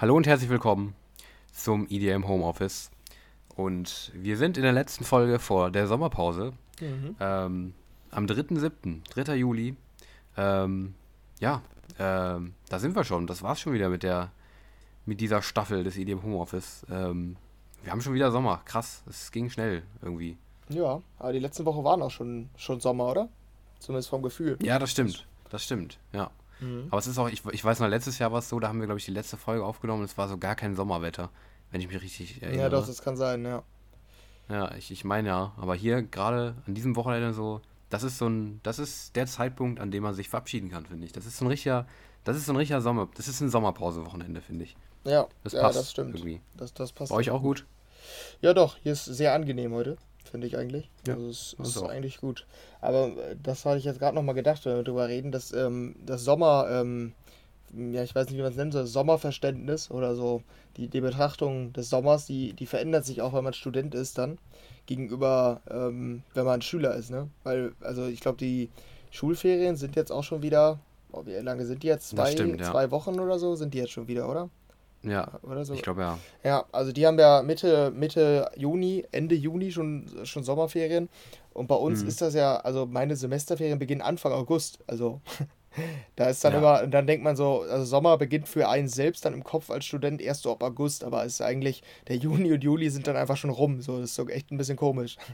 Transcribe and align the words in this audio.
Hallo 0.00 0.14
und 0.14 0.28
herzlich 0.28 0.48
willkommen 0.48 0.94
zum 1.50 1.88
EDM 1.90 2.28
Homeoffice. 2.28 2.92
Und 3.56 4.12
wir 4.14 4.36
sind 4.36 4.56
in 4.56 4.62
der 4.62 4.72
letzten 4.72 5.02
Folge 5.02 5.40
vor 5.40 5.72
der 5.72 5.88
Sommerpause. 5.88 6.52
Mhm. 6.80 7.16
Ähm, 7.18 7.74
am 8.12 8.26
3.7., 8.26 9.00
3. 9.24 9.34
Juli. 9.34 9.74
Ähm, 10.36 10.94
ja, 11.40 11.62
ähm, 11.98 12.54
da 12.68 12.78
sind 12.78 12.94
wir 12.94 13.02
schon. 13.02 13.26
Das 13.26 13.42
war's 13.42 13.58
schon 13.58 13.72
wieder 13.72 13.88
mit 13.88 14.04
der 14.04 14.30
mit 15.04 15.20
dieser 15.20 15.42
Staffel 15.42 15.82
des 15.82 15.96
EDM 15.96 16.22
Homeoffice. 16.22 16.86
Ähm, 16.88 17.34
wir 17.82 17.90
haben 17.90 18.00
schon 18.00 18.14
wieder 18.14 18.30
Sommer. 18.30 18.62
Krass, 18.66 19.02
es 19.08 19.32
ging 19.32 19.50
schnell 19.50 19.82
irgendwie. 20.00 20.38
Ja, 20.68 21.02
aber 21.18 21.32
die 21.32 21.40
letzten 21.40 21.64
Woche 21.64 21.82
waren 21.82 22.02
auch 22.02 22.12
schon, 22.12 22.50
schon 22.56 22.78
Sommer, 22.78 23.08
oder? 23.08 23.28
Zumindest 23.80 24.10
vom 24.10 24.22
Gefühl. 24.22 24.58
Ja, 24.62 24.78
das 24.78 24.92
stimmt. 24.92 25.26
Das 25.50 25.64
stimmt, 25.64 25.98
ja. 26.12 26.30
Mhm. 26.60 26.86
Aber 26.90 26.98
es 26.98 27.06
ist 27.06 27.18
auch, 27.18 27.28
ich, 27.28 27.44
ich 27.52 27.64
weiß 27.64 27.80
noch, 27.80 27.88
letztes 27.88 28.18
Jahr 28.18 28.32
war 28.32 28.38
es 28.40 28.48
so, 28.48 28.58
da 28.60 28.68
haben 28.68 28.80
wir, 28.80 28.86
glaube 28.86 28.98
ich, 28.98 29.04
die 29.04 29.10
letzte 29.12 29.36
Folge 29.36 29.64
aufgenommen 29.64 30.00
und 30.00 30.06
es 30.06 30.18
war 30.18 30.28
so 30.28 30.38
gar 30.38 30.54
kein 30.56 30.74
Sommerwetter, 30.76 31.30
wenn 31.70 31.80
ich 31.80 31.88
mich 31.88 32.00
richtig 32.02 32.42
erinnere. 32.42 32.62
Ja, 32.64 32.68
doch, 32.68 32.86
das 32.86 33.02
kann 33.02 33.16
sein, 33.16 33.44
ja. 33.44 33.62
Ja, 34.48 34.74
ich, 34.76 34.90
ich 34.90 35.04
meine 35.04 35.28
ja, 35.28 35.52
aber 35.56 35.74
hier 35.74 36.02
gerade 36.02 36.54
an 36.66 36.74
diesem 36.74 36.96
Wochenende 36.96 37.34
so, 37.34 37.60
das 37.90 38.02
ist 38.02 38.18
so 38.18 38.26
ein, 38.28 38.60
das 38.62 38.78
ist 38.78 39.14
der 39.16 39.26
Zeitpunkt, 39.26 39.80
an 39.80 39.90
dem 39.90 40.02
man 40.02 40.14
sich 40.14 40.28
verabschieden 40.28 40.70
kann, 40.70 40.86
finde 40.86 41.06
ich. 41.06 41.12
Das 41.12 41.26
ist 41.26 41.36
so 41.38 41.44
ein 41.44 41.48
richtiger, 41.48 41.86
das 42.24 42.36
ist 42.36 42.46
so 42.46 42.52
ein 42.52 42.56
richtiger 42.56 42.80
Sommer, 42.80 43.08
das 43.14 43.28
ist 43.28 43.40
ein 43.40 43.50
Sommerpause-Wochenende, 43.50 44.40
finde 44.40 44.64
ich. 44.64 44.76
Ja, 45.04 45.26
Das 45.44 45.52
ja, 45.52 45.60
passt 45.62 45.78
das 45.78 45.90
stimmt. 45.90 46.14
irgendwie. 46.14 46.40
Das, 46.56 46.72
das 46.74 46.92
passt. 46.92 47.10
Bei 47.10 47.16
euch 47.16 47.30
auch 47.30 47.42
gut? 47.42 47.66
Ja, 48.40 48.54
doch, 48.54 48.76
hier 48.78 48.92
ist 48.92 49.04
sehr 49.04 49.34
angenehm 49.34 49.72
heute, 49.72 49.96
finde 50.28 50.46
ich 50.46 50.56
eigentlich. 50.56 50.90
Ja, 51.06 51.14
also 51.14 51.28
es 51.28 51.56
ist 51.58 51.78
auch. 51.78 51.88
eigentlich 51.88 52.20
gut. 52.20 52.46
Aber 52.80 53.08
äh, 53.08 53.36
das 53.42 53.64
hatte 53.64 53.78
ich 53.78 53.84
jetzt 53.84 53.98
gerade 53.98 54.14
nochmal 54.14 54.34
gedacht, 54.34 54.64
wenn 54.64 54.76
wir 54.76 54.82
drüber 54.82 55.08
reden, 55.08 55.32
dass 55.32 55.52
ähm, 55.52 55.96
das 56.04 56.24
Sommer, 56.24 56.68
ähm, 56.70 57.12
ja, 57.74 58.02
ich 58.02 58.14
weiß 58.14 58.28
nicht, 58.28 58.38
wie 58.38 58.42
man 58.42 58.52
es 58.52 58.56
nennt, 58.56 58.72
so 58.72 58.80
das 58.80 58.92
Sommerverständnis 58.92 59.90
oder 59.90 60.14
so, 60.14 60.42
die, 60.76 60.88
die 60.88 61.00
Betrachtung 61.00 61.72
des 61.72 61.90
Sommers, 61.90 62.26
die, 62.26 62.52
die 62.52 62.66
verändert 62.66 63.04
sich 63.04 63.22
auch, 63.22 63.32
wenn 63.34 63.44
man 63.44 63.52
Student 63.52 63.94
ist 63.94 64.18
dann, 64.18 64.38
gegenüber, 64.86 65.60
ähm, 65.70 66.22
wenn 66.34 66.44
man 66.44 66.62
Schüler 66.62 66.94
ist, 66.94 67.10
ne? 67.10 67.28
Weil, 67.44 67.72
also 67.80 68.06
ich 68.06 68.20
glaube, 68.20 68.38
die 68.38 68.70
Schulferien 69.10 69.76
sind 69.76 69.96
jetzt 69.96 70.10
auch 70.10 70.24
schon 70.24 70.42
wieder, 70.42 70.78
oh, 71.12 71.22
wie 71.26 71.32
lange 71.32 71.66
sind 71.66 71.82
die 71.82 71.88
jetzt? 71.88 72.08
Zwei, 72.10 72.32
stimmt, 72.32 72.60
ja. 72.60 72.70
zwei 72.70 72.90
Wochen 72.90 73.18
oder 73.20 73.38
so 73.38 73.54
sind 73.54 73.74
die 73.74 73.78
jetzt 73.78 73.92
schon 73.92 74.08
wieder, 74.08 74.28
oder? 74.28 74.48
Ja, 75.08 75.38
Oder 75.42 75.64
so? 75.64 75.74
ich 75.74 75.82
glaube 75.82 76.02
ja. 76.02 76.18
Ja, 76.44 76.64
also 76.72 76.92
die 76.92 77.06
haben 77.06 77.18
ja 77.18 77.42
Mitte, 77.42 77.90
Mitte 77.94 78.50
Juni, 78.56 79.04
Ende 79.12 79.34
Juni 79.34 79.70
schon, 79.72 80.06
schon 80.24 80.42
Sommerferien. 80.44 81.08
Und 81.54 81.66
bei 81.66 81.74
uns 81.74 82.02
Mhm. 82.02 82.08
ist 82.08 82.20
das 82.20 82.34
ja, 82.34 82.56
also 82.58 82.86
meine 82.86 83.16
Semesterferien 83.16 83.78
beginnen 83.78 84.02
Anfang 84.02 84.32
August. 84.32 84.78
Also 84.86 85.20
da 86.16 86.26
ist 86.28 86.44
dann 86.44 86.52
Ja. 86.52 86.58
immer, 86.58 86.86
dann 86.86 87.06
denkt 87.06 87.24
man 87.24 87.36
so, 87.36 87.62
also 87.62 87.84
Sommer 87.84 88.16
beginnt 88.18 88.48
für 88.48 88.68
einen 88.68 88.88
selbst 88.88 89.24
dann 89.24 89.34
im 89.34 89.44
Kopf 89.44 89.70
als 89.70 89.84
Student 89.84 90.20
erst 90.20 90.42
so 90.42 90.52
ab 90.52 90.62
August, 90.62 91.04
aber 91.04 91.24
es 91.24 91.34
ist 91.34 91.40
eigentlich, 91.42 91.82
der 92.08 92.16
Juni 92.16 92.52
und 92.52 92.62
Juli 92.62 92.90
sind 92.90 93.06
dann 93.06 93.16
einfach 93.16 93.36
schon 93.36 93.50
rum. 93.50 93.80
So, 93.80 93.96
das 94.00 94.10
ist 94.10 94.14
so 94.16 94.28
echt 94.28 94.50
ein 94.50 94.58
bisschen 94.58 94.76
komisch. 94.76 95.16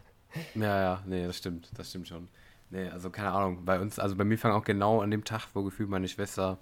Ja, 0.55 0.81
ja, 0.81 1.03
nee, 1.07 1.25
das 1.27 1.37
stimmt, 1.37 1.71
das 1.77 1.91
stimmt 1.91 2.09
schon. 2.09 2.27
Nee, 2.71 2.89
also 2.89 3.09
keine 3.11 3.31
Ahnung, 3.31 3.65
bei 3.65 3.79
uns, 3.79 4.01
also 4.01 4.17
bei 4.17 4.25
mir 4.25 4.37
fang 4.37 4.51
auch 4.51 4.65
genau 4.65 5.01
an 5.01 5.13
dem 5.13 5.23
Tag, 5.23 5.47
wo 5.55 5.63
gefühlt 5.63 5.89
meine 5.89 6.09
Schwester 6.09 6.59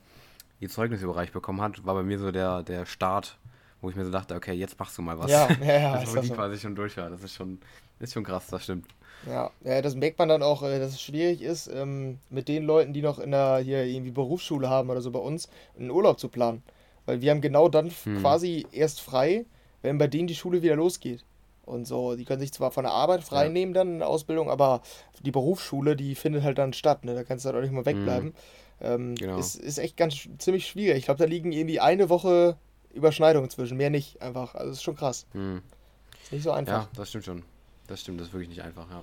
ihr 0.63 0.69
Zeugnis 0.71 1.03
überreicht 1.03 1.33
bekommen 1.33 1.61
hat, 1.61 1.85
war 1.87 1.95
bei 1.95 2.03
mir 2.03 2.19
so 2.19 2.31
der, 2.33 2.63
der 2.63 2.87
Start, 2.87 3.39
wo 3.81 3.91
ich 3.91 3.97
mir 3.97 4.05
so 4.05 4.11
dachte, 4.13 4.35
okay, 4.37 4.53
jetzt 4.53 4.79
machst 4.79 4.97
du 4.99 5.03
mal 5.03 5.19
was. 5.19 5.31
Ja, 5.31 5.49
ja, 5.61 5.79
ja, 5.81 5.95
Also 5.95 6.07
ist 6.15 6.17
das 6.17 6.25
die 6.25 6.29
so. 6.29 6.35
quasi 6.35 6.59
schon 6.59 6.75
durch 6.75 6.97
war. 6.97 7.11
Das 7.11 7.23
ist 7.23 7.35
schon, 7.35 7.61
ist 8.01 8.13
schon 8.15 8.25
krass, 8.25 8.47
das 8.49 8.65
stimmt. 8.65 8.87
Ja, 9.25 9.51
ja, 9.65 9.81
das 9.83 9.95
merkt 9.95 10.19
man 10.19 10.29
dann 10.29 10.43
auch, 10.43 10.63
äh, 10.63 10.79
dass 10.81 10.91
es 10.93 11.01
schwierig 11.01 11.43
ist, 11.43 11.69
ähm, 11.69 12.19
mit 12.29 12.49
den 12.49 12.65
Leuten, 12.65 12.93
die 12.93 13.03
noch 13.03 13.19
in 13.21 13.31
der 13.31 13.59
hier 13.59 13.85
irgendwie 13.85 14.11
Berufsschule 14.11 14.69
haben 14.69 14.91
oder 14.91 15.01
so 15.01 15.13
bei 15.13 15.21
uns, 15.21 15.49
einen 15.79 15.91
Urlaub 15.91 16.19
zu 16.19 16.29
planen. 16.29 16.63
Weil 17.07 17.21
wir 17.21 17.31
haben 17.31 17.41
genau 17.41 17.69
dann 17.69 17.91
Hm. 18.05 18.19
quasi 18.21 18.67
erst 18.73 19.01
frei, 19.01 19.45
wenn 19.83 19.99
bei 19.99 20.09
denen 20.09 20.27
die 20.27 20.35
Schule 20.35 20.63
wieder 20.63 20.75
losgeht. 20.77 21.25
Und 21.65 21.87
so, 21.87 22.17
die 22.17 22.25
können 22.25 22.41
sich 22.41 22.53
zwar 22.53 22.73
von 22.73 22.83
der 22.85 22.93
Arbeit 22.93 23.23
frei 23.23 23.45
Ja. 23.45 23.51
nehmen 23.51 23.73
dann 23.75 23.89
in 23.93 23.99
der 24.01 24.09
Ausbildung, 24.09 24.51
aber 24.51 24.83
die 25.21 25.31
Berufsschule, 25.31 25.95
die 25.95 26.17
findet 26.17 26.43
halt 26.43 26.59
dann 26.59 26.73
statt, 26.73 27.05
ne? 27.05 27.15
Da 27.15 27.23
kannst 27.23 27.45
du 27.45 27.49
halt 27.49 27.57
auch 27.59 27.63
nicht 27.63 27.73
mal 27.73 27.87
wegbleiben. 27.87 28.35
Ähm, 28.83 29.15
Genau. 29.15 29.39
ist, 29.39 29.55
ist 29.57 29.79
echt 29.79 29.97
ganz 29.97 30.29
ziemlich 30.39 30.67
schwierig. 30.67 30.99
Ich 30.99 31.05
glaube, 31.07 31.19
da 31.19 31.25
liegen 31.25 31.53
irgendwie 31.53 31.81
eine 31.81 32.09
Woche 32.09 32.57
Überschneidung 32.93 33.49
zwischen, 33.49 33.77
mehr 33.77 33.91
nicht 33.91 34.21
einfach. 34.21 34.55
Also 34.55 34.73
ist 34.73 34.83
schon 34.83 34.97
krass. 34.97 35.27
Hm. 35.33 35.63
Ist 36.23 36.33
nicht 36.33 36.43
so 36.43 36.51
einfach. 36.53 36.83
Ja, 36.83 36.89
das 36.95 37.09
stimmt 37.09 37.25
schon. 37.25 37.43
Das 37.87 38.01
stimmt, 38.01 38.21
das 38.21 38.29
ist 38.29 38.33
wirklich 38.33 38.49
nicht 38.51 38.63
einfach, 38.63 38.89
ja. 38.91 39.03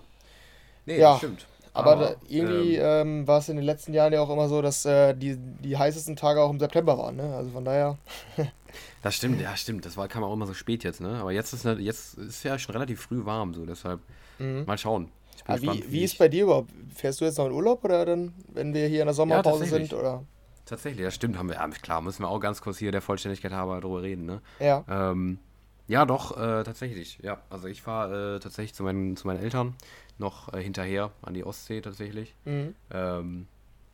Nee, 0.86 1.00
Ja, 1.00 1.12
das 1.12 1.18
stimmt. 1.20 1.46
Aber, 1.74 1.96
da, 1.96 2.16
irgendwie 2.28 2.76
ähm, 2.76 3.20
ähm, 3.20 3.28
war 3.28 3.40
es 3.40 3.48
in 3.50 3.56
den 3.56 3.66
letzten 3.66 3.94
Jahren 3.94 4.12
ja 4.12 4.22
auch 4.22 4.30
immer 4.30 4.50
so, 4.50 4.62
dass 4.62 4.86
äh, 4.86 5.14
die, 5.14 5.38
die 5.38 5.78
heißesten 5.78 6.16
Tage 6.16 6.42
auch 6.42 6.50
im 6.50 6.60
September 6.60 6.98
waren. 6.98 7.16
Ne? 7.16 7.36
Also 7.36 7.52
von 7.52 7.64
daher. 7.64 7.98
das 9.04 9.16
stimmt, 9.16 9.40
ja, 9.40 9.56
stimmt. 9.56 9.86
Das 9.86 9.96
war, 9.96 10.08
kam 10.08 10.24
auch 10.24 10.34
immer 10.34 10.48
so 10.48 10.54
spät 10.54 10.84
jetzt, 10.84 11.00
ne? 11.00 11.20
Aber 11.20 11.32
jetzt 11.32 11.54
ist, 11.54 11.66
ne, 11.66 11.74
jetzt 11.80 12.16
ist 12.18 12.44
ja 12.44 12.58
schon 12.58 12.74
relativ 12.74 13.02
früh 13.02 13.24
warm, 13.24 13.54
so, 13.54 13.66
deshalb 13.66 14.00
Mhm. 14.40 14.64
mal 14.66 14.78
schauen. 14.78 15.12
Bin 15.50 15.56
Aber 15.56 15.62
wie, 15.62 15.68
gespannt, 15.68 15.92
wie 15.92 15.98
ich- 16.00 16.04
ist 16.06 16.18
bei 16.18 16.28
dir 16.30 16.44
überhaupt? 16.44 16.72
Fährst 16.96 17.22
du 17.22 17.26
jetzt 17.26 17.38
noch 17.38 17.46
in 17.48 17.52
Urlaub 17.54 17.84
oder 17.84 18.06
dann, 18.06 18.34
wenn 18.54 18.74
wir 18.74 18.88
hier 18.88 19.02
in 19.02 19.08
der 19.08 19.14
Sommerpause 19.14 19.60
tatsächlich. 19.60 19.90
sind? 19.90 20.00
Oder? 20.00 20.24
Tatsächlich, 20.66 21.04
das 21.06 21.16
stimmt, 21.16 21.38
haben 21.38 21.50
wir, 21.50 21.56
ja, 21.56 21.68
klar, 21.70 22.02
müssen 22.02 22.22
wir 22.24 22.30
auch 22.30 22.40
ganz 22.40 22.62
kurz 22.62 22.78
hier 22.78 22.92
der 22.92 23.02
Vollständigkeit 23.02 23.52
halber 23.52 23.82
drüber 23.82 24.02
reden, 24.04 24.26
ne? 24.26 24.42
Ja. 24.60 24.84
Ähm, 24.88 25.40
ja, 25.88 26.06
doch, 26.06 26.38
äh, 26.38 26.64
tatsächlich. 26.64 27.18
Ja, 27.24 27.42
also 27.50 27.68
ich 27.68 27.82
fahre 27.82 28.36
äh, 28.36 28.40
tatsächlich 28.40 28.76
zu 28.76 28.84
meinen, 28.84 29.18
zu 29.18 29.26
meinen 29.26 29.40
Eltern 29.42 29.74
noch 30.20 30.54
äh, 30.54 30.62
hinterher 30.62 31.10
an 31.24 31.34
die 31.34 31.44
Ostsee 31.44 31.82
tatsächlich. 31.82 32.36
Mhm. 32.46 32.76
Ähm, 32.92 33.48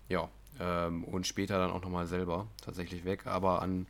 ja, 0.09 0.27
ähm, 0.59 1.05
und 1.05 1.25
später 1.25 1.57
dann 1.57 1.71
auch 1.71 1.81
nochmal 1.81 2.07
selber 2.07 2.47
tatsächlich 2.61 3.05
weg, 3.05 3.25
aber 3.25 3.61
an, 3.61 3.87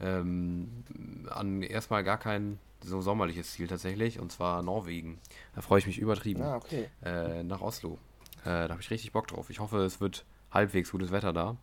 ähm, 0.00 0.84
an 1.30 1.62
erstmal 1.62 2.04
gar 2.04 2.18
kein 2.18 2.58
so 2.82 3.00
sommerliches 3.00 3.52
Ziel 3.52 3.66
tatsächlich, 3.66 4.20
und 4.20 4.30
zwar 4.30 4.62
Norwegen. 4.62 5.18
Da 5.54 5.62
freue 5.62 5.78
ich 5.78 5.86
mich 5.86 5.98
übertrieben. 5.98 6.42
Ah, 6.42 6.56
okay. 6.56 6.88
Äh, 7.04 7.42
nach 7.42 7.60
Oslo. 7.60 7.98
Äh, 8.42 8.66
da 8.66 8.68
habe 8.70 8.80
ich 8.80 8.90
richtig 8.90 9.12
Bock 9.12 9.26
drauf. 9.26 9.48
Ich 9.50 9.60
hoffe, 9.60 9.78
es 9.78 10.00
wird 10.00 10.24
halbwegs 10.50 10.90
gutes 10.90 11.10
Wetter 11.10 11.32
da. 11.32 11.56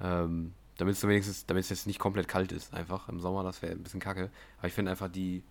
Ähm, 0.00 0.54
damit 0.76 0.94
es 0.94 1.06
wenigstens, 1.06 1.46
damit 1.46 1.64
es 1.64 1.70
jetzt 1.70 1.86
nicht 1.86 1.98
komplett 1.98 2.28
kalt 2.28 2.52
ist, 2.52 2.72
einfach 2.72 3.08
im 3.08 3.20
Sommer, 3.20 3.42
das 3.42 3.60
wäre 3.62 3.72
ein 3.72 3.82
bisschen 3.82 4.00
kacke. 4.00 4.30
Aber 4.58 4.68
ich 4.68 4.72
finde 4.72 4.90
einfach 4.92 5.08
die, 5.08 5.42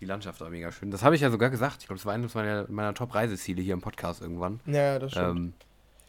die 0.00 0.04
Landschaft 0.04 0.40
da 0.40 0.50
mega 0.50 0.70
schön. 0.72 0.90
Das 0.90 1.02
habe 1.02 1.14
ich 1.14 1.22
ja 1.22 1.30
sogar 1.30 1.50
gesagt. 1.50 1.78
Ich 1.80 1.86
glaube, 1.86 1.98
das 1.98 2.06
war 2.06 2.12
eines 2.12 2.34
meiner, 2.34 2.66
meiner 2.68 2.94
Top-Reiseziele 2.94 3.62
hier 3.62 3.74
im 3.74 3.80
Podcast 3.80 4.20
irgendwann. 4.20 4.60
Ja, 4.66 4.98
das 4.98 5.12
stimmt. 5.12 5.38
Ähm, 5.38 5.52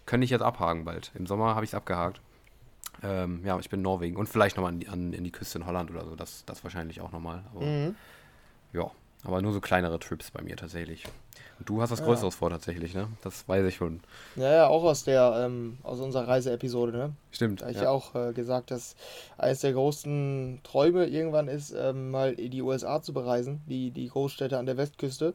könnte 0.06 0.26
ich 0.26 0.32
jetzt 0.32 0.42
abhaken 0.42 0.86
bald. 0.86 1.12
Im 1.16 1.26
Sommer 1.26 1.56
habe 1.56 1.64
ich 1.64 1.72
es 1.72 1.76
abgehakt. 1.76 2.22
Ähm, 3.04 3.42
ja, 3.46 3.58
ich 3.60 3.70
bin 3.70 3.80
in 3.80 3.84
Norwegen 3.84 4.16
und 4.16 4.28
vielleicht 4.28 4.58
nochmal 4.58 4.74
an, 4.90 5.14
in 5.14 5.24
die 5.24 5.32
Küste 5.32 5.60
in 5.60 5.66
Holland 5.66 5.92
oder 5.92 6.06
so. 6.06 6.16
Das, 6.16 6.44
das 6.46 6.64
wahrscheinlich 6.64 7.02
auch 7.02 7.12
nochmal. 7.12 7.44
Aber 7.54 7.66
Mhm. 7.66 7.96
ja, 8.74 8.90
aber 9.24 9.42
nur 9.42 9.54
so 9.54 9.60
kleinere 9.62 10.00
Trips 10.00 10.32
bei 10.32 10.42
mir 10.42 10.56
tatsächlich. 10.56 11.04
Und 11.60 11.70
du 11.70 11.82
hast 11.82 11.92
was 11.92 12.00
Ja. 12.00 12.06
Größeres 12.06 12.36
vor 12.36 12.50
tatsächlich, 12.50 12.94
ne? 12.94 13.08
Das 13.22 13.48
weiß 13.48 13.66
ich 13.66 13.76
schon. 13.76 14.02
Ja, 14.36 14.54
ja, 14.54 14.68
auch 14.68 14.84
aus 14.84 15.04
der, 15.04 15.46
ähm, 15.46 15.78
aus 15.84 16.00
unserer 16.00 16.28
Reiseepisode, 16.28 16.92
ne? 16.92 17.14
Stimmt. 17.32 17.62
Da 17.62 17.66
habe 17.66 17.72
ich 17.72 17.78
ja. 17.78 17.84
ja 17.86 17.90
auch 17.90 18.14
äh, 18.16 18.34
gesagt, 18.34 18.72
dass 18.72 18.96
eines 19.38 19.62
der 19.62 19.74
großen 19.74 20.60
Träume 20.64 21.06
irgendwann 21.06 21.48
ist, 21.48 21.72
ähm, 21.78 22.12
mal 22.12 22.36
die 22.36 22.62
USA 22.62 23.02
zu 23.02 23.14
bereisen, 23.14 23.62
die, 23.68 23.92
die 23.92 24.08
Großstädte 24.10 24.58
an 24.58 24.66
der 24.66 24.78
Westküste. 24.78 25.34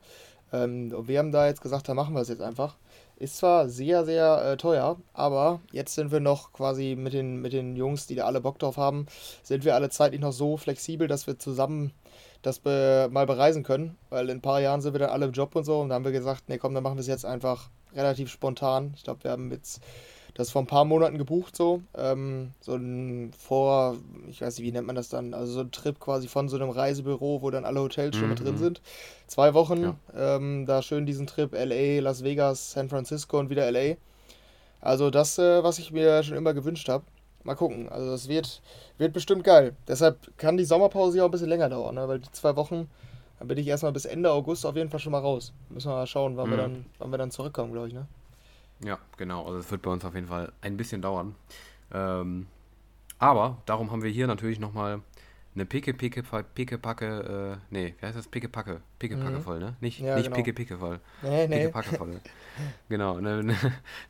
Ähm, 0.53 0.93
und 0.95 1.09
wir 1.09 1.19
haben 1.19 1.33
da 1.33 1.47
jetzt 1.47 1.63
gesagt, 1.63 1.89
da 1.89 1.95
machen 1.95 2.15
wir 2.15 2.21
es 2.21 2.29
jetzt 2.29 2.43
einfach. 2.43 2.77
Ist 3.21 3.37
zwar 3.37 3.69
sehr, 3.69 4.07
sehr 4.07 4.43
äh, 4.43 4.57
teuer, 4.57 4.97
aber 5.13 5.61
jetzt 5.73 5.95
sind 5.95 6.11
wir 6.11 6.21
noch 6.21 6.55
quasi 6.55 6.97
mit 6.97 7.13
den, 7.13 7.43
mit 7.43 7.53
den 7.53 7.77
Jungs, 7.77 8.07
die 8.07 8.15
da 8.15 8.25
alle 8.25 8.41
Bock 8.41 8.59
drauf 8.59 8.79
haben, 8.79 9.05
sind 9.43 9.67
wir 9.67 9.75
alle 9.75 9.91
zeitlich 9.91 10.23
noch 10.23 10.33
so 10.33 10.57
flexibel, 10.57 11.07
dass 11.07 11.27
wir 11.27 11.39
zusammen 11.39 11.93
das 12.41 12.61
be 12.61 13.09
mal 13.13 13.27
bereisen 13.27 13.63
können. 13.63 13.99
Weil 14.09 14.31
in 14.31 14.39
ein 14.39 14.41
paar 14.41 14.63
Jahren 14.63 14.81
sind 14.81 14.95
wir 14.95 15.01
dann 15.01 15.11
alle 15.11 15.27
im 15.27 15.33
Job 15.33 15.55
und 15.55 15.65
so. 15.65 15.81
Und 15.81 15.91
da 15.91 15.97
haben 15.97 16.05
wir 16.07 16.13
gesagt, 16.13 16.45
nee, 16.49 16.57
komm, 16.57 16.73
dann 16.73 16.83
machen 16.83 16.97
wir 16.97 17.03
es 17.03 17.09
jetzt 17.09 17.27
einfach 17.27 17.69
relativ 17.95 18.31
spontan. 18.31 18.95
Ich 18.97 19.05
glaube, 19.05 19.23
wir 19.25 19.33
haben 19.33 19.51
jetzt 19.51 19.83
das 20.35 20.51
vor 20.51 20.63
ein 20.63 20.67
paar 20.67 20.85
Monaten 20.85 21.19
gebucht 21.19 21.57
so. 21.57 21.83
Ähm, 21.97 22.53
so 22.61 22.75
ein 22.75 23.33
Vor, 23.39 23.97
ich 24.29 24.41
weiß 24.41 24.59
nicht, 24.59 24.67
wie 24.67 24.73
nennt 24.73 24.87
man 24.87 24.97
das 24.97 25.09
dann? 25.09 25.35
Also 25.35 25.53
so 25.53 25.61
ein 25.61 25.71
Trip 25.71 25.99
quasi 26.01 26.29
von 26.29 26.49
so 26.49 26.57
einem 26.57 26.71
Reisebüro, 26.71 27.43
wo 27.43 27.51
dann 27.51 27.65
alle 27.65 27.81
Hotels 27.81 28.17
schon 28.17 28.29
mit 28.29 28.41
drin 28.41 28.55
Mhm. 28.55 28.59
sind. 28.59 28.81
Zwei 29.27 29.55
Wochen, 29.55 29.83
Ja. 29.83 29.97
ähm, 30.37 30.67
da 30.67 30.83
schön 30.83 31.07
diesen 31.07 31.27
Trip 31.27 31.55
LA, 31.55 32.01
Las 32.01 32.23
Vegas, 32.25 32.73
San 32.73 32.89
Francisco 32.89 33.39
und 33.39 33.51
wieder 33.51 33.67
LA. 33.71 33.97
Also 34.81 35.11
das, 35.11 35.39
äh, 35.39 35.63
was 35.63 35.79
ich 35.79 35.93
mir 35.93 36.23
schon 36.23 36.37
immer 36.37 36.55
gewünscht 36.55 36.89
habe. 36.89 37.05
Mal 37.43 37.55
gucken. 37.55 37.89
Also 37.89 38.11
das 38.11 38.29
wird, 38.29 38.61
wird 38.99 39.13
bestimmt 39.13 39.45
geil. 39.45 39.75
Deshalb 39.89 40.37
kann 40.37 40.57
die 40.57 40.65
Sommerpause 40.65 41.19
ja 41.19 41.25
auch 41.25 41.29
ein 41.29 41.31
bisschen 41.33 41.49
länger 41.49 41.69
dauern, 41.71 41.95
ne? 41.95 42.07
weil 42.09 42.19
die 42.21 42.31
zwei 42.33 42.55
Wochen, 42.57 42.89
dann 43.39 43.49
bin 43.49 43.57
ich 43.59 43.67
erstmal 43.67 43.93
bis 43.93 44.05
Ende 44.05 44.31
August 44.31 44.67
auf 44.67 44.77
jeden 44.77 44.91
Fall 44.91 45.01
schon 45.01 45.13
mal 45.13 45.21
raus. 45.21 45.53
Müssen 45.71 45.89
wir 45.91 45.95
mal 45.97 46.07
schauen, 46.07 46.37
wann, 46.37 46.51
wir, 46.51 46.57
Mhm. 46.57 46.61
dann, 46.61 46.87
wann 46.99 47.11
wir 47.11 47.19
dann 47.19 47.31
zurückkommen, 47.31 47.73
glaube 47.73 47.89
ich. 47.89 47.95
Ne? 47.95 48.07
Ja, 48.85 48.99
genau. 49.17 49.45
Also 49.47 49.59
es 49.59 49.71
wird 49.71 49.83
bei 49.83 49.91
uns 49.91 50.05
auf 50.05 50.15
jeden 50.15 50.29
Fall 50.29 50.53
ein 50.63 50.77
bisschen 50.77 51.03
dauern. 51.03 51.35
Ähm, 51.93 52.47
aber 53.19 53.59
darum 53.67 53.91
haben 53.91 54.03
wir 54.03 54.11
hier 54.11 54.27
natürlich 54.27 54.59
nochmal 54.59 55.01
eine 55.55 55.67
Picke, 55.67 55.93
Picke, 55.93 56.23
Picke, 56.55 56.79
Packe, 56.79 57.59
äh, 57.61 57.65
nee, 57.71 57.95
wie 57.99 58.07
heißt 58.07 58.17
das? 58.17 58.29
Picke, 58.29 58.49
Packe, 58.49 58.81
Picke, 58.99 59.17
Packe 59.17 59.39
Mhm. 59.39 59.43
voll, 59.43 59.59
ne? 59.59 59.75
Nicht, 59.81 59.99
Ja, 60.01 60.15
nicht 60.15 60.27
genau. 60.27 60.37
Picke, 60.37 60.53
Picke 60.55 60.79
voll. 60.79 61.01
Nee, 61.23 61.49
nee. 61.49 61.57
Picke, 61.59 61.71
Packe 61.73 61.97
volle. 61.97 62.21
genau, 62.89 63.17
eine, 63.17 63.41
eine, 63.41 63.57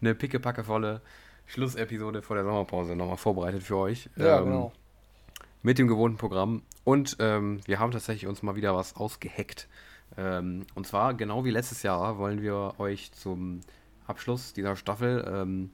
eine 0.01 0.15
Picke, 0.15 0.39
Packe 0.39 0.63
volle 0.65 1.01
Schlussepisode 1.47 2.23
vor 2.23 2.37
der 2.37 2.45
Sommerpause 2.45 2.95
nochmal 2.95 3.17
vorbereitet 3.17 3.63
für 3.63 3.77
euch. 3.77 4.09
Ja, 4.17 4.39
Ähm, 4.39 4.45
genau. 4.45 4.73
mit 5.63 5.79
dem 5.79 5.89
gewohnten 5.89 6.19
Programm. 6.19 6.63
Und 6.85 7.17
ähm, 7.21 7.61
wir 7.65 7.79
haben 7.81 7.91
tatsächlich 7.91 8.27
uns 8.29 8.43
mal 8.43 8.55
wieder 8.55 8.77
was 8.77 8.95
ausgeheckt. 8.95 9.67
Ähm, 10.17 10.67
und 10.75 10.87
zwar, 10.87 11.15
genau 11.15 11.45
wie 11.45 11.51
letztes 11.51 11.83
Jahr, 11.83 12.19
wollen 12.19 12.43
wir 12.43 12.75
euch 12.79 13.13
zum 13.13 13.61
Abschluss 14.11 14.53
dieser 14.53 14.77
Staffel 14.77 15.25
ähm, 15.27 15.71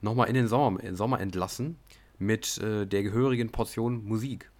nochmal 0.00 0.28
in 0.28 0.34
den 0.34 0.48
Sommer, 0.48 0.82
in 0.82 0.96
Sommer 0.96 1.20
entlassen 1.20 1.76
mit 2.18 2.58
äh, 2.58 2.86
der 2.86 3.02
gehörigen 3.02 3.50
Portion 3.50 4.04
Musik. 4.04 4.50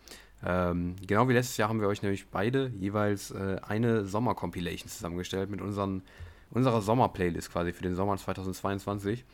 Ähm, 0.44 0.96
genau 1.06 1.28
wie 1.28 1.32
letztes 1.32 1.56
Jahr 1.56 1.68
haben 1.68 1.80
wir 1.80 1.88
euch 1.88 2.02
nämlich 2.02 2.28
beide 2.28 2.72
jeweils 2.78 3.30
äh, 3.30 3.58
eine 3.62 4.04
Sommer-Compilation 4.04 4.88
zusammengestellt 4.88 5.50
mit 5.50 5.60
unseren, 5.60 6.02
unserer 6.50 6.82
Sommer-Playlist 6.82 7.52
quasi 7.52 7.72
für 7.72 7.84
den 7.84 7.94
Sommer 7.94 8.16
2022. 8.16 9.24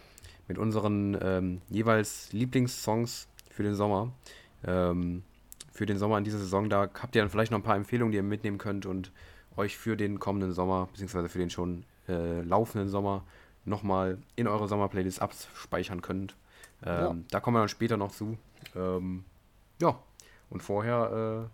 Mit 0.49 0.59
unseren 0.59 1.17
ähm, 1.21 1.61
jeweils 1.69 2.33
Lieblingssongs 2.33 3.29
für 3.51 3.63
den 3.63 3.75
Sommer. 3.75 4.13
Ähm, 4.67 5.23
für 5.79 5.87
den 5.87 5.99
Sommer 5.99 6.19
in 6.19 6.25
dieser 6.25 6.39
Saison. 6.39 6.69
Da 6.69 6.91
habt 7.01 7.15
ihr 7.15 7.23
dann 7.23 7.31
vielleicht 7.31 7.53
noch 7.53 7.59
ein 7.59 7.63
paar 7.63 7.77
Empfehlungen, 7.77 8.11
die 8.11 8.17
ihr 8.17 8.23
mitnehmen 8.23 8.59
könnt 8.59 8.85
und 8.85 9.13
euch 9.57 9.79
für 9.79 9.97
den 9.97 10.19
kommenden 10.19 10.53
Sommer, 10.53 10.89
beziehungsweise 10.93 11.29
für 11.29 11.39
den 11.39 11.51
schon 11.51 11.85
äh, 12.09 12.43
laufenden 12.43 12.89
Sommer, 12.89 13.25
nochmal 13.69 14.19
in 14.37 14.49
eure 14.49 14.69
Sommer-Playlist 14.69 15.21
abspeichern 15.21 16.03
könnt. 16.03 16.37
Ähm, 16.85 17.01
ja. 17.01 17.17
Da 17.31 17.41
kommen 17.41 17.57
wir 17.57 17.61
dann 17.61 17.69
später 17.69 17.97
noch 17.97 18.13
zu. 18.13 18.37
Ähm, 18.75 19.25
ja, 19.81 19.99
und 20.51 20.63
vorher, 20.63 21.49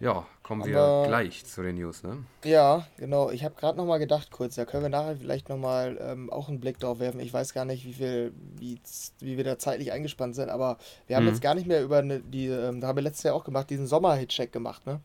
äh, 0.00 0.04
ja, 0.04 0.26
kommen 0.42 0.62
Aber, 0.62 1.02
wir 1.02 1.08
gleich 1.08 1.44
zu 1.44 1.62
den 1.62 1.76
News, 1.76 2.02
ne? 2.02 2.24
Ja, 2.44 2.86
genau. 2.96 3.30
Ich 3.30 3.44
habe 3.44 3.54
gerade 3.54 3.78
nochmal 3.78 3.98
gedacht, 3.98 4.30
kurz, 4.30 4.56
da 4.56 4.64
können 4.64 4.82
wir 4.82 4.90
nachher 4.90 5.16
vielleicht 5.16 5.48
nochmal 5.48 5.98
ähm, 6.00 6.30
auch 6.30 6.48
einen 6.48 6.60
Blick 6.60 6.78
drauf 6.78 6.98
werfen. 6.98 7.20
Ich 7.20 7.32
weiß 7.32 7.54
gar 7.54 7.64
nicht, 7.64 7.84
wie 7.86 7.94
viel, 7.94 8.32
wie, 8.56 8.80
wie 9.20 9.36
wir 9.36 9.44
da 9.44 9.58
zeitlich 9.58 9.92
eingespannt 9.92 10.34
sind, 10.34 10.50
aber 10.50 10.78
wir 11.06 11.16
haben 11.16 11.24
mhm. 11.24 11.30
jetzt 11.30 11.40
gar 11.40 11.54
nicht 11.54 11.66
mehr 11.66 11.82
über 11.82 11.98
eine, 11.98 12.20
die, 12.20 12.48
ähm, 12.48 12.80
da 12.80 12.88
haben 12.88 12.96
wir 12.96 13.02
letztes 13.02 13.24
Jahr 13.24 13.34
auch 13.34 13.44
gemacht, 13.44 13.70
diesen 13.70 13.86
Sommerhit-Check 13.86 14.52
gemacht, 14.52 14.84
ne? 14.86 15.00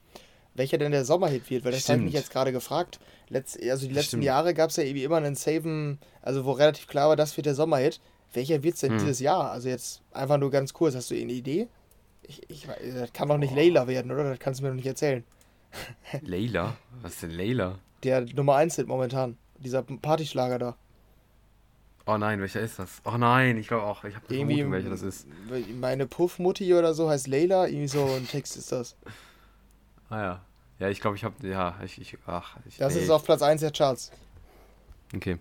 Welcher 0.56 0.78
denn 0.78 0.92
der 0.92 1.06
Sommerhit 1.06 1.50
wird, 1.50 1.64
weil 1.64 1.72
das 1.72 1.88
habe 1.90 2.00
ich 2.00 2.06
mich 2.06 2.14
jetzt 2.14 2.32
gerade 2.32 2.52
gefragt. 2.52 3.00
Letz, 3.30 3.58
also 3.70 3.88
die 3.88 3.94
letzten 3.94 4.10
Stimmt. 4.10 4.24
Jahre 4.24 4.54
gab 4.54 4.70
es 4.70 4.76
ja 4.76 4.84
irgendwie 4.84 5.04
immer 5.04 5.18
einen 5.18 5.36
Saven, 5.36 6.00
also 6.22 6.46
wo 6.46 6.52
relativ 6.52 6.88
klar 6.88 7.10
war, 7.10 7.16
das 7.16 7.38
wird 7.38 7.46
der 7.46 7.56
Sommerhit. 7.56 8.00
Welcher 8.34 8.62
wird 8.62 8.76
es 8.76 8.82
denn 8.82 8.92
hm. 8.92 9.00
dieses 9.00 9.20
Jahr? 9.20 9.52
Also 9.52 9.70
jetzt 9.70 10.02
einfach 10.12 10.38
nur 10.38 10.52
ganz 10.52 10.74
kurz, 10.74 10.96
hast 10.96 11.12
du 11.12 11.16
eine 11.16 11.32
Idee? 11.32 11.68
Ich, 12.24 12.42
ich, 12.50 12.68
das 12.94 13.14
kann 13.14 13.28
doch 13.28 13.38
nicht 13.38 13.54
oh. 13.54 13.56
Layla 13.56 13.88
werden, 13.88 14.12
oder? 14.12 14.24
Das 14.24 14.40
kannst 14.40 14.60
du 14.60 14.64
mir 14.64 14.70
doch 14.70 14.76
nicht 14.76 14.86
erzählen. 14.86 15.24
Layla? 16.22 16.76
Was 17.02 17.14
ist 17.14 17.24
denn 17.24 17.32
Layla? 17.32 17.80
Der 18.04 18.22
Nummer 18.22 18.56
1 18.56 18.76
sind 18.76 18.88
momentan. 18.88 19.38
Dieser 19.58 19.84
Partyschlager 19.84 20.60
da. 20.60 20.78
Oh 22.06 22.18
nein, 22.18 22.42
welcher 22.42 22.62
ist 22.62 22.80
das? 22.80 23.02
Oh 23.06 23.18
nein, 23.18 23.58
ich 23.58 23.68
glaube 23.68 23.84
auch, 23.84 24.04
ich 24.04 24.16
habe 24.16 24.26
Vermutung, 24.26 24.72
welcher 24.72 24.90
das 24.90 25.04
ist. 25.04 25.28
Meine 25.80 26.08
Puffmutti 26.08 26.74
oder 26.74 26.94
so 26.94 27.10
heißt 27.10 27.28
Layla, 27.28 27.68
irgendwie 27.68 27.88
so 27.88 28.04
ein 28.04 28.28
Text 28.28 28.58
ist 28.58 28.72
das. 28.72 28.96
Ah 30.10 30.22
ja. 30.22 30.42
Ja, 30.80 30.90
ich 30.90 31.02
glaube, 31.02 31.18
ich 31.18 31.24
habe. 31.24 31.48
Ja, 31.48 31.76
ich. 31.84 32.00
ich 32.00 32.18
ach, 32.26 32.56
ich, 32.68 32.78
das 32.78 32.96
ey. 32.96 33.04
ist 33.04 33.10
auf 33.10 33.24
Platz 33.24 33.42
1 33.42 33.62
der 33.62 33.72
Charts. 33.72 34.12
Okay. 35.14 35.38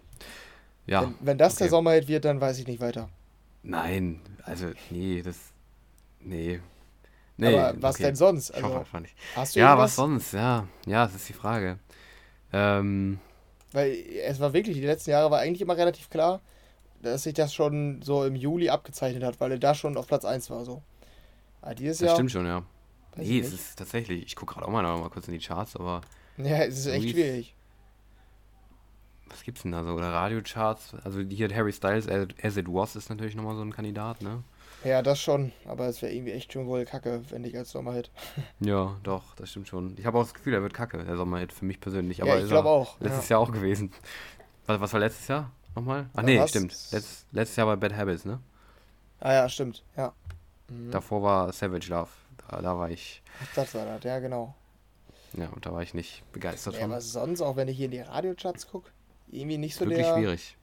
Ja. 0.86 1.02
Wenn, 1.02 1.14
wenn 1.20 1.38
das 1.38 1.54
okay. 1.54 1.64
der 1.64 1.70
Sommerhit 1.70 2.08
wird, 2.08 2.24
dann 2.24 2.40
weiß 2.40 2.58
ich 2.58 2.66
nicht 2.66 2.80
weiter. 2.80 3.08
Nein, 3.62 4.20
also, 4.44 4.70
nee, 4.90 5.22
das. 5.22 5.36
Nee. 6.20 6.60
Nee, 7.36 7.56
Aber 7.56 7.80
was 7.80 7.94
okay. 7.94 8.04
denn 8.04 8.16
sonst? 8.16 8.50
Also, 8.50 8.66
ich 8.66 8.72
hoffe 8.72 8.80
einfach 8.80 9.00
nicht. 9.00 9.14
Hast 9.36 9.54
du 9.54 9.60
ja, 9.60 9.68
irgendwas? 9.68 9.90
was 9.90 9.96
sonst? 9.96 10.32
Ja, 10.32 10.66
ja, 10.86 11.04
das 11.04 11.14
ist 11.14 11.28
die 11.28 11.34
Frage. 11.34 11.78
Ähm, 12.52 13.20
Weil 13.70 13.96
es 14.24 14.40
war 14.40 14.52
wirklich, 14.52 14.76
die 14.76 14.84
letzten 14.84 15.10
Jahre 15.10 15.30
war 15.30 15.38
eigentlich 15.38 15.60
immer 15.60 15.76
relativ 15.76 16.10
klar, 16.10 16.40
dass 17.00 17.22
sich 17.22 17.34
das 17.34 17.54
schon 17.54 18.02
so 18.02 18.24
im 18.24 18.34
Juli 18.34 18.70
abgezeichnet 18.70 19.22
hat, 19.22 19.40
weil 19.40 19.52
er 19.52 19.58
da 19.58 19.74
schon 19.74 19.96
auf 19.96 20.08
Platz 20.08 20.24
1 20.24 20.50
war. 20.50 20.64
So. 20.64 20.82
Aber 21.60 21.76
dieses 21.76 21.98
das 21.98 22.06
Jahr, 22.06 22.16
stimmt 22.16 22.32
schon, 22.32 22.46
ja. 22.46 22.64
Nee, 23.18 23.40
es 23.40 23.52
ist 23.52 23.78
tatsächlich, 23.78 24.24
ich 24.24 24.36
gucke 24.36 24.54
gerade 24.54 24.66
auch 24.66 24.70
mal, 24.70 24.82
noch 24.82 25.00
mal 25.00 25.10
kurz 25.10 25.28
in 25.28 25.34
die 25.34 25.44
Charts, 25.44 25.76
aber. 25.76 26.00
Ja, 26.36 26.58
es 26.58 26.78
ist 26.78 26.86
echt 26.86 27.10
schwierig. 27.10 27.54
Was 29.28 29.42
gibt's 29.42 29.62
denn 29.62 29.72
da 29.72 29.84
so? 29.84 29.92
Oder 29.92 30.12
Radiocharts? 30.12 30.94
Also 31.04 31.20
hier 31.20 31.54
Harry 31.54 31.72
Styles, 31.72 32.08
As 32.08 32.56
It 32.56 32.66
Was 32.68 32.96
ist 32.96 33.10
natürlich 33.10 33.34
nochmal 33.34 33.56
so 33.56 33.62
ein 33.62 33.72
Kandidat, 33.72 34.22
ne? 34.22 34.42
Ja, 34.84 35.02
das 35.02 35.20
schon, 35.20 35.52
aber 35.66 35.88
es 35.88 36.02
wäre 36.02 36.12
irgendwie 36.12 36.32
echt 36.32 36.52
schon 36.52 36.66
wohl 36.68 36.84
kacke, 36.84 37.22
wenn 37.30 37.44
ich 37.44 37.56
als 37.56 37.72
Sommerhit. 37.72 38.10
Ja, 38.60 38.96
doch, 39.02 39.34
das 39.34 39.50
stimmt 39.50 39.68
schon. 39.68 39.96
Ich 39.98 40.06
habe 40.06 40.18
auch 40.18 40.22
das 40.22 40.34
Gefühl, 40.34 40.54
er 40.54 40.62
wird 40.62 40.74
kacke, 40.74 41.02
der 41.02 41.16
Sommerhit, 41.16 41.52
für 41.52 41.64
mich 41.64 41.80
persönlich. 41.80 42.22
Aber 42.22 42.36
ja, 42.36 42.42
ich 42.42 42.48
glaube 42.48 42.68
auch. 42.68 43.00
Letztes 43.00 43.28
ja. 43.28 43.34
Jahr 43.34 43.40
auch 43.40 43.52
gewesen. 43.52 43.92
Was, 44.66 44.80
was 44.80 44.92
war 44.92 45.00
letztes 45.00 45.26
Jahr 45.28 45.50
nochmal? 45.74 46.08
Ach 46.14 46.22
nee, 46.22 46.38
was? 46.38 46.50
stimmt. 46.50 46.76
Letz, 46.92 47.26
letztes 47.32 47.56
Jahr 47.56 47.66
war 47.66 47.76
Bad 47.76 47.96
Habits, 47.96 48.24
ne? 48.24 48.38
Ah 49.20 49.32
ja, 49.32 49.48
stimmt, 49.48 49.82
ja. 49.96 50.12
Mhm. 50.68 50.90
Davor 50.92 51.22
war 51.22 51.52
Savage 51.52 51.88
Love. 51.88 52.10
Da, 52.48 52.62
da 52.62 52.78
war 52.78 52.90
ich. 52.90 53.22
Das 53.54 53.74
war 53.74 53.84
das, 53.84 54.04
ja, 54.04 54.18
genau. 54.18 54.54
Ja, 55.34 55.48
und 55.48 55.66
da 55.66 55.72
war 55.72 55.82
ich 55.82 55.94
nicht 55.94 56.22
begeistert 56.32 56.74
ja, 56.74 56.80
von. 56.80 56.92
Aber 56.92 57.00
sonst, 57.00 57.42
auch 57.42 57.56
wenn 57.56 57.68
ich 57.68 57.76
hier 57.76 57.86
in 57.86 57.92
die 57.92 58.00
Radiocharts 58.00 58.68
gucke, 58.68 58.90
irgendwie 59.30 59.58
nicht 59.58 59.74
so 59.74 59.84
Wirklich 59.84 60.06
der. 60.06 60.14
schwierig. 60.14 60.56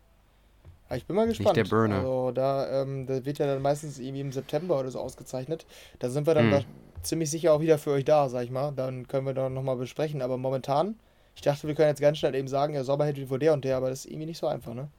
Aber 0.88 0.98
ich 0.98 1.06
bin 1.06 1.16
mal 1.16 1.28
gespannt. 1.28 1.56
Nicht 1.56 1.72
der 1.72 1.76
Burner. 1.76 1.98
Also 1.98 2.32
da, 2.32 2.82
ähm, 2.82 3.08
das 3.08 3.26
wird 3.26 3.40
ja 3.40 3.48
dann 3.48 3.62
meistens 3.62 4.00
irgendwie 4.00 4.22
im 4.22 4.32
September 4.32 4.80
oder 4.80 4.92
so 4.92 5.00
ausgezeichnet. 5.00 5.66
Da 6.00 6.10
sind 6.10 6.28
wir 6.28 6.36
dann 6.36 6.52
hm. 6.52 6.66
ziemlich 7.02 7.30
sicher 7.30 7.54
auch 7.54 7.60
wieder 7.60 7.78
für 7.78 7.92
euch 7.92 8.06
da, 8.06 8.30
sag 8.30 8.44
ich 8.44 8.52
mal. 8.52 8.72
Dann 8.72 9.08
können 9.08 9.26
wir 9.26 9.34
da 9.34 9.50
nochmal 9.50 9.78
besprechen. 9.78 10.22
Aber 10.22 10.38
momentan, 10.38 11.00
ich 11.36 11.42
dachte, 11.42 11.68
wir 11.68 11.76
können 11.76 11.90
jetzt 11.90 12.02
ganz 12.02 12.20
schnell 12.20 12.36
eben 12.36 12.48
sagen, 12.48 12.74
ja, 12.74 12.84
Sommerhit 12.84 13.18
wird 13.18 13.30
vor 13.30 13.40
der 13.40 13.54
und 13.54 13.66
der, 13.66 13.78
aber 13.78 13.90
das 13.90 14.06
ist 14.06 14.12
irgendwie 14.12 14.28
nicht 14.28 14.38
so 14.38 14.48
einfach, 14.48 14.74
ne? 14.74 14.90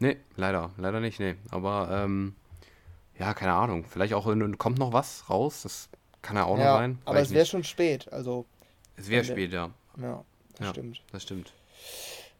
Nee, 0.00 0.16
leider. 0.36 0.70
Leider 0.76 1.00
nicht, 1.00 1.20
nee. 1.20 1.36
Aber, 1.50 1.88
ähm, 1.90 2.34
ja, 3.18 3.32
keine 3.34 3.52
Ahnung. 3.52 3.84
Vielleicht 3.84 4.14
auch 4.14 4.26
in, 4.26 4.58
kommt 4.58 4.78
noch 4.78 4.92
was 4.92 5.30
raus. 5.30 5.62
Das 5.62 5.88
kann 6.22 6.36
ja 6.36 6.44
auch 6.44 6.58
ja, 6.58 6.64
noch 6.64 6.78
sein. 6.78 6.98
Aber 7.04 7.20
es 7.20 7.30
wäre 7.32 7.46
schon 7.46 7.64
spät, 7.64 8.10
also. 8.12 8.46
Es 8.96 9.08
wäre 9.08 9.24
spät, 9.24 9.52
ja. 9.52 9.70
Ja, 10.00 10.24
das 10.56 10.66
ja, 10.66 10.70
stimmt. 10.70 11.02
Das 11.12 11.22
stimmt. 11.22 11.52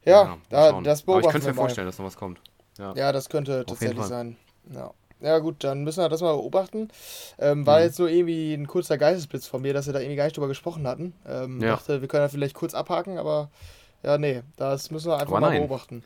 Ja, 0.05 0.25
ja 0.25 0.39
da, 0.49 0.81
das 0.81 1.03
beobachten 1.03 1.11
Aber 1.11 1.21
ich 1.21 1.33
könnte 1.33 1.49
mir 1.49 1.55
vorstellen, 1.55 1.87
dass 1.87 1.99
noch 1.99 2.07
was 2.07 2.17
kommt. 2.17 2.41
Ja, 2.79 2.95
ja 2.95 3.13
das 3.13 3.29
könnte 3.29 3.65
tatsächlich 3.67 4.05
sein. 4.05 4.37
Ja. 4.73 4.93
Ja 5.21 5.39
gut, 5.39 5.63
dann 5.63 5.85
müssen 5.85 6.03
wir 6.03 6.09
das 6.09 6.21
mal 6.21 6.33
beobachten. 6.33 6.89
Ähm, 7.39 7.65
war 7.65 7.79
mhm. 7.79 7.85
jetzt 7.85 7.97
so 7.97 8.09
irgendwie 8.09 8.55
ein 8.55 8.67
kurzer 8.67 8.99
Geistesblitz 8.99 9.47
von 9.47 9.63
mir, 9.63 9.73
dass 9.73 9.87
wir 9.87 9.93
da 9.93 10.01
irgendwie 10.01 10.17
gar 10.17 10.25
nicht 10.25 10.37
drüber 10.37 10.49
gesprochen 10.49 10.87
hatten. 10.87 11.15
Ähm, 11.29 11.61
ja. 11.63 11.77
dachte, 11.77 12.01
wir 12.01 12.09
können 12.09 12.25
da 12.25 12.29
vielleicht 12.29 12.55
kurz 12.55 12.75
abhaken, 12.75 13.19
aber 13.19 13.49
ja, 14.03 14.19
nee, 14.19 14.43
das 14.57 14.91
müssen 14.91 15.11
wir 15.11 15.15
einfach 15.15 15.29
aber 15.29 15.41
mal 15.41 15.51
nein. 15.51 15.61
beobachten. 15.61 16.03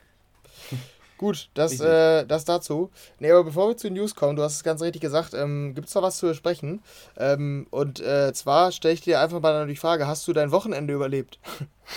Gut, 1.19 1.49
das, 1.55 1.81
äh, 1.81 2.27
das 2.27 2.45
dazu. 2.45 2.91
Nee, 3.19 3.31
aber 3.31 3.45
bevor 3.45 3.69
wir 3.69 3.77
zu 3.77 3.89
den 3.89 3.95
News 3.95 4.15
kommen, 4.15 4.37
du 4.37 4.43
hast 4.43 4.57
es 4.57 4.65
ganz 4.65 4.83
richtig 4.83 5.01
gesagt, 5.01 5.33
ähm, 5.33 5.75
gibt 5.75 5.89
es 5.89 5.95
noch 5.95 6.03
was 6.03 6.19
zu 6.19 6.27
besprechen. 6.27 6.83
Ähm, 7.17 7.67
und 7.71 8.01
äh, 8.01 8.33
zwar 8.35 8.71
stelle 8.73 8.95
ich 8.95 9.01
dir 9.01 9.21
einfach 9.21 9.41
mal 9.41 9.67
die 9.67 9.77
Frage, 9.77 10.07
hast 10.07 10.29
du 10.29 10.33
dein 10.33 10.51
Wochenende 10.51 10.93
überlebt? 10.93 11.39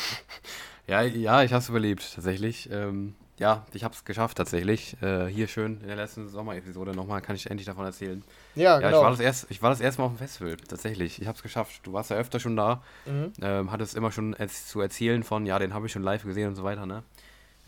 ja, 0.88 1.02
ja, 1.02 1.44
ich 1.44 1.52
habe 1.52 1.62
es 1.62 1.70
überlebt, 1.70 2.16
tatsächlich. 2.16 2.70
Ähm, 2.72 3.16
ja, 3.40 3.66
ich 3.74 3.84
habe 3.84 3.94
es 3.94 4.06
geschafft, 4.06 4.38
tatsächlich. 4.38 5.02
Äh, 5.02 5.28
hier 5.28 5.48
schön 5.48 5.80
in 5.82 5.88
der 5.88 5.96
letzten 5.96 6.28
Sommerepisode 6.28 6.92
nochmal, 6.92 7.22
kann 7.22 7.36
ich 7.36 7.50
endlich 7.50 7.66
davon 7.66 7.86
erzählen. 7.86 8.24
Ja, 8.56 8.80
genau. 8.80 8.90
Ja, 8.90 8.98
ich 8.98 9.04
war 9.04 9.12
das, 9.12 9.20
erst, 9.20 9.48
ich 9.50 9.62
war 9.62 9.70
das 9.70 9.82
erste 9.82 10.02
Mal 10.02 10.08
auf 10.08 10.14
dem 10.14 10.18
Festival, 10.18 10.58
tatsächlich. 10.58 11.22
Ich 11.22 11.28
habe 11.28 11.36
es 11.36 11.44
geschafft. 11.44 11.82
Du 11.84 11.94
warst 11.94 12.10
ja 12.10 12.18
öfter 12.18 12.40
schon 12.40 12.56
da, 12.56 12.84
mhm. 13.06 13.34
ähm, 13.42 13.72
hattest 13.72 13.96
immer 13.96 14.12
schon 14.12 14.36
zu 14.48 14.82
erzählen 14.82 15.24
von, 15.24 15.46
ja, 15.46 15.58
den 15.58 15.74
habe 15.74 15.88
ich 15.88 15.92
schon 15.92 16.04
live 16.04 16.24
gesehen 16.24 16.50
und 16.50 16.56
so 16.56 16.64
weiter, 16.64 16.86
ne? 16.86 17.04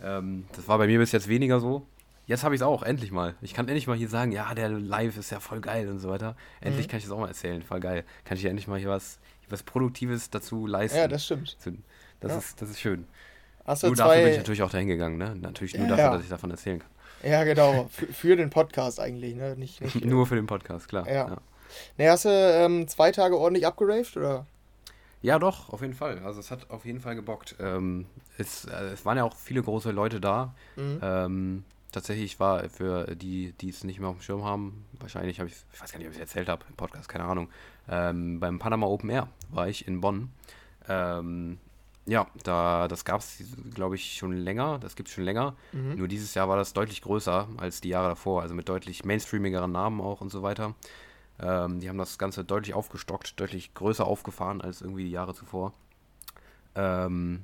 Ähm, 0.04 0.46
das 0.56 0.68
war 0.68 0.78
bei 0.78 0.88
mir 0.88 1.00
bis 1.00 1.12
jetzt 1.12 1.28
weniger 1.28 1.60
so. 1.60 1.86
Jetzt 2.28 2.44
habe 2.44 2.56
ich 2.56 2.62
es 2.62 2.66
auch, 2.66 2.84
endlich 2.84 3.12
mal. 3.12 3.36
Ich 3.42 3.54
kann 3.54 3.68
endlich 3.68 3.88
mal 3.88 3.98
hier 3.98 4.08
sagen, 4.08 4.32
ja, 4.32 4.54
der 4.54 4.70
Live 4.70 5.18
ist 5.18 5.32
ja 5.32 5.40
voll 5.40 5.60
geil 5.60 5.90
und 5.90 6.00
so 6.00 6.10
weiter. 6.10 6.36
Endlich 6.62 6.88
mhm. 6.88 6.92
kann 6.92 6.98
ich 7.00 7.04
das 7.06 7.12
auch 7.12 7.20
mal 7.20 7.28
erzählen, 7.28 7.62
voll 7.62 7.80
geil. 7.80 8.06
Kann 8.24 8.38
ich 8.38 8.46
endlich 8.46 8.68
mal 8.68 8.80
hier 8.80 8.90
was, 8.90 9.20
was 9.50 9.64
Produktives 9.64 10.30
dazu 10.30 10.66
leisten. 10.68 10.98
Ja, 10.98 11.08
das 11.08 11.26
stimmt. 11.26 11.58
Das, 12.20 12.32
ja. 12.32 12.38
ist, 12.38 12.62
das 12.62 12.70
ist 12.70 12.80
schön. 12.80 13.06
Hast 13.66 13.84
du 13.84 13.88
nur 13.88 13.96
dafür 13.96 14.24
bin 14.24 14.32
ich 14.32 14.38
natürlich 14.38 14.64
auch 14.64 14.70
dahin 14.70 14.88
gegangen, 14.88 15.18
ne? 15.18 15.36
Natürlich 15.36 15.76
nur 15.76 15.88
ja, 15.88 15.96
dafür, 15.96 16.12
dass 16.14 16.24
ich 16.24 16.30
davon 16.30 16.52
erzählen 16.52 16.80
kann. 16.80 16.90
Ja, 17.24 17.44
genau. 17.44 17.88
für, 17.92 18.08
für 18.08 18.36
den 18.36 18.50
Podcast 18.50 19.00
eigentlich, 19.00 19.36
ne? 19.36 19.56
Nicht, 19.56 19.82
nicht 19.82 20.06
nur 20.06 20.26
für 20.26 20.36
den 20.36 20.48
Podcast, 20.48 20.88
klar. 20.88 21.08
Ja. 21.08 21.28
ja. 21.28 21.38
Ne, 21.98 22.10
hast 22.10 22.26
du 22.26 22.30
ähm, 22.30 22.88
zwei 22.88 23.12
Tage 23.12 23.38
ordentlich 23.38 23.66
abgeraved, 23.66 24.18
oder? 24.18 24.46
Ja, 25.22 25.38
doch, 25.38 25.72
auf 25.72 25.82
jeden 25.82 25.94
Fall. 25.94 26.20
Also 26.20 26.40
es 26.40 26.50
hat 26.50 26.70
auf 26.70 26.86
jeden 26.86 27.00
Fall 27.00 27.16
gebockt. 27.16 27.56
Ähm, 27.60 28.08
es, 28.38 28.66
äh, 28.66 28.92
es 28.94 29.06
waren 29.06 29.18
ja 29.18 29.24
auch 29.24 29.36
viele 29.36 29.62
große 29.62 29.92
Leute 29.92 30.22
da. 30.22 30.54
Mhm. 30.76 31.00
Ähm, 31.02 31.64
tatsächlich 31.92 32.40
war 32.40 32.70
für 32.70 33.16
die, 33.16 33.54
die 33.54 33.70
es 33.70 33.84
nicht 33.84 34.00
mehr 34.00 34.10
auf 34.10 34.18
dem 34.18 34.22
Schirm 34.22 34.44
haben, 34.44 34.86
wahrscheinlich 35.00 35.40
habe 35.40 35.50
ich, 35.50 35.56
ich 35.74 35.82
weiß 35.82 35.92
gar 35.92 36.00
nicht, 36.00 36.08
ob 36.08 36.14
ich 36.14 36.20
es 36.20 36.22
erzählt 36.22 36.50
habe 36.50 36.64
im 36.70 36.76
Podcast, 36.76 37.10
keine 37.10 37.26
Ahnung. 37.26 37.50
Ähm, 37.90 38.40
beim 38.40 38.60
Panama 38.60 38.88
Open 38.88 39.10
Air 39.10 39.28
war 39.50 39.68
ich 39.68 39.88
in 39.88 40.02
Bonn. 40.02 40.30
Ähm, 40.88 41.58
ja, 42.06 42.28
da, 42.44 42.88
das 42.88 43.06
gab 43.06 43.22
es, 43.22 43.44
glaube 43.74 43.96
ich, 43.96 44.16
schon 44.16 44.34
länger. 44.34 44.80
Das 44.80 44.96
gibt 44.96 45.10
es 45.10 45.16
schon 45.16 45.24
länger. 45.24 45.56
Mhm. 45.72 45.96
Nur 45.96 46.08
dieses 46.08 46.34
Jahr 46.34 46.50
war 46.50 46.58
das 46.58 46.74
deutlich 46.74 47.02
größer 47.02 47.48
als 47.58 47.82
die 47.82 47.90
Jahre 47.90 48.10
davor. 48.10 48.42
Also 48.42 48.56
mit 48.56 48.68
deutlich 48.68 49.06
mainstreamigeren 49.06 49.72
Namen 49.72 50.02
auch 50.02 50.22
und 50.22 50.32
so 50.32 50.42
weiter. 50.42 50.74
Ähm, 51.40 51.80
die 51.80 51.90
haben 51.90 51.98
das 51.98 52.18
Ganze 52.18 52.44
deutlich 52.44 52.74
aufgestockt, 52.74 53.40
deutlich 53.40 53.74
größer 53.74 54.06
aufgefahren 54.06 54.62
als 54.62 54.82
irgendwie 54.82 55.04
die 55.04 55.12
Jahre 55.12 55.34
zuvor. 55.34 55.74
Ähm, 56.76 57.44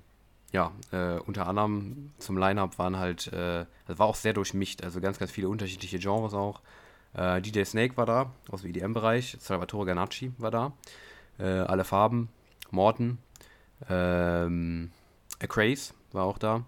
ja, 0.51 0.71
äh, 0.91 1.19
unter 1.19 1.47
anderem 1.47 2.11
zum 2.19 2.37
Line-Up 2.37 2.79
waren 2.79 2.97
halt, 2.97 3.27
äh, 3.33 3.65
das 3.85 3.99
war 3.99 4.07
auch 4.07 4.15
sehr 4.15 4.33
durchmischt, 4.33 4.83
also 4.83 5.01
ganz, 5.01 5.19
ganz 5.19 5.31
viele 5.31 5.49
unterschiedliche 5.49 5.99
Genres 5.99 6.33
auch. 6.33 6.61
Äh, 7.13 7.41
DJ 7.41 7.63
Snake 7.63 7.97
war 7.97 8.05
da, 8.05 8.31
aus 8.49 8.61
dem 8.61 8.69
EDM-Bereich. 8.71 9.37
Salvatore 9.39 9.85
Ganacci 9.85 10.31
war 10.37 10.51
da. 10.51 10.73
Äh, 11.39 11.43
alle 11.45 11.83
Farben. 11.83 12.29
Morton. 12.71 13.17
Ähm, 13.89 14.91
Craze 15.39 15.93
war 16.11 16.25
auch 16.25 16.37
da. 16.37 16.63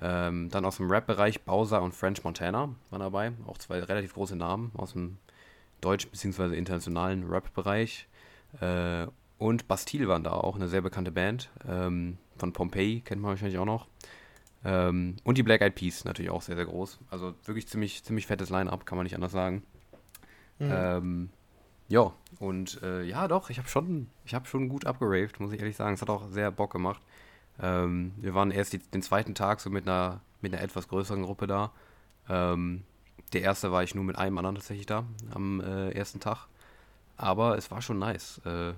Ähm, 0.00 0.48
dann 0.50 0.64
aus 0.64 0.78
dem 0.78 0.90
Rap-Bereich 0.90 1.42
Bowser 1.42 1.82
und 1.82 1.94
French 1.94 2.24
Montana 2.24 2.74
waren 2.90 3.00
dabei. 3.00 3.32
Auch 3.46 3.58
zwei 3.58 3.80
relativ 3.80 4.14
große 4.14 4.36
Namen 4.36 4.72
aus 4.76 4.92
dem 4.92 5.18
deutschen 5.80 6.10
bzw. 6.10 6.56
internationalen 6.56 7.28
Rap-Bereich. 7.28 8.08
Äh, 8.60 9.06
und 9.38 9.68
Bastille 9.68 10.08
waren 10.08 10.24
da 10.24 10.32
auch, 10.32 10.56
eine 10.56 10.68
sehr 10.68 10.80
bekannte 10.80 11.12
Band. 11.12 11.50
Ähm, 11.68 12.18
von 12.36 12.52
Pompeii 12.52 13.00
kennt 13.00 13.22
man 13.22 13.30
wahrscheinlich 13.30 13.58
auch 13.58 13.64
noch. 13.64 13.86
Ähm, 14.64 15.16
und 15.24 15.36
die 15.36 15.42
Black 15.42 15.60
Eyed 15.60 15.74
Peas 15.74 16.04
natürlich 16.04 16.30
auch 16.30 16.42
sehr, 16.42 16.56
sehr 16.56 16.64
groß. 16.64 16.98
Also 17.10 17.34
wirklich 17.44 17.68
ziemlich, 17.68 18.02
ziemlich 18.02 18.26
fettes 18.26 18.50
Line-Up, 18.50 18.86
kann 18.86 18.96
man 18.96 19.04
nicht 19.04 19.14
anders 19.14 19.32
sagen. 19.32 19.62
Mhm. 20.58 20.70
Ähm, 20.70 21.30
ja, 21.88 22.12
und 22.38 22.82
äh, 22.82 23.02
ja, 23.02 23.28
doch, 23.28 23.50
ich 23.50 23.58
habe 23.58 23.68
schon, 23.68 24.08
ich 24.24 24.34
habe 24.34 24.46
schon 24.46 24.68
gut 24.68 24.86
abgeraved, 24.86 25.38
muss 25.40 25.52
ich 25.52 25.60
ehrlich 25.60 25.76
sagen. 25.76 25.94
Es 25.94 26.02
hat 26.02 26.10
auch 26.10 26.28
sehr 26.28 26.50
Bock 26.50 26.72
gemacht. 26.72 27.02
Ähm, 27.60 28.12
wir 28.16 28.34
waren 28.34 28.50
erst 28.50 28.72
die, 28.72 28.78
den 28.78 29.02
zweiten 29.02 29.34
Tag 29.34 29.60
so 29.60 29.70
mit 29.70 29.86
einer, 29.86 30.20
mit 30.40 30.52
einer 30.52 30.62
etwas 30.62 30.88
größeren 30.88 31.22
Gruppe 31.22 31.46
da. 31.46 31.72
Ähm, 32.28 32.84
der 33.32 33.42
erste 33.42 33.70
war 33.70 33.82
ich 33.82 33.94
nur 33.94 34.04
mit 34.04 34.16
einem 34.16 34.38
anderen 34.38 34.56
tatsächlich 34.56 34.86
da 34.86 35.04
am 35.32 35.60
äh, 35.60 35.90
ersten 35.90 36.20
Tag. 36.20 36.48
Aber 37.16 37.58
es 37.58 37.70
war 37.70 37.82
schon 37.82 37.98
nice. 37.98 38.40
Äh, 38.44 38.72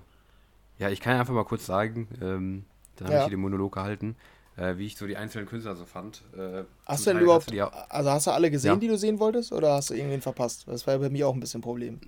ja, 0.79 0.91
ich 0.91 1.01
kann 1.01 1.19
einfach 1.19 1.33
mal 1.33 1.45
kurz 1.45 1.65
sagen, 1.65 2.09
ähm, 2.21 2.65
dann 2.97 3.07
habe 3.07 3.15
ja. 3.15 3.21
ich 3.21 3.29
hier 3.29 3.37
den 3.37 3.41
Monolog 3.41 3.75
gehalten, 3.75 4.17
äh, 4.57 4.77
wie 4.77 4.87
ich 4.87 4.97
so 4.97 5.07
die 5.07 5.17
einzelnen 5.17 5.47
Künstler 5.47 5.77
so 5.77 5.85
fand. 5.85 6.23
Äh, 6.37 6.65
hast 6.87 7.07
du 7.07 7.13
denn 7.13 7.23
überhaupt, 7.23 7.47
hast 7.47 7.55
du 7.55 7.91
also 7.91 8.11
hast 8.11 8.27
du 8.27 8.31
alle 8.33 8.51
gesehen, 8.51 8.73
ja. 8.73 8.77
die 8.77 8.89
du 8.89 8.99
sehen 8.99 9.19
wolltest, 9.19 9.53
oder 9.53 9.75
hast 9.75 9.91
du 9.91 9.95
irgendwen 9.95 10.23
verpasst? 10.23 10.67
Das 10.67 10.87
war 10.87 10.95
ja 10.95 10.99
bei 10.99 11.11
mir 11.11 11.29
auch 11.29 11.35
ein 11.35 11.41
bisschen 11.41 11.59
ein 11.59 11.63
Problem. 11.63 12.01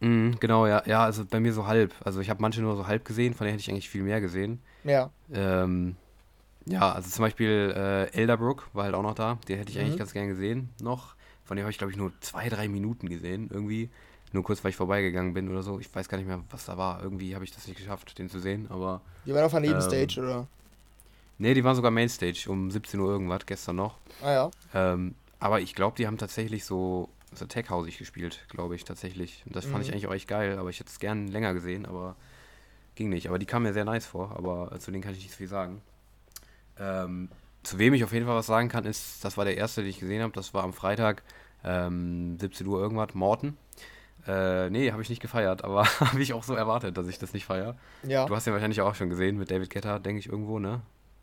Mm, 0.00 0.32
genau, 0.40 0.66
ja, 0.66 0.82
ja, 0.86 1.04
also 1.04 1.24
bei 1.24 1.40
mir 1.40 1.52
so 1.52 1.66
halb. 1.66 1.94
Also 2.04 2.20
ich 2.20 2.30
habe 2.30 2.42
manche 2.42 2.60
nur 2.60 2.76
so 2.76 2.86
halb 2.86 3.04
gesehen, 3.04 3.34
von 3.34 3.46
denen 3.46 3.54
hätte 3.54 3.62
ich 3.62 3.70
eigentlich 3.70 3.88
viel 3.88 4.02
mehr 4.02 4.20
gesehen. 4.20 4.60
Ja. 4.84 5.10
Ähm, 5.32 5.96
ja, 6.66 6.92
also 6.92 7.10
zum 7.10 7.22
Beispiel 7.22 7.72
äh, 7.76 8.10
Elderbrook 8.12 8.68
war 8.72 8.84
halt 8.84 8.94
auch 8.94 9.02
noch 9.02 9.14
da. 9.14 9.38
Den 9.48 9.58
hätte 9.58 9.70
ich 9.70 9.76
mhm. 9.76 9.84
eigentlich 9.84 9.98
ganz 9.98 10.12
gern 10.12 10.28
gesehen 10.28 10.70
noch. 10.80 11.14
Von 11.44 11.56
dem 11.56 11.64
habe 11.64 11.70
ich, 11.70 11.78
glaube 11.78 11.90
ich, 11.90 11.98
nur 11.98 12.12
zwei, 12.20 12.48
drei 12.48 12.68
Minuten 12.68 13.08
gesehen 13.08 13.48
irgendwie. 13.52 13.90
Nur 14.34 14.42
kurz, 14.42 14.64
weil 14.64 14.70
ich 14.70 14.76
vorbeigegangen 14.76 15.32
bin 15.32 15.48
oder 15.48 15.62
so. 15.62 15.78
Ich 15.78 15.94
weiß 15.94 16.08
gar 16.08 16.18
nicht 16.18 16.26
mehr, 16.26 16.42
was 16.50 16.64
da 16.64 16.76
war. 16.76 17.00
Irgendwie 17.00 17.36
habe 17.36 17.44
ich 17.44 17.52
das 17.52 17.68
nicht 17.68 17.76
geschafft, 17.76 18.18
den 18.18 18.28
zu 18.28 18.40
sehen. 18.40 18.66
Aber. 18.68 19.00
Die 19.24 19.32
waren 19.32 19.44
auf 19.44 19.52
der 19.52 19.60
Nebenstage, 19.60 20.16
ähm, 20.18 20.24
oder? 20.24 20.46
Nee, 21.38 21.54
die 21.54 21.62
waren 21.62 21.76
sogar 21.76 21.92
Mainstage 21.92 22.46
um 22.48 22.68
17 22.68 22.98
Uhr 22.98 23.10
irgendwas, 23.10 23.46
gestern 23.46 23.76
noch. 23.76 23.96
Ah 24.20 24.32
ja. 24.32 24.50
Ähm, 24.74 25.14
aber 25.38 25.60
ich 25.60 25.76
glaube, 25.76 25.96
die 25.96 26.08
haben 26.08 26.18
tatsächlich 26.18 26.64
so, 26.64 27.10
so 27.32 27.46
tech-hausig 27.46 27.96
gespielt, 27.96 28.44
glaube 28.48 28.74
ich, 28.74 28.84
tatsächlich. 28.84 29.44
Und 29.46 29.54
das 29.54 29.66
mhm. 29.66 29.70
fand 29.70 29.84
ich 29.84 29.90
mhm. 29.90 29.94
eigentlich 29.94 30.08
auch 30.08 30.14
echt 30.14 30.26
geil, 30.26 30.58
aber 30.58 30.68
ich 30.68 30.80
hätte 30.80 30.90
es 30.90 30.98
gern 30.98 31.28
länger 31.28 31.54
gesehen, 31.54 31.86
aber 31.86 32.16
ging 32.96 33.10
nicht. 33.10 33.28
Aber 33.28 33.38
die 33.38 33.46
kamen 33.46 33.62
mir 33.66 33.72
sehr 33.72 33.84
nice 33.84 34.06
vor, 34.06 34.36
aber 34.36 34.76
zu 34.80 34.90
denen 34.90 35.04
kann 35.04 35.12
ich 35.12 35.20
nicht 35.20 35.30
so 35.30 35.36
viel 35.36 35.48
sagen. 35.48 35.80
Ähm, 36.80 37.28
zu 37.62 37.78
wem 37.78 37.94
ich 37.94 38.02
auf 38.02 38.12
jeden 38.12 38.26
Fall 38.26 38.34
was 38.34 38.46
sagen 38.46 38.68
kann, 38.68 38.84
ist, 38.84 39.24
das 39.24 39.36
war 39.36 39.44
der 39.44 39.56
erste, 39.56 39.82
den 39.82 39.90
ich 39.90 40.00
gesehen 40.00 40.22
habe, 40.22 40.32
das 40.32 40.54
war 40.54 40.64
am 40.64 40.72
Freitag, 40.72 41.22
ähm, 41.62 42.36
17 42.40 42.66
Uhr 42.66 42.80
irgendwas, 42.80 43.14
Morten. 43.14 43.56
Äh, 44.26 44.70
nee, 44.70 44.90
habe 44.90 45.02
ich 45.02 45.10
nicht 45.10 45.20
gefeiert, 45.20 45.64
aber 45.64 45.84
habe 46.00 46.22
ich 46.22 46.32
auch 46.32 46.42
so 46.42 46.54
erwartet, 46.54 46.96
dass 46.96 47.08
ich 47.08 47.18
das 47.18 47.32
nicht 47.32 47.44
feiere. 47.44 47.76
Ja. 48.02 48.26
Du 48.26 48.34
hast 48.34 48.46
ihn 48.46 48.52
wahrscheinlich 48.52 48.80
auch 48.80 48.94
schon 48.94 49.10
gesehen 49.10 49.36
mit 49.38 49.50
David 49.50 49.70
Guetta, 49.70 49.98
denke 49.98 50.20
ich, 50.20 50.28
irgendwo, 50.28 50.58
ne? 50.58 50.82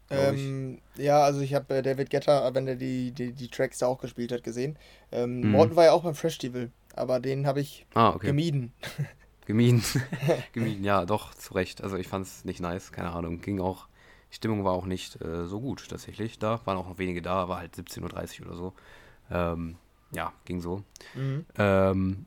Ähm, 0.10 0.80
ja, 0.98 1.24
also 1.24 1.40
ich 1.40 1.54
habe 1.54 1.78
äh, 1.78 1.82
David 1.82 2.10
Guetta, 2.10 2.54
wenn 2.54 2.68
er 2.68 2.76
die, 2.76 3.12
die, 3.12 3.32
die 3.32 3.48
Tracks 3.48 3.80
da 3.80 3.88
auch 3.88 4.00
gespielt 4.00 4.32
hat, 4.32 4.44
gesehen. 4.44 4.78
Ähm, 5.12 5.40
mhm. 5.40 5.52
Morten 5.52 5.76
war 5.76 5.86
ja 5.86 5.94
auch 5.94 6.04
beim 6.04 6.16
Festival, 6.16 6.70
aber 6.96 7.20
den 7.20 7.48
habe 7.48 7.62
ich 7.62 7.86
ah, 7.94 8.10
okay. 8.10 8.28
gemieden. 8.28 8.74
Gemieden. 9.48 9.84
gemieden, 10.54 10.84
ja, 10.84 11.06
doch, 11.06 11.34
zu 11.34 11.56
Recht. 11.56 11.82
Also 11.82 11.98
ich 11.98 12.08
fand 12.08 12.26
es 12.26 12.46
nicht 12.46 12.60
nice, 12.60 12.92
keine 12.92 13.12
Ahnung. 13.12 13.42
Ging 13.42 13.60
auch 13.60 13.88
die 14.32 14.36
Stimmung 14.36 14.64
war 14.64 14.72
auch 14.72 14.86
nicht 14.86 15.22
äh, 15.22 15.46
so 15.46 15.60
gut 15.60 15.90
tatsächlich. 15.90 16.40
Da 16.40 16.62
waren 16.66 16.78
auch 16.78 16.88
noch 16.88 16.98
wenige 17.00 17.22
da, 17.22 17.50
war 17.50 17.58
halt 17.58 17.76
17.30 17.76 18.42
Uhr 18.42 18.48
oder 18.48 18.56
so. 18.56 18.74
Ähm, 19.30 19.76
ja, 20.12 20.32
ging 20.46 20.62
so. 20.62 20.84
Mhm. 21.16 21.46
Ähm, 21.58 22.26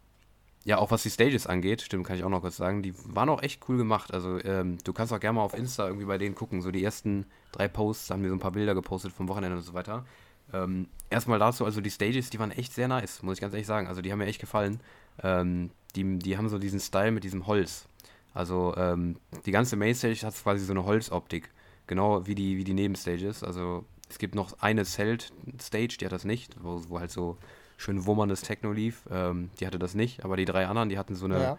ja, 0.64 0.78
auch 0.78 0.90
was 0.90 1.02
die 1.02 1.10
Stages 1.10 1.46
angeht, 1.46 1.82
stimmt, 1.82 2.06
kann 2.06 2.16
ich 2.16 2.24
auch 2.24 2.30
noch 2.30 2.40
kurz 2.40 2.56
sagen, 2.56 2.82
die 2.82 2.94
waren 3.04 3.28
auch 3.28 3.42
echt 3.42 3.60
cool 3.68 3.76
gemacht. 3.76 4.14
Also 4.14 4.42
ähm, 4.44 4.78
du 4.82 4.94
kannst 4.94 5.12
auch 5.12 5.20
gerne 5.20 5.36
mal 5.36 5.42
auf 5.42 5.54
Insta 5.54 5.86
irgendwie 5.86 6.06
bei 6.06 6.16
denen 6.16 6.34
gucken. 6.34 6.62
So 6.62 6.70
die 6.70 6.82
ersten 6.82 7.26
drei 7.52 7.68
Posts 7.68 8.10
haben 8.10 8.22
wir 8.22 8.30
so 8.30 8.36
ein 8.36 8.40
paar 8.40 8.52
Bilder 8.52 8.74
gepostet 8.74 9.12
vom 9.12 9.28
Wochenende 9.28 9.58
und 9.58 9.62
so 9.62 9.74
weiter. 9.74 10.06
Ähm, 10.52 10.88
erstmal 11.10 11.38
dazu, 11.38 11.66
also 11.66 11.82
die 11.82 11.90
Stages, 11.90 12.30
die 12.30 12.38
waren 12.38 12.50
echt 12.50 12.72
sehr 12.72 12.88
nice, 12.88 13.22
muss 13.22 13.34
ich 13.34 13.40
ganz 13.42 13.52
ehrlich 13.52 13.66
sagen. 13.66 13.88
Also 13.88 14.00
die 14.00 14.10
haben 14.10 14.18
mir 14.18 14.26
echt 14.26 14.40
gefallen. 14.40 14.80
Ähm, 15.22 15.70
die, 15.96 16.18
die 16.18 16.38
haben 16.38 16.48
so 16.48 16.58
diesen 16.58 16.80
Style 16.80 17.12
mit 17.12 17.24
diesem 17.24 17.46
Holz. 17.46 17.86
Also 18.32 18.74
ähm, 18.76 19.16
die 19.44 19.52
ganze 19.52 19.76
Mainstage 19.76 20.26
hat 20.26 20.34
quasi 20.34 20.64
so 20.64 20.72
eine 20.72 20.84
Holzoptik. 20.86 21.50
Genau 21.86 22.26
wie 22.26 22.34
die, 22.34 22.56
wie 22.56 22.64
die 22.64 22.72
Nebenstages. 22.72 23.44
Also 23.44 23.84
es 24.08 24.18
gibt 24.18 24.34
noch 24.34 24.58
eine 24.60 24.86
Zelt-Stage, 24.86 25.98
die 26.00 26.06
hat 26.06 26.12
das 26.12 26.24
nicht, 26.24 26.56
wo, 26.62 26.82
wo 26.88 27.00
halt 27.00 27.10
so 27.10 27.36
schön 27.76 28.06
wummerndes 28.06 28.42
Techno 28.42 28.72
lief. 28.72 29.02
Ähm, 29.10 29.50
die 29.58 29.66
hatte 29.66 29.78
das 29.78 29.94
nicht, 29.94 30.24
aber 30.24 30.36
die 30.36 30.44
drei 30.44 30.66
anderen, 30.66 30.88
die 30.88 30.98
hatten 30.98 31.14
so 31.14 31.26
eine, 31.26 31.40
ja. 31.40 31.58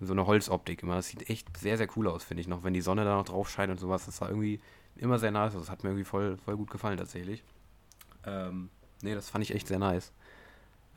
so 0.00 0.12
eine 0.12 0.26
Holzoptik 0.26 0.82
immer. 0.82 0.96
Das 0.96 1.08
sieht 1.08 1.28
echt 1.30 1.56
sehr, 1.56 1.76
sehr 1.76 1.88
cool 1.96 2.08
aus, 2.08 2.24
finde 2.24 2.40
ich 2.40 2.48
noch. 2.48 2.64
Wenn 2.64 2.74
die 2.74 2.80
Sonne 2.80 3.04
da 3.04 3.16
noch 3.16 3.24
drauf 3.24 3.50
scheint 3.50 3.70
und 3.70 3.78
sowas, 3.78 4.06
das 4.06 4.20
war 4.20 4.28
irgendwie 4.28 4.60
immer 4.96 5.18
sehr 5.18 5.30
nice. 5.30 5.54
Das 5.54 5.70
hat 5.70 5.84
mir 5.84 5.90
irgendwie 5.90 6.04
voll, 6.04 6.36
voll 6.44 6.56
gut 6.56 6.70
gefallen 6.70 6.98
tatsächlich. 6.98 7.42
Ähm, 8.24 8.70
nee, 9.02 9.14
das 9.14 9.30
fand 9.30 9.44
ich 9.44 9.54
echt 9.54 9.68
sehr 9.68 9.78
nice. 9.78 10.12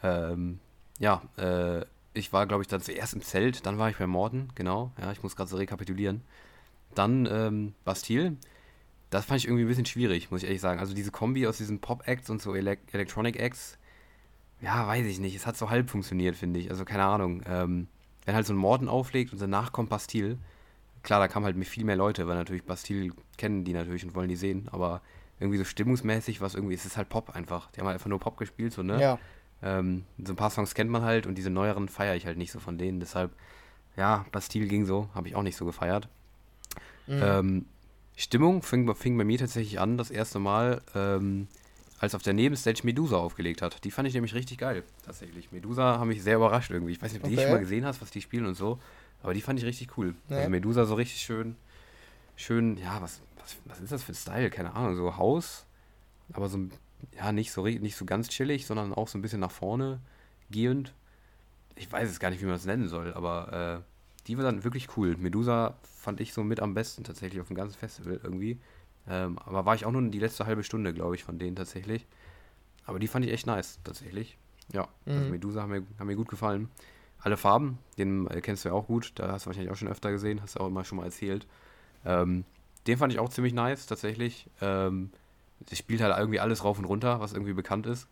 Ähm, 0.04 0.60
ja, 1.00 1.22
äh, 1.38 1.86
ich 2.14 2.34
war, 2.34 2.46
glaube 2.46 2.64
ich, 2.64 2.68
dann 2.68 2.82
zuerst 2.82 3.14
im 3.14 3.22
Zelt, 3.22 3.66
dann 3.66 3.78
war 3.78 3.90
ich 3.90 3.98
bei 3.98 4.08
Morten, 4.08 4.50
genau. 4.56 4.92
Ja, 5.00 5.12
ich 5.12 5.24
muss 5.24 5.36
gerade 5.36 5.50
so 5.50 5.58
rekapitulieren. 5.58 6.22
Dann 6.94 7.26
ähm, 7.26 7.74
Bastille. 7.86 8.36
Das 9.10 9.26
fand 9.26 9.40
ich 9.40 9.46
irgendwie 9.46 9.64
ein 9.64 9.68
bisschen 9.68 9.86
schwierig, 9.86 10.32
muss 10.32 10.42
ich 10.42 10.48
ehrlich 10.48 10.62
sagen. 10.62 10.80
Also 10.80 10.94
diese 10.94 11.12
Kombi 11.12 11.48
aus 11.48 11.58
diesen 11.58 11.80
Pop-Acts 11.80 12.30
und 12.30 12.42
so 12.42 12.56
Ele 12.56 12.78
Electronic-Acts, 12.92 13.78
ja, 14.62 14.88
weiß 14.88 15.06
ich 15.06 15.20
nicht. 15.20 15.36
Es 15.36 15.46
hat 15.46 15.58
so 15.58 15.70
halb 15.70 15.90
funktioniert, 15.90 16.36
finde 16.36 16.60
ich. 16.60 16.70
Also 16.70 16.86
keine 16.86 17.04
Ahnung. 17.04 17.42
Ähm, 17.48 17.88
wenn 18.26 18.36
halt 18.36 18.46
so 18.46 18.54
ein 18.54 18.58
Morden 18.58 18.88
auflegt 18.88 19.34
und 19.34 19.42
danach 19.42 19.72
kommt 19.72 19.90
Bastille, 19.90 20.38
klar, 21.04 21.20
da 21.20 21.28
kamen 21.28 21.46
halt 21.46 21.68
viel 21.68 21.84
mehr 21.84 21.96
Leute, 21.96 22.28
weil 22.28 22.36
natürlich 22.36 22.64
Bastille 22.64 23.12
kennen 23.38 23.64
die 23.64 23.74
natürlich 23.74 24.06
und 24.06 24.14
wollen 24.14 24.30
die 24.30 24.36
sehen, 24.36 24.68
aber 24.72 25.02
irgendwie 25.40 25.58
so 25.58 25.64
stimmungsmäßig 25.64 26.40
was 26.40 26.54
irgendwie, 26.54 26.76
es 26.76 26.86
ist 26.86 26.98
halt 26.98 27.10
Pop 27.10 27.36
einfach. 27.36 27.72
Die 27.72 27.80
haben 27.80 27.88
halt 27.88 27.96
einfach 27.96 28.10
nur 28.10 28.20
Pop 28.20 28.38
gespielt, 28.38 28.74
so, 28.74 28.84
ne? 28.84 29.02
Ja. 29.02 29.20
Ähm, 29.64 30.06
so 30.24 30.34
ein 30.34 30.36
paar 30.36 30.52
Songs 30.52 30.76
kennt 30.76 30.90
man 30.90 31.04
halt 31.04 31.26
und 31.26 31.36
diese 31.36 31.50
neueren 31.50 31.88
feiere 31.90 32.16
ich 32.16 32.26
halt 32.26 32.38
nicht 32.38 32.52
so 32.52 32.60
von 32.60 32.78
denen. 32.78 33.00
Deshalb, 33.00 33.32
ja, 33.98 34.26
Bastille 34.32 34.68
ging 34.68 34.86
so, 34.86 35.10
habe 35.16 35.28
ich 35.28 35.36
auch 35.36 35.44
nicht 35.44 35.56
so 35.56 35.66
gefeiert. 35.66 36.08
Mhm. 37.08 37.22
Ähm, 37.24 37.66
Stimmung 38.16 38.62
fing, 38.62 38.94
fing, 38.94 39.18
bei 39.18 39.24
mir 39.24 39.40
tatsächlich 39.40 39.80
an, 39.80 39.98
das 39.98 40.12
erste 40.12 40.38
Mal, 40.38 40.82
ähm, 40.94 41.48
als 42.02 42.16
auf 42.16 42.24
der 42.24 42.34
Nebenstage 42.34 42.82
Medusa 42.84 43.18
aufgelegt 43.18 43.62
hat. 43.62 43.84
Die 43.84 43.92
fand 43.92 44.08
ich 44.08 44.16
nämlich 44.16 44.34
richtig 44.34 44.58
geil, 44.58 44.84
tatsächlich. 45.06 45.52
Medusa 45.52 46.00
haben 46.00 46.08
mich 46.08 46.24
sehr 46.24 46.38
überrascht 46.38 46.72
irgendwie. 46.72 46.94
Ich 46.94 47.02
weiß 47.02 47.14
nicht, 47.14 47.22
ob 47.22 47.28
okay. 47.28 47.36
du 47.36 47.40
die 47.40 47.44
schon 47.44 47.54
mal 47.54 47.60
gesehen 47.60 47.86
hast, 47.86 48.02
was 48.02 48.10
die 48.10 48.22
spielen 48.22 48.48
und 48.48 48.56
so, 48.56 48.80
aber 49.22 49.36
die 49.36 49.42
fand 49.42 49.60
ich 49.60 49.66
richtig 49.66 49.96
cool. 49.98 50.16
Nee. 50.28 50.38
Also 50.38 50.50
Medusa 50.50 50.86
so 50.86 50.96
richtig 50.96 51.22
schön, 51.22 51.56
schön, 52.36 52.78
ja, 52.78 53.00
was, 53.04 53.22
was, 53.40 53.56
was 53.66 53.80
ist 53.80 53.92
das 53.92 54.02
für 54.02 54.14
ein 54.14 54.16
Style? 54.16 54.50
Keine 54.50 54.74
Ahnung, 54.74 54.96
so 54.96 55.16
Haus, 55.16 55.68
aber 56.34 56.50
so, 56.50 56.58
ja, 57.16 57.32
nicht 57.32 57.52
so, 57.52 57.66
nicht 57.66 57.96
so 57.96 58.06
ganz 58.06 58.30
chillig, 58.30 58.66
sondern 58.66 58.96
auch 58.96 59.08
so 59.08 59.20
ein 59.20 59.22
bisschen 59.22 59.40
nach 59.40 59.52
vorne 59.52 60.00
gehend. 60.50 60.94
Ich 61.76 61.92
weiß 61.92 62.10
es 62.10 62.20
gar 62.20 62.32
nicht, 62.32 62.42
wie 62.42 62.46
man 62.46 62.56
das 62.56 62.66
nennen 62.66 62.88
soll, 62.88 63.14
aber 63.14 63.84
äh, 63.84 64.26
die 64.26 64.38
war 64.38 64.44
dann 64.44 64.64
wirklich 64.64 64.98
cool. 64.98 65.16
Medusa 65.18 65.76
fand 65.84 66.20
ich 66.20 66.34
so 66.34 66.44
mit 66.44 66.62
am 66.62 66.74
besten 66.74 67.04
tatsächlich 67.04 67.42
auf 67.42 67.48
dem 67.48 67.56
ganzen 67.56 67.78
Festival 67.78 68.20
irgendwie. 68.24 68.60
Ähm, 69.10 69.40
aber 69.40 69.66
war 69.66 69.76
ich 69.76 69.86
auch 69.86 69.92
nur 69.92 70.02
die 70.04 70.20
letzte 70.20 70.46
halbe 70.46 70.64
Stunde, 70.64 70.94
glaube 70.94 71.16
ich, 71.16 71.24
von 71.24 71.40
denen 71.40 71.56
tatsächlich. 71.56 72.06
Aber 72.86 73.00
die 73.00 73.08
fand 73.08 73.26
ich 73.26 73.32
echt 73.32 73.48
nice, 73.48 73.80
tatsächlich. 73.84 74.38
Ja, 74.72 74.82
also 74.82 74.92
mhm. 75.06 75.18
also 75.18 75.30
Medusa 75.32 75.62
haben 75.62 75.72
mir, 75.72 75.84
haben 76.00 76.08
mir 76.08 76.16
gut 76.16 76.30
gefallen. 76.30 76.70
Alle 77.20 77.38
Farben, 77.38 77.78
den 77.98 78.28
äh, 78.28 78.42
kennst 78.42 78.66
du 78.66 78.70
ja 78.70 78.76
auch 78.76 78.88
gut, 78.88 79.14
da 79.16 79.32
hast 79.32 79.46
du 79.46 79.48
wahrscheinlich 79.48 79.72
auch 79.72 79.76
schon 79.76 79.88
öfter 79.88 80.12
gesehen, 80.12 80.42
hast 80.42 80.56
du 80.56 80.60
auch 80.60 80.68
immer 80.68 80.84
schon 80.84 80.98
mal 80.98 81.06
erzählt. 81.06 81.46
Ähm, 82.06 82.46
den 82.88 82.98
fand 82.98 83.14
ich 83.14 83.20
auch 83.20 83.30
ziemlich 83.30 83.54
nice, 83.54 83.86
tatsächlich. 83.86 84.48
Ähm, 84.60 85.12
spielt 85.72 86.02
halt 86.02 86.18
irgendwie 86.18 86.40
alles 86.40 86.64
rauf 86.64 86.80
und 86.80 86.86
runter, 86.86 87.20
was 87.20 87.34
irgendwie 87.34 87.54
bekannt 87.54 87.86
ist. 87.86 88.08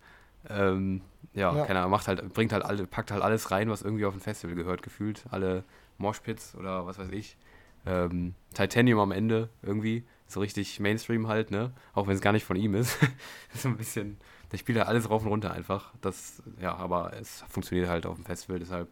Ähm, 0.48 1.02
ja, 1.34 1.56
ja, 1.56 1.66
keiner 1.66 1.88
macht 1.88 2.08
halt, 2.08 2.34
bringt 2.34 2.54
halt 2.54 2.64
alle, 2.64 2.86
packt 2.86 3.12
halt 3.12 3.24
alles 3.24 3.52
rein, 3.52 3.70
was 3.70 3.82
irgendwie 3.82 4.06
auf 4.06 4.14
ein 4.14 4.20
Festival 4.20 4.56
gehört, 4.56 4.84
gefühlt. 4.84 5.26
Alle 5.32 5.64
Moshpits 5.98 6.56
oder 6.56 6.86
was 6.86 7.00
weiß 7.00 7.10
ich. 7.12 7.36
Ähm, 7.86 8.36
Titanium 8.54 9.00
am 9.00 9.12
Ende 9.12 9.50
irgendwie. 9.64 10.04
So 10.30 10.40
richtig 10.40 10.80
Mainstream 10.80 11.28
halt, 11.28 11.52
ne? 11.52 11.74
Auch 11.94 12.08
wenn 12.08 12.16
es 12.16 12.22
gar 12.22 12.32
nicht 12.32 12.46
von 12.46 12.56
ihm 12.56 12.76
ist. 12.76 12.98
so 13.54 13.68
ein 13.68 13.78
bisschen. 13.78 14.18
Der 14.52 14.58
spielt 14.58 14.78
halt 14.78 14.88
alles 14.88 15.10
rauf 15.10 15.24
und 15.24 15.30
runter 15.30 15.52
einfach. 15.52 15.92
Das, 16.02 16.42
ja, 16.62 16.76
aber 16.76 17.14
es 17.20 17.44
funktioniert 17.50 17.90
halt 17.90 18.06
auf 18.06 18.16
dem 18.16 18.26
Festival, 18.26 18.60
deshalb 18.60 18.88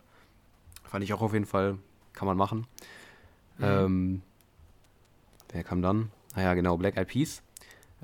fand 0.83 1.03
ich 1.03 1.13
auch 1.13 1.21
auf 1.21 1.33
jeden 1.33 1.45
Fall, 1.45 1.77
kann 2.13 2.27
man 2.27 2.37
machen. 2.37 2.67
Mhm. 3.57 3.65
Ähm, 3.65 4.21
wer 5.51 5.63
kam 5.63 5.81
dann? 5.81 6.11
Naja, 6.35 6.51
ah 6.51 6.53
genau, 6.53 6.77
Black 6.77 6.97
Eyed 6.97 7.07
Peas. 7.07 7.41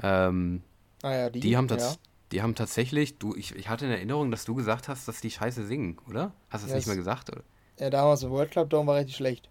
Ähm, 0.01 0.63
ah 1.03 1.13
ja, 1.13 1.29
die, 1.29 1.39
die 1.41 1.57
haben 1.57 1.67
das. 1.67 1.95
Ja 1.95 1.99
die 2.33 2.41
haben 2.41 2.55
tatsächlich, 2.55 3.19
du, 3.19 3.35
ich, 3.35 3.55
ich 3.55 3.69
hatte 3.69 3.85
in 3.85 3.91
Erinnerung, 3.91 4.31
dass 4.31 4.43
du 4.43 4.55
gesagt 4.55 4.87
hast, 4.87 5.07
dass 5.07 5.21
die 5.21 5.29
scheiße 5.29 5.65
singen, 5.65 5.99
oder? 6.09 6.33
Hast 6.49 6.63
du 6.63 6.65
es 6.65 6.71
Ja, 6.71 6.77
nicht 6.77 6.87
mehr 6.87 6.95
gesagt, 6.95 7.31
oder? 7.31 7.43
Ja, 7.79 7.91
damals 7.91 8.23
im 8.23 8.31
World 8.31 8.49
Club 8.49 8.71
Dome 8.71 8.87
war 8.87 8.97
richtig 8.97 9.15
schlecht. 9.15 9.49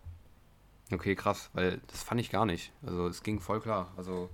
Okay, 0.92 1.14
krass, 1.14 1.50
weil 1.54 1.80
das 1.88 2.02
fand 2.02 2.20
ich 2.20 2.30
gar 2.30 2.44
nicht. 2.46 2.72
Also 2.84 3.06
es 3.06 3.22
ging 3.22 3.40
voll 3.40 3.60
klar. 3.60 3.92
Also 3.96 4.28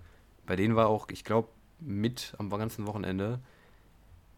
bei 0.47 0.57
denen 0.57 0.77
war 0.77 0.89
auch, 0.89 1.09
ich 1.11 1.25
glaube, 1.25 1.49
mit 1.81 2.35
am 2.39 2.51
ganzen 2.51 2.87
Wochenende, 2.87 3.39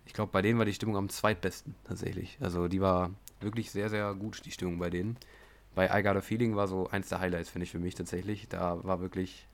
ich 0.04 0.12
glaube, 0.12 0.32
bei 0.32 0.42
denen 0.42 0.58
war 0.58 0.66
die 0.66 0.74
Stimmung 0.74 0.96
am 0.96 1.08
zweitbesten 1.08 1.74
tatsächlich. 1.84 2.36
Also 2.40 2.68
die 2.68 2.80
war 2.80 3.10
wirklich 3.40 3.70
sehr, 3.70 3.88
sehr 3.88 4.14
gut, 4.14 4.44
die 4.44 4.50
Stimmung 4.50 4.78
bei 4.78 4.90
denen. 4.90 5.16
Bei 5.74 5.86
I 5.98 6.02
Got 6.02 6.16
a 6.16 6.20
Feeling 6.20 6.56
war 6.56 6.68
so 6.68 6.88
eins 6.90 7.08
der 7.08 7.20
Highlights, 7.20 7.48
finde 7.48 7.64
ich, 7.64 7.70
für 7.70 7.78
mich 7.78 7.94
tatsächlich. 7.94 8.48
Da 8.48 8.82
war 8.84 9.00
wirklich 9.00 9.46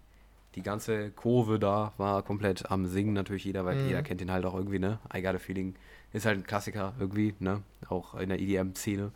die 0.54 0.62
ganze 0.62 1.11
Kurve 1.11 1.58
da, 1.58 1.92
war 1.99 2.23
komplett 2.23 2.70
am 2.70 2.87
Singen 2.87 3.12
natürlich 3.12 3.44
jeder, 3.44 3.64
weil 3.64 3.76
Mhm. 3.76 3.87
jeder 3.87 4.02
kennt 4.02 4.20
den 4.23 4.32
halt 4.32 4.46
auch 4.46 4.54
irgendwie, 4.54 4.78
ne? 4.78 4.99
I 5.14 5.20
Got 5.23 5.35
a 5.35 5.38
Feeling 5.38 5.75
ist 6.12 6.25
halt 6.25 6.38
ein 6.38 6.44
Klassiker 6.44 6.94
irgendwie, 6.99 7.35
ne? 7.38 7.62
Auch 7.88 8.14
in 8.14 8.30
der 8.30 8.40
EDM-Szene. 8.40 9.12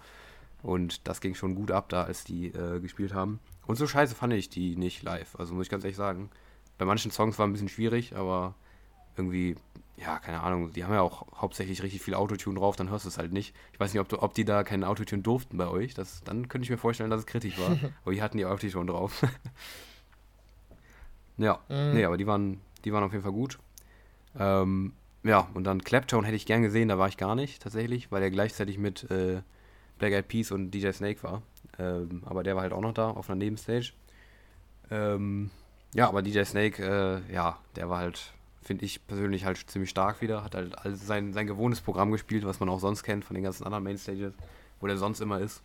Und 0.62 1.06
das 1.08 1.20
ging 1.20 1.34
schon 1.34 1.54
gut 1.54 1.70
ab 1.70 1.88
da, 1.88 2.04
als 2.04 2.24
die 2.24 2.46
äh, 2.48 2.80
gespielt 2.80 3.14
haben. 3.14 3.40
Und 3.66 3.76
so 3.76 3.86
scheiße 3.86 4.14
fand 4.14 4.32
ich 4.32 4.48
die 4.48 4.76
nicht 4.76 5.02
live. 5.02 5.36
Also 5.38 5.54
muss 5.54 5.66
ich 5.66 5.70
ganz 5.70 5.84
ehrlich 5.84 5.96
sagen. 5.96 6.30
Bei 6.78 6.84
manchen 6.84 7.10
Songs 7.10 7.38
war 7.38 7.46
ein 7.46 7.52
bisschen 7.52 7.68
schwierig, 7.68 8.16
aber 8.16 8.54
irgendwie, 9.16 9.56
ja, 9.96 10.18
keine 10.18 10.42
Ahnung, 10.42 10.72
die 10.72 10.84
haben 10.84 10.94
ja 10.94 11.02
auch 11.02 11.26
hauptsächlich 11.40 11.82
richtig 11.82 12.00
viel 12.02 12.14
Autotune 12.14 12.58
drauf, 12.58 12.76
dann 12.76 12.88
hörst 12.90 13.04
du 13.04 13.08
es 13.10 13.18
halt 13.18 13.32
nicht. 13.32 13.54
Ich 13.72 13.80
weiß 13.80 13.92
nicht, 13.92 14.00
ob, 14.00 14.08
du, 14.08 14.22
ob 14.22 14.32
die 14.34 14.44
da 14.46 14.64
keinen 14.64 14.84
Autotune 14.84 15.22
durften 15.22 15.56
bei 15.58 15.68
euch. 15.68 15.92
Das, 15.94 16.22
dann 16.24 16.48
könnte 16.48 16.64
ich 16.64 16.70
mir 16.70 16.78
vorstellen, 16.78 17.10
dass 17.10 17.20
es 17.20 17.26
kritisch 17.26 17.58
war. 17.58 17.76
aber 18.02 18.12
die 18.12 18.22
hatten 18.22 18.38
die 18.38 18.46
Autotune 18.46 18.90
drauf. 18.90 19.22
ja, 21.38 21.58
Mhm. 21.68 21.94
nee, 21.94 22.04
aber 22.04 22.16
die 22.16 22.26
waren, 22.26 22.60
die 22.84 22.92
waren 22.92 23.04
auf 23.04 23.12
jeden 23.12 23.22
Fall 23.24 23.32
gut. 23.32 23.58
Ähm, 24.38 24.92
ja, 25.22 25.48
und 25.54 25.64
dann 25.64 25.82
Claptone 25.84 26.26
hätte 26.26 26.36
ich 26.36 26.46
gern 26.46 26.62
gesehen, 26.62 26.88
da 26.88 26.98
war 26.98 27.08
ich 27.08 27.16
gar 27.16 27.34
nicht 27.34 27.62
tatsächlich, 27.62 28.10
weil 28.10 28.22
er 28.22 28.30
gleichzeitig 28.30 28.78
mit 28.78 29.10
äh, 29.10 29.42
Black 30.00 30.12
Eyed 30.12 30.26
Peas 30.26 30.50
und 30.50 30.72
DJ 30.72 30.90
Snake 30.90 31.22
war. 31.22 31.42
Ähm, 31.78 32.22
aber 32.24 32.42
der 32.42 32.56
war 32.56 32.62
halt 32.62 32.72
auch 32.72 32.80
noch 32.80 32.94
da 32.94 33.10
auf 33.10 33.30
einer 33.30 33.36
Nebenstage. 33.36 33.92
Ähm, 34.90 35.50
ja, 35.94 36.08
aber 36.08 36.22
DJ 36.22 36.42
Snake, 36.42 36.82
äh, 36.82 37.32
ja, 37.32 37.58
der 37.76 37.88
war 37.88 37.98
halt, 37.98 38.32
finde 38.62 38.84
ich 38.84 39.06
persönlich 39.06 39.44
halt 39.44 39.58
ziemlich 39.70 39.90
stark 39.90 40.20
wieder. 40.20 40.42
Hat 40.42 40.56
halt 40.56 40.76
all 40.78 40.96
sein, 40.96 41.32
sein 41.32 41.46
gewohntes 41.46 41.80
Programm 41.80 42.10
gespielt, 42.10 42.44
was 42.44 42.58
man 42.58 42.68
auch 42.68 42.80
sonst 42.80 43.04
kennt 43.04 43.24
von 43.24 43.34
den 43.34 43.44
ganzen 43.44 43.64
anderen 43.64 43.84
Mainstages, 43.84 44.32
wo 44.80 44.86
der 44.86 44.96
sonst 44.96 45.20
immer 45.20 45.38
ist. 45.38 45.62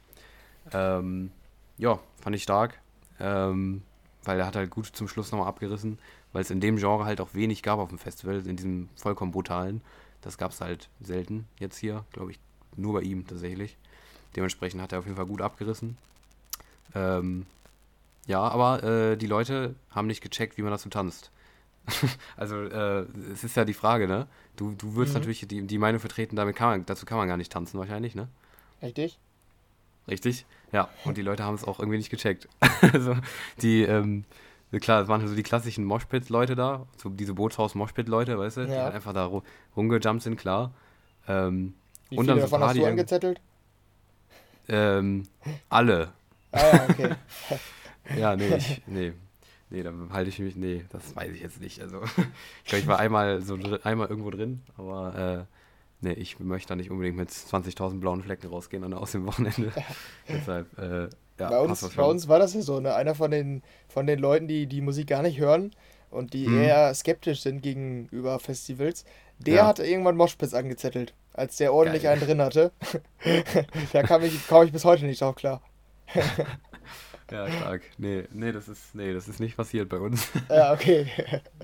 Ähm, 0.72 1.32
ja, 1.78 2.00
fand 2.22 2.36
ich 2.36 2.44
stark. 2.44 2.80
Ähm, 3.20 3.82
weil 4.26 4.40
er 4.40 4.48
hat 4.48 4.56
halt 4.56 4.72
gut 4.72 4.88
zum 4.88 5.08
Schluss 5.08 5.32
nochmal 5.32 5.48
abgerissen, 5.48 6.00
weil 6.34 6.42
es 6.42 6.52
in 6.52 6.60
dem 6.60 6.78
Genre 6.78 7.06
halt 7.06 7.22
auch 7.22 7.34
wenig 7.34 7.64
gab 7.64 7.80
auf 7.80 7.90
dem 7.90 8.00
Festival, 8.00 8.46
in 8.46 8.58
diesem 8.58 8.90
vollkommen 8.96 9.32
brutalen. 9.32 9.82
Das 10.22 10.38
gab 10.38 10.52
es 10.52 10.60
halt 10.60 10.90
selten 11.00 11.48
jetzt 11.60 11.78
hier, 11.78 12.04
glaube 12.12 12.32
ich, 12.32 12.40
nur 12.76 12.94
bei 12.94 13.02
ihm 13.02 13.26
tatsächlich. 13.28 13.78
Dementsprechend 14.36 14.82
hat 14.82 14.92
er 14.92 15.00
auf 15.00 15.06
jeden 15.06 15.18
Fall 15.18 15.26
gut 15.26 15.42
abgerissen. 15.42 15.98
Ähm, 16.94 17.46
ja, 18.28 18.42
aber 18.42 18.84
äh, 18.84 19.16
die 19.18 19.28
Leute 19.28 19.76
haben 19.92 20.08
nicht 20.08 20.22
gecheckt, 20.22 20.58
wie 20.58 20.62
man 20.62 20.72
dazu 20.72 20.90
tanzt. 20.90 21.32
also, 22.38 22.56
äh, 22.64 23.06
es 23.32 23.44
ist 23.44 23.56
ja 23.56 23.64
die 23.66 23.74
Frage, 23.76 24.08
ne? 24.08 24.28
Du, 24.56 24.72
du 24.72 24.96
würdest 24.96 25.14
Mhm. 25.16 25.22
natürlich 25.22 25.48
die, 25.48 25.62
die 25.68 25.78
Meinung 25.78 26.00
vertreten, 26.00 26.36
damit 26.36 26.56
kann 26.56 26.70
man, 26.70 26.86
dazu 26.86 27.06
kann 27.06 27.18
man 27.18 27.28
gar 27.28 27.38
nicht 27.38 27.52
tanzen 27.52 27.78
wahrscheinlich, 27.80 28.16
ne? 28.16 28.28
Richtig? 28.82 29.20
Richtig? 30.08 30.46
Ja, 30.72 30.90
und 31.04 31.18
die 31.18 31.22
Leute 31.22 31.44
haben 31.44 31.56
es 31.56 31.64
auch 31.64 31.80
irgendwie 31.80 31.98
nicht 31.98 32.10
gecheckt. 32.10 32.48
also, 32.94 33.16
die, 33.62 33.84
ähm, 33.84 34.26
klar, 34.82 35.04
es 35.04 35.08
waren 35.08 35.26
so 35.28 35.36
die 35.36 35.44
klassischen 35.44 35.86
Moshpit-Leute 35.86 36.56
da, 36.56 36.86
so 36.98 37.10
diese 37.10 37.34
Bootshaus-Moshpit-Leute, 37.34 38.38
weißt 38.38 38.58
du, 38.58 38.66
die 38.66 38.72
Ja. 38.74 38.84
halt 38.86 38.96
einfach 38.96 39.14
da 39.14 39.28
ru- 39.28 39.44
rumgejumpt 39.76 40.24
sind, 40.24 40.38
klar. 40.38 40.74
Ähm, 41.28 41.74
Wie 42.10 42.18
Und 42.18 42.26
viele 42.26 42.40
dann 42.40 42.48
so 42.48 42.56
davon 42.58 42.68
hast 42.68 42.78
du 42.78 42.86
angezettelt? 42.86 43.42
Ähm, 44.68 45.24
alle. 45.70 46.12
Ah 46.52 46.66
ja, 46.68 46.86
okay. 46.90 47.16
Ja, 48.16 48.36
nee, 48.36 48.56
ich, 48.56 48.82
nee. 48.86 49.14
Nee, 49.72 49.82
da 49.82 49.92
halte 50.12 50.30
ich 50.30 50.38
mich, 50.40 50.56
nee, 50.56 50.86
das 50.92 51.16
weiß 51.16 51.32
ich 51.34 51.42
jetzt 51.42 51.60
nicht. 51.60 51.82
Also, 51.82 52.02
ich 52.64 52.66
glaube, 52.66 52.82
ich 52.82 52.88
war 52.88 53.00
einmal 53.00 53.42
so 53.42 53.58
einmal 53.84 54.08
irgendwo 54.08 54.30
drin, 54.30 54.62
aber 54.78 55.48
äh, 55.50 56.06
nee, 56.06 56.14
ich 56.14 56.40
möchte 56.40 56.70
da 56.70 56.76
nicht 56.76 56.92
unbedingt 56.92 57.18
mit 57.18 57.30
20.000 57.32 58.00
blauen 58.00 58.22
Flecken 58.22 58.48
rausgehen 58.48 58.84
und 58.84 58.94
aus 58.94 59.12
dem 59.14 59.26
Wochenende. 59.26 59.72
Deshalb, 60.30 60.78
äh, 60.78 61.10
ja, 61.40 61.50
bei, 61.50 61.60
uns, 61.60 61.82
bei 61.96 62.04
uns 62.04 62.28
war 62.28 62.38
das 62.40 62.54
ja 62.54 62.62
so, 62.62 62.80
ne? 62.80 62.94
Einer 62.94 63.16
von 63.16 63.32
den, 63.32 63.64
von 63.90 64.06
den 64.06 64.20
Leuten, 64.20 64.48
die 64.48 64.68
die 64.68 64.82
Musik 64.82 65.08
gar 65.08 65.24
nicht 65.24 65.40
hören 65.40 65.72
und 66.12 66.34
die 66.34 66.46
Mhm. 66.46 66.58
eher 66.60 66.94
skeptisch 66.94 67.42
sind 67.42 67.62
gegenüber 67.62 68.38
Festivals, 68.40 69.04
der 69.40 69.56
Ja. 69.56 69.66
hatte 69.68 69.84
irgendwann 69.86 70.16
Moshpits 70.16 70.54
angezettelt, 70.54 71.14
als 71.36 71.58
der 71.58 71.74
ordentlich 71.74 72.04
Geil. 72.04 72.14
einen 72.14 72.22
drin 72.26 72.42
hatte. 72.42 72.72
da 73.94 74.04
kam 74.04 74.24
ich, 74.24 74.48
kam 74.48 74.64
ich 74.66 74.72
bis 74.72 74.86
heute 74.86 75.06
nicht 75.06 75.22
drauf 75.22 75.36
klar. 75.36 75.62
Ja, 77.32 77.50
stark. 77.50 77.82
Nee, 77.98 78.26
nee, 78.34 78.52
das 78.52 78.68
ist, 78.70 78.94
nee, 78.94 79.12
das 79.12 79.28
ist 79.28 79.40
nicht 79.40 79.58
passiert 79.58 79.90
bei 79.90 79.98
uns. 79.98 80.30
Ja, 80.50 80.72
okay. 80.74 81.08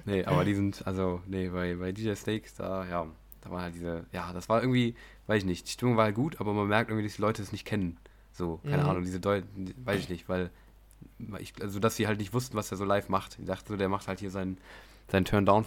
Nee, 0.06 0.26
aber 0.26 0.44
die 0.44 0.56
sind, 0.56 0.82
also, 0.88 1.22
nee, 1.28 1.50
bei, 1.50 1.76
bei 1.76 1.92
DJ 1.92 2.16
Steaks, 2.16 2.56
da, 2.56 2.84
ja, 2.86 3.06
da 3.42 3.52
war 3.52 3.62
halt 3.62 3.76
diese, 3.76 4.06
ja, 4.12 4.34
das 4.34 4.50
war 4.50 4.62
irgendwie, 4.62 4.96
weiß 5.28 5.40
ich 5.40 5.46
nicht, 5.46 5.68
die 5.68 5.72
Stimmung 5.72 5.98
war 5.98 6.06
halt 6.06 6.16
gut, 6.16 6.40
aber 6.40 6.54
man 6.54 6.68
merkt 6.68 6.90
irgendwie, 6.90 7.06
dass 7.08 7.16
die 7.18 7.22
Leute 7.22 7.44
es 7.44 7.52
nicht 7.52 7.66
kennen. 7.66 8.00
So, 8.32 8.58
keine 8.64 8.82
Mhm. 8.84 8.90
Ahnung, 8.90 9.04
diese 9.04 9.20
Deu 9.20 9.44
weiß 9.86 10.00
ich 10.00 10.10
nicht, 10.10 10.28
weil, 10.28 10.50
ich, 11.38 11.54
also, 11.62 11.80
dass 11.80 11.96
sie 11.96 12.08
halt 12.08 12.18
nicht 12.18 12.34
wussten, 12.34 12.58
was 12.58 12.72
er 12.72 12.78
so 12.78 12.84
live 12.86 13.08
macht. 13.10 13.38
Ich 13.40 13.46
dachte 13.46 13.68
so, 13.74 13.78
der 13.78 13.88
macht 13.90 14.08
halt 14.08 14.20
hier 14.20 14.32
sein, 14.32 14.58
sein 15.12 15.26
Turn 15.26 15.46
Down 15.46 15.64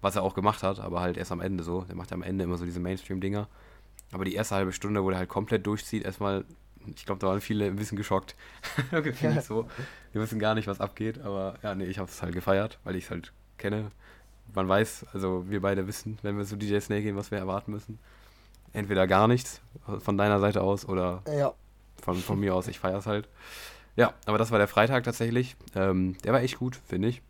was 0.00 0.16
er 0.16 0.22
auch 0.22 0.34
gemacht 0.34 0.62
hat, 0.62 0.78
aber 0.80 1.00
halt 1.00 1.16
erst 1.16 1.32
am 1.32 1.40
Ende 1.40 1.64
so. 1.64 1.82
Der 1.82 1.96
macht 1.96 2.10
ja 2.10 2.14
am 2.16 2.22
Ende 2.22 2.44
immer 2.44 2.56
so 2.56 2.64
diese 2.64 2.80
Mainstream-Dinger. 2.80 3.48
Aber 4.12 4.24
die 4.24 4.34
erste 4.34 4.54
halbe 4.54 4.72
Stunde, 4.72 5.02
wo 5.04 5.10
der 5.10 5.18
halt 5.18 5.28
komplett 5.28 5.66
durchzieht, 5.66 6.04
erstmal, 6.04 6.44
ich 6.96 7.04
glaube, 7.04 7.20
da 7.20 7.26
waren 7.26 7.40
viele 7.40 7.66
ein 7.66 7.76
bisschen 7.76 7.96
geschockt. 7.98 8.34
Gefühlt 8.90 9.42
so. 9.44 9.68
Wir 10.12 10.22
wissen 10.22 10.38
gar 10.38 10.54
nicht, 10.54 10.66
was 10.68 10.80
abgeht, 10.80 11.20
aber 11.20 11.54
ja, 11.62 11.74
nee, 11.74 11.84
ich 11.84 11.98
habe 11.98 12.08
es 12.10 12.22
halt 12.22 12.34
gefeiert, 12.34 12.78
weil 12.84 12.96
ich 12.96 13.04
es 13.04 13.10
halt 13.10 13.32
kenne. 13.58 13.90
Man 14.54 14.66
weiß, 14.66 15.06
also 15.12 15.44
wir 15.50 15.60
beide 15.60 15.86
wissen, 15.86 16.18
wenn 16.22 16.38
wir 16.38 16.44
zu 16.46 16.56
DJ 16.56 16.78
Snake 16.80 17.02
gehen, 17.02 17.16
was 17.16 17.30
wir 17.30 17.38
erwarten 17.38 17.72
müssen. 17.72 17.98
Entweder 18.72 19.06
gar 19.06 19.28
nichts 19.28 19.60
von 19.98 20.16
deiner 20.16 20.40
Seite 20.40 20.62
aus 20.62 20.86
oder 20.88 21.22
Ja. 21.28 21.52
von, 22.02 22.16
von 22.16 22.38
mir 22.40 22.54
aus, 22.54 22.66
ich 22.68 22.78
feiere 22.78 22.98
es 22.98 23.06
halt. 23.06 23.28
Ja, 23.96 24.14
aber 24.26 24.38
das 24.38 24.50
war 24.50 24.58
der 24.58 24.68
Freitag 24.68 25.04
tatsächlich. 25.04 25.56
Ähm, 25.74 26.16
der 26.24 26.32
war 26.32 26.40
echt 26.40 26.58
gut, 26.58 26.76
finde 26.86 27.08
ich. 27.08 27.20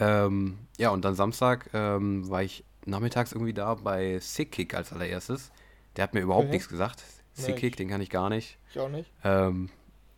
Ähm, 0.00 0.58
ja, 0.78 0.90
und 0.90 1.04
dann 1.04 1.14
Samstag 1.14 1.70
ähm, 1.72 2.28
war 2.28 2.42
ich 2.42 2.64
nachmittags 2.84 3.32
irgendwie 3.32 3.52
da 3.52 3.74
bei 3.74 4.18
Sick 4.18 4.52
Kick 4.52 4.74
als 4.74 4.92
allererstes. 4.92 5.52
Der 5.96 6.04
hat 6.04 6.14
mir 6.14 6.20
überhaupt 6.20 6.44
Okay. 6.46 6.54
nichts 6.54 6.68
gesagt. 6.68 7.04
Sick 7.34 7.56
Kick, 7.56 7.76
den 7.76 7.88
kann 7.88 8.00
ich 8.00 8.10
gar 8.10 8.28
nicht. 8.28 8.58
Ich 8.70 8.78
auch 8.78 8.88
nicht. 8.88 9.10
Ähm, 9.24 9.70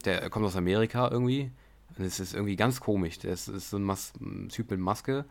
der 0.05 0.29
kommt 0.31 0.47
aus 0.47 0.57
Amerika 0.57 1.09
irgendwie. 1.11 1.51
Und 1.97 2.05
es 2.05 2.19
ist 2.19 2.35
irgendwie 2.35 2.57
ganz 2.57 2.81
komisch. 2.81 3.19
Der 3.21 3.33
ist, 3.33 3.49
ist 3.49 3.71
so 3.71 3.77
ein, 3.77 3.85
Mas 3.85 4.13
ein 4.21 4.49
Typ 4.49 4.71
mit 4.71 4.81
Maske. 4.81 5.25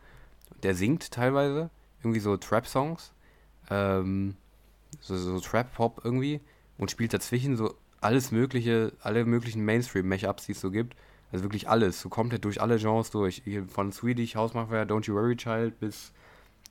Der 0.62 0.76
singt 0.76 1.12
teilweise. 1.12 1.70
Irgendwie 2.02 2.20
so 2.22 2.38
Trap-Songs. 2.38 3.12
Ähm, 3.70 4.36
so, 5.02 5.18
so 5.18 5.40
Trap-Pop 5.40 6.02
irgendwie. 6.04 6.40
Und 6.78 6.92
spielt 6.92 7.14
dazwischen 7.14 7.58
so 7.58 7.74
alles 8.02 8.32
mögliche, 8.32 8.94
alle 9.02 9.26
möglichen 9.26 9.64
Mainstream-Mashups, 9.66 10.46
die 10.46 10.52
es 10.54 10.62
so 10.62 10.72
gibt. 10.72 10.96
Also 11.34 11.44
wirklich 11.44 11.68
alles. 11.68 12.00
So 12.00 12.10
komplett 12.10 12.46
durch 12.46 12.62
alle 12.62 12.78
Genres 12.78 13.12
durch. 13.12 13.42
Von 13.68 13.92
Swedish 13.92 14.36
House 14.36 14.54
Mafia, 14.54 14.84
Don't 14.84 15.08
You 15.08 15.16
Worry 15.16 15.36
Child 15.36 15.80
bis 15.80 16.14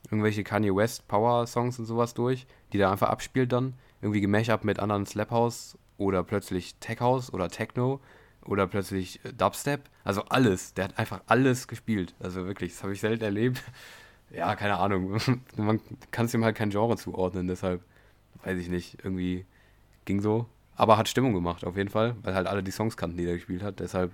irgendwelche 0.09 0.43
Kanye 0.43 0.75
West 0.75 1.07
Power-Songs 1.07 1.79
und 1.79 1.85
sowas 1.85 2.13
durch, 2.13 2.47
die 2.71 2.77
der 2.77 2.89
einfach 2.89 3.09
abspielt 3.09 3.51
dann. 3.51 3.73
Irgendwie 4.01 4.21
gemashup 4.21 4.63
mit 4.63 4.79
anderen 4.79 5.05
Slap 5.05 5.31
House 5.31 5.77
oder 5.97 6.23
plötzlich 6.23 6.75
Tech 6.79 6.99
House 6.99 7.31
oder 7.31 7.49
Techno 7.49 7.99
oder 8.45 8.67
plötzlich 8.67 9.23
äh, 9.25 9.33
Dubstep. 9.33 9.81
Also 10.03 10.23
alles. 10.25 10.73
Der 10.73 10.85
hat 10.85 10.97
einfach 10.97 11.21
alles 11.27 11.67
gespielt. 11.67 12.15
Also 12.19 12.45
wirklich, 12.45 12.71
das 12.71 12.83
habe 12.83 12.93
ich 12.93 13.01
selten 13.01 13.23
erlebt. 13.23 13.61
Ja, 14.31 14.55
keine 14.55 14.79
Ahnung. 14.79 15.19
Man 15.57 15.79
kann 16.09 16.25
es 16.25 16.33
ihm 16.33 16.43
halt 16.43 16.55
kein 16.55 16.71
Genre 16.71 16.97
zuordnen, 16.97 17.45
deshalb 17.47 17.83
weiß 18.43 18.57
ich 18.57 18.67
nicht. 18.67 18.97
Irgendwie 19.03 19.45
ging 20.05 20.21
so. 20.21 20.47
Aber 20.75 20.97
hat 20.97 21.07
Stimmung 21.07 21.33
gemacht, 21.33 21.63
auf 21.63 21.77
jeden 21.77 21.91
Fall, 21.91 22.15
weil 22.23 22.33
halt 22.33 22.47
alle 22.47 22.63
die 22.63 22.71
Songs 22.71 22.97
kannten, 22.97 23.17
die 23.17 23.25
er 23.25 23.35
gespielt 23.35 23.61
hat. 23.61 23.79
Deshalb, 23.79 24.11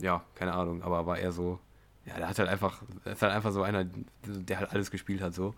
ja, 0.00 0.22
keine 0.34 0.52
Ahnung. 0.54 0.82
Aber 0.82 1.06
war 1.06 1.18
eher 1.18 1.32
so, 1.32 1.58
ja, 2.06 2.16
der 2.16 2.28
hat 2.28 2.38
halt 2.38 2.48
einfach, 2.48 2.82
ist 3.04 3.22
halt 3.22 3.32
einfach 3.32 3.52
so 3.52 3.62
einer, 3.62 3.84
der 4.24 4.58
halt 4.58 4.70
alles 4.72 4.90
gespielt 4.90 5.20
hat, 5.22 5.34
so. 5.34 5.54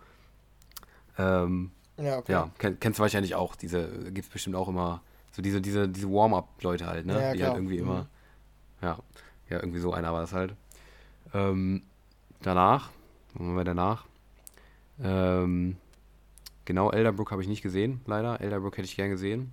Ähm, 1.18 1.70
Ja, 1.98 2.18
okay. 2.18 2.32
ja, 2.32 2.50
kenn, 2.58 2.78
kennst 2.80 2.98
du 2.98 3.02
wahrscheinlich 3.02 3.34
auch. 3.34 3.54
Diese 3.56 3.88
gibt 4.12 4.26
es 4.26 4.28
bestimmt 4.32 4.56
auch 4.56 4.68
immer. 4.68 5.02
So 5.30 5.42
diese, 5.42 5.60
diese, 5.60 5.88
diese 5.88 6.08
Warm-up-Leute 6.10 6.86
halt, 6.86 7.06
ne? 7.06 7.14
Ja, 7.14 7.32
die 7.32 7.38
klar. 7.38 7.50
halt 7.50 7.58
irgendwie 7.58 7.76
Mhm. 7.80 7.82
immer. 7.88 8.06
Ja, 8.82 8.98
ja, 9.48 9.56
irgendwie 9.58 9.78
so 9.78 9.92
einer 9.92 10.12
war 10.12 10.20
das 10.20 10.32
halt. 10.32 10.54
Ähm, 11.34 11.82
danach, 12.42 12.90
waren 13.34 13.54
wir 13.56 13.64
danach? 13.64 14.04
Ähm, 15.02 15.76
genau, 16.64 16.90
Elderbrook 16.90 17.30
habe 17.30 17.42
ich 17.42 17.48
nicht 17.48 17.62
gesehen, 17.62 18.00
leider. 18.06 18.40
Elderbrook 18.40 18.76
hätte 18.76 18.84
ich 18.86 18.96
gern 18.96 19.10
gesehen. 19.10 19.52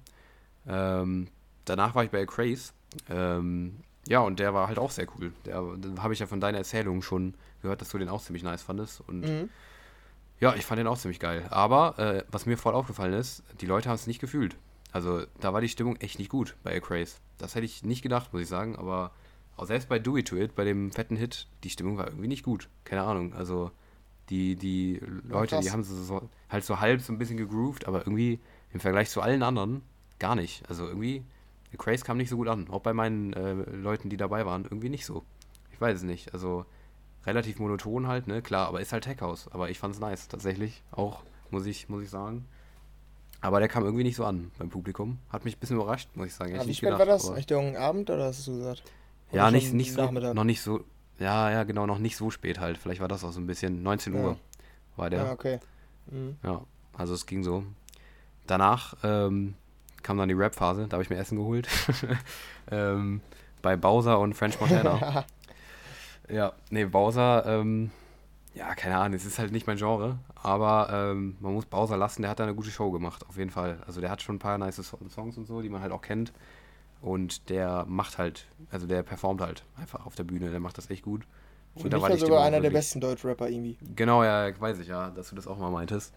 Ähm, 0.67 1.27
danach 1.65 1.95
war 1.95 2.03
ich 2.03 2.09
bei 2.11 2.25
Craze. 2.25 2.73
Ähm, 3.09 3.77
ja, 4.09 4.19
und 4.19 4.39
der 4.39 4.53
war 4.53 4.67
halt 4.67 4.79
auch 4.79 4.91
sehr 4.91 5.07
cool. 5.17 5.31
Der, 5.45 5.61
da 5.61 6.03
habe 6.03 6.13
ich 6.13 6.19
ja 6.19 6.25
von 6.25 6.41
deiner 6.41 6.57
Erzählung 6.57 7.01
schon 7.01 7.35
gehört, 7.61 7.79
dass 7.79 7.89
du 7.89 7.97
den 7.97 8.09
auch 8.09 8.21
ziemlich 8.21 8.43
nice 8.43 8.63
fandest. 8.63 9.01
Und 9.07 9.21
Mhm. 9.21 9.49
Ja, 10.41 10.55
ich 10.55 10.65
fand 10.65 10.79
den 10.79 10.87
auch 10.87 10.97
ziemlich 10.97 11.19
geil. 11.19 11.45
Aber 11.49 11.99
äh, 11.99 12.23
was 12.31 12.45
mir 12.45 12.57
voll 12.57 12.73
aufgefallen 12.73 13.13
ist, 13.13 13.43
die 13.59 13.65
Leute 13.65 13.89
haben 13.89 13.95
es 13.95 14.07
nicht 14.07 14.19
gefühlt. 14.21 14.55
Also 14.91 15.23
da 15.41 15.53
war 15.53 15.59
die 15.61 15.67
Stimmung 15.69 15.97
echt 15.97 16.17
nicht 16.17 16.29
gut 16.29 16.55
bei 16.63 16.75
A 16.75 16.79
Craze. 16.79 17.17
Das 17.37 17.55
hätte 17.55 17.65
ich 17.65 17.83
nicht 17.83 18.01
gedacht, 18.01 18.31
muss 18.33 18.41
ich 18.41 18.47
sagen. 18.47 18.75
Aber 18.77 19.11
auch 19.57 19.65
selbst 19.65 19.89
bei 19.89 19.99
Do 19.99 20.15
It 20.17 20.29
To 20.29 20.37
It, 20.37 20.55
bei 20.55 20.63
dem 20.63 20.91
fetten 20.91 21.17
Hit, 21.17 21.47
die 21.63 21.69
Stimmung 21.69 21.97
war 21.97 22.07
irgendwie 22.07 22.29
nicht 22.29 22.43
gut. 22.43 22.69
Keine 22.85 23.03
Ahnung. 23.03 23.33
Also 23.33 23.69
die, 24.29 24.55
die 24.55 25.01
Leute, 25.27 25.55
krass. 25.55 25.65
die 25.65 25.71
haben 25.71 25.83
so, 25.83 25.93
so 26.01 26.29
halt 26.49 26.63
so 26.63 26.79
halb 26.79 27.01
so 27.01 27.11
ein 27.11 27.17
bisschen 27.19 27.37
gegroovt, 27.37 27.85
aber 27.87 27.99
irgendwie 27.99 28.39
im 28.71 28.79
Vergleich 28.79 29.09
zu 29.09 29.21
allen 29.21 29.43
anderen 29.43 29.81
gar 30.19 30.35
nicht. 30.35 30.63
Also 30.69 30.87
irgendwie, 30.87 31.23
Craze 31.77 32.03
kam 32.03 32.17
nicht 32.17 32.29
so 32.29 32.37
gut 32.37 32.47
an. 32.47 32.69
Auch 32.69 32.81
bei 32.81 32.93
meinen 32.93 33.33
äh, 33.33 33.53
Leuten, 33.53 34.09
die 34.09 34.17
dabei 34.17 34.45
waren, 34.45 34.63
irgendwie 34.63 34.89
nicht 34.89 35.05
so. 35.05 35.23
Ich 35.71 35.79
weiß 35.79 35.97
es 35.97 36.03
nicht. 36.03 36.33
Also 36.33 36.65
relativ 37.25 37.59
monoton 37.59 38.07
halt, 38.07 38.27
ne? 38.27 38.41
Klar, 38.41 38.67
aber 38.67 38.81
ist 38.81 38.91
halt 38.93 39.03
Tech 39.03 39.21
House. 39.21 39.47
Aber 39.51 39.69
ich 39.69 39.79
fand's 39.79 39.99
nice, 39.99 40.27
tatsächlich. 40.27 40.83
Auch, 40.91 41.23
muss 41.51 41.65
ich, 41.65 41.89
muss 41.89 42.03
ich 42.03 42.09
sagen. 42.09 42.45
Aber 43.41 43.59
der 43.59 43.69
kam 43.69 43.83
irgendwie 43.85 44.03
nicht 44.03 44.15
so 44.17 44.25
an 44.25 44.51
beim 44.57 44.69
Publikum. 44.69 45.19
Hat 45.29 45.45
mich 45.45 45.55
ein 45.55 45.59
bisschen 45.59 45.77
überrascht, 45.77 46.09
muss 46.15 46.27
ich 46.27 46.33
sagen. 46.33 46.53
Ja, 46.53 46.61
ich 46.61 46.67
wie 46.67 46.73
spät 46.73 46.89
gedacht, 46.89 46.99
war 46.99 47.05
das? 47.05 47.33
Richtung 47.35 47.77
Abend 47.77 48.09
oder 48.09 48.25
hast 48.25 48.45
du 48.47 48.57
gesagt? 48.57 48.83
Oder 49.31 49.37
Ja, 49.37 49.51
nicht, 49.51 49.73
nicht 49.73 49.93
so, 49.93 50.11
noch 50.11 50.43
nicht 50.43 50.61
so, 50.61 50.83
ja, 51.19 51.49
ja, 51.51 51.63
genau, 51.63 51.85
noch 51.85 51.99
nicht 51.99 52.17
so 52.17 52.31
spät 52.31 52.59
halt. 52.59 52.77
Vielleicht 52.77 52.99
war 52.99 53.07
das 53.07 53.23
auch 53.23 53.31
so 53.31 53.39
ein 53.39 53.47
bisschen, 53.47 53.81
19 53.83 54.13
Uhr 54.13 54.31
Ja. 54.31 54.37
war 54.97 55.09
der. 55.09 55.23
Ja, 55.25 55.31
okay. 55.31 55.59
Mhm. 56.07 56.35
Ja, 56.43 56.61
also 56.93 57.13
es 57.13 57.25
ging 57.25 57.43
so. 57.43 57.63
Danach 58.47 58.95
ähm, 59.03 59.53
kam 60.03 60.17
dann 60.17 60.29
die 60.29 60.35
Rap-Phase, 60.35 60.87
da 60.87 60.93
habe 60.93 61.03
ich 61.03 61.09
mir 61.09 61.17
Essen 61.17 61.37
geholt. 61.37 61.67
ähm, 62.71 63.21
bei 63.61 63.75
Bowser 63.75 64.19
und 64.19 64.33
French 64.33 64.59
Montana. 64.59 65.25
ja, 66.29 66.53
nee, 66.69 66.85
Bowser, 66.85 67.45
ähm, 67.45 67.91
ja, 68.53 68.73
keine 68.75 68.97
Ahnung, 68.97 69.15
es 69.15 69.25
ist 69.25 69.39
halt 69.39 69.51
nicht 69.51 69.67
mein 69.67 69.77
Genre, 69.77 70.17
aber 70.35 70.89
ähm, 70.91 71.37
man 71.39 71.53
muss 71.53 71.65
Bowser 71.65 71.97
lassen, 71.97 72.21
der 72.23 72.31
hat 72.31 72.39
da 72.39 72.43
eine 72.43 72.55
gute 72.55 72.71
Show 72.71 72.91
gemacht, 72.91 73.25
auf 73.27 73.37
jeden 73.37 73.51
Fall. 73.51 73.81
Also 73.85 74.01
der 74.01 74.09
hat 74.09 74.21
schon 74.21 74.35
ein 74.35 74.39
paar 74.39 74.57
nice 74.57 74.77
So- 74.77 74.99
Songs 75.09 75.37
und 75.37 75.45
so, 75.45 75.61
die 75.61 75.69
man 75.69 75.81
halt 75.81 75.91
auch 75.91 76.01
kennt. 76.01 76.33
Und 77.01 77.49
der 77.49 77.85
macht 77.87 78.17
halt, 78.17 78.45
also 78.71 78.85
der 78.85 79.03
performt 79.03 79.39
halt 79.39 79.63
einfach 79.77 80.05
auf 80.05 80.15
der 80.15 80.25
Bühne, 80.25 80.49
der 80.51 80.59
macht 80.59 80.77
das 80.77 80.89
echt 80.89 81.03
gut. 81.03 81.21
Für 81.77 81.83
Und 81.83 81.93
da 81.93 82.01
war 82.01 82.17
sogar 82.17 82.43
einer 82.43 82.59
der 82.59 82.71
besten 82.71 82.99
Deutschrapper 82.99 83.47
irgendwie. 83.47 83.77
Genau, 83.95 84.23
ja, 84.23 84.49
weiß 84.59 84.79
ich 84.79 84.87
ja, 84.87 85.09
dass 85.11 85.29
du 85.29 85.35
das 85.35 85.47
auch 85.47 85.57
mal 85.57 85.71
meintest. 85.71 86.13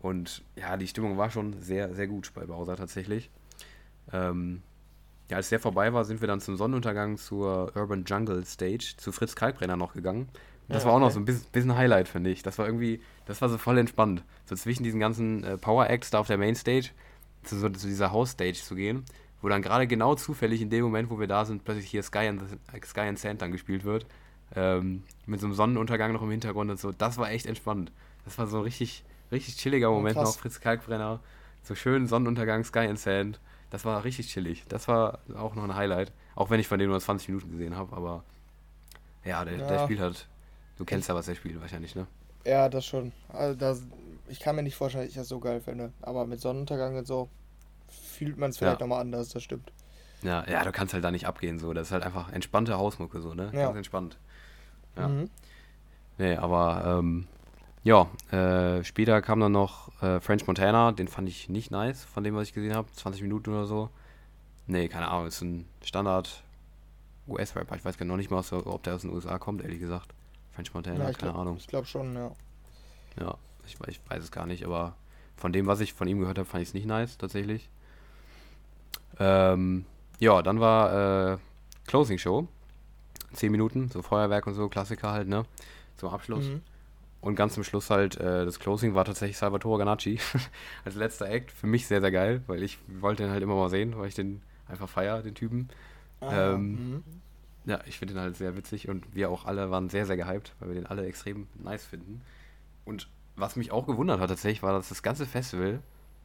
Und 0.00 0.42
ja, 0.56 0.76
die 0.76 0.86
Stimmung 0.86 1.18
war 1.18 1.30
schon 1.30 1.60
sehr, 1.60 1.94
sehr 1.94 2.06
gut 2.06 2.32
bei 2.34 2.46
Bowser 2.46 2.76
tatsächlich. 2.76 3.30
Ähm, 4.12 4.62
ja, 5.30 5.36
als 5.38 5.48
der 5.50 5.60
vorbei 5.60 5.92
war, 5.92 6.04
sind 6.04 6.20
wir 6.20 6.28
dann 6.28 6.40
zum 6.40 6.56
Sonnenuntergang 6.56 7.18
zur 7.18 7.72
Urban 7.76 8.04
Jungle 8.06 8.44
Stage, 8.46 8.94
zu 8.96 9.12
Fritz 9.12 9.34
Kalkbrenner 9.34 9.76
noch 9.76 9.92
gegangen. 9.94 10.28
Und 10.68 10.74
das 10.74 10.84
Ja, 10.84 10.88
war 10.88 10.94
auch 10.94 11.00
noch 11.00 11.06
okay. 11.06 11.14
so 11.14 11.20
ein 11.20 11.24
bisschen, 11.24 11.46
bisschen 11.52 11.76
Highlight, 11.76 12.08
finde 12.08 12.30
ich. 12.30 12.42
Das 12.42 12.58
war 12.58 12.66
irgendwie, 12.66 13.00
das 13.26 13.40
war 13.42 13.48
so 13.48 13.58
voll 13.58 13.76
entspannt. 13.78 14.22
So 14.46 14.54
zwischen 14.54 14.84
diesen 14.84 15.00
ganzen 15.00 15.44
äh, 15.44 15.58
Power 15.58 15.88
Acts 15.90 16.10
da 16.10 16.20
auf 16.20 16.26
der 16.28 16.38
Mainstage 16.38 16.90
zu, 17.42 17.58
so, 17.58 17.68
zu 17.68 17.86
dieser 17.86 18.12
House 18.12 18.30
Stage 18.30 18.54
zu 18.62 18.74
gehen, 18.74 19.04
wo 19.42 19.48
dann 19.48 19.62
gerade 19.62 19.86
genau 19.86 20.14
zufällig 20.14 20.62
in 20.62 20.70
dem 20.70 20.84
Moment, 20.84 21.10
wo 21.10 21.18
wir 21.20 21.26
da 21.26 21.44
sind, 21.44 21.64
plötzlich 21.64 21.90
hier 21.90 22.02
Sky 22.02 22.28
and, 22.28 22.42
the, 22.48 22.80
Sky 22.86 23.00
and 23.00 23.18
Sand 23.18 23.42
dann 23.42 23.52
gespielt 23.52 23.84
wird. 23.84 24.06
Ähm, 24.54 25.02
mit 25.26 25.40
so 25.40 25.46
einem 25.46 25.54
Sonnenuntergang 25.54 26.12
noch 26.12 26.22
im 26.22 26.30
Hintergrund 26.30 26.70
und 26.70 26.80
so. 26.80 26.92
Das 26.92 27.18
war 27.18 27.30
echt 27.30 27.46
entspannt. 27.46 27.92
Das 28.24 28.38
war 28.38 28.46
so 28.46 28.60
richtig, 28.60 29.04
richtig 29.32 29.56
chilliger 29.56 29.90
Moment 29.90 30.16
krass. 30.16 30.36
noch. 30.36 30.40
Fritz 30.40 30.60
Kalkbrenner, 30.60 31.20
so 31.62 31.74
schön 31.74 32.06
Sonnenuntergang, 32.06 32.64
Sky 32.64 32.80
and 32.88 32.98
Sand. 32.98 33.40
Das 33.70 33.84
war 33.84 34.04
richtig 34.04 34.28
chillig. 34.28 34.64
Das 34.68 34.88
war 34.88 35.18
auch 35.36 35.54
noch 35.54 35.64
ein 35.64 35.74
Highlight. 35.76 36.12
Auch 36.34 36.50
wenn 36.50 36.60
ich 36.60 36.68
von 36.68 36.78
dem 36.78 36.88
nur 36.90 37.00
20 37.00 37.28
Minuten 37.28 37.50
gesehen 37.50 37.76
habe, 37.76 37.94
aber 37.96 38.24
ja, 39.24 39.44
der, 39.44 39.58
der 39.58 39.76
Ja. 39.76 39.84
spielt 39.84 40.00
halt. 40.00 40.26
Du 40.78 40.84
kennst 40.84 41.08
ja, 41.08 41.14
was 41.14 41.28
er 41.28 41.34
spielt 41.34 41.60
wahrscheinlich, 41.60 41.94
ne? 41.94 42.06
Ja, 42.46 42.68
das 42.68 42.86
schon. 42.86 43.12
Also 43.30 43.58
das, 43.58 43.82
ich 44.28 44.38
kann 44.40 44.56
mir 44.56 44.62
nicht 44.62 44.76
vorstellen, 44.76 45.04
dass 45.04 45.10
ich 45.10 45.16
das 45.16 45.28
so 45.28 45.40
geil 45.40 45.60
finde. 45.60 45.92
Aber 46.02 46.24
mit 46.26 46.40
Sonnenuntergang 46.40 46.96
und 46.96 47.06
so 47.06 47.28
fühlt 47.88 48.38
man 48.38 48.50
es 48.50 48.58
vielleicht 48.58 48.80
Ja. 48.80 48.86
nochmal 48.86 49.00
anders, 49.02 49.30
das 49.30 49.42
stimmt. 49.42 49.72
Ja, 50.22 50.44
ja, 50.48 50.64
du 50.64 50.72
kannst 50.72 50.94
halt 50.94 51.04
da 51.04 51.10
nicht 51.10 51.26
abgehen, 51.26 51.58
so. 51.58 51.72
Das 51.74 51.88
ist 51.88 51.92
halt 51.92 52.04
einfach 52.04 52.32
entspannte 52.32 52.78
Hausmucke, 52.78 53.20
so, 53.20 53.34
ne? 53.34 53.50
Ja. 53.52 53.66
Ganz 53.66 53.76
entspannt. 53.76 54.16
Ja. 54.96 55.08
Mhm. 55.08 55.30
Nee, 56.16 56.36
aber 56.36 56.98
ähm, 57.00 57.26
ja, 57.84 58.08
äh, 58.30 58.84
später 58.84 59.22
kam 59.22 59.40
dann 59.40 59.52
noch 59.52 59.90
äh, 60.02 60.20
French 60.20 60.46
Montana, 60.46 60.92
den 60.92 61.08
fand 61.08 61.28
ich 61.28 61.48
nicht 61.48 61.70
nice, 61.70 62.04
von 62.04 62.24
dem, 62.24 62.34
was 62.34 62.48
ich 62.48 62.54
gesehen 62.54 62.74
habe. 62.74 62.88
20 62.92 63.22
Minuten 63.22 63.50
oder 63.50 63.66
so. 63.66 63.90
Nee, 64.66 64.88
keine 64.88 65.08
Ahnung, 65.08 65.26
ist 65.26 65.40
ein 65.40 65.66
Standard 65.82 66.42
US-Rapper. 67.26 67.76
Ich 67.76 67.84
weiß 67.84 67.96
gar 67.98 68.04
noch 68.06 68.16
nicht 68.16 68.30
mal, 68.30 68.42
ob 68.52 68.82
der 68.82 68.94
aus 68.94 69.02
den 69.02 69.12
USA 69.12 69.38
kommt, 69.38 69.62
ehrlich 69.62 69.80
gesagt. 69.80 70.12
French 70.52 70.74
Montana, 70.74 70.96
Ja, 70.98 71.04
keine 71.12 71.32
glaub- 71.32 71.36
Ahnung. 71.36 71.56
Ich 71.58 71.66
glaube 71.66 71.86
schon, 71.86 72.14
ja. 72.14 72.30
Ja, 73.20 73.34
ich, 73.66 73.76
ich 73.86 74.00
weiß 74.10 74.22
es 74.24 74.30
gar 74.30 74.46
nicht, 74.46 74.64
aber 74.64 74.94
von 75.36 75.52
dem, 75.52 75.66
was 75.66 75.80
ich 75.80 75.94
von 75.94 76.08
ihm 76.08 76.18
gehört 76.20 76.38
habe, 76.38 76.48
fand 76.48 76.62
ich 76.62 76.68
es 76.68 76.74
nicht 76.74 76.86
nice, 76.86 77.16
tatsächlich. 77.16 77.68
Ähm, 79.18 79.84
ja, 80.18 80.42
dann 80.42 80.60
war 80.60 81.32
äh, 81.34 81.38
Closing 81.86 82.18
Show. 82.18 82.48
10 83.34 83.52
Minuten, 83.52 83.90
so 83.90 84.00
Feuerwerk 84.02 84.46
und 84.46 84.54
so, 84.54 84.68
Klassiker 84.68 85.12
halt, 85.12 85.28
ne? 85.28 85.44
Zum 85.98 86.08
Abschluss. 86.10 86.46
Mhm. 86.46 86.62
Und 87.20 87.34
ganz 87.34 87.54
zum 87.54 87.64
Schluss 87.64 87.90
halt, 87.90 88.16
äh, 88.18 88.44
das 88.44 88.60
Closing 88.60 88.94
war 88.94 89.04
tatsächlich 89.04 89.36
Salvatore 89.38 89.78
Ganacci 89.78 90.18
als 90.84 90.94
letzter 90.94 91.28
Act. 91.28 91.50
Für 91.50 91.66
mich 91.66 91.86
sehr, 91.86 92.00
sehr 92.00 92.12
geil, 92.12 92.42
weil 92.46 92.62
ich 92.62 92.78
wollte 93.00 93.24
den 93.24 93.32
halt 93.32 93.42
immer 93.42 93.56
mal 93.56 93.70
sehen, 93.70 93.96
weil 93.98 94.06
ich 94.08 94.14
den 94.14 94.40
einfach 94.68 94.88
feier, 94.88 95.22
den 95.22 95.34
Typen. 95.34 95.68
Ah, 96.20 96.52
Ähm, 96.54 96.72
mhm. 96.72 97.04
Ja, 97.64 97.80
ich 97.86 97.98
finde 97.98 98.14
den 98.14 98.22
halt 98.22 98.36
sehr 98.36 98.56
witzig 98.56 98.88
und 98.88 99.04
wir 99.14 99.30
auch 99.30 99.44
alle 99.44 99.70
waren 99.70 99.90
sehr, 99.90 100.06
sehr 100.06 100.16
gehypt, 100.16 100.54
weil 100.60 100.68
wir 100.68 100.74
den 100.76 100.86
alle 100.86 101.04
extrem 101.06 101.48
nice 101.62 101.84
finden. 101.84 102.22
Und 102.84 103.08
was 103.36 103.56
mich 103.56 103.72
auch 103.72 103.86
gewundert 103.86 104.20
hat 104.20 104.30
tatsächlich, 104.30 104.62
war, 104.62 104.72
dass 104.72 104.88
das 104.88 105.02
ganze 105.02 105.26
Festival 105.26 105.80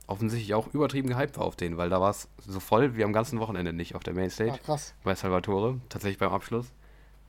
offensichtlich 0.08 0.54
auch 0.54 0.74
übertrieben 0.74 1.10
gehypt 1.10 1.38
war 1.38 1.46
auf 1.46 1.56
den, 1.56 1.78
weil 1.78 1.90
da 1.90 2.00
war 2.00 2.12
es 2.12 2.30
so 2.40 2.60
voll 2.60 2.96
wie 2.96 3.04
am 3.04 3.14
ganzen 3.14 3.40
Wochenende 3.40 3.74
nicht 3.74 3.96
auf 3.96 4.04
der 4.04 4.14
Mainstage 4.14 4.54
Ah, 4.54 4.58
krass. 4.58 4.94
bei 5.04 5.16
Salvatore, 5.16 5.80
tatsächlich 5.90 6.20
beim 6.20 6.32
Abschluss. 6.32 6.68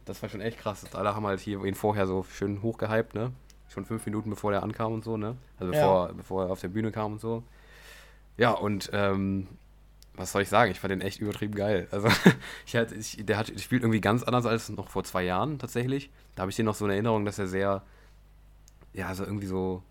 Das 0.04 0.20
war 0.22 0.28
schon 0.28 0.40
echt 0.42 0.58
krass. 0.58 0.84
Alle 0.94 1.14
haben 1.14 1.26
halt 1.26 1.40
hier 1.40 1.64
ihn 1.64 1.74
vorher 1.74 2.06
so 2.06 2.24
schön 2.24 2.62
hochgehypt, 2.62 3.14
ne? 3.14 3.32
Schon 3.74 3.84
fünf 3.84 4.06
Minuten 4.06 4.30
bevor 4.30 4.52
der 4.52 4.62
ankam 4.62 4.92
und 4.92 5.02
so, 5.04 5.16
ne? 5.16 5.36
Also 5.58 5.72
Ja. 5.72 5.80
bevor, 5.80 6.12
bevor 6.14 6.44
er 6.44 6.52
auf 6.52 6.60
der 6.60 6.68
Bühne 6.68 6.92
kam 6.92 7.14
und 7.14 7.20
so. 7.20 7.42
Ja, 8.36 8.52
und 8.52 8.88
ähm, 8.92 9.48
was 10.14 10.30
soll 10.30 10.42
ich 10.42 10.48
sagen? 10.48 10.70
Ich 10.70 10.78
fand 10.78 10.92
den 10.92 11.00
echt 11.00 11.20
übertrieben 11.20 11.54
geil. 11.54 11.88
Also, 11.90 12.08
ich 12.66 12.76
hatte, 12.76 12.94
ich, 12.94 13.18
der 13.26 13.36
hat, 13.36 13.52
spielt 13.60 13.82
irgendwie 13.82 14.00
ganz 14.00 14.22
anders 14.22 14.46
als 14.46 14.68
noch 14.68 14.88
vor 14.88 15.02
zwei 15.02 15.24
Jahren 15.24 15.58
tatsächlich. 15.58 16.08
Da 16.36 16.42
habe 16.42 16.50
ich 16.50 16.56
den 16.56 16.66
noch 16.66 16.76
so 16.76 16.84
in 16.84 16.92
Erinnerung, 16.92 17.24
dass 17.24 17.38
er 17.40 17.48
sehr, 17.48 17.82
ja, 18.92 19.08
also 19.08 19.24
irgendwie 19.24 19.46
so, 19.46 19.82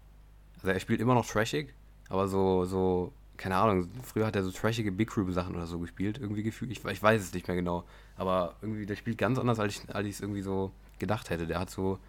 also 0.55 0.69
er 0.69 0.79
spielt 0.79 1.01
immer 1.01 1.13
noch 1.13 1.25
trashig, 1.25 1.73
aber 2.07 2.29
so, 2.29 2.63
so, 2.63 3.11
keine 3.35 3.57
Ahnung, 3.57 3.89
früher 4.01 4.25
hat 4.25 4.35
er 4.37 4.43
so 4.43 4.51
trashige 4.51 4.93
Big 4.93 5.15
Room 5.17 5.33
Sachen 5.33 5.55
oder 5.55 5.67
so 5.67 5.79
gespielt, 5.79 6.19
irgendwie 6.19 6.43
gefühlt. 6.43 6.71
Ich, 6.71 6.85
ich 6.85 7.03
weiß 7.03 7.21
es 7.21 7.33
nicht 7.33 7.47
mehr 7.49 7.57
genau, 7.57 7.83
aber 8.15 8.55
irgendwie, 8.61 8.85
der 8.85 8.95
spielt 8.95 9.17
ganz 9.17 9.37
anders, 9.39 9.59
als 9.59 9.75
ich, 9.75 9.93
als 9.93 10.07
ich 10.07 10.15
es 10.15 10.21
irgendwie 10.21 10.41
so 10.41 10.71
gedacht 10.99 11.29
hätte. 11.29 11.47
Der 11.47 11.59
hat 11.59 11.69
so, 11.69 11.99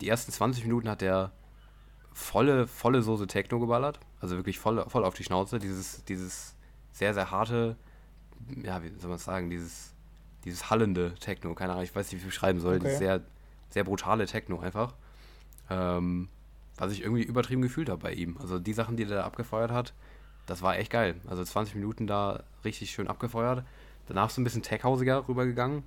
die 0.00 0.08
ersten 0.08 0.32
20 0.32 0.64
Minuten 0.64 0.88
hat 0.88 1.00
der 1.00 1.32
volle, 2.12 2.66
volle 2.66 3.02
Soße 3.02 3.26
Techno 3.26 3.58
geballert, 3.60 4.00
also 4.20 4.36
wirklich 4.36 4.58
voll, 4.58 4.84
voll 4.88 5.04
auf 5.04 5.14
die 5.14 5.24
Schnauze, 5.24 5.58
dieses, 5.58 6.04
dieses 6.04 6.54
sehr, 6.92 7.14
sehr 7.14 7.30
harte, 7.30 7.76
ja, 8.62 8.82
wie 8.82 8.90
soll 8.98 9.08
man 9.08 9.16
es 9.16 9.24
sagen, 9.24 9.50
dieses, 9.50 9.92
dieses 10.44 10.70
hallende 10.70 11.14
Techno, 11.16 11.54
keine 11.54 11.72
Ahnung, 11.72 11.84
ich 11.84 11.94
weiß 11.94 12.06
nicht, 12.06 12.12
wie 12.12 12.16
ich 12.18 12.22
es 12.22 12.28
beschreiben 12.28 12.60
soll, 12.60 12.74
Okay. 12.76 12.84
dieses 12.84 12.98
sehr, 12.98 13.20
sehr 13.70 13.84
brutale 13.84 14.26
Techno 14.26 14.60
einfach. 14.60 14.94
Ähm, 15.70 16.28
was 16.76 16.92
ich 16.92 17.02
irgendwie 17.02 17.22
übertrieben 17.22 17.62
gefühlt 17.62 17.88
habe 17.88 18.02
bei 18.02 18.12
ihm. 18.12 18.36
Also 18.40 18.58
die 18.58 18.72
Sachen, 18.72 18.96
die 18.96 19.04
er 19.04 19.08
da 19.08 19.24
abgefeuert 19.24 19.70
hat, 19.70 19.94
das 20.46 20.60
war 20.60 20.76
echt 20.76 20.90
geil. 20.90 21.14
Also 21.26 21.42
20 21.44 21.74
Minuten 21.76 22.06
da 22.06 22.42
richtig 22.64 22.90
schön 22.90 23.08
abgefeuert. 23.08 23.64
Danach 24.06 24.28
so 24.30 24.40
ein 24.40 24.44
bisschen 24.44 24.62
Tech-Hausiger 24.62 25.26
rübergegangen. 25.28 25.84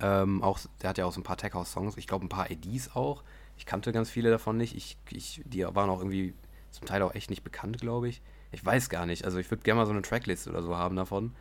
Ähm, 0.00 0.42
auch, 0.42 0.58
der 0.82 0.90
hat 0.90 0.98
ja 0.98 1.04
auch 1.06 1.12
so 1.12 1.20
ein 1.20 1.24
paar 1.24 1.36
Tech-House-Songs. 1.36 1.96
Ich 1.96 2.06
glaube, 2.06 2.24
ein 2.24 2.28
paar 2.28 2.50
IDs 2.50 2.94
auch. 2.94 3.22
Ich 3.56 3.66
kannte 3.66 3.92
ganz 3.92 4.10
viele 4.10 4.30
davon 4.30 4.56
nicht. 4.56 4.76
Ich, 4.76 4.96
ich, 5.10 5.42
die 5.44 5.64
waren 5.64 5.90
auch 5.90 5.98
irgendwie 6.00 6.34
zum 6.70 6.86
Teil 6.86 7.02
auch 7.02 7.14
echt 7.14 7.30
nicht 7.30 7.44
bekannt, 7.44 7.80
glaube 7.80 8.08
ich. 8.08 8.20
Ich 8.52 8.64
weiß 8.64 8.88
gar 8.88 9.06
nicht. 9.06 9.24
Also 9.24 9.38
ich 9.38 9.50
würde 9.50 9.62
gerne 9.62 9.80
mal 9.80 9.86
so 9.86 9.92
eine 9.92 10.02
Tracklist 10.02 10.48
oder 10.48 10.62
so 10.62 10.76
haben 10.76 10.96
davon. 10.96 11.34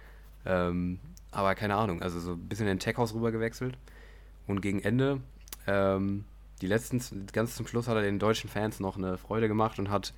Ähm, 0.46 1.00
aber 1.32 1.56
keine 1.56 1.76
Ahnung. 1.76 2.02
Also 2.02 2.20
so 2.20 2.34
ein 2.34 2.48
bisschen 2.48 2.68
in 2.68 2.76
den 2.76 2.80
Tech-House 2.80 3.14
rüber 3.14 3.32
gewechselt. 3.32 3.78
Und 4.46 4.62
gegen 4.62 4.82
Ende, 4.82 5.22
ähm, 5.68 6.26
die 6.62 6.68
letzten, 6.68 7.02
ganz 7.32 7.56
zum 7.56 7.68
Schluss 7.68 7.88
hat 7.88 7.96
er 7.96 8.02
den 8.02 8.20
deutschen 8.20 8.50
Fans 8.50 8.80
noch 8.80 8.98
eine 8.98 9.18
Freude 9.18 9.48
gemacht 9.48 9.80
und 9.80 9.90
hat 9.90 10.14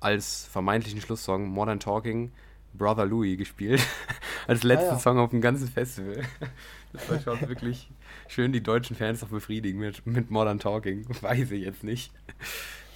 als 0.00 0.46
vermeintlichen 0.46 1.00
Schlusssong 1.00 1.48
Modern 1.48 1.80
Talking 1.80 2.32
Brother 2.74 3.06
Louis 3.06 3.38
gespielt. 3.38 3.82
als 4.46 4.62
letzten 4.62 4.90
Ah, 4.90 4.92
ja. 4.92 4.98
Song 4.98 5.18
auf 5.18 5.30
dem 5.30 5.40
ganzen 5.40 5.68
Festival. 5.68 6.22
Das 6.96 7.26
war 7.26 7.38
schon 7.38 7.48
wirklich 7.48 7.90
schön, 8.28 8.52
die 8.52 8.62
deutschen 8.62 8.96
Fans 8.96 9.22
noch 9.22 9.28
befriedigen 9.28 9.78
mit, 9.78 10.06
mit 10.06 10.30
Modern 10.30 10.58
Talking. 10.58 11.06
Weiß 11.20 11.50
ich 11.50 11.62
jetzt 11.64 11.84
nicht. 11.84 12.12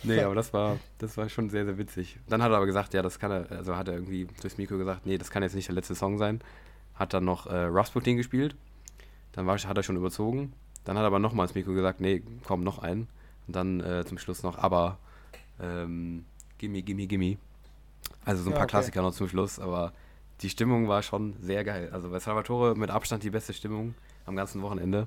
Nee, 0.03 0.21
aber 0.23 0.35
das 0.35 0.53
war, 0.53 0.79
das 0.99 1.17
war 1.17 1.29
schon 1.29 1.51
sehr, 1.51 1.65
sehr 1.67 1.77
witzig. 1.77 2.19
Dann 2.29 2.43
hat 2.43 2.51
er 2.51 2.57
aber 2.57 2.67
gesagt, 2.67 2.95
ja, 2.95 3.03
das 3.03 3.19
kann 3.19 3.31
er, 3.31 3.51
also 3.53 3.77
hat 3.77 3.89
er 3.89 3.95
irgendwie 3.95 4.27
durchs 4.41 4.57
Mikro 4.57 4.79
gesagt, 4.79 5.05
nee, 5.07 5.19
das 5.19 5.31
kann 5.31 5.43
jetzt 5.43 5.55
nicht 5.55 5.69
der 5.69 5.75
letzte 5.75 5.95
Song 5.95 6.17
sein. 6.19 6.41
Hat 6.95 7.13
dann 7.13 7.25
noch 7.25 7.47
äh, 7.47 7.55
Rasputin 7.55 8.17
gespielt. 8.17 8.57
Dann 9.33 9.47
war, 9.47 9.59
hat 9.59 9.77
er 9.77 9.83
schon 9.83 9.97
überzogen. 9.97 10.53
Dann 10.85 10.97
hat 10.97 11.03
er 11.05 11.09
aber 11.09 11.19
nochmal 11.19 11.47
ins 11.47 11.55
Mikro 11.55 11.73
gesagt, 11.75 12.01
nee, 12.01 12.23
komm, 12.45 12.65
noch 12.65 12.79
einen. 12.79 13.09
Und 13.47 13.57
dann 13.57 13.81
äh, 13.81 14.05
zum 14.07 14.19
Schluss 14.19 14.43
noch 14.43 14.57
aber 14.59 14.99
Ähm, 15.61 16.25
gimme, 16.59 16.83
gimme, 16.83 17.07
gimme. 17.07 17.37
Also 18.25 18.43
so 18.43 18.51
ein 18.51 18.53
Ja, 18.53 18.59
paar 18.59 18.65
okay. 18.65 18.71
Klassiker 18.71 19.03
noch 19.03 19.13
zum 19.13 19.29
Schluss, 19.29 19.59
aber 19.59 19.93
die 20.41 20.51
Stimmung 20.51 20.89
war 20.89 21.03
schon 21.03 21.35
sehr 21.41 21.65
geil. 21.65 21.91
Also 21.93 22.11
bei 22.11 22.19
Salvatore 22.19 22.75
mit 22.75 22.91
Abstand 22.91 23.23
die 23.23 23.31
beste 23.31 23.53
Stimmung 23.53 23.95
am 24.27 24.37
ganzen 24.37 24.63
Wochenende. 24.63 25.07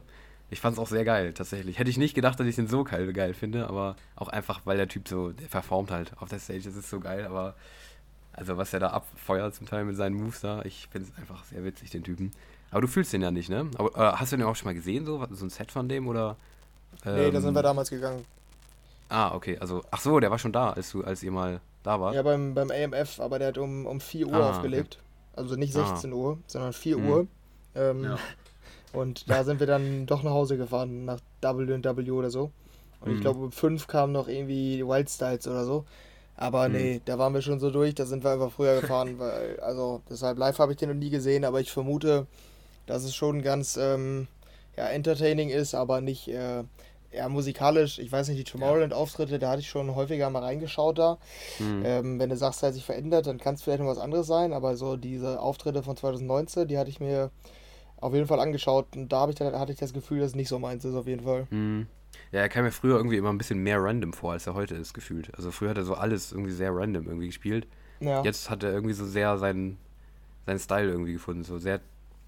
Ich 0.50 0.60
fand 0.60 0.74
es 0.74 0.80
auch 0.80 0.88
sehr 0.88 1.06
geil, 1.06 1.34
tatsächlich. 1.34 1.80
Hätte 1.80 1.90
ich 1.90 1.98
nicht 1.98 2.14
gedacht, 2.14 2.40
dass 2.40 2.46
ich 2.46 2.56
den 2.56 2.68
so 2.68 2.84
geil, 2.84 3.12
geil 3.14 3.34
finde, 3.34 3.68
aber 3.68 3.96
auch 4.16 4.28
einfach, 4.28 4.62
weil 4.66 4.78
der 4.78 4.88
Typ 4.88 5.08
so, 5.08 5.32
der 5.32 5.48
performt 5.48 5.90
halt 5.90 6.12
auf 6.20 6.30
der 6.30 6.40
Stage, 6.40 6.62
das 6.64 6.76
ist 6.76 6.90
so 6.90 7.00
geil, 7.00 7.26
aber 7.26 7.56
also 8.34 8.58
was 8.58 8.74
er 8.74 8.80
da 8.80 8.90
abfeuert 8.90 9.56
zum 9.56 9.68
Teil 9.68 9.86
mit 9.86 9.96
seinen 9.96 10.16
Moves 10.16 10.42
da, 10.42 10.62
ich 10.64 10.88
finde 10.92 11.10
es 11.10 11.18
einfach 11.18 11.44
sehr 11.46 11.64
witzig, 11.64 11.90
den 11.90 12.04
Typen. 12.04 12.32
Aber 12.70 12.82
du 12.82 12.88
fühlst 12.88 13.14
den 13.14 13.22
ja 13.22 13.32
nicht, 13.32 13.50
ne? 13.50 13.70
Aber 13.78 13.96
äh, 13.96 14.18
hast 14.18 14.32
du 14.32 14.38
den 14.38 14.46
auch 14.46 14.56
schon 14.56 14.68
mal 14.68 14.74
gesehen, 14.74 15.06
so, 15.06 15.26
so 15.32 15.46
ein 15.46 15.50
Set 15.50 15.72
von 15.72 15.88
dem 15.90 16.08
oder? 16.08 16.36
Nee, 17.06 17.32
da 17.32 17.40
sind 17.42 17.50
ähm, 17.50 17.56
wir 17.56 17.64
damals 17.64 17.90
gegangen. 17.90 18.26
Ah, 19.10 19.34
okay, 19.34 19.58
also, 19.60 19.84
ach 19.92 20.02
so, 20.02 20.20
der 20.20 20.32
war 20.32 20.40
schon 20.40 20.52
da, 20.52 20.72
als 20.72 20.92
du, 20.92 21.04
als 21.04 21.22
ihr 21.24 21.32
mal 21.32 21.62
da 21.84 22.00
wart. 22.00 22.16
Ja, 22.16 22.24
beim, 22.24 22.54
beim 22.54 22.72
AMF, 22.72 23.20
aber 23.20 23.40
der 23.40 23.50
hat 23.50 23.58
um, 23.58 23.86
um 23.86 24.00
4 24.00 24.28
Uhr 24.28 24.34
Ah, 24.36 24.50
aufgelegt. 24.52 25.00
Also 25.36 25.56
nicht 25.56 25.76
Ah. 25.76 25.86
16 25.86 26.14
Uhr, 26.14 26.38
sondern 26.48 26.74
4 26.74 26.98
Mhm. 26.98 27.08
Uhr. 27.10 27.28
Ähm, 27.76 28.04
Ja. 28.04 28.18
Und 28.94 29.30
da 29.30 29.44
sind 29.44 29.60
wir 29.60 29.68
dann 29.68 30.06
doch 30.06 30.22
nach 30.22 30.32
Hause 30.32 30.56
gefahren, 30.58 31.06
nach 31.06 31.20
W&W 31.42 32.12
oder 32.12 32.30
so. 32.30 32.52
Und 33.02 33.10
ich 33.12 33.18
Mhm. 33.18 33.22
glaube, 33.22 33.40
um 33.46 33.52
5 33.52 33.88
kam 33.88 34.12
noch 34.12 34.28
irgendwie 34.28 34.86
Wild 34.86 35.10
Styles 35.10 35.48
oder 35.48 35.66
so. 35.66 35.86
Aber 36.38 36.68
Mhm. 36.68 36.74
nee, 36.76 37.02
da 37.06 37.18
waren 37.18 37.34
wir 37.34 37.42
schon 37.42 37.60
so 37.60 37.72
durch, 37.72 37.96
da 37.96 38.06
sind 38.06 38.24
wir 38.24 38.32
einfach 38.32 38.52
früher 38.52 38.80
gefahren, 38.82 39.18
weil, 39.20 39.60
also 39.62 40.02
deshalb 40.10 40.38
live 40.38 40.60
habe 40.60 40.74
ich 40.74 40.78
den 40.78 40.90
noch 40.90 40.96
nie 40.96 41.10
gesehen, 41.10 41.44
aber 41.46 41.60
ich 41.60 41.72
vermute, 41.72 42.28
dass 42.86 43.04
es 43.04 43.16
schon 43.16 43.42
ganz 43.42 43.78
ähm, 43.78 44.28
ja, 44.78 44.86
entertaining 44.88 45.50
ist, 45.50 45.74
aber 45.76 46.02
nicht 46.02 46.28
äh, 46.28 46.64
ja, 47.16 47.30
musikalisch. 47.30 48.00
Ich 48.00 48.12
weiß 48.12 48.28
nicht, 48.30 48.40
die 48.40 48.44
Tomorrowland-Auftritte, 48.52 49.40
da 49.40 49.52
hatte 49.52 49.62
ich 49.62 49.70
schon 49.70 49.94
häufiger 49.96 50.30
mal 50.30 50.44
reingeschaut 50.44 50.98
da. 50.98 51.18
Mhm. 51.60 51.84
Ähm, 51.86 52.20
wenn 52.20 52.30
du 52.30 52.36
sagst, 52.38 52.64
er 52.64 52.68
hat 52.68 52.74
sich 52.74 52.86
verändert, 52.86 53.28
dann 53.28 53.38
kann 53.38 53.56
es 53.56 53.64
vielleicht 53.64 53.80
noch 53.82 53.88
was 53.88 53.98
anderes 53.98 54.28
sein, 54.28 54.54
aber 54.54 54.76
so 54.76 54.98
diese 54.98 55.40
Auftritte 55.40 55.84
von 55.84 55.96
2019, 55.98 56.68
die 56.68 56.78
hatte 56.78 56.90
ich 56.90 57.00
mir 57.00 57.32
auf 57.98 58.14
jeden 58.14 58.28
Fall 58.28 58.40
angeschaut 58.40 58.96
und 58.96 59.10
da 59.14 59.28
ich, 59.30 59.36
dann- 59.36 59.58
hatte 59.58 59.72
ich 59.72 59.80
das 59.80 59.94
Gefühl, 59.94 60.20
dass 60.20 60.30
es 60.32 60.36
nicht 60.36 60.50
so 60.50 60.60
meins 60.60 60.84
ist, 60.86 60.96
auf 60.96 61.08
jeden 61.08 61.24
Fall. 61.24 61.48
Mhm. 61.52 61.88
Ja, 62.32 62.42
er 62.42 62.50
kam 62.50 62.64
mir 62.66 62.72
früher 62.72 62.98
irgendwie 62.98 63.18
immer 63.18 63.30
ein 63.32 63.38
bisschen 63.38 63.60
mehr 63.60 63.82
random 63.82 64.14
vor, 64.14 64.34
als 64.34 64.46
er 64.46 64.54
heute 64.54 64.76
ist, 64.76 64.94
gefühlt. 64.94 65.34
Also 65.36 65.52
früher 65.52 65.70
hat 65.70 65.78
er 65.78 65.84
so 65.84 65.96
alles 65.96 66.32
irgendwie 66.32 66.52
sehr 66.52 66.76
random 66.76 67.06
irgendwie 67.08 67.28
gespielt. 67.28 67.68
Ja, 68.00 68.22
Jetzt 68.24 68.50
hat 68.50 68.64
er 68.64 68.72
irgendwie 68.72 68.94
so 68.94 69.06
sehr 69.06 69.38
seinen, 69.38 69.78
seinen 70.46 70.60
Style 70.60 70.90
irgendwie 70.90 71.14
gefunden. 71.14 71.44
So 71.44 71.58
sehr 71.58 71.80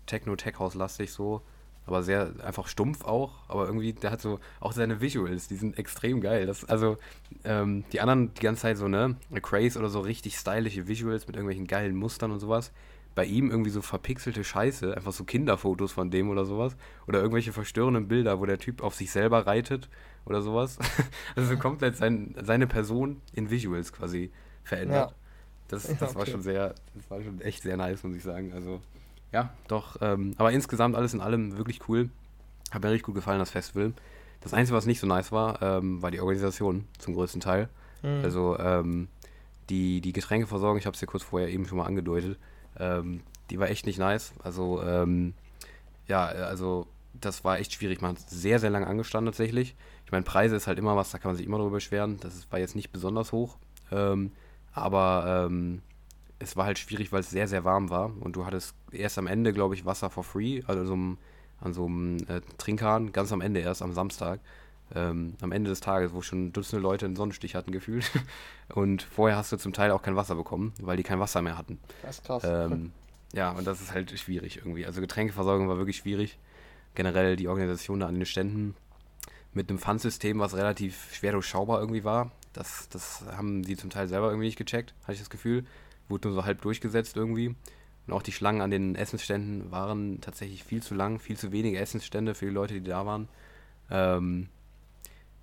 Techno-Tech-House-lastig 0.06 1.12
so. 1.12 1.41
Aber 1.88 2.02
sehr 2.04 2.34
einfach 2.43 2.67
stumpf 2.67 3.04
auch. 3.06 3.48
Aber 3.48 3.65
irgendwie, 3.65 3.93
der 3.93 4.12
hat 4.12 4.21
so 4.21 4.39
auch 4.60 4.71
seine 4.71 5.02
Visuals, 5.02 5.48
die 5.48 5.56
sind 5.56 5.78
extrem 5.78 6.21
geil. 6.21 6.45
Das, 6.45 6.65
also, 6.65 6.98
ähm, 7.43 7.84
die 7.91 8.02
anderen 8.02 8.34
die 8.34 8.41
ganze 8.41 8.63
Zeit 8.63 8.78
so, 8.78 8.88
ne? 8.88 9.15
Craze 9.41 9.78
oder 9.78 9.89
so 9.89 10.00
richtig 10.00 10.36
stylische 10.38 10.88
Visuals 10.88 11.28
mit 11.28 11.36
irgendwelchen 11.36 11.67
geilen 11.67 11.95
Mustern 11.95 12.32
und 12.32 12.39
sowas. 12.39 12.71
Bei 13.13 13.24
ihm 13.24 13.50
irgendwie 13.50 13.69
so 13.69 13.82
verpixelte 13.82 14.43
Scheiße, 14.43 14.95
einfach 14.95 15.13
so 15.13 15.24
Kinderfotos 15.24 15.93
von 15.93 16.12
dem 16.12 16.30
oder 16.30 16.43
sowas. 16.43 16.76
Oder 17.08 17.19
irgendwelche 17.19 17.54
verstörenden 17.54 18.08
Bilder, 18.08 18.39
wo 18.39 18.45
der 18.45 18.58
Typ 18.58 18.82
auf 18.84 18.93
sich 18.95 19.12
selber 19.12 19.45
reitet 19.48 19.88
oder 20.26 20.41
sowas. 20.41 20.78
Also 21.36 21.54
so 21.54 21.58
komplett 21.58 21.95
sein, 21.98 22.36
seine 22.43 22.67
Person 22.67 23.21
in 23.34 23.50
Visuals 23.50 23.93
quasi 23.93 24.32
verändert. 24.63 25.12
Ja. 25.12 25.15
Das, 25.67 25.88
Ja, 25.88 25.95
das 26.00 26.15
war 26.15 26.24
okay. 26.24 26.32
schon 26.32 26.41
sehr, 26.41 26.76
das 26.93 27.10
war 27.10 27.21
schon 27.21 27.41
echt 27.41 27.63
sehr 27.63 27.78
nice, 27.78 28.04
muss 28.04 28.15
ich 28.15 28.24
sagen. 28.24 28.52
Also, 28.54 28.82
ja, 29.36 29.50
doch. 29.67 29.98
Ähm, 30.00 30.34
aber 30.38 30.54
insgesamt 30.54 30.95
alles 30.95 31.13
in 31.13 31.19
allem 31.19 31.58
wirklich 31.58 31.89
cool. 31.89 32.10
Hat 32.71 32.82
mir 32.82 32.89
richtig 32.89 33.04
gut 33.06 33.15
gefallen, 33.15 33.39
das 33.39 33.52
Festival. 33.52 33.91
Das 34.39 34.54
Einzige, 34.54 34.78
was 34.78 34.86
nicht 34.86 35.02
so 35.02 35.08
nice 35.08 35.34
war, 35.34 35.62
ähm, 35.62 36.02
war 36.02 36.10
die 36.10 36.21
Organisation 36.21 36.88
zum 37.00 37.15
größten 37.15 37.41
Teil. 37.41 37.67
Mhm. 38.02 38.21
Also, 38.24 38.58
ähm, 38.58 39.10
die, 39.69 40.00
die 40.00 40.13
Getränkeversorgung, 40.13 40.78
ich 40.78 40.86
habe 40.86 40.95
es 40.95 41.02
ja 41.02 41.08
kurz 41.08 41.24
vorher 41.24 41.50
eben 41.50 41.65
schon 41.65 41.78
mal 41.78 41.86
angedeutet, 41.86 42.39
ähm, 42.80 43.24
die 43.50 43.60
war 43.60 43.69
echt 43.69 43.86
nicht 43.86 44.00
nice. 44.00 44.34
Also, 44.41 44.82
ähm, 44.82 45.34
ja, 46.08 46.28
also 46.28 46.88
das 47.13 47.43
war 47.43 47.60
echt 47.60 47.74
schwierig. 47.74 48.02
Man 48.02 48.12
hat 48.12 48.30
sehr, 48.30 48.60
sehr 48.60 48.69
lange 48.69 48.88
angestanden 48.88 49.34
tatsächlich. 49.34 49.76
Ich 50.06 50.13
meine, 50.13 50.24
Preise 50.24 50.56
ist 50.56 50.67
halt 50.67 50.80
immer 50.80 50.95
was, 50.95 51.12
da 51.12 51.17
kann 51.17 51.30
man 51.30 51.36
sich 51.36 51.45
immer 51.45 51.58
drüber 51.58 51.71
beschweren. 51.71 52.21
Das 52.21 52.50
war 52.52 52.60
jetzt 52.60 52.76
nicht 52.76 52.93
besonders 52.93 53.34
hoch. 53.34 53.58
Ähm, 53.91 54.32
aber 54.71 55.50
es 56.39 56.58
war 56.58 56.65
halt 56.65 56.78
schwierig, 56.78 57.12
weil 57.12 57.21
es 57.21 57.30
sehr, 57.30 57.48
sehr 57.48 57.63
warm 57.63 57.89
war. 57.89 58.12
Und 58.19 58.36
du 58.36 58.45
hattest 58.45 58.76
erst 58.95 59.17
am 59.17 59.27
Ende, 59.27 59.53
glaube 59.53 59.75
ich, 59.75 59.86
Wasser 59.86 60.10
for 60.10 60.23
free, 60.23 60.62
also 60.67 60.81
an 60.81 60.88
so 60.88 60.93
einem, 60.93 61.17
an 61.62 61.73
so 61.73 61.86
einem 61.86 62.17
äh, 62.27 62.41
Trinkhahn, 62.58 63.12
ganz 63.12 63.31
am 63.31 63.41
Ende 63.41 63.60
erst, 63.60 63.81
am 63.81 63.93
Samstag. 63.93 64.39
Ähm, 64.93 65.34
am 65.41 65.51
Ende 65.51 65.71
des 65.71 65.79
Tages, 65.79 66.13
wo 66.13 66.21
schon 66.21 66.53
Dutzende 66.53 66.81
Leute 66.81 67.05
einen 67.05 67.15
Sonnenstich 67.15 67.55
hatten 67.55 67.71
gefühlt. 67.73 68.12
Und 68.73 69.01
vorher 69.01 69.38
hast 69.38 69.51
du 69.51 69.58
zum 69.58 69.73
Teil 69.73 69.91
auch 69.91 70.01
kein 70.01 70.15
Wasser 70.15 70.36
bekommen, 70.36 70.73
weil 70.79 70.97
die 70.97 71.03
kein 71.03 71.19
Wasser 71.19 71.41
mehr 71.41 71.58
hatten. 71.58 71.79
Das 72.03 72.17
ist 72.17 72.25
krass. 72.25 72.43
Ähm, 72.45 72.91
ja, 73.34 73.51
und 73.51 73.65
das 73.65 73.81
ist 73.81 73.93
halt 73.93 74.17
schwierig 74.17 74.58
irgendwie. 74.58 74.86
Also 74.86 75.01
Getränkeversorgung 75.01 75.67
war 75.67 75.77
wirklich 75.77 75.97
schwierig. 75.97 76.38
Generell 76.93 77.36
die 77.36 77.47
Organisation 77.47 77.99
da 77.99 78.08
an 78.08 78.15
den 78.15 78.25
Ständen 78.25 78.75
mit 79.53 79.69
einem 79.69 79.79
Pfandsystem, 79.79 80.39
was 80.39 80.55
relativ 80.55 81.13
schwer 81.13 81.31
durchschaubar 81.31 81.79
irgendwie 81.79 82.03
war. 82.03 82.31
Das, 82.53 82.88
das 82.89 83.23
haben 83.36 83.63
die 83.63 83.75
zum 83.75 83.89
Teil 83.89 84.08
selber 84.08 84.27
irgendwie 84.27 84.45
nicht 84.45 84.58
gecheckt, 84.58 84.93
hatte 85.03 85.13
ich 85.13 85.19
das 85.19 85.29
Gefühl. 85.29 85.65
Wurde 86.08 86.27
nur 86.27 86.36
so 86.36 86.45
halb 86.45 86.62
durchgesetzt 86.62 87.17
irgendwie. 87.17 87.55
Und 88.08 88.13
auch 88.13 88.22
die 88.22 88.32
Schlangen 88.32 88.62
an 88.62 88.72
den 88.72 88.96
Essensständen 88.96 89.72
waren 89.72 90.22
tatsächlich 90.22 90.63
viel 90.63 90.84
zu 90.84 90.94
lang, 90.94 91.20
viel 91.20 91.38
zu 91.38 91.52
wenige 91.52 91.80
Essensstände 91.80 92.36
für 92.36 92.46
die 92.46 92.52
Leute, 92.52 92.76
die 92.76 92.84
da 92.84 93.06
waren. 93.06 93.28
Ähm, 93.89 94.48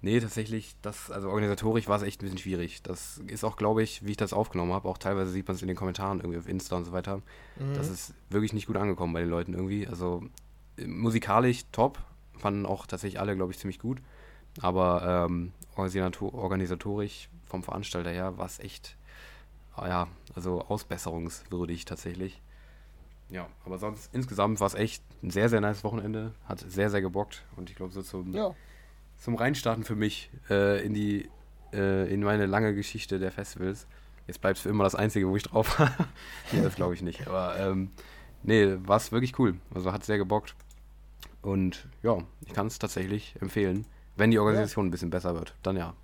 nee, 0.00 0.20
tatsächlich, 0.20 0.76
das, 0.80 1.10
also 1.10 1.28
organisatorisch 1.28 1.88
war 1.88 1.96
es 1.96 2.02
echt 2.02 2.20
ein 2.20 2.26
bisschen 2.26 2.38
schwierig. 2.38 2.82
Das 2.82 3.18
ist 3.26 3.42
auch, 3.44 3.56
glaube 3.56 3.82
ich, 3.82 4.04
wie 4.04 4.12
ich 4.12 4.16
das 4.16 4.32
aufgenommen 4.32 4.72
habe, 4.72 4.88
auch 4.88 4.98
teilweise 4.98 5.32
sieht 5.32 5.48
man 5.48 5.56
es 5.56 5.62
in 5.62 5.68
den 5.68 5.76
Kommentaren 5.76 6.20
irgendwie 6.20 6.38
auf 6.38 6.48
Insta 6.48 6.76
und 6.76 6.84
so 6.84 6.92
weiter. 6.92 7.16
Mhm. 7.58 7.74
Das 7.74 7.88
ist 7.88 8.14
wirklich 8.30 8.52
nicht 8.52 8.66
gut 8.66 8.76
angekommen 8.76 9.12
bei 9.12 9.20
den 9.20 9.30
Leuten 9.30 9.54
irgendwie. 9.54 9.88
Also 9.88 10.22
äh, 10.76 10.86
musikalisch 10.86 11.64
top, 11.72 11.98
fanden 12.38 12.64
auch 12.64 12.86
tatsächlich 12.86 13.20
alle, 13.20 13.34
glaube 13.34 13.52
ich, 13.52 13.58
ziemlich 13.58 13.80
gut. 13.80 14.00
Aber 14.60 15.26
ähm, 15.28 15.52
organisator 15.74 16.34
organisatorisch 16.34 17.28
vom 17.46 17.62
Veranstalter 17.62 18.10
her 18.10 18.36
war 18.38 18.46
es 18.46 18.58
echt, 18.58 18.96
ja, 19.78 20.08
also 20.34 20.62
ausbesserungswürdig 20.62 21.86
tatsächlich. 21.86 22.40
Ja, 23.32 23.48
aber 23.64 23.78
sonst 23.78 24.14
insgesamt 24.14 24.60
war 24.60 24.66
es 24.66 24.74
echt 24.74 25.02
ein 25.22 25.30
sehr, 25.30 25.48
sehr 25.48 25.60
nice 25.60 25.82
Wochenende. 25.84 26.34
Hat 26.44 26.60
sehr, 26.60 26.90
sehr 26.90 27.00
gebockt. 27.00 27.42
Und 27.56 27.70
ich 27.70 27.76
glaube, 27.76 27.92
so 27.92 28.02
zum, 28.02 28.32
ja, 28.34 28.54
zum 29.16 29.36
Reinstarten 29.36 29.84
für 29.84 29.96
mich 29.96 30.30
äh, 30.50 30.84
in 30.84 30.92
die 30.92 31.30
äh, 31.72 32.12
in 32.12 32.20
meine 32.20 32.44
lange 32.44 32.74
Geschichte 32.74 33.18
der 33.18 33.32
Festivals. 33.32 33.86
Jetzt 34.26 34.40
bleibt 34.40 34.58
es 34.58 34.62
für 34.62 34.68
immer 34.68 34.84
das 34.84 34.94
Einzige, 34.94 35.28
wo 35.28 35.36
ich 35.36 35.42
drauf 35.44 35.78
war. 35.78 35.90
ja, 36.52 36.62
das 36.62 36.74
glaube 36.74 36.92
ich 36.94 37.00
nicht. 37.00 37.26
Aber 37.26 37.58
ähm, 37.58 37.90
nee, 38.42 38.76
war 38.84 38.98
es 38.98 39.12
wirklich 39.12 39.38
cool. 39.38 39.54
Also 39.74 39.92
hat 39.92 40.04
sehr 40.04 40.18
gebockt. 40.18 40.54
Und 41.40 41.88
ja, 42.02 42.18
ich 42.46 42.52
kann 42.52 42.66
es 42.66 42.78
tatsächlich 42.78 43.34
empfehlen. 43.40 43.86
Wenn 44.14 44.30
die 44.30 44.38
Organisation 44.38 44.86
ein 44.86 44.90
bisschen 44.90 45.10
besser 45.10 45.34
wird, 45.34 45.54
dann 45.62 45.76
ja. 45.76 45.94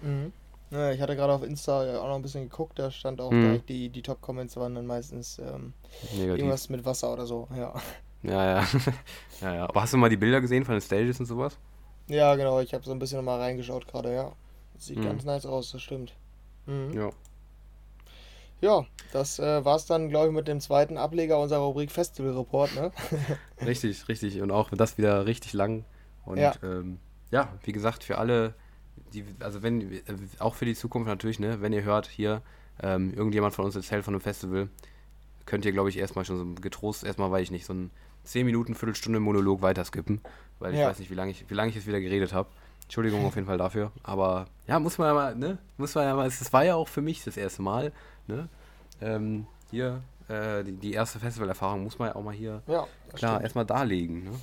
Mhm. 0.00 0.32
Ja, 0.70 0.92
ich 0.92 1.00
hatte 1.00 1.16
gerade 1.16 1.32
auf 1.32 1.42
Insta 1.42 1.84
ja 1.84 2.00
auch 2.00 2.06
noch 2.06 2.14
ein 2.14 2.22
bisschen 2.22 2.48
geguckt, 2.48 2.78
da 2.78 2.90
stand 2.90 3.20
auch 3.20 3.30
direkt 3.30 3.68
die, 3.68 3.88
die 3.88 4.02
Top-Comments 4.02 4.56
waren 4.56 4.74
dann 4.76 4.86
meistens 4.86 5.38
ähm, 5.40 5.72
irgendwas 6.12 6.68
mit 6.68 6.84
Wasser 6.84 7.12
oder 7.12 7.26
so, 7.26 7.48
ja. 7.56 7.74
Ja, 8.22 8.44
ja. 8.60 8.66
ja, 9.40 9.54
ja. 9.54 9.68
Aber 9.68 9.82
hast 9.82 9.92
du 9.92 9.96
mal 9.96 10.10
die 10.10 10.16
Bilder 10.16 10.40
gesehen 10.40 10.64
von 10.64 10.74
den 10.74 10.80
Stages 10.80 11.18
und 11.18 11.26
sowas? 11.26 11.58
Ja, 12.06 12.34
genau, 12.36 12.60
ich 12.60 12.72
habe 12.74 12.84
so 12.84 12.92
ein 12.92 12.98
bisschen 12.98 13.18
nochmal 13.18 13.40
reingeschaut 13.40 13.86
gerade, 13.88 14.12
ja. 14.14 14.32
Sieht 14.78 14.98
Mhm. 14.98 15.04
ganz 15.04 15.24
nice 15.24 15.46
aus, 15.46 15.72
das 15.72 15.82
stimmt. 15.82 16.12
Mhm. 16.66 16.92
Ja. 16.94 17.10
Ja, 18.60 18.84
das 19.12 19.38
äh, 19.38 19.64
war's 19.64 19.86
dann, 19.86 20.08
glaube 20.10 20.28
ich, 20.28 20.34
mit 20.34 20.46
dem 20.46 20.60
zweiten 20.60 20.98
Ableger 20.98 21.40
unserer 21.40 21.60
Rubrik 21.60 21.90
Festival 21.90 22.36
Report, 22.36 22.74
ne? 22.74 22.92
Richtig, 23.64 24.06
richtig. 24.08 24.40
Und 24.42 24.50
auch 24.50 24.70
das 24.70 24.98
wieder 24.98 25.26
richtig 25.26 25.52
lang. 25.54 25.84
Und 26.26 26.38
Ja. 26.38 26.52
ähm, 26.62 26.98
ja, 27.30 27.48
wie 27.64 27.72
gesagt, 27.72 28.04
für 28.04 28.18
alle, 28.18 28.54
die, 29.12 29.24
also 29.40 29.62
wenn, 29.62 29.92
äh, 29.92 30.00
auch 30.38 30.54
für 30.54 30.64
die 30.64 30.74
Zukunft 30.74 31.08
natürlich, 31.08 31.38
ne, 31.38 31.60
wenn 31.60 31.72
ihr 31.72 31.82
hört, 31.82 32.06
hier, 32.06 32.42
ähm, 32.82 33.12
irgendjemand 33.14 33.54
von 33.54 33.64
uns 33.64 33.76
erzählt 33.76 34.04
von 34.04 34.14
einem 34.14 34.20
Festival, 34.20 34.68
könnt 35.46 35.64
ihr, 35.64 35.72
glaube 35.72 35.88
ich, 35.88 35.98
erstmal 35.98 36.24
schon 36.24 36.38
so 36.38 36.60
getrost, 36.60 37.04
erstmal, 37.04 37.30
weiß 37.30 37.42
ich 37.42 37.50
nicht, 37.50 37.66
so 37.66 37.72
ein 37.74 37.90
10 38.24 38.46
Minuten, 38.46 38.74
Viertelstunde 38.74 39.20
Monolog 39.20 39.62
weiterskippen, 39.62 40.20
weil 40.58 40.72
ich 40.74 40.80
Ja. 40.80 40.88
weiß 40.88 40.98
nicht, 40.98 41.10
wie 41.10 41.14
lange 41.14 41.30
ich, 41.32 41.48
wie 41.50 41.54
lange 41.54 41.70
ich 41.70 41.74
jetzt 41.76 41.86
wieder 41.86 42.00
geredet 42.00 42.32
habe. 42.32 42.48
Entschuldigung 42.84 43.24
auf 43.24 43.34
jeden 43.36 43.46
Fall 43.46 43.58
dafür. 43.58 43.92
Aber 44.02 44.46
ja, 44.66 44.78
muss 44.80 44.98
man 44.98 45.08
ja 45.08 45.14
mal, 45.14 45.34
ne? 45.36 45.58
Muss 45.76 45.94
man 45.94 46.04
ja 46.04 46.14
mal, 46.16 46.26
es 46.26 46.52
war 46.52 46.64
ja 46.64 46.74
auch 46.74 46.88
für 46.88 47.02
mich 47.02 47.22
das 47.24 47.36
erste 47.36 47.62
Mal, 47.62 47.92
ne? 48.26 48.48
Ähm, 49.00 49.46
hier, 49.70 50.02
äh, 50.28 50.64
die, 50.64 50.72
die 50.72 50.92
erste 50.92 51.18
Festivalerfahrung 51.20 51.84
muss 51.84 51.98
man 51.98 52.08
ja 52.08 52.16
auch 52.16 52.22
mal 52.24 52.34
hier 52.34 52.62
Ja, 52.66 52.86
klar 53.14 53.32
stimmt. 53.34 53.42
erstmal 53.42 53.64
darlegen, 53.66 54.24
ne? 54.24 54.40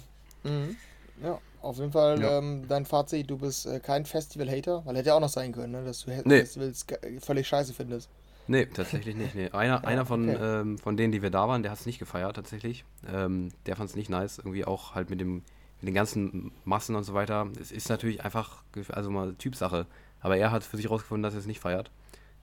Mhm. 0.50 0.76
Ja, 1.22 1.40
auf 1.62 1.78
jeden 1.78 1.92
Fall 1.92 2.22
Ja. 2.22 2.38
ähm, 2.38 2.66
dein 2.68 2.86
Fazit, 2.86 3.30
du 3.30 3.38
bist 3.38 3.66
äh, 3.66 3.80
kein 3.80 4.06
Festival-Hater, 4.06 4.86
weil 4.86 4.96
hätte 4.96 5.10
ja 5.10 5.16
auch 5.16 5.20
noch 5.22 5.30
sein 5.30 5.52
können, 5.52 5.74
ne, 5.74 5.84
dass 5.84 6.06
du 6.06 6.12
Nee. 6.12 6.40
Festivals 6.40 6.88
ge- 6.88 7.20
völlig 7.20 7.48
scheiße 7.48 7.74
findest. 7.74 8.10
Nee, 8.48 8.66
tatsächlich 8.68 9.16
nicht. 9.16 9.36
Nee. 9.36 9.50
Einer, 9.52 9.86
einer 9.86 10.06
von, 10.06 10.30
okay. 10.30 10.62
ähm, 10.62 10.78
von 10.78 10.96
denen, 10.96 11.12
die 11.12 11.22
wir 11.22 11.30
da 11.30 11.48
waren, 11.48 11.64
der 11.64 11.72
hat 11.72 11.80
es 11.80 11.86
nicht 11.86 12.00
gefeiert, 12.00 12.36
tatsächlich. 12.36 12.86
Ähm, 13.12 13.50
der 13.66 13.76
fand 13.76 13.90
es 13.90 13.96
nicht 13.96 14.10
nice. 14.10 14.38
Irgendwie 14.38 14.64
auch 14.64 14.96
halt 14.96 15.10
mit 15.10 15.20
dem 15.20 15.44
mit 15.80 15.90
den 15.90 15.94
ganzen 15.94 16.52
Massen 16.66 16.96
und 16.96 17.04
so 17.04 17.14
weiter. 17.14 17.48
Es 17.62 17.72
ist 17.72 17.90
natürlich 17.90 18.24
einfach, 18.26 18.64
also 18.90 19.12
mal 19.12 19.36
Typsache. 19.36 19.86
Aber 20.22 20.36
er 20.38 20.52
hat 20.52 20.64
für 20.64 20.78
sich 20.78 20.90
rausgefunden, 20.90 21.22
dass 21.22 21.34
er 21.36 21.40
es 21.40 21.46
nicht 21.46 21.60
feiert. 21.60 21.92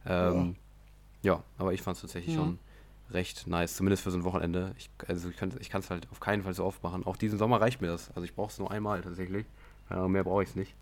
Ähm, 0.07 0.55
ja. 1.22 1.35
ja. 1.35 1.42
aber 1.59 1.72
ich 1.72 1.83
fand 1.83 1.96
es 1.96 2.03
tatsächlich 2.03 2.37
mhm. 2.37 2.38
schon 2.38 2.59
recht 3.11 3.47
nice, 3.47 3.77
zumindest 3.77 4.03
für 4.03 4.11
so 4.11 4.19
ein 4.19 4.25
Wochenende. 4.25 4.75
Ich, 4.79 4.90
also 5.07 5.29
ich 5.29 5.37
kann 5.37 5.81
es 5.81 5.90
halt 5.90 6.09
auf 6.11 6.21
keinen 6.21 6.43
Fall 6.43 6.55
so 6.55 6.64
oft 6.64 6.83
machen. 6.83 7.05
Auch 7.07 7.17
diesen 7.17 7.38
Sommer 7.38 7.61
reicht 7.61 7.81
mir 7.81 7.88
das. 7.88 8.11
Also 8.11 8.23
ich 8.23 8.35
brauche 8.35 8.51
es 8.51 8.59
nur 8.59 8.71
einmal 8.71 9.03
tatsächlich. 9.03 9.47
Äh, 9.90 10.09
mehr 10.09 10.25
brauche 10.25 10.43
ich 10.43 10.51
es 10.51 10.57
nicht. 10.57 10.75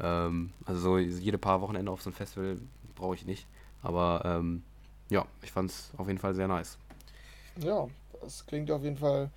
Ähm, 0.00 0.52
also 0.64 0.80
so 0.80 0.98
jede 0.98 1.38
paar 1.38 1.60
Wochenende 1.60 1.90
auf 1.90 2.02
so 2.02 2.10
ein 2.10 2.14
Festival 2.14 2.58
brauche 2.94 3.14
ich 3.14 3.26
nicht. 3.26 3.46
Aber 3.82 4.22
ähm, 4.24 4.62
ja, 5.08 5.26
ich 5.42 5.52
fand 5.52 5.70
es 5.70 5.90
auf 5.96 6.06
jeden 6.06 6.18
Fall 6.18 6.34
sehr 6.34 6.48
nice. 6.48 6.78
Ja, 7.60 7.88
das 8.20 8.46
klingt 8.46 8.70
auf 8.70 8.82
jeden 8.82 8.96
Fall 8.96 9.30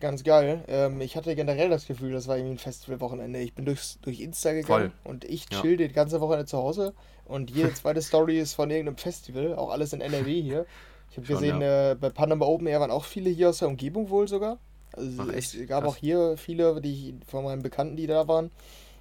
ganz 0.00 0.22
geil. 0.24 0.64
Ähm, 0.68 1.00
ich 1.00 1.16
hatte 1.16 1.34
generell 1.34 1.70
das 1.70 1.86
Gefühl, 1.86 2.12
das 2.12 2.28
war 2.28 2.36
irgendwie 2.36 2.54
ein 2.54 2.58
Festivalwochenende. 2.58 3.38
Ich 3.40 3.54
bin 3.54 3.64
durchs, 3.64 3.98
durch 4.00 4.20
Insta 4.20 4.52
gegangen 4.52 4.92
Voll. 5.02 5.10
und 5.12 5.24
ich 5.24 5.48
chill 5.48 5.80
ja. 5.80 5.88
die 5.88 5.92
ganze 5.92 6.20
Wochenende 6.20 6.46
zu 6.46 6.58
Hause 6.58 6.94
und 7.24 7.50
jede 7.50 7.72
zweite 7.74 8.02
Story 8.02 8.38
ist 8.38 8.54
von 8.54 8.70
irgendeinem 8.70 8.96
Festival, 8.96 9.54
auch 9.54 9.70
alles 9.70 9.92
in 9.92 10.00
NRW 10.00 10.40
hier. 10.42 10.66
Ich 11.14 11.18
habe 11.18 11.28
gesehen, 11.28 11.60
ja. 11.60 11.92
äh, 11.92 11.94
bei 11.94 12.10
Panama 12.10 12.44
Open 12.44 12.66
Air 12.66 12.80
waren 12.80 12.90
auch 12.90 13.04
viele 13.04 13.30
hier 13.30 13.50
aus 13.50 13.58
der 13.58 13.68
Umgebung 13.68 14.10
wohl 14.10 14.26
sogar. 14.26 14.58
Also 14.92 15.22
Ach, 15.22 15.28
es 15.32 15.56
gab 15.68 15.84
Krass. 15.84 15.92
auch 15.92 15.96
hier 15.96 16.36
viele, 16.36 16.80
die 16.80 17.14
von 17.28 17.44
meinen 17.44 17.62
Bekannten, 17.62 17.94
die 17.94 18.08
da 18.08 18.26
waren, 18.26 18.50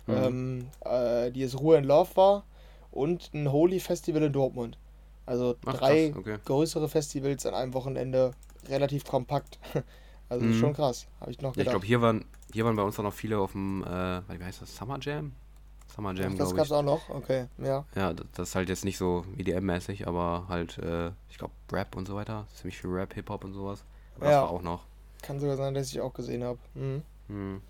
mhm. 0.06 0.13
ähm, 0.15 0.67
äh, 0.86 1.32
die 1.32 1.41
es 1.41 1.60
Ruhe 1.60 1.78
in 1.78 1.86
Love 1.86 2.15
war 2.15 2.43
und 2.91 3.32
ein 3.34 3.52
Holy 3.52 3.80
Festival 3.80 4.21
in 4.21 4.32
Dortmund. 4.32 4.78
Also 5.26 5.56
Ach, 5.65 5.73
drei 5.73 6.13
okay. 6.15 6.38
größere 6.45 6.88
Festivals 6.88 7.47
an 7.47 7.56
einem 7.56 7.73
Wochenende, 7.73 8.32
relativ 8.69 9.06
kompakt. 9.06 9.60
Also 10.30 10.45
mhm. 10.45 10.54
schon 10.56 10.73
krass, 10.73 11.06
habe 11.19 11.30
ich 11.30 11.41
noch 11.41 11.52
gedacht. 11.52 11.58
Ja, 11.58 11.63
ich 11.63 11.69
glaube, 11.69 11.86
hier 11.86 12.02
waren, 12.02 12.26
hier 12.52 12.65
waren 12.65 12.76
bei 12.76 12.82
uns 12.82 12.97
auch 12.97 13.04
noch 13.04 13.13
viele 13.13 13.38
auf 13.38 13.52
dem, 13.52 13.84
äh, 13.84 14.21
wie 14.39 14.43
heißt 14.43 14.63
das, 14.63 14.76
Summer 14.76 14.97
Jam? 14.99 15.34
Summer 15.95 16.13
Jam, 16.13 16.34
glaube 16.34 16.34
ich. 16.34 16.39
Das 16.39 16.56
gab 16.56 16.65
es 16.65 16.71
auch 16.71 16.82
noch, 16.82 17.10
okay, 17.10 17.47
ja. 17.60 17.86
Ja, 17.95 18.13
das 18.13 18.49
ist 18.49 18.56
halt 18.56 18.69
jetzt 18.69 18.84
nicht 18.84 18.97
so 18.97 19.25
EDM-mäßig, 19.38 20.08
aber 20.08 20.45
halt, 20.49 20.77
äh, 20.79 21.12
ich 21.29 21.38
glaube, 21.38 21.53
Rap 21.71 21.95
und 21.95 22.08
so 22.08 22.15
weiter. 22.15 22.47
Ziemlich 22.53 22.79
viel 22.79 22.89
Rap, 22.89 23.13
Hip-Hop 23.13 23.43
und 23.43 23.53
sowas. 23.53 23.84
Aber 24.15 24.25
ja. 24.25 24.32
Das 24.32 24.41
war 24.41 24.49
auch 24.49 24.62
noch. 24.62 24.86
Kann 25.21 25.39
sogar 25.39 25.56
sein, 25.56 25.73
dass 25.73 25.91
ich 25.91 26.01
auch 26.01 26.13
gesehen 26.13 26.43
habe. 26.43 26.58
Mhm. 26.73 27.03
Mhm. 27.27 27.62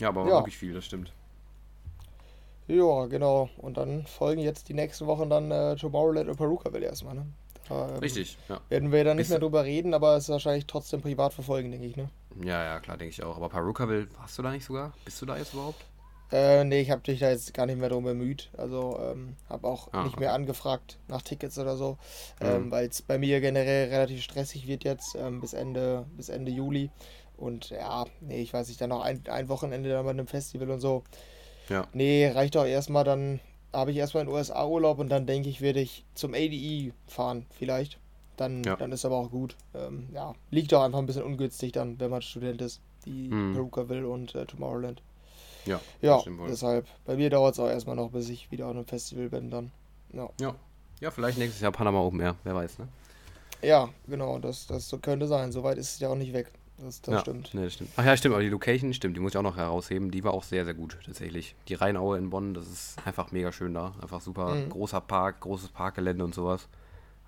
Ja, 0.00 0.08
aber 0.08 0.28
ja. 0.28 0.34
wirklich 0.36 0.56
viel, 0.56 0.74
das 0.74 0.84
stimmt. 0.84 1.12
Ja, 2.68 3.06
genau. 3.06 3.48
Und 3.56 3.76
dann 3.76 4.06
folgen 4.06 4.42
jetzt 4.42 4.68
die 4.68 4.74
nächsten 4.74 5.06
Wochen 5.06 5.30
dann 5.30 5.50
äh, 5.50 5.74
Tomorrowland 5.76 6.28
und 6.28 6.36
Peruka 6.36 6.72
will 6.72 6.82
erstmal, 6.82 7.14
ne? 7.14 7.26
Da, 7.68 7.88
ähm, 7.88 7.96
Richtig, 7.96 8.36
ja. 8.48 8.60
Werden 8.68 8.92
wir 8.92 9.04
dann 9.04 9.16
nicht 9.16 9.30
mehr 9.30 9.38
drüber 9.38 9.64
reden, 9.64 9.94
aber 9.94 10.16
es 10.16 10.24
ist 10.24 10.30
wahrscheinlich 10.30 10.66
trotzdem 10.66 11.00
privat 11.00 11.32
verfolgen, 11.32 11.70
denke 11.70 11.86
ich, 11.86 11.96
ne? 11.96 12.10
Ja, 12.42 12.64
ja, 12.64 12.80
klar, 12.80 12.98
denke 12.98 13.12
ich 13.12 13.22
auch. 13.22 13.36
Aber 13.36 13.48
Peruka 13.48 13.88
will, 13.88 14.08
hast 14.18 14.38
du 14.38 14.42
da 14.42 14.50
nicht 14.50 14.64
sogar? 14.64 14.92
Bist 15.04 15.20
du 15.22 15.26
da 15.26 15.36
jetzt 15.36 15.54
überhaupt? 15.54 15.82
Äh, 16.32 16.64
nee, 16.64 16.80
ich 16.80 16.90
habe 16.90 17.02
dich 17.02 17.20
da 17.20 17.30
jetzt 17.30 17.52
gar 17.52 17.66
nicht 17.66 17.78
mehr 17.78 17.90
drum 17.90 18.04
bemüht. 18.04 18.50
Also 18.56 18.98
ähm, 19.00 19.36
habe 19.50 19.68
auch 19.68 19.92
ah, 19.92 20.04
nicht 20.04 20.18
mehr 20.18 20.32
angefragt 20.32 20.98
nach 21.06 21.20
Tickets 21.20 21.58
oder 21.58 21.76
so, 21.76 21.98
mhm. 22.40 22.46
ähm, 22.46 22.70
weil 22.70 22.88
es 22.88 23.02
bei 23.02 23.18
mir 23.18 23.40
generell 23.40 23.90
relativ 23.90 24.22
stressig 24.22 24.66
wird 24.66 24.84
jetzt 24.84 25.14
ähm, 25.14 25.40
bis 25.40 25.52
Ende 25.52 26.06
bis 26.16 26.30
Ende 26.30 26.50
Juli. 26.50 26.90
Und 27.36 27.70
ja, 27.70 28.06
nee, 28.20 28.40
ich 28.40 28.52
weiß 28.52 28.68
nicht, 28.68 28.80
dann 28.80 28.90
noch 28.90 29.02
ein, 29.02 29.22
ein 29.28 29.48
Wochenende 29.48 29.90
dann 29.90 30.04
bei 30.04 30.10
einem 30.10 30.26
Festival 30.26 30.70
und 30.70 30.80
so. 30.80 31.02
Ja. 31.68 31.86
Nee, 31.92 32.28
reicht 32.28 32.54
doch 32.54 32.64
erstmal, 32.64 33.04
dann 33.04 33.40
habe 33.72 33.90
ich 33.90 33.96
erstmal 33.96 34.22
in 34.22 34.28
den 34.28 34.36
USA 34.36 34.66
Urlaub 34.66 34.98
und 34.98 35.08
dann 35.08 35.26
denke 35.26 35.48
ich, 35.48 35.60
werde 35.60 35.80
ich 35.80 36.04
zum 36.14 36.34
ADE 36.34 36.92
fahren, 37.06 37.46
vielleicht. 37.50 37.98
Dann, 38.36 38.62
ja. 38.64 38.76
dann 38.76 38.92
ist 38.92 39.04
aber 39.04 39.16
auch 39.16 39.30
gut. 39.30 39.56
Ähm, 39.74 40.08
ja, 40.14 40.34
liegt 40.50 40.72
doch 40.72 40.82
einfach 40.82 40.98
ein 40.98 41.06
bisschen 41.06 41.22
ungünstig 41.22 41.72
dann, 41.72 42.00
wenn 42.00 42.10
man 42.10 42.22
Student 42.22 42.62
ist, 42.62 42.80
die 43.04 43.28
mhm. 43.28 43.52
Peruka 43.54 43.82
und 43.82 44.34
äh, 44.34 44.46
Tomorrowland. 44.46 45.02
Ja, 45.66 45.80
ja 46.00 46.22
deshalb. 46.48 46.86
Bei 47.04 47.16
mir 47.16 47.30
dauert 47.30 47.54
es 47.54 47.60
auch 47.60 47.68
erstmal 47.68 47.96
noch, 47.96 48.10
bis 48.10 48.28
ich 48.28 48.50
wieder 48.50 48.66
auf 48.66 48.72
einem 48.72 48.84
Festival 48.84 49.28
bin 49.28 49.50
dann. 49.50 49.70
Ja. 50.12 50.28
ja. 50.40 50.54
Ja, 51.00 51.10
vielleicht 51.10 51.38
nächstes 51.38 51.60
Jahr 51.60 51.72
Panama 51.72 52.00
Open 52.00 52.20
Air, 52.20 52.36
wer 52.44 52.54
weiß, 52.54 52.78
ne? 52.78 52.88
Ja, 53.60 53.88
genau, 54.06 54.38
das, 54.38 54.66
das 54.66 54.94
könnte 55.02 55.26
sein. 55.26 55.50
Soweit 55.50 55.78
ist 55.78 55.94
es 55.94 56.00
ja 56.00 56.08
auch 56.08 56.16
nicht 56.16 56.32
weg. 56.32 56.52
Das, 56.78 57.00
das 57.00 57.14
ja, 57.14 57.20
stimmt. 57.20 57.54
Nee, 57.54 57.64
das 57.64 57.74
stimmt. 57.74 57.90
Ach 57.96 58.04
ja, 58.04 58.16
stimmt, 58.16 58.34
aber 58.34 58.42
die 58.42 58.48
Location 58.48 58.92
stimmt, 58.92 59.16
die 59.16 59.20
muss 59.20 59.32
ich 59.32 59.36
auch 59.36 59.42
noch 59.42 59.56
herausheben. 59.56 60.10
Die 60.10 60.24
war 60.24 60.34
auch 60.34 60.42
sehr, 60.42 60.64
sehr 60.64 60.74
gut, 60.74 60.98
tatsächlich. 61.04 61.54
Die 61.68 61.74
Rheinaue 61.74 62.18
in 62.18 62.30
Bonn, 62.30 62.54
das 62.54 62.66
ist 62.68 62.96
einfach 63.04 63.30
mega 63.30 63.52
schön 63.52 63.74
da. 63.74 63.94
Einfach 64.00 64.20
super 64.20 64.54
mhm. 64.54 64.68
großer 64.68 65.00
Park, 65.00 65.40
großes 65.40 65.68
Parkgelände 65.70 66.24
und 66.24 66.34
sowas. 66.34 66.68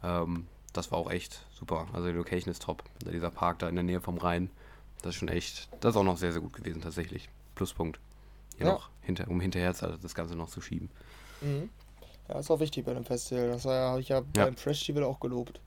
Ähm, 0.03 0.47
das 0.73 0.90
war 0.90 0.99
auch 0.99 1.11
echt 1.11 1.44
super. 1.53 1.87
Also 1.92 2.09
die 2.09 2.14
Location 2.14 2.51
ist 2.51 2.62
top. 2.62 2.83
Dieser 3.05 3.31
Park 3.31 3.61
da 3.61 3.68
in 3.68 3.77
der 3.77 3.85
Nähe 3.85 4.01
vom 4.01 4.18
Rhein, 4.18 4.51
das 5.03 5.11
ist 5.11 5.16
schon 5.16 5.29
echt, 5.29 5.68
das 5.81 5.94
ist 5.94 5.97
auch 5.97 6.05
noch 6.05 6.16
sehr, 6.16 6.33
sehr 6.33 6.40
gut 6.40 6.53
gewesen, 6.53 6.81
tatsächlich. 6.81 7.29
Pluspunkt 7.55 8.01
ja. 8.59 8.67
noch 8.67 8.90
hinter, 9.01 9.29
um 9.29 9.40
hinterher 9.40 9.73
das 9.73 10.14
Ganze 10.14 10.37
noch 10.37 10.49
zu 10.49 10.61
schieben. 10.61 10.90
Mhm. 11.40 11.71
Ja, 12.29 12.38
ist 12.38 12.51
auch 12.51 12.61
wichtig 12.61 12.85
bei 12.85 12.93
einem 12.93 13.05
Festival. 13.05 13.49
Das 13.49 13.64
habe 13.64 14.01
ich 14.01 14.09
ja, 14.09 14.23
ja. 14.37 14.45
beim 14.45 14.57
Festival 14.57 15.05
auch 15.05 15.21
gelobt. 15.21 15.61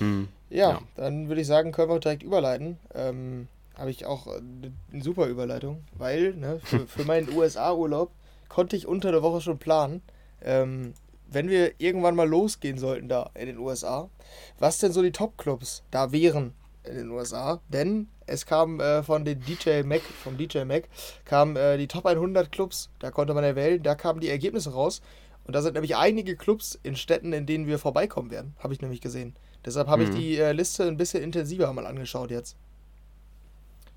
Mhm. 0.00 0.28
Ja, 0.50 0.70
ja, 0.70 0.82
dann 0.96 1.28
würde 1.28 1.40
ich 1.40 1.46
sagen, 1.46 1.72
können 1.72 1.90
wir 1.90 2.00
direkt 2.00 2.22
überleiten. 2.22 2.78
Ähm, 2.94 3.48
habe 3.74 3.90
ich 3.90 4.04
auch 4.04 4.26
eine, 4.26 4.72
eine 4.92 5.02
super 5.02 5.26
Überleitung, 5.26 5.84
weil 5.96 6.34
ne, 6.34 6.60
für, 6.62 6.80
für 6.86 7.04
meinen 7.04 7.32
USA-Urlaub 7.34 8.10
konnte 8.48 8.76
ich 8.76 8.86
unter 8.86 9.12
der 9.12 9.22
Woche 9.22 9.40
schon 9.40 9.58
planen, 9.58 10.02
ähm, 10.42 10.94
wenn 11.26 11.48
wir 11.48 11.80
irgendwann 11.80 12.14
mal 12.14 12.28
losgehen 12.28 12.76
sollten 12.76 13.08
da 13.08 13.30
in 13.34 13.46
den 13.46 13.58
USA, 13.58 14.10
was 14.58 14.78
denn 14.78 14.92
so 14.92 15.00
die 15.00 15.12
Top-Clubs 15.12 15.82
da 15.90 16.12
wären 16.12 16.52
in 16.84 16.96
den 16.96 17.10
USA, 17.10 17.60
denn 17.68 18.08
es 18.26 18.46
kam 18.46 18.80
äh, 18.80 19.02
von 19.02 19.24
den 19.24 19.40
DJ 19.40 19.82
Mac, 19.82 20.02
vom 20.02 20.36
DJ 20.36 20.64
Mac, 20.64 20.88
kam 21.24 21.56
äh, 21.56 21.76
die 21.76 21.86
Top 21.86 22.06
100 22.06 22.50
Clubs, 22.50 22.90
da 22.98 23.10
konnte 23.10 23.34
man 23.34 23.44
erwählen, 23.44 23.82
da 23.82 23.94
kamen 23.94 24.20
die 24.20 24.28
Ergebnisse 24.28 24.72
raus 24.72 25.02
und 25.44 25.54
da 25.54 25.62
sind 25.62 25.74
nämlich 25.74 25.96
einige 25.96 26.36
Clubs 26.36 26.78
in 26.82 26.96
Städten, 26.96 27.32
in 27.32 27.46
denen 27.46 27.66
wir 27.66 27.78
vorbeikommen 27.78 28.30
werden, 28.30 28.54
habe 28.58 28.74
ich 28.74 28.80
nämlich 28.80 29.00
gesehen. 29.00 29.34
Deshalb 29.64 29.88
habe 29.88 30.04
mhm. 30.04 30.10
ich 30.10 30.16
die 30.16 30.38
äh, 30.38 30.52
Liste 30.52 30.84
ein 30.84 30.96
bisschen 30.96 31.22
intensiver 31.22 31.72
mal 31.72 31.86
angeschaut 31.86 32.30
jetzt. 32.30 32.56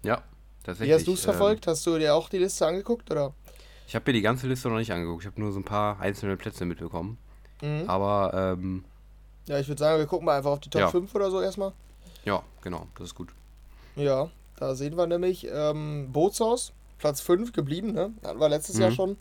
Ja, 0.04 0.24
tatsächlich. 0.64 0.90
Wie 0.90 0.94
hast 0.94 1.08
du 1.08 1.14
es 1.14 1.24
verfolgt? 1.24 1.66
Ähm, 1.66 1.72
hast 1.72 1.86
du 1.88 1.98
dir 1.98 2.14
auch 2.14 2.30
die 2.30 2.38
Liste 2.38 2.68
angeguckt 2.68 3.10
oder? 3.10 3.34
Ich 3.88 3.96
habe 3.96 4.04
mir 4.08 4.14
die 4.14 4.22
ganze 4.22 4.48
Liste 4.48 4.70
noch 4.70 4.78
nicht 4.78 4.92
angeguckt. 4.92 5.24
Ich 5.24 5.28
habe 5.28 5.40
nur 5.40 5.52
so 5.52 5.60
ein 5.60 5.64
paar 5.64 6.00
einzelne 6.00 6.38
Plätze 6.38 6.66
mitbekommen. 6.66 7.18
Mhm. 7.62 7.84
Aber 7.88 8.56
ähm, 8.58 8.84
ja, 9.48 9.60
ich 9.60 9.68
würde 9.68 9.80
sagen, 9.80 10.00
wir 10.00 10.08
gucken 10.08 10.26
mal 10.26 10.38
einfach 10.38 10.52
auf 10.52 10.60
die 10.60 10.70
Top 10.70 10.82
ja. 10.82 10.90
5 10.90 11.14
oder 11.14 11.30
so 11.30 11.42
erstmal. 11.42 11.74
Ja, 12.26 12.44
genau, 12.62 12.88
das 12.98 13.08
ist 13.08 13.16
gut. 13.16 13.30
Ja, 13.96 14.30
da 14.58 14.76
sehen 14.76 14.98
wir 14.98 15.08
nämlich 15.08 15.48
ähm, 15.52 16.10
Bootshaus, 16.12 16.74
Platz 16.98 17.22
5 17.22 17.54
geblieben, 17.54 17.94
ne? 17.94 18.14
Hatten 18.24 18.40
wir 18.40 18.50
letztes 18.50 18.76
mhm. 18.76 18.82
Jahr 18.82 18.92
schon. 18.92 19.18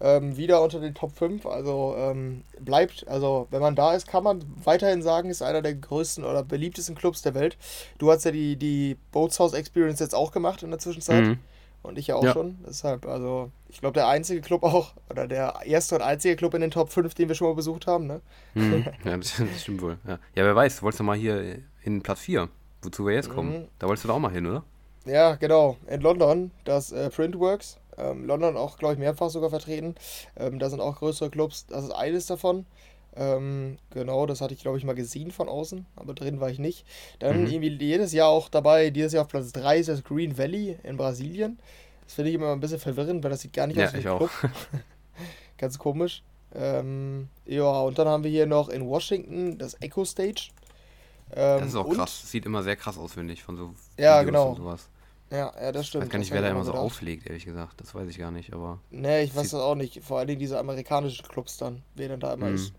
Ähm, 0.00 0.36
wieder 0.36 0.62
unter 0.62 0.80
den 0.80 0.94
Top 0.94 1.12
5. 1.16 1.46
Also 1.46 1.94
ähm, 1.96 2.42
bleibt, 2.60 3.06
also 3.06 3.46
wenn 3.50 3.60
man 3.60 3.74
da 3.74 3.94
ist, 3.94 4.06
kann 4.06 4.24
man 4.24 4.44
weiterhin 4.64 5.02
sagen, 5.02 5.30
ist 5.30 5.42
einer 5.42 5.62
der 5.62 5.74
größten 5.74 6.24
oder 6.24 6.42
beliebtesten 6.42 6.94
Clubs 6.94 7.22
der 7.22 7.34
Welt. 7.34 7.56
Du 7.98 8.10
hast 8.10 8.24
ja 8.24 8.30
die, 8.30 8.56
die 8.56 8.96
Bootshaus 9.12 9.52
Experience 9.52 10.00
jetzt 10.00 10.14
auch 10.14 10.32
gemacht 10.32 10.62
in 10.62 10.70
der 10.70 10.78
Zwischenzeit. 10.78 11.24
Mhm. 11.24 11.38
Und 11.82 11.96
ich 11.96 12.08
ja 12.08 12.16
auch 12.16 12.24
ja. 12.24 12.32
schon. 12.32 12.58
Deshalb, 12.66 13.06
also, 13.06 13.50
ich 13.68 13.80
glaube, 13.80 13.94
der 13.94 14.08
einzige 14.08 14.40
Club 14.40 14.64
auch, 14.64 14.94
oder 15.08 15.28
der 15.28 15.60
erste 15.64 15.94
und 15.94 16.02
einzige 16.02 16.34
Club 16.34 16.54
in 16.54 16.60
den 16.60 16.72
Top 16.72 16.90
5, 16.90 17.14
den 17.14 17.28
wir 17.28 17.36
schon 17.36 17.48
mal 17.48 17.54
besucht 17.54 17.86
haben, 17.86 18.06
ne? 18.06 18.20
Mhm. 18.54 18.84
Ja, 19.04 19.16
das, 19.16 19.36
das, 19.36 19.62
stimmt 19.62 19.82
wohl. 19.82 19.96
Ja. 20.06 20.18
ja, 20.34 20.44
wer 20.44 20.56
weiß, 20.56 20.82
wolltest 20.82 21.00
du 21.00 21.04
mal 21.04 21.16
hier 21.16 21.60
in 21.88 22.02
Platz 22.02 22.20
4, 22.20 22.48
wozu 22.82 23.06
wir 23.06 23.14
jetzt 23.14 23.30
kommen. 23.30 23.60
Mhm. 23.60 23.68
Da 23.78 23.86
wolltest 23.86 24.04
du 24.04 24.08
da 24.08 24.14
auch 24.14 24.18
mal 24.18 24.30
hin, 24.30 24.46
oder? 24.46 24.62
Ja, 25.06 25.36
genau. 25.36 25.78
In 25.88 26.02
London, 26.02 26.50
das 26.64 26.92
äh, 26.92 27.08
Printworks. 27.08 27.78
Ähm, 27.96 28.26
London 28.26 28.56
auch, 28.56 28.76
glaube 28.76 28.94
ich, 28.94 29.00
mehrfach 29.00 29.30
sogar 29.30 29.50
vertreten. 29.50 29.94
Ähm, 30.36 30.58
da 30.58 30.68
sind 30.68 30.80
auch 30.80 30.98
größere 30.98 31.30
Clubs. 31.30 31.66
Das 31.66 31.84
ist 31.84 31.90
eines 31.90 32.26
davon. 32.26 32.66
Ähm, 33.16 33.78
genau, 33.90 34.26
das 34.26 34.42
hatte 34.42 34.52
ich, 34.52 34.60
glaube 34.60 34.76
ich, 34.76 34.84
mal 34.84 34.94
gesehen 34.94 35.30
von 35.30 35.48
außen, 35.48 35.86
aber 35.96 36.14
drin 36.14 36.40
war 36.40 36.50
ich 36.50 36.58
nicht. 36.58 36.84
Dann 37.18 37.40
mhm. 37.40 37.46
irgendwie 37.50 37.86
jedes 37.86 38.12
Jahr 38.12 38.28
auch 38.28 38.48
dabei, 38.48 38.90
dieses 38.90 39.14
Jahr 39.14 39.24
auf 39.24 39.28
Platz 39.28 39.50
3 39.52 39.78
ist 39.78 39.88
das 39.88 40.04
Green 40.04 40.36
Valley 40.36 40.76
in 40.84 40.98
Brasilien. 40.98 41.58
Das 42.04 42.14
finde 42.14 42.30
ich 42.30 42.36
immer 42.36 42.52
ein 42.52 42.60
bisschen 42.60 42.78
verwirrend, 42.78 43.24
weil 43.24 43.30
das 43.30 43.40
sieht 43.40 43.54
gar 43.54 43.66
nicht 43.66 43.78
ja, 43.78 43.86
aus 43.86 43.94
wie 43.94 44.06
ein 44.06 44.16
Club. 44.16 44.30
Ganz 45.58 45.78
komisch. 45.78 46.22
Ähm, 46.54 47.28
ja, 47.44 47.80
und 47.80 47.98
dann 47.98 48.06
haben 48.06 48.24
wir 48.24 48.30
hier 48.30 48.46
noch 48.46 48.68
in 48.68 48.86
Washington 48.86 49.58
das 49.58 49.80
Echo 49.80 50.04
Stage. 50.04 50.50
Ähm, 51.34 51.60
das 51.60 51.68
ist 51.68 51.76
auch 51.76 51.88
krass. 51.88 52.20
Das 52.22 52.30
sieht 52.30 52.46
immer 52.46 52.62
sehr 52.62 52.76
krass 52.76 52.98
aus, 52.98 53.14
finde 53.14 53.32
ich, 53.32 53.42
von 53.42 53.56
so 53.56 53.74
ja, 53.98 54.20
Videos 54.20 54.26
genau. 54.26 54.48
und 54.50 54.56
sowas. 54.56 54.88
Ja, 55.30 55.52
ja, 55.60 55.72
das 55.72 55.86
stimmt. 55.86 56.04
Ich 56.04 56.08
weiß 56.08 56.12
gar 56.12 56.18
nicht, 56.20 56.30
wer 56.32 56.42
da 56.42 56.48
immer 56.48 56.64
so 56.64 56.72
gedacht. 56.72 56.84
auflegt, 56.84 57.26
ehrlich 57.26 57.44
gesagt. 57.44 57.80
Das 57.80 57.94
weiß 57.94 58.08
ich 58.08 58.18
gar 58.18 58.30
nicht, 58.30 58.52
aber. 58.52 58.80
Nee, 58.90 59.24
ich 59.24 59.36
weiß 59.36 59.50
das 59.50 59.60
auch 59.60 59.74
nicht. 59.74 60.02
Vor 60.02 60.18
allem 60.18 60.38
diese 60.38 60.58
amerikanischen 60.58 61.26
Clubs 61.28 61.58
dann, 61.58 61.82
wer 61.94 62.08
denn 62.08 62.20
da 62.20 62.32
immer 62.32 62.48
mhm. 62.48 62.54
ist. 62.54 62.72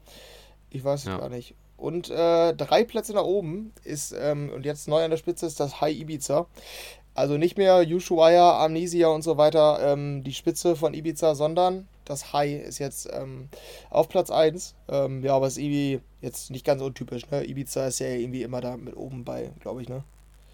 Ich 0.71 0.83
weiß 0.83 1.01
es 1.01 1.05
ja. 1.07 1.17
gar 1.17 1.29
nicht. 1.29 1.55
Und 1.77 2.09
äh, 2.09 2.53
drei 2.53 2.83
Plätze 2.83 3.13
nach 3.13 3.23
oben 3.23 3.71
ist, 3.83 4.13
ähm, 4.17 4.51
und 4.53 4.65
jetzt 4.65 4.87
neu 4.87 5.03
an 5.03 5.11
der 5.11 5.17
Spitze 5.17 5.45
ist 5.45 5.59
das 5.59 5.79
High 5.79 5.95
Ibiza. 5.95 6.47
Also 7.13 7.37
nicht 7.37 7.57
mehr 7.57 7.85
Ushuaia, 7.87 8.63
Amnesia 8.63 9.07
und 9.07 9.21
so 9.21 9.37
weiter, 9.37 9.79
ähm, 9.81 10.23
die 10.23 10.33
Spitze 10.33 10.75
von 10.75 10.93
Ibiza, 10.93 11.35
sondern 11.35 11.87
das 12.09 12.33
High 12.33 12.63
ist 12.63 12.79
jetzt 12.79 13.07
ähm, 13.11 13.49
auf 13.89 14.09
Platz 14.09 14.31
1. 14.31 14.75
Ähm, 14.87 15.23
ja, 15.23 15.35
aber 15.35 15.47
es 15.47 15.53
ist 15.53 15.63
irgendwie 15.63 16.01
jetzt 16.21 16.49
nicht 16.49 16.65
ganz 16.65 16.81
untypisch. 16.81 17.29
Ne? 17.29 17.45
Ibiza 17.45 17.87
ist 17.87 17.99
ja 17.99 18.07
irgendwie 18.07 18.43
immer 18.43 18.61
da 18.61 18.77
mit 18.77 18.97
oben 18.97 19.23
bei, 19.23 19.51
glaube 19.59 19.81
ich, 19.81 19.89
ne? 19.89 20.03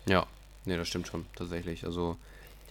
Ja, 0.06 0.26
ne, 0.66 0.78
das 0.78 0.88
stimmt 0.88 1.08
schon, 1.08 1.26
tatsächlich. 1.36 1.86
Also, 1.86 2.18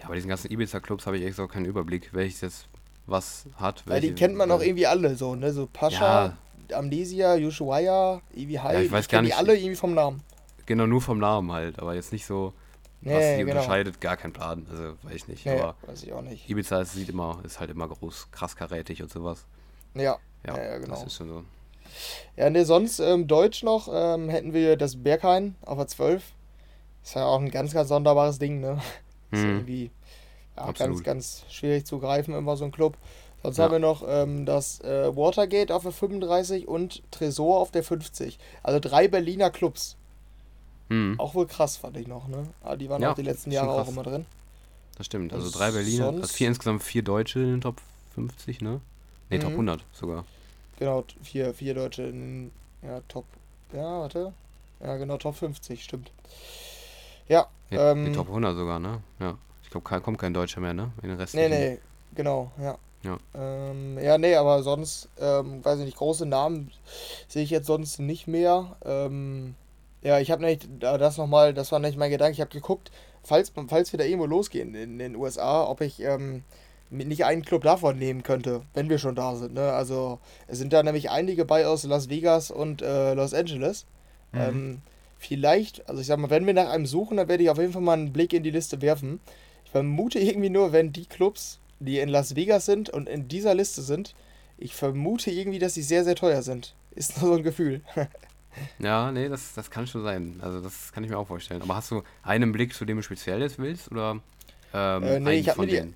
ja, 0.01 0.09
bei 0.09 0.14
diesen 0.14 0.28
ganzen 0.28 0.53
Ibiza-Clubs 0.53 1.07
habe 1.07 1.18
ich 1.18 1.24
echt 1.24 1.41
auch 1.41 1.49
keinen 1.49 1.64
Überblick, 1.64 2.12
welches 2.12 2.43
jetzt 2.43 2.66
was 3.07 3.47
hat. 3.57 3.82
Weil 3.87 4.01
die 4.01 4.12
kennt 4.12 4.37
man 4.37 4.51
auch 4.51 4.61
irgendwie 4.61 4.87
alle 4.87 5.16
so, 5.16 5.35
ne? 5.35 5.53
So 5.53 5.66
Pascha, 5.66 6.37
ja. 6.70 6.78
Amnesia, 6.78 7.35
Ushuaia, 7.37 8.20
Evi 8.35 8.55
High. 8.55 8.74
Ja, 8.74 8.80
ich 8.80 8.93
weiß 8.93 9.09
gar 9.09 9.22
die 9.22 9.28
nicht. 9.28 9.37
alle 9.37 9.57
irgendwie 9.57 9.76
vom 9.76 9.95
Namen. 9.95 10.22
Genau, 10.66 10.87
nur 10.87 11.01
vom 11.01 11.18
Namen 11.18 11.53
halt, 11.53 11.78
aber 11.78 11.95
jetzt 11.95 12.12
nicht 12.12 12.26
so, 12.26 12.53
was 13.13 13.13
Nee, 13.13 13.37
die 13.39 13.45
genau. 13.45 13.61
unterscheidet, 13.61 14.01
gar 14.01 14.17
kein 14.17 14.33
Plan. 14.33 14.67
Also 14.71 14.97
weiß 15.03 15.15
ich 15.15 15.29
nicht. 15.29 15.47
Nee, 15.47 15.61
Aber 15.61 15.77
weiß 15.87 16.03
ich 16.03 16.13
auch 16.13 16.23
nicht. 16.23 16.49
Ibiza 16.49 16.81
ist, 16.81 16.93
sieht 16.95 17.09
immer, 17.09 17.41
ist 17.45 17.61
halt 17.61 17.71
immer 17.71 17.89
groß, 17.89 18.31
krass 18.31 18.57
karätig 18.57 19.03
und 19.03 19.11
sowas. 19.13 19.45
Ja, 19.95 20.19
Ja, 20.47 20.57
Ja, 20.57 20.79
genau. 20.79 20.95
das 20.95 21.05
ist 21.05 21.17
schon 21.17 21.29
so. 21.29 21.45
ja 22.37 22.51
ne, 22.51 22.65
sonst 22.65 22.99
ähm, 23.01 23.27
Deutsch 23.27 23.63
noch 23.63 23.89
ähm, 23.93 24.29
hätten 24.29 24.53
wir 24.53 24.77
das 24.77 25.03
Berghain 25.03 25.55
auf 25.63 25.79
der 25.79 25.87
12. 25.87 26.33
Ist 27.03 27.15
ja 27.15 27.27
auch 27.27 27.39
ein 27.41 27.51
ganz, 27.51 27.73
ganz 27.75 27.89
sonderbares 27.89 28.39
Ding, 28.39 28.61
ne? 28.61 28.81
Ist 29.31 29.43
Hm. 29.43 29.51
irgendwie 29.51 29.91
ja, 30.57 30.71
ganz, 30.73 31.03
ganz 31.03 31.45
schwierig 31.51 31.85
zu 31.87 31.99
greifen, 31.99 32.35
immer 32.35 32.57
so 32.57 32.65
ein 32.65 32.73
Club. 32.73 32.97
Sonst 33.43 33.59
Ja. 33.59 33.65
haben 33.65 33.73
wir 33.73 33.79
noch 33.79 34.03
ähm, 34.07 34.47
das 34.47 34.81
äh, 34.81 35.15
Watergate 35.15 35.75
auf 35.75 35.83
der 35.83 35.93
35 35.93 36.67
und 36.67 37.03
Tresor 37.11 37.59
auf 37.61 37.71
der 37.71 37.83
50. 37.83 38.39
Also 38.63 38.81
drei 38.81 39.09
Berliner 39.09 39.51
Clubs. 39.51 39.97
Hm, 40.91 41.14
Auch 41.18 41.35
wohl 41.35 41.47
krass, 41.47 41.76
fand 41.78 41.97
ich 41.97 42.07
noch, 42.07 42.28
ne? 42.28 42.47
Aber 42.62 42.76
die 42.76 42.89
waren 42.91 43.01
Ja, 43.03 43.12
auch 43.12 43.14
die 43.14 43.22
letzten 43.22 43.51
Jahre 43.51 43.70
auch 43.72 43.76
krass. 43.85 43.89
immer 43.89 44.03
drin. 44.03 44.26
das 44.97 45.07
stimmt. 45.07 45.32
Also 45.32 45.51
drei 45.51 45.70
Berliner, 45.70 46.05
sonst- 46.07 46.22
also 46.22 46.35
vier, 46.35 46.49
insgesamt 46.49 46.82
vier 46.82 47.03
Deutsche 47.03 47.39
in 47.41 47.47
den 47.53 47.61
Top 47.62 47.80
50, 48.14 48.61
ne? 48.61 48.80
Ne, 49.30 49.39
Top 49.39 49.53
Mhm. 49.53 49.57
100 49.57 49.85
sogar. 49.93 50.24
Genau, 50.78 51.05
vier, 51.22 51.55
vier 51.55 51.74
Deutsche 51.74 52.03
in 52.03 52.51
ja, 52.82 53.01
Top. 53.09 53.24
Ja, 53.72 54.01
warte. 54.01 54.32
Ja, 54.80 54.97
genau, 54.97 55.16
Top 55.16 55.37
50, 55.37 55.82
stimmt. 55.82 56.11
Ja, 57.28 57.47
Ja, 57.70 57.93
ähm, 57.93 58.12
Top 58.12 58.28
100 58.28 58.55
sogar, 58.57 58.78
ne? 58.78 59.01
Ja. 59.18 59.39
Ich 59.62 59.70
glaube, 59.70 60.01
kommt 60.03 60.18
kein 60.18 60.35
Deutscher 60.35 60.61
mehr, 60.61 60.74
ne? 60.74 60.93
In 61.03 61.09
den 61.09 61.18
Rest. 61.18 61.35
Nee, 61.35 61.49
nee, 61.49 61.78
genau, 62.14 62.53
ja. 62.61 62.76
Ja. 63.03 63.18
Ähm, 63.35 63.99
ja, 63.99 64.16
nee, 64.18 64.35
aber 64.37 64.62
sonst, 64.62 65.09
ähm, 65.18 65.64
weiß 65.64 65.78
ich 65.80 65.85
nicht, 65.87 65.97
große 65.97 66.24
Namen 66.26 66.70
sehe 67.28 67.43
ich 67.43 67.51
jetzt 67.51 67.66
sonst 67.66 67.99
nicht 67.99 68.26
mehr. 68.26 68.76
Ähm, 68.85 69.55
ja, 70.05 70.21
ich 70.21 70.31
habe 70.31 70.45
nicht, 70.45 70.69
da- 70.79 70.99
das 70.99 71.17
nochmal, 71.17 71.55
das 71.55 71.73
war 71.73 71.81
nicht 71.81 71.99
mein 71.99 72.11
Gedanke, 72.11 72.35
ich 72.35 72.41
habe 72.41 72.51
geguckt, 72.51 72.93
falls, 73.23 73.53
falls 73.69 73.93
wir 73.93 73.99
da 73.99 74.05
irgendwo 74.05 74.27
losgehen 74.27 74.75
in 74.75 74.99
den 74.99 75.17
USA, 75.17 75.65
ob 75.67 75.81
ich 75.81 76.01
ähm, 76.01 76.45
nicht 76.91 77.25
einen 77.25 77.43
Club 77.43 77.63
davon 77.63 77.99
nehmen 77.99 78.23
könnte, 78.23 78.63
wenn 78.75 78.89
wir 78.89 78.99
schon 78.99 79.15
da 79.17 79.35
sind. 79.35 79.55
Ne? 79.55 79.73
Also 79.73 80.21
es 80.47 80.59
sind 80.59 80.73
da 80.73 80.83
nämlich 80.83 81.11
einige 81.11 81.45
bei 81.45 81.67
aus 81.67 81.85
Las 81.85 82.09
Vegas 82.09 82.51
und 82.51 82.83
äh, 82.83 83.15
Los 83.15 83.35
Angeles. 83.35 83.87
Mhm. 84.33 84.41
Ähm, 84.41 84.83
vielleicht, 85.19 85.89
also 85.89 86.01
ich 86.01 86.07
sag 86.07 86.19
mal, 86.19 86.31
wenn 86.31 86.47
wir 86.47 86.55
nach 86.55 86.69
einem 86.69 86.87
suchen, 86.87 87.17
dann 87.17 87.29
werde 87.29 87.43
ich 87.43 87.51
auf 87.51 87.59
jeden 87.59 87.73
Fall 87.73 87.83
mal 87.83 87.95
einen 87.95 88.13
Blick 88.13 88.33
in 88.33 88.43
die 88.43 88.51
Liste 88.51 88.83
werfen. 88.83 89.21
Ich 89.65 89.71
vermute 89.71 90.19
irgendwie 90.21 90.51
nur, 90.51 90.73
wenn 90.73 90.93
die 90.93 91.07
Clubs, 91.07 91.59
die 91.81 91.99
in 91.99 92.11
Las 92.11 92.37
Vegas 92.37 92.67
sind 92.67 92.91
und 92.91 93.09
in 93.09 93.27
dieser 93.27 93.55
Liste 93.55 93.83
sind, 93.83 94.15
ich 94.59 94.75
vermute 94.75 95.31
irgendwie, 95.31 95.59
dass 95.59 95.75
sie 95.75 95.83
sehr, 95.83 96.05
sehr 96.05 96.15
teuer 96.15 96.43
sind. 96.43 96.75
Ist 96.95 97.21
nur 97.21 97.31
so 97.31 97.37
ein 97.39 97.43
Gefühl. 97.43 97.81
Ja, 98.79 99.11
nee, 99.13 99.29
das, 99.29 99.55
das 99.55 99.71
kann 99.71 99.87
schon 99.87 100.03
sein. 100.03 100.39
Also 100.43 100.61
das 100.61 100.93
kann 100.93 101.05
ich 101.05 101.11
mir 101.11 101.19
auch 101.19 101.27
vorstellen. 101.27 101.63
Aber 101.63 101.77
hast 101.77 101.91
du 101.91 102.03
einen 102.23 102.53
Blick, 102.53 102.75
zu 102.75 102.85
dem 102.85 102.97
du 102.99 103.03
speziell 103.03 103.41
jetzt 103.41 103.59
willst? 103.59 103.91
Oder 103.91 104.19
ähm, 104.73 105.03
Äh, 105.03 105.21
nee, 105.21 105.31
einen 105.31 105.41
ich 105.41 105.49
hab 105.49 105.57
von 105.57 105.65
mir 105.67 105.71
die- 105.71 105.77
denen? 105.79 105.95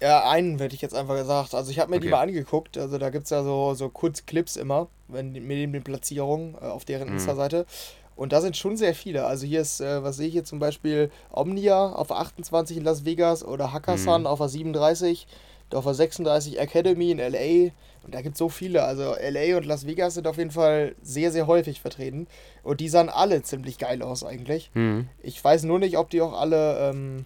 Ja, 0.00 0.28
einen 0.30 0.58
hätte 0.60 0.74
ich 0.76 0.80
jetzt 0.82 0.94
einfach 0.94 1.16
gesagt. 1.16 1.54
Also 1.54 1.70
ich 1.72 1.78
habe 1.80 1.90
mir 1.90 1.98
die 1.98 2.06
Okay. 2.06 2.14
mal 2.16 2.22
angeguckt. 2.22 2.78
Also 2.78 2.98
da 2.98 3.10
gibt 3.10 3.24
es 3.24 3.30
ja 3.30 3.42
so, 3.42 3.74
so 3.74 3.88
Kurzclips 3.88 4.56
immer, 4.56 4.86
wenn, 5.08 5.34
die- 5.34 5.40
mit 5.40 5.74
den 5.74 5.82
Platzierungen 5.82 6.54
äh, 6.54 6.58
auf 6.66 6.84
deren 6.84 7.08
Mhm. 7.08 7.14
Insta-Seite. 7.14 7.66
Und 8.14 8.32
da 8.32 8.40
sind 8.40 8.56
schon 8.56 8.76
sehr 8.76 8.94
viele. 8.94 9.26
Also 9.26 9.46
hier 9.46 9.60
ist, 9.60 9.80
äh, 9.80 10.02
was 10.02 10.16
sehe 10.16 10.26
ich 10.28 10.32
hier 10.32 10.44
zum 10.44 10.58
Beispiel, 10.58 11.10
Omnia 11.30 11.92
auf 11.92 12.08
der 12.08 12.18
28 12.18 12.76
in 12.76 12.84
Las 12.84 13.04
Vegas 13.04 13.44
oder 13.44 13.72
Hakkasan 13.72 14.22
Mhm. 14.22 14.26
auf 14.26 14.38
der 14.38 14.48
37, 14.48 15.26
auf 15.72 15.84
der 15.84 15.94
36 15.94 16.58
Academy 16.58 17.10
in 17.10 17.18
LA. 17.18 17.72
Und 18.08 18.14
da 18.14 18.22
gibt 18.22 18.36
es 18.36 18.38
so 18.38 18.48
viele. 18.48 18.84
Also 18.84 19.14
LA 19.20 19.58
und 19.58 19.66
Las 19.66 19.86
Vegas 19.86 20.14
sind 20.14 20.26
auf 20.26 20.38
jeden 20.38 20.50
Fall 20.50 20.94
sehr, 21.02 21.30
sehr 21.30 21.46
häufig 21.46 21.82
vertreten. 21.82 22.26
Und 22.62 22.80
die 22.80 22.88
sahen 22.88 23.10
alle 23.10 23.42
ziemlich 23.42 23.76
geil 23.76 24.00
aus 24.00 24.24
eigentlich. 24.24 24.70
Mhm. 24.72 25.08
Ich 25.22 25.44
weiß 25.44 25.64
nur 25.64 25.78
nicht, 25.78 25.98
ob 25.98 26.08
die 26.08 26.22
auch 26.22 26.32
alle 26.32 26.88
ähm, 26.88 27.24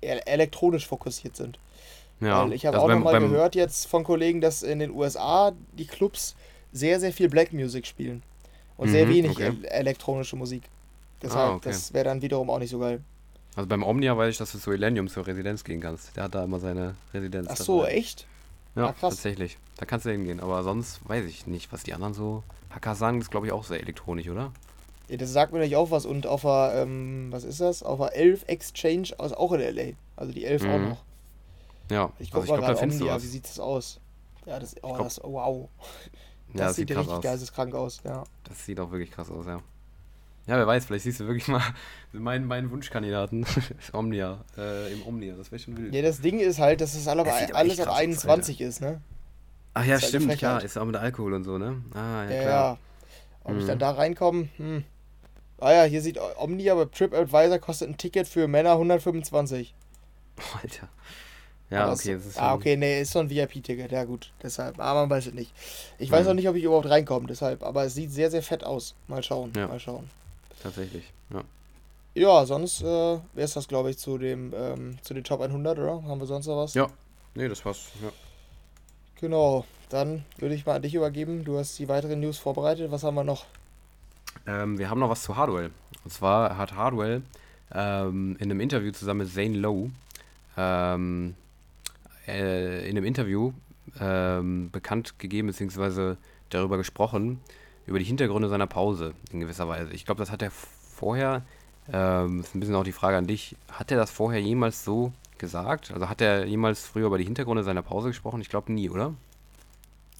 e- 0.00 0.06
elektronisch 0.24 0.86
fokussiert 0.86 1.36
sind. 1.36 1.58
Ja, 2.22 2.42
Weil 2.42 2.54
ich 2.54 2.64
habe 2.64 2.78
also 2.78 2.86
auch 2.90 2.94
nochmal 2.96 3.20
gehört 3.20 3.54
jetzt 3.54 3.86
von 3.86 4.02
Kollegen, 4.02 4.40
dass 4.40 4.62
in 4.62 4.78
den 4.78 4.92
USA 4.92 5.52
die 5.72 5.86
Clubs 5.86 6.36
sehr, 6.72 7.00
sehr 7.00 7.12
viel 7.12 7.28
Black 7.28 7.52
Music 7.52 7.86
spielen. 7.86 8.22
Und 8.78 8.88
sehr 8.88 9.04
Mhm, 9.04 9.10
wenig 9.10 9.30
okay. 9.32 9.48
el 9.48 9.64
elektronische 9.66 10.36
Musik. 10.36 10.62
Deshalb, 11.20 11.50
Ah, 11.50 11.54
okay. 11.56 11.68
das 11.68 11.92
wäre 11.92 12.06
dann 12.06 12.22
wiederum 12.22 12.48
auch 12.48 12.60
nicht 12.60 12.70
so 12.70 12.78
geil. 12.78 13.02
Also 13.56 13.68
beim 13.68 13.82
Omnia 13.82 14.16
weiß 14.16 14.30
ich, 14.32 14.38
dass 14.38 14.52
du 14.52 14.58
zu 14.58 14.70
Elenium 14.70 15.08
zur 15.08 15.26
Residenz 15.26 15.64
gehen 15.64 15.82
kannst. 15.82 16.16
Der 16.16 16.24
hat 16.24 16.34
da 16.34 16.44
immer 16.44 16.60
seine 16.60 16.94
Residenz. 17.12 17.48
Ach 17.50 17.56
so, 17.58 17.78
war- 17.80 17.90
echt? 17.90 18.26
Ja, 18.74 18.86
Ah, 18.86 18.92
krass. 18.92 19.14
tatsächlich. 19.16 19.58
Da 19.78 19.86
kannst 19.86 20.04
du 20.06 20.10
hingehen. 20.10 20.40
Aber 20.40 20.62
sonst 20.62 21.00
weiß 21.08 21.24
ich 21.24 21.46
nicht, 21.46 21.72
was 21.72 21.82
die 21.84 21.94
anderen 21.94 22.12
so. 22.14 22.42
Hakkasan 22.70 23.20
ist, 23.20 23.30
glaube 23.30 23.46
ich, 23.46 23.52
auch 23.52 23.64
sehr 23.64 23.80
elektronisch, 23.80 24.28
oder? 24.28 24.52
Ja, 25.08 25.16
das 25.16 25.32
sagt 25.32 25.52
mir 25.54 25.60
nicht 25.60 25.74
auch 25.76 25.90
was. 25.90 26.04
Und 26.04 26.26
auf 26.26 26.42
der, 26.42 26.72
ähm, 26.82 27.28
was 27.30 27.44
ist 27.44 27.60
das? 27.60 27.82
Auf 27.82 27.98
der 27.98 28.14
11 28.14 28.44
Exchange, 28.46 29.08
also 29.18 29.36
auch 29.38 29.52
in 29.52 29.60
LA. 29.60 29.92
Also 30.16 30.32
die 30.32 30.44
11 30.44 30.64
auch 30.64 30.78
Mhm. 30.78 30.88
noch. 30.90 31.04
Ja, 31.90 32.12
Ich 32.18 32.28
also 32.28 32.32
guck 32.32 32.44
ich 32.44 32.50
mal 32.50 32.56
glaube, 32.58 32.72
da 32.74 32.76
findest 32.78 33.00
du 33.00 33.04
Omnia, 33.04 33.16
was. 33.16 33.22
wie 33.22 33.26
sieht 33.28 33.44
das 33.44 33.58
aus? 33.58 33.98
Ja, 34.44 34.58
das, 34.58 34.74
oh, 34.82 34.88
glaub- 34.92 34.98
das, 35.04 35.20
wow. 35.24 35.68
Das, 36.52 36.60
Ja, 36.60 36.66
das 36.66 36.76
sieht 36.76 36.88
sieht 36.88 36.96
richtig 36.98 37.14
aus. 37.16 37.22
geisteskrank 37.22 37.74
aus, 37.74 38.00
ja. 38.04 38.24
Das 38.44 38.64
sieht 38.64 38.80
auch 38.80 38.90
wirklich 38.90 39.10
krass 39.10 39.30
aus, 39.30 39.44
ja. 39.46 39.60
Ja, 40.46 40.56
wer 40.56 40.66
weiß, 40.66 40.86
vielleicht 40.86 41.04
siehst 41.04 41.20
du 41.20 41.26
wirklich 41.26 41.46
mal 41.48 41.62
meinen, 42.12 42.46
meinen 42.46 42.70
Wunschkandidaten. 42.70 43.44
Omnia, 43.92 44.42
äh, 44.56 44.92
im 44.92 45.06
Omnia, 45.06 45.34
das 45.36 45.52
wäre 45.52 45.58
schon 45.60 45.76
wild. 45.76 45.94
Ja, 45.94 46.00
das 46.02 46.20
Ding 46.22 46.40
ist 46.40 46.58
halt, 46.58 46.80
dass 46.80 46.94
es 46.94 47.06
alle, 47.06 47.20
aber 47.22 47.32
alles 47.54 47.78
ab 47.80 47.86
krass 47.86 47.94
aus, 47.94 47.98
21 48.00 48.60
ist, 48.62 48.80
ne? 48.80 49.00
Ach 49.74 49.84
ja, 49.84 49.96
ist 49.96 50.02
halt 50.02 50.08
stimmt, 50.22 50.38
klar, 50.38 50.62
ist 50.62 50.76
auch 50.76 50.84
mit 50.84 50.96
Alkohol 50.96 51.34
und 51.34 51.44
so, 51.44 51.58
ne? 51.58 51.82
Ah, 51.94 52.24
ja, 52.24 52.30
Ja, 52.30 52.42
klar. 52.42 52.72
ja. 52.72 52.78
Ob 53.44 53.56
ich 53.56 53.62
Mhm. 53.62 53.66
dann 53.68 53.78
da 53.78 53.90
reinkomme, 53.92 54.48
hm. 54.56 54.84
Ah 55.60 55.72
ja, 55.72 55.82
hier 55.84 56.02
sieht 56.02 56.18
Omni, 56.38 56.70
aber 56.70 56.90
TripAdvisor 56.90 57.58
kostet 57.58 57.88
ein 57.88 57.96
Ticket 57.96 58.28
für 58.28 58.46
Männer 58.46 58.72
125. 58.78 59.74
Alter. 60.62 60.88
Ja, 61.70 61.84
Aber 61.84 61.92
okay, 61.94 62.14
das 62.14 62.24
ist 62.26 62.38
Ah, 62.40 62.54
okay, 62.54 62.76
nee, 62.76 63.00
ist 63.02 63.12
so 63.12 63.18
ein 63.18 63.28
VIP-Ticket, 63.28 63.92
ja 63.92 64.04
gut. 64.04 64.32
Deshalb, 64.42 64.78
aber 64.80 65.00
man 65.00 65.10
weiß 65.10 65.26
es 65.26 65.34
nicht. 65.34 65.52
Ich 65.98 66.10
weiß 66.10 66.24
Mhm. 66.24 66.30
auch 66.30 66.34
nicht, 66.34 66.48
ob 66.48 66.56
ich 66.56 66.64
überhaupt 66.64 66.88
reinkomme, 66.88 67.26
deshalb. 67.26 67.62
Aber 67.62 67.84
es 67.84 67.94
sieht 67.94 68.10
sehr, 68.10 68.30
sehr 68.30 68.42
fett 68.42 68.64
aus. 68.64 68.94
Mal 69.06 69.22
schauen, 69.22 69.52
Ja. 69.56 69.66
mal 69.68 69.78
schauen. 69.80 70.08
tatsächlich. 70.62 71.12
Ja. 71.32 71.42
Ja, 72.14 72.46
sonst 72.46 72.80
äh, 72.82 72.84
wäre 72.84 73.20
es 73.34 73.52
das, 73.54 73.68
glaube 73.68 73.90
ich, 73.90 73.98
zu 73.98 74.16
dem 74.18 74.52
ähm, 74.56 74.98
zu 75.02 75.12
den 75.14 75.22
Top 75.24 75.40
100, 75.40 75.78
oder? 75.78 76.02
Haben 76.02 76.18
wir 76.20 76.26
sonst 76.26 76.46
noch 76.46 76.56
was? 76.56 76.74
Ja. 76.74 76.88
Nee, 77.34 77.48
das 77.48 77.64
war's. 77.64 77.86
Ja. 78.02 78.10
Genau, 79.20 79.64
dann 79.88 80.24
würde 80.38 80.54
ich 80.54 80.64
mal 80.64 80.76
an 80.76 80.82
dich 80.82 80.94
übergeben. 80.94 81.44
Du 81.44 81.58
hast 81.58 81.78
die 81.78 81.88
weiteren 81.88 82.20
News 82.20 82.38
vorbereitet. 82.38 82.90
Was 82.90 83.02
haben 83.02 83.16
wir 83.16 83.24
noch? 83.24 83.46
Ähm, 84.46 84.78
wir 84.78 84.90
haben 84.90 85.00
noch 85.00 85.10
was 85.10 85.22
zu 85.22 85.36
Hardwell. 85.36 85.70
Und 86.04 86.12
zwar 86.12 86.56
hat 86.56 86.74
Hardwell 86.74 87.22
ähm, 87.74 88.36
in 88.38 88.50
einem 88.50 88.60
Interview 88.60 88.92
zusammen 88.92 89.20
mit 89.20 89.34
Zane 89.34 89.56
Lowe 89.58 89.90
ähm, 90.56 91.34
äh, 92.26 92.88
in 92.88 92.96
einem 92.96 93.04
Interview 93.04 93.52
ähm, 94.00 94.70
bekannt 94.70 95.18
gegeben, 95.18 95.48
beziehungsweise 95.48 96.16
darüber 96.50 96.76
gesprochen, 96.76 97.40
über 97.86 97.98
die 97.98 98.04
Hintergründe 98.04 98.48
seiner 98.48 98.66
Pause 98.66 99.14
in 99.32 99.40
gewisser 99.40 99.68
Weise. 99.68 99.92
Ich 99.92 100.04
glaube, 100.04 100.20
das 100.20 100.30
hat 100.30 100.42
er 100.42 100.50
vorher, 100.50 101.42
ähm, 101.92 102.40
ist 102.40 102.54
ein 102.54 102.60
bisschen 102.60 102.74
auch 102.76 102.84
die 102.84 102.92
Frage 102.92 103.16
an 103.16 103.26
dich, 103.26 103.56
hat 103.70 103.90
er 103.90 103.96
das 103.96 104.10
vorher 104.10 104.40
jemals 104.40 104.84
so 104.84 105.12
gesagt? 105.38 105.90
Also 105.92 106.08
hat 106.08 106.20
er 106.20 106.46
jemals 106.46 106.84
früher 106.86 107.06
über 107.06 107.18
die 107.18 107.24
Hintergründe 107.24 107.62
seiner 107.62 107.82
Pause 107.82 108.08
gesprochen? 108.08 108.40
Ich 108.40 108.48
glaube 108.48 108.72
nie, 108.72 108.90
oder? 108.90 109.14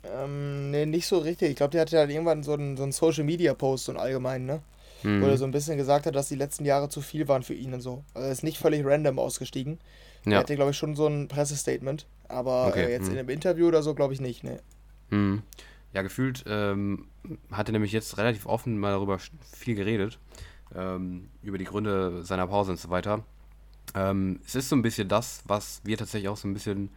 Ähm, 0.04 0.70
nee, 0.70 0.86
nicht 0.86 1.06
so 1.06 1.18
richtig. 1.18 1.50
Ich 1.50 1.56
glaube, 1.56 1.72
der 1.72 1.82
hatte 1.82 1.98
halt 1.98 2.10
irgendwann 2.10 2.42
so 2.42 2.52
einen, 2.52 2.76
so 2.76 2.82
einen 2.82 2.92
Social-Media-Post, 2.92 3.86
so 3.86 3.92
einen 3.92 4.00
allgemeinen, 4.00 4.46
ne? 4.46 4.62
Mhm. 5.02 5.22
Wo 5.22 5.26
er 5.26 5.36
so 5.36 5.44
ein 5.44 5.50
bisschen 5.50 5.76
gesagt 5.76 6.06
hat, 6.06 6.14
dass 6.14 6.28
die 6.28 6.34
letzten 6.34 6.64
Jahre 6.64 6.88
zu 6.88 7.00
viel 7.00 7.28
waren 7.28 7.42
für 7.42 7.54
ihn 7.54 7.74
und 7.74 7.80
so. 7.80 8.04
Also 8.14 8.26
er 8.26 8.32
ist 8.32 8.42
nicht 8.42 8.58
völlig 8.58 8.84
random 8.84 9.18
ausgestiegen. 9.18 9.78
Er 10.24 10.32
ja. 10.32 10.38
hatte, 10.38 10.56
glaube 10.56 10.72
ich, 10.72 10.76
schon 10.76 10.96
so 10.96 11.06
ein 11.06 11.28
Pressestatement. 11.28 12.06
Aber 12.28 12.68
Okay, 12.68 12.86
äh, 12.86 12.90
jetzt 12.90 13.06
hm. 13.06 13.12
in 13.12 13.18
einem 13.18 13.28
Interview 13.28 13.68
oder 13.68 13.82
so, 13.82 13.94
glaube 13.94 14.14
ich 14.14 14.20
nicht, 14.20 14.44
ne? 14.44 14.60
Mhm. 15.10 15.42
Ja, 15.94 16.02
gefühlt 16.02 16.44
ähm, 16.46 17.06
hat 17.50 17.68
er 17.68 17.72
nämlich 17.72 17.92
jetzt 17.92 18.18
relativ 18.18 18.46
offen 18.46 18.78
mal 18.78 18.90
darüber 18.90 19.18
viel 19.18 19.74
geredet, 19.74 20.18
ähm, 20.74 21.30
über 21.42 21.56
die 21.56 21.64
Gründe 21.64 22.22
seiner 22.24 22.46
Pause 22.46 22.72
und 22.72 22.80
so 22.80 22.90
weiter. 22.90 23.24
Ähm, 23.95 24.41
es 24.47 24.55
ist 24.55 24.68
so 24.68 24.76
ein 24.76 24.82
bisschen 24.82 25.09
das, 25.09 25.43
was 25.47 25.80
wir 25.84 25.97
tatsächlich 25.97 26.28
auch 26.28 26.36
so 26.36 26.49
ein 26.49 26.55
bisschen 26.55 26.91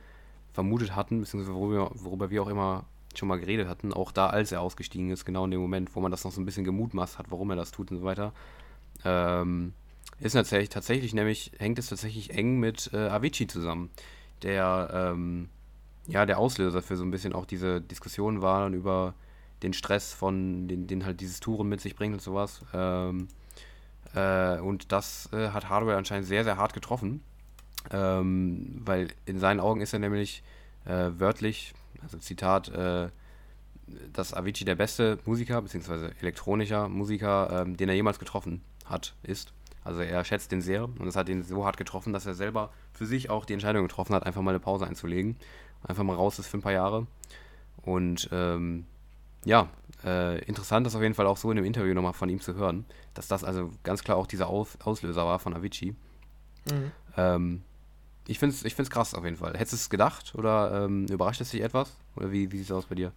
vermutet 0.53 0.95
hatten, 0.95 1.21
beziehungsweise 1.21 1.55
worüber, 1.55 1.91
worüber 1.95 2.29
wir 2.29 2.43
auch 2.43 2.49
immer 2.49 2.85
schon 3.15 3.27
mal 3.27 3.39
geredet 3.39 3.67
hatten, 3.67 3.93
auch 3.93 4.11
da, 4.11 4.27
als 4.27 4.51
er 4.51 4.61
ausgestiegen 4.61 5.09
ist, 5.09 5.25
genau 5.25 5.45
in 5.45 5.51
dem 5.51 5.59
Moment, 5.59 5.95
wo 5.95 5.99
man 5.99 6.11
das 6.11 6.23
noch 6.23 6.31
so 6.31 6.41
ein 6.41 6.45
bisschen 6.45 6.63
gemutmaßt 6.63 7.19
hat, 7.19 7.29
warum 7.29 7.49
er 7.49 7.55
das 7.55 7.71
tut 7.71 7.91
und 7.91 7.97
so 7.97 8.03
weiter. 8.03 8.33
Ähm, 9.03 9.73
ist 10.19 10.33
tatsächlich, 10.33 10.69
tatsächlich 10.69 11.13
nämlich, 11.13 11.51
hängt 11.57 11.79
es 11.79 11.87
tatsächlich 11.87 12.31
eng 12.31 12.59
mit 12.59 12.91
äh, 12.93 13.09
Avicii 13.09 13.47
zusammen, 13.47 13.89
der 14.43 14.89
ähm, 14.93 15.49
ja, 16.07 16.25
der 16.25 16.39
Auslöser 16.39 16.81
für 16.81 16.97
so 16.97 17.03
ein 17.03 17.11
bisschen 17.11 17.33
auch 17.33 17.45
diese 17.45 17.81
Diskussion 17.81 18.41
war 18.41 18.61
dann 18.61 18.73
über 18.73 19.13
den 19.63 19.73
Stress 19.73 20.13
von, 20.13 20.67
den, 20.67 20.87
den 20.87 21.05
halt 21.05 21.21
dieses 21.21 21.39
Touren 21.39 21.69
mit 21.69 21.81
sich 21.81 21.95
bringt 21.95 22.13
und 22.13 22.21
sowas. 22.21 22.61
Ähm, 22.73 23.27
äh, 24.15 24.59
und 24.59 24.91
das 24.91 25.29
äh, 25.33 25.49
hat 25.49 25.69
Hardware 25.69 25.97
anscheinend 25.97 26.27
sehr, 26.27 26.43
sehr 26.43 26.57
hart 26.57 26.73
getroffen. 26.73 27.21
Ähm, 27.91 28.81
weil 28.85 29.07
in 29.25 29.39
seinen 29.39 29.59
Augen 29.59 29.81
ist 29.81 29.93
er 29.93 29.99
nämlich 29.99 30.43
äh, 30.85 31.09
wörtlich, 31.17 31.73
also 32.03 32.17
Zitat, 32.17 32.69
äh, 32.69 33.09
dass 34.13 34.33
Avicii 34.33 34.65
der 34.65 34.75
beste 34.75 35.17
Musiker, 35.25 35.61
beziehungsweise 35.61 36.13
elektronischer 36.21 36.87
Musiker, 36.89 37.63
ähm, 37.63 37.77
den 37.77 37.89
er 37.89 37.95
jemals 37.95 38.19
getroffen 38.19 38.61
hat, 38.85 39.15
ist. 39.23 39.51
Also 39.83 40.01
er 40.01 40.23
schätzt 40.23 40.51
den 40.51 40.61
sehr 40.61 40.83
und 40.83 41.07
es 41.07 41.15
hat 41.15 41.27
ihn 41.27 41.43
so 41.43 41.65
hart 41.65 41.77
getroffen, 41.77 42.13
dass 42.13 42.25
er 42.25 42.35
selber 42.35 42.71
für 42.93 43.05
sich 43.05 43.29
auch 43.29 43.45
die 43.45 43.53
Entscheidung 43.53 43.87
getroffen 43.87 44.13
hat, 44.13 44.25
einfach 44.25 44.41
mal 44.41 44.51
eine 44.51 44.59
Pause 44.59 44.85
einzulegen. 44.85 45.35
Einfach 45.83 46.03
mal 46.03 46.15
raus 46.15 46.37
ist 46.37 46.47
für 46.47 46.57
ein 46.57 46.61
paar 46.61 46.71
Jahre. 46.71 47.07
Und 47.81 48.29
ähm, 48.31 48.85
ja, 49.45 49.69
äh, 50.03 50.43
interessant 50.45 50.87
ist 50.87 50.95
auf 50.95 51.01
jeden 51.01 51.13
Fall 51.13 51.27
auch 51.27 51.37
so 51.37 51.49
in 51.51 51.57
dem 51.57 51.65
Interview 51.65 51.93
nochmal 51.93 52.13
von 52.13 52.29
ihm 52.29 52.41
zu 52.41 52.55
hören, 52.55 52.85
dass 53.13 53.27
das 53.27 53.43
also 53.43 53.71
ganz 53.83 54.03
klar 54.03 54.17
auch 54.17 54.27
dieser 54.27 54.47
Aus 54.47 54.77
Auslöser 54.83 55.25
war 55.25 55.39
von 55.39 55.53
Avicii. 55.53 55.95
Mhm. 56.65 56.91
Ähm, 57.17 57.63
ich 58.27 58.39
finde 58.39 58.55
es 58.55 58.63
ich 58.63 58.75
find's 58.75 58.91
krass 58.91 59.13
auf 59.13 59.23
jeden 59.23 59.37
Fall. 59.37 59.53
Hättest 59.53 59.73
du 59.73 59.75
es 59.77 59.89
gedacht 59.89 60.35
oder 60.35 60.85
ähm, 60.85 61.05
überrascht 61.07 61.41
es 61.41 61.51
dich 61.51 61.61
etwas? 61.61 61.91
Oder 62.15 62.31
wie, 62.31 62.51
wie 62.51 62.57
sieht 62.57 62.67
es 62.67 62.71
aus 62.71 62.85
bei 62.85 62.95
dir? 62.95 63.11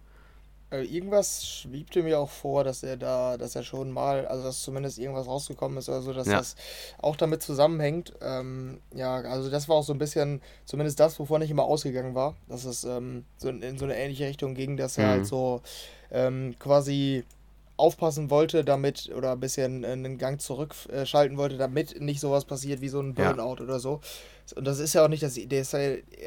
Äh, 0.71 0.83
irgendwas 0.83 1.47
schwebte 1.47 2.01
mir 2.01 2.19
auch 2.19 2.29
vor, 2.29 2.63
dass 2.63 2.81
er 2.81 2.97
da, 2.97 3.37
dass 3.37 3.55
er 3.55 3.63
schon 3.63 3.91
mal, 3.91 4.25
also 4.25 4.43
dass 4.43 4.63
zumindest 4.63 4.97
irgendwas 4.97 5.27
rausgekommen 5.27 5.77
ist 5.77 5.89
oder 5.89 6.01
so, 6.01 6.11
dass 6.11 6.27
ja. 6.27 6.37
das 6.37 6.55
auch 6.97 7.15
damit 7.15 7.43
zusammenhängt. 7.43 8.13
Ähm, 8.21 8.81
ja, 8.93 9.15
also 9.17 9.49
das 9.51 9.69
war 9.69 9.75
auch 9.75 9.83
so 9.83 9.93
ein 9.93 9.99
bisschen, 9.99 10.41
zumindest 10.65 10.99
das, 10.99 11.19
wovon 11.19 11.43
ich 11.43 11.51
immer 11.51 11.63
ausgegangen 11.63 12.15
war, 12.15 12.35
dass 12.47 12.65
es 12.65 12.83
ähm, 12.83 13.25
so 13.37 13.49
in, 13.49 13.61
in, 13.61 13.77
so 13.77 13.85
eine 13.85 13.95
ähnliche 13.95 14.25
Richtung 14.25 14.55
ging, 14.55 14.75
dass 14.75 14.97
er 14.97 15.03
halt 15.03 15.13
mhm. 15.13 15.19
halt 15.19 15.27
so 15.27 15.61
ähm, 16.15 16.55
quasi 16.59 17.23
aufpassen 17.77 18.29
wollte, 18.29 18.63
damit 18.63 19.11
oder 19.13 19.33
ein 19.33 19.39
bisschen 19.41 19.83
einen 19.83 20.17
Gang 20.17 20.39
zurückschalten 20.39 21.37
wollte, 21.37 21.57
damit 21.57 21.99
nicht 21.99 22.21
sowas 22.21 22.45
passiert 22.45 22.79
wie 22.79 22.87
so 22.87 23.01
ein 23.01 23.13
Burnout 23.13 23.57
ja. 23.57 23.63
oder 23.63 23.79
so. 23.79 23.99
Und 24.55 24.65
das 24.65 24.79
ist 24.79 24.93
ja 24.93 25.03
auch 25.03 25.09
nicht, 25.09 25.23
dass 25.23 25.33
der 25.33 25.61
ist 25.61 25.73
ja, 25.73 25.79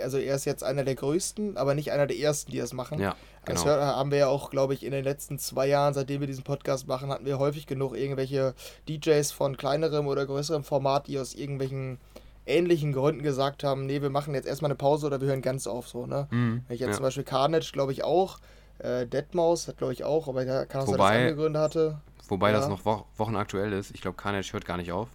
also 0.02 0.18
er 0.18 0.34
ist 0.34 0.44
jetzt 0.44 0.62
einer 0.62 0.84
der 0.84 0.94
größten, 0.94 1.56
aber 1.56 1.74
nicht 1.74 1.90
einer 1.90 2.06
der 2.06 2.18
ersten, 2.18 2.50
die 2.50 2.58
das 2.58 2.74
machen. 2.74 3.00
Ja, 3.00 3.16
genau. 3.46 3.64
Das 3.64 3.80
haben 3.80 4.10
wir 4.10 4.18
ja 4.18 4.28
auch, 4.28 4.50
glaube 4.50 4.74
ich, 4.74 4.84
in 4.84 4.92
den 4.92 5.04
letzten 5.04 5.38
zwei 5.38 5.68
Jahren, 5.68 5.94
seitdem 5.94 6.20
wir 6.20 6.26
diesen 6.26 6.44
Podcast 6.44 6.86
machen, 6.86 7.10
hatten 7.10 7.24
wir 7.24 7.38
häufig 7.38 7.66
genug 7.66 7.96
irgendwelche 7.96 8.54
DJs 8.88 9.32
von 9.32 9.56
kleinerem 9.56 10.06
oder 10.06 10.26
größerem 10.26 10.64
Format, 10.64 11.06
die 11.06 11.18
aus 11.18 11.34
irgendwelchen 11.34 11.98
ähnlichen 12.44 12.92
Gründen 12.92 13.22
gesagt 13.22 13.62
haben, 13.62 13.86
nee, 13.86 14.02
wir 14.02 14.10
machen 14.10 14.34
jetzt 14.34 14.48
erstmal 14.48 14.70
eine 14.70 14.76
Pause 14.76 15.06
oder 15.06 15.20
wir 15.20 15.28
hören 15.28 15.42
ganz 15.42 15.66
auf 15.66 15.88
so, 15.88 16.06
ne? 16.06 16.26
Mhm, 16.30 16.62
Wenn 16.66 16.74
ich 16.74 16.80
jetzt 16.80 16.90
ja. 16.90 16.96
zum 16.96 17.02
Beispiel 17.04 17.24
Carnage, 17.24 17.70
glaube 17.72 17.92
ich, 17.92 18.04
auch, 18.04 18.38
äh, 18.78 19.06
Deadmaus 19.06 19.68
hat, 19.68 19.78
glaube 19.78 19.92
ich, 19.92 20.04
auch, 20.04 20.28
aber 20.28 20.44
da 20.44 20.64
kann 20.64 20.82
auch 20.82 20.86
sein, 20.86 20.98
dass 20.98 21.10
er 21.10 21.34
Gründe 21.34 21.60
hatte. 21.60 22.00
Wobei 22.28 22.50
ja. 22.50 22.58
das 22.58 22.68
noch 22.68 22.84
wo 22.84 23.04
Wochen 23.16 23.36
aktuell 23.36 23.72
ist. 23.72 23.94
Ich 23.94 24.02
glaube, 24.02 24.16
Carnage 24.16 24.52
hört 24.52 24.64
gar 24.64 24.76
nicht 24.76 24.92
auf 24.92 25.08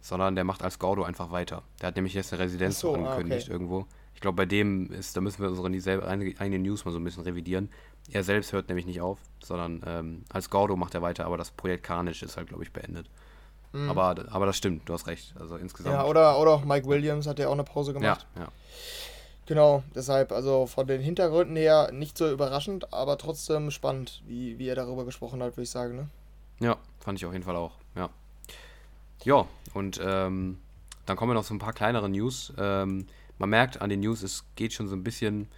sondern 0.00 0.34
der 0.34 0.44
macht 0.44 0.62
als 0.62 0.78
Gordo 0.78 1.02
einfach 1.04 1.30
weiter. 1.30 1.62
Der 1.80 1.88
hat 1.88 1.96
nämlich 1.96 2.14
jetzt 2.14 2.32
eine 2.32 2.42
Residenz 2.42 2.80
so, 2.80 2.94
angekündigt 2.94 3.42
ah, 3.42 3.44
okay. 3.44 3.52
irgendwo. 3.52 3.86
Ich 4.14 4.20
glaube, 4.20 4.36
bei 4.36 4.46
dem 4.46 4.90
ist, 4.92 5.16
da 5.16 5.20
müssen 5.20 5.42
wir 5.42 5.50
unsere 5.50 6.00
eigene 6.38 6.58
News 6.58 6.84
mal 6.84 6.90
so 6.90 6.98
ein 6.98 7.04
bisschen 7.04 7.22
revidieren. 7.22 7.70
Er 8.10 8.24
selbst 8.24 8.52
hört 8.52 8.68
nämlich 8.68 8.86
nicht 8.86 9.00
auf, 9.00 9.18
sondern 9.42 9.82
ähm, 9.86 10.24
als 10.30 10.50
Gordo 10.50 10.76
macht 10.76 10.94
er 10.94 11.02
weiter, 11.02 11.26
aber 11.26 11.36
das 11.36 11.50
Projekt 11.50 11.84
Carnage 11.84 12.24
ist 12.24 12.36
halt, 12.36 12.48
glaube 12.48 12.62
ich, 12.62 12.72
beendet. 12.72 13.08
Mhm. 13.72 13.88
Aber, 13.88 14.16
aber 14.30 14.46
das 14.46 14.56
stimmt, 14.56 14.88
du 14.88 14.94
hast 14.94 15.06
recht. 15.06 15.34
Also 15.38 15.56
insgesamt. 15.56 15.94
Ja, 15.94 16.04
oder, 16.04 16.38
oder 16.38 16.50
auch 16.52 16.64
Mike 16.64 16.86
Williams 16.88 17.26
hat 17.26 17.38
ja 17.38 17.48
auch 17.48 17.52
eine 17.52 17.64
Pause 17.64 17.92
gemacht. 17.92 18.26
Ja, 18.34 18.42
ja. 18.42 18.48
Genau, 19.50 19.82
deshalb, 19.96 20.30
also 20.30 20.68
von 20.68 20.86
den 20.86 21.00
Hintergründen 21.00 21.56
her 21.56 21.90
nicht 21.90 22.16
so 22.16 22.30
überraschend, 22.30 22.94
aber 22.94 23.18
trotzdem 23.18 23.72
spannend, 23.72 24.22
wie, 24.24 24.60
wie 24.60 24.68
er 24.68 24.76
darüber 24.76 25.04
gesprochen 25.04 25.42
hat, 25.42 25.56
würde 25.56 25.64
ich 25.64 25.70
sagen. 25.70 25.96
Ne? 25.96 26.08
Ja, 26.60 26.76
fand 27.00 27.18
ich 27.18 27.26
auf 27.26 27.32
jeden 27.32 27.44
Fall 27.44 27.56
auch, 27.56 27.72
ja. 27.96 28.10
Ja, 29.24 29.48
und 29.74 30.00
ähm, 30.00 30.58
dann 31.04 31.16
kommen 31.16 31.30
wir 31.30 31.34
noch 31.34 31.42
so 31.42 31.52
ein 31.52 31.58
paar 31.58 31.72
kleinere 31.72 32.08
News. 32.08 32.52
Ähm, 32.58 33.08
man 33.38 33.50
merkt 33.50 33.82
an 33.82 33.90
den 33.90 33.98
News, 33.98 34.22
es 34.22 34.44
geht 34.54 34.72
schon 34.72 34.86
so 34.86 34.94
ein 34.94 35.02
bisschen 35.02 35.48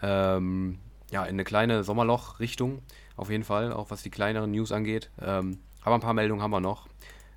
ähm, 0.00 0.78
ja, 1.10 1.22
in 1.24 1.34
eine 1.34 1.44
kleine 1.44 1.84
Sommerloch-Richtung. 1.84 2.80
Auf 3.18 3.28
jeden 3.28 3.44
Fall, 3.44 3.70
auch 3.70 3.90
was 3.90 4.02
die 4.02 4.08
kleineren 4.08 4.52
News 4.52 4.72
angeht. 4.72 5.10
Ähm, 5.20 5.58
aber 5.82 5.96
ein 5.96 6.00
paar 6.00 6.14
Meldungen 6.14 6.42
haben 6.42 6.52
wir 6.52 6.60
noch. 6.60 6.88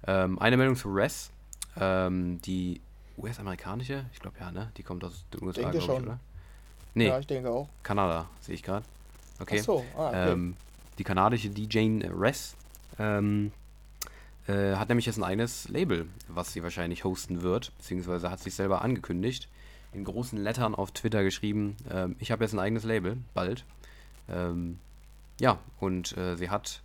Ähm, 0.08 0.40
eine 0.40 0.56
Meldung 0.56 0.78
zu 0.78 0.94
Res, 0.94 1.32
ähm, 1.78 2.40
die 2.44 2.80
US-amerikanische, 3.18 4.06
ich 4.14 4.20
glaube 4.20 4.38
ja, 4.40 4.52
ne? 4.52 4.72
Die 4.78 4.84
kommt 4.84 5.04
aus 5.04 5.26
den 5.34 5.44
USA, 5.44 5.70
glaube 5.72 5.78
ich, 5.78 5.90
oder? 5.90 6.20
Nee. 6.94 7.08
Ja, 7.08 7.20
ich 7.20 7.28
denke 7.28 7.50
auch. 7.50 7.68
Kanada, 7.84 8.30
sehe 8.42 8.56
ich 8.56 8.64
gerade. 8.64 8.86
Okay. 9.40 9.58
Ach 9.60 9.66
so, 9.66 9.86
ah, 9.98 10.10
okay. 10.10 10.54
die 10.98 11.04
kanadische 11.04 11.50
DJ 11.50 12.06
Res 12.08 12.56
ähm, 13.00 13.52
äh, 14.48 14.76
hat 14.76 14.90
nämlich 14.90 15.06
jetzt 15.06 15.18
ein 15.18 15.24
eigenes 15.24 15.68
Label, 15.70 16.08
was 16.28 16.54
sie 16.54 16.64
wahrscheinlich 16.64 17.04
hosten 17.04 17.42
wird, 17.42 17.76
beziehungsweise 17.78 18.32
hat 18.32 18.40
sich 18.40 18.56
selber 18.56 18.82
angekündigt, 18.82 19.50
in 19.92 20.04
großen 20.04 20.42
Lettern 20.42 20.76
auf 20.76 20.92
Twitter 20.92 21.24
geschrieben, 21.24 21.76
äh, 21.90 22.08
ich 22.20 22.32
habe 22.32 22.44
jetzt 22.44 22.54
ein 22.54 22.60
eigenes 22.60 22.84
Label, 22.84 23.18
bald. 23.34 23.66
Ähm, 24.30 24.80
ja, 25.40 25.60
und 25.80 26.16
äh, 26.18 26.36
sie 26.36 26.50
hat, 26.50 26.82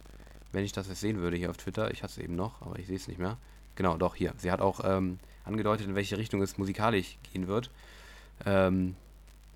wenn 0.53 0.65
ich 0.65 0.73
das 0.73 0.89
jetzt 0.89 1.01
sehen 1.01 1.19
würde 1.19 1.37
hier 1.37 1.51
auf 1.51 1.57
Twitter, 1.57 1.91
ich 1.93 2.03
hatte 2.03 2.13
es 2.13 2.19
eben 2.19 2.35
noch, 2.35 2.61
aber 2.63 2.79
ich 2.79 2.87
sehe 2.87 2.97
es 2.97 3.09
nicht 3.09 3.19
mehr. 3.19 3.37
Genau, 3.77 3.97
doch, 3.97 4.15
hier. 4.15 4.35
Sie 4.37 4.51
hat 4.51 4.61
auch 4.61 4.81
ähm, 4.85 5.19
angedeutet, 5.51 5.87
in 5.87 5.95
welche 5.95 6.17
Richtung 6.17 6.43
es 6.43 6.59
musikalisch 6.59 7.19
gehen 7.33 7.49
wird. 7.49 7.71
Ähm, 8.47 8.97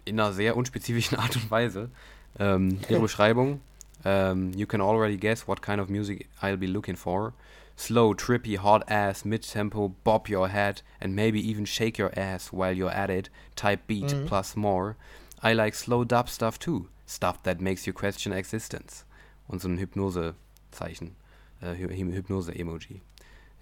in 0.05 0.21
einer 0.21 0.33
sehr 0.33 0.57
unspezifischen 0.57 1.19
Art 1.19 1.37
und 1.37 1.51
Weise. 1.51 1.91
Ähm, 2.39 2.79
ihre 2.89 3.01
Beschreibung, 3.09 3.61
ähm, 4.05 4.53
you 4.53 4.67
can 4.67 4.81
already 4.81 5.17
guess 5.17 5.49
what 5.49 5.63
kind 5.63 5.81
of 5.81 5.89
music 5.89 6.29
I'll 6.43 6.57
be 6.57 6.67
looking 6.67 6.97
for. 6.97 7.33
slow, 7.77 8.15
trippy, 8.15 8.57
hot 8.57 8.85
ass, 8.89 9.25
mid 9.25 9.43
tempo, 9.43 9.89
bob 10.05 10.29
your 10.29 10.49
head, 10.49 10.83
and 11.01 11.15
maybe 11.15 11.41
even 11.41 11.65
shake 11.65 11.99
your 11.99 12.17
ass 12.19 12.53
while 12.53 12.73
you're 12.73 12.91
at 12.91 13.11
it, 13.11 13.29
type 13.57 13.87
beat 13.87 14.07
mhm. 14.07 14.27
plus 14.27 14.57
more. 14.57 14.97
I 15.43 15.53
like 15.53 15.75
slow 15.75 16.05
dub 16.05 16.29
stuff 16.29 16.59
too. 16.59 16.89
Stuff 17.07 17.43
that 17.43 17.61
makes 17.61 17.87
you 17.87 17.93
question 17.93 18.33
existence. 18.33 19.05
Und 19.47 19.61
so 19.61 19.69
ein 19.69 19.79
Hypnose-Zeichen. 19.79 21.17
Äh, 21.61 21.75
Hypnose-Emoji. 21.75 23.01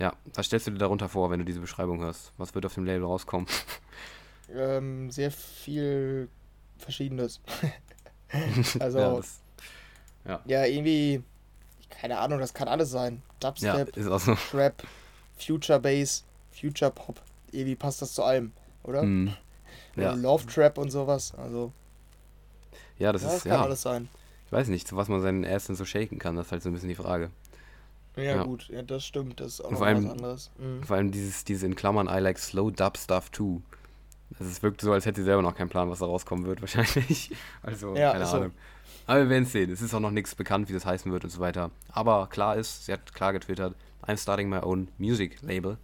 Ja, 0.03 0.17
was 0.35 0.47
stellst 0.47 0.67
du 0.67 0.73
dir 0.73 0.79
darunter 0.79 1.09
vor, 1.09 1.31
wenn 1.31 1.39
du 1.39 1.45
diese 1.45 1.61
Beschreibung 1.61 2.01
hörst? 2.01 2.33
Was 2.37 2.57
wird 2.57 2.67
auf 2.67 2.75
dem 2.75 2.85
Label 2.85 3.05
rauskommen? 3.05 3.47
Ähm, 4.55 5.11
sehr 5.11 5.31
viel 5.31 6.29
Verschiedenes. 6.77 7.41
also, 8.81 8.99
ja, 8.99 9.17
das, 9.17 9.41
ja. 10.27 10.41
ja, 10.45 10.65
irgendwie 10.67 11.23
keine 11.89 12.19
Ahnung, 12.19 12.39
das 12.39 12.53
kann 12.53 12.69
alles 12.69 12.91
sein. 12.91 13.23
Dubstep, 13.41 13.97
ja, 13.97 14.19
so. 14.19 14.35
Trap, 14.51 14.83
Future 15.39 15.81
Bass, 15.81 16.25
Future 16.51 16.91
Pop. 16.91 17.23
Irgendwie 17.53 17.77
passt 17.77 18.03
das 18.03 18.13
zu 18.13 18.25
allem, 18.25 18.53
oder? 18.83 19.05
Mm. 19.05 19.33
Ja. 19.97 20.15
Love 20.15 20.47
Trap 20.47 20.79
und 20.79 20.91
sowas. 20.91 21.35
Also. 21.37 21.71
Ja, 22.99 23.13
das 23.13 23.23
ja, 23.23 23.29
ist 23.29 23.35
das 23.35 23.43
kann 23.45 23.53
ja. 23.53 23.63
alles 23.63 23.83
sein. 23.83 24.09
Ich 24.47 24.53
weiß 24.53 24.69
nicht, 24.69 24.89
zu 24.89 24.97
was 24.97 25.09
man 25.09 25.21
seinen 25.21 25.45
Ass 25.45 25.67
denn 25.67 25.77
so 25.77 25.85
shaken 25.85 26.19
kann, 26.19 26.35
das 26.35 26.47
ist 26.47 26.53
halt 26.53 26.63
so 26.63 26.71
ein 26.71 26.73
bisschen 26.73 26.89
die 26.89 26.95
Frage. 26.95 27.31
Ja, 28.17 28.23
ja. 28.23 28.43
gut, 28.45 28.69
ja, 28.69 28.83
das 28.83 29.07
stimmt, 29.07 29.41
das 29.41 29.55
ist 29.55 29.61
auch 29.63 29.71
noch 29.71 29.81
was 29.81 29.89
anderes. 29.89 30.51
Mhm. 30.59 30.83
Vor 30.83 30.97
allem 30.97 31.11
dieses, 31.11 31.45
diese 31.45 31.67
in 31.67 31.75
Klammern 31.75 32.09
I 32.09 32.21
like 32.21 32.39
slow 32.39 32.71
dub 32.71 32.99
stuff 32.99 33.31
too. 33.31 33.63
Es 34.39 34.63
wirkt 34.63 34.81
so, 34.81 34.93
als 34.93 35.07
hätte 35.07 35.21
sie 35.21 35.25
selber 35.25 35.43
noch 35.43 35.55
keinen 35.55 35.69
Plan, 35.69 35.91
was 35.91 36.01
da 36.01 36.07
rauskommen 36.07 36.47
wird, 36.47 36.61
wahrscheinlich. 36.61 37.31
Also, 37.63 37.97
ja, 37.97 38.13
keine 38.13 38.27
Ahnung. 38.27 38.53
Aber 39.07 39.21
wir 39.21 39.31
werden 39.31 39.45
es 39.45 39.53
sehen. 39.53 39.71
Es 39.71 39.83
ist 39.83 39.95
auch 39.95 40.01
noch 40.01 40.11
nichts 40.11 40.35
bekannt, 40.35 40.69
wie 40.69 40.73
das 40.73 40.87
heißen 40.87 41.11
wird 41.11 41.25
und 41.25 41.31
so 41.31 41.41
weiter. 41.41 41.71
Aber 41.91 42.29
klar 42.29 42.57
ist, 42.57 42.87
sie 42.87 42.93
hat 42.93 43.13
klar 43.15 43.33
getwittert, 43.33 43.75
I'm 44.07 44.17
starting 44.17 44.49
my 44.49 44.59
own 44.59 44.89
music 44.99 45.41
label. 45.43 45.79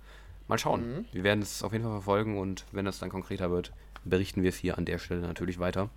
Mal 0.49 0.59
schauen. 0.59 0.99
Mhm. 0.99 1.05
Wir 1.13 1.25
werden 1.25 1.43
es 1.43 1.63
auf 1.63 1.73
jeden 1.73 1.85
Fall 1.85 1.95
verfolgen 1.95 2.39
und 2.39 2.65
wenn 2.73 2.85
das 2.85 2.99
dann 2.99 3.11
konkreter 3.11 3.51
wird, 3.51 3.73
berichten 4.05 4.43
wir 4.43 4.49
es 4.51 4.57
hier 4.57 4.79
an 4.79 4.85
der 4.85 4.99
Stelle 4.99 5.21
natürlich 5.23 5.59
weiter. 5.59 5.91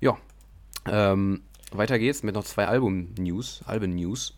Ja. 0.00 0.18
Ähm, 0.86 1.42
weiter 1.72 1.98
geht's 1.98 2.22
mit 2.22 2.34
noch 2.34 2.44
zwei 2.44 2.66
Album-News, 2.66 3.62
Alben-News 3.66 4.36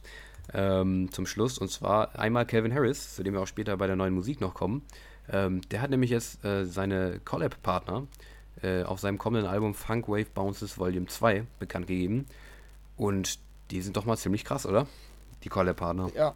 ähm, 0.54 1.10
zum 1.12 1.26
Schluss. 1.26 1.58
Und 1.58 1.70
zwar 1.70 2.18
einmal 2.18 2.46
Calvin 2.46 2.74
Harris, 2.74 3.14
zu 3.16 3.22
dem 3.22 3.34
wir 3.34 3.40
auch 3.40 3.46
später 3.46 3.76
bei 3.76 3.86
der 3.86 3.96
neuen 3.96 4.14
Musik 4.14 4.40
noch 4.40 4.54
kommen. 4.54 4.82
Ähm, 5.30 5.60
der 5.70 5.82
hat 5.82 5.90
nämlich 5.90 6.10
jetzt 6.10 6.44
äh, 6.44 6.64
seine 6.64 7.20
Collab-Partner 7.24 8.06
äh, 8.62 8.82
auf 8.82 9.00
seinem 9.00 9.18
kommenden 9.18 9.48
Album 9.48 9.74
Funk 9.74 10.08
Wave 10.08 10.30
Bounces 10.34 10.78
Volume 10.78 11.06
2 11.06 11.44
bekannt 11.58 11.86
gegeben. 11.86 12.26
Und 12.96 13.38
die 13.70 13.82
sind 13.82 13.96
doch 13.96 14.04
mal 14.04 14.16
ziemlich 14.16 14.44
krass, 14.44 14.66
oder? 14.66 14.86
Die 15.44 15.48
Collab-Partner. 15.48 16.10
Ja. 16.14 16.34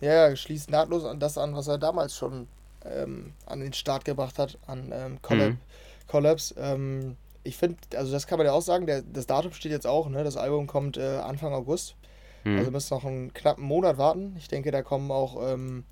Ja, 0.00 0.28
ja, 0.28 0.36
schließt 0.36 0.70
nahtlos 0.70 1.04
an 1.04 1.20
das 1.20 1.36
an, 1.36 1.54
was 1.54 1.68
er 1.68 1.76
damals 1.76 2.16
schon 2.16 2.48
ähm, 2.86 3.34
an 3.44 3.60
den 3.60 3.74
Start 3.74 4.06
gebracht 4.06 4.38
hat, 4.38 4.58
an 4.66 4.90
ähm, 4.92 5.20
Collab, 5.20 5.50
mhm. 5.50 5.58
Collabs. 6.06 6.54
Ähm, 6.56 7.16
ich 7.42 7.58
finde, 7.58 7.76
also 7.94 8.10
das 8.10 8.26
kann 8.26 8.38
man 8.38 8.46
ja 8.46 8.52
auch 8.52 8.62
sagen, 8.62 8.86
der, 8.86 9.02
das 9.02 9.26
Datum 9.26 9.52
steht 9.52 9.72
jetzt 9.72 9.86
auch, 9.86 10.08
ne? 10.08 10.24
Das 10.24 10.38
Album 10.38 10.66
kommt 10.66 10.96
äh, 10.96 11.18
Anfang 11.18 11.52
August. 11.52 11.96
Mhm. 12.44 12.58
Also 12.58 12.70
müssen 12.70 12.94
noch 12.94 13.04
einen 13.04 13.34
knappen 13.34 13.64
Monat 13.64 13.98
warten. 13.98 14.34
Ich 14.38 14.48
denke, 14.48 14.70
da 14.70 14.82
kommen 14.82 15.10
auch 15.10 15.52
ähm, 15.52 15.84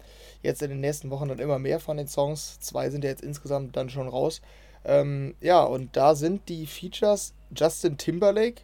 jetzt 0.42 0.62
in 0.62 0.70
den 0.70 0.80
nächsten 0.80 1.11
Wochen 1.11 1.28
dann 1.28 1.38
immer 1.38 1.59
mehr 1.59 1.80
von 1.80 1.96
den 1.96 2.09
Songs. 2.09 2.59
Zwei 2.61 2.90
sind 2.90 3.05
ja 3.05 3.11
jetzt 3.11 3.22
insgesamt 3.22 3.76
dann 3.76 3.90
schon 3.90 4.09
raus. 4.09 4.40
Ähm, 4.84 5.34
ja, 5.40 5.62
und 5.62 5.96
da 5.96 6.14
sind 6.14 6.49
die 6.49 6.66
Features 6.66 7.34
Justin 7.55 7.99
Timberlake, 7.99 8.62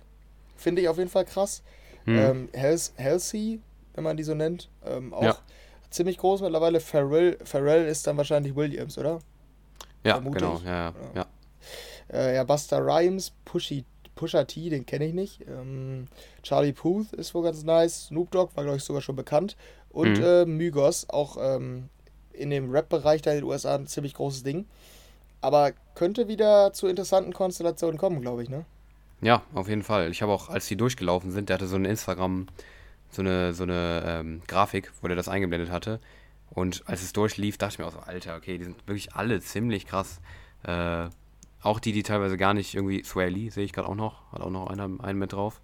finde 0.57 0.82
ich 0.82 0.89
auf 0.89 0.99
jeden 0.99 1.11
Fall 1.11 1.24
krass. 1.24 1.62
Hm. 2.05 2.49
Ähm, 2.55 2.89
Halsey, 2.99 3.61
wenn 3.95 4.05
man 4.05 4.16
die 4.16 4.22
so 4.22 4.35
nennt, 4.35 4.68
ähm, 4.85 5.12
auch 5.12 5.22
ja. 5.22 5.37
ziemlich 5.91 6.18
groß 6.18 6.43
mittlerweile. 6.43 6.80
Pharrell, 6.80 7.39
Pharrell 7.45 7.87
ist 7.87 8.07
dann 8.07 8.16
wahrscheinlich 8.16 8.55
Williams, 8.55 8.99
oder? 8.99 9.20
Ja, 10.05 10.14
Vermute 10.14 10.39
genau, 10.39 10.61
ja, 10.64 10.72
ja, 10.72 10.95
ja. 11.14 11.26
Äh, 12.12 12.35
ja, 12.37 12.45
Buster 12.45 12.85
Rhymes, 12.85 13.32
Pushy, 13.45 13.85
Pusha 14.15 14.45
T, 14.45 14.71
den 14.71 14.87
kenne 14.87 15.07
ich 15.07 15.15
nicht. 15.15 15.41
Ähm, 15.49 16.07
Charlie 16.43 16.73
Puth 16.73 17.12
ist 17.12 17.35
wohl 17.35 17.43
ganz 17.45 17.62
nice. 17.65 18.07
Snoop 18.07 18.31
Dogg 18.31 18.53
war, 18.57 18.65
glaube 18.65 18.79
ich, 18.79 18.85
sogar 18.85 19.03
schon 19.03 19.17
bekannt. 19.17 19.57
Und 19.91 20.19
Mhm. 20.19 20.25
äh, 20.25 20.45
Mygos, 20.47 21.09
auch 21.11 21.37
ähm, 21.41 21.89
in 22.33 22.51
dem 22.51 22.71
Rap-Bereich 22.71 23.23
da 23.23 23.31
in 23.31 23.39
den 23.39 23.45
USA 23.45 23.75
ein 23.77 23.87
ziemlich 23.87 24.15
großes 24.15 24.43
Ding. 24.43 24.67
Aber 25.41 25.73
könnte 25.95 26.27
wieder 26.29 26.73
zu 26.73 26.87
interessanten 26.89 27.33
Konstellationen 27.33 27.99
kommen, 27.99 28.21
glaube 28.21 28.43
ich, 28.43 28.49
ne? 28.49 28.65
Ja, 29.21 29.43
auf 29.55 29.69
jeden 29.69 29.83
Fall. 29.83 30.11
Ich 30.11 30.23
habe 30.23 30.33
auch, 30.33 30.49
als 30.49 30.67
die 30.67 30.77
durchgelaufen 30.77 31.31
sind, 31.31 31.49
der 31.49 31.55
hatte 31.55 31.67
so 31.67 31.77
ein 31.77 31.85
Instagram, 31.85 32.47
so 33.11 33.23
eine, 33.23 33.55
so 33.55 33.62
eine 33.62 34.03
ähm, 34.07 34.43
Grafik, 34.47 34.91
wo 35.01 35.07
der 35.07 35.17
das 35.17 35.29
eingeblendet 35.29 35.71
hatte. 35.71 36.01
Und 36.51 36.83
als 36.87 37.03
es 37.03 37.12
durchlief, 37.12 37.59
dachte 37.59 37.75
ich 37.75 37.79
mir 37.79 37.87
auch 37.87 37.93
so, 37.93 38.01
Alter, 38.01 38.37
okay, 38.37 38.59
die 38.59 38.65
sind 38.65 38.77
wirklich 38.87 39.15
alle 39.15 39.41
ziemlich 39.41 39.87
krass. 39.87 40.21
Äh, 40.65 41.09
auch 41.65 41.81
die, 41.81 41.93
die 41.93 42.03
teilweise 42.05 42.37
gar 42.37 42.55
nicht 42.55 42.75
irgendwie, 42.75 43.05
Sway 43.05 43.29
Lee 43.31 43.51
sehe 43.51 43.65
ich 43.65 43.73
gerade 43.73 43.89
auch 43.89 43.95
noch, 43.97 44.31
hat 44.33 44.43
auch 44.43 44.51
noch 44.51 44.69
einer, 44.69 44.91
einen 45.03 45.19
mit 45.19 45.33
drauf. 45.33 45.61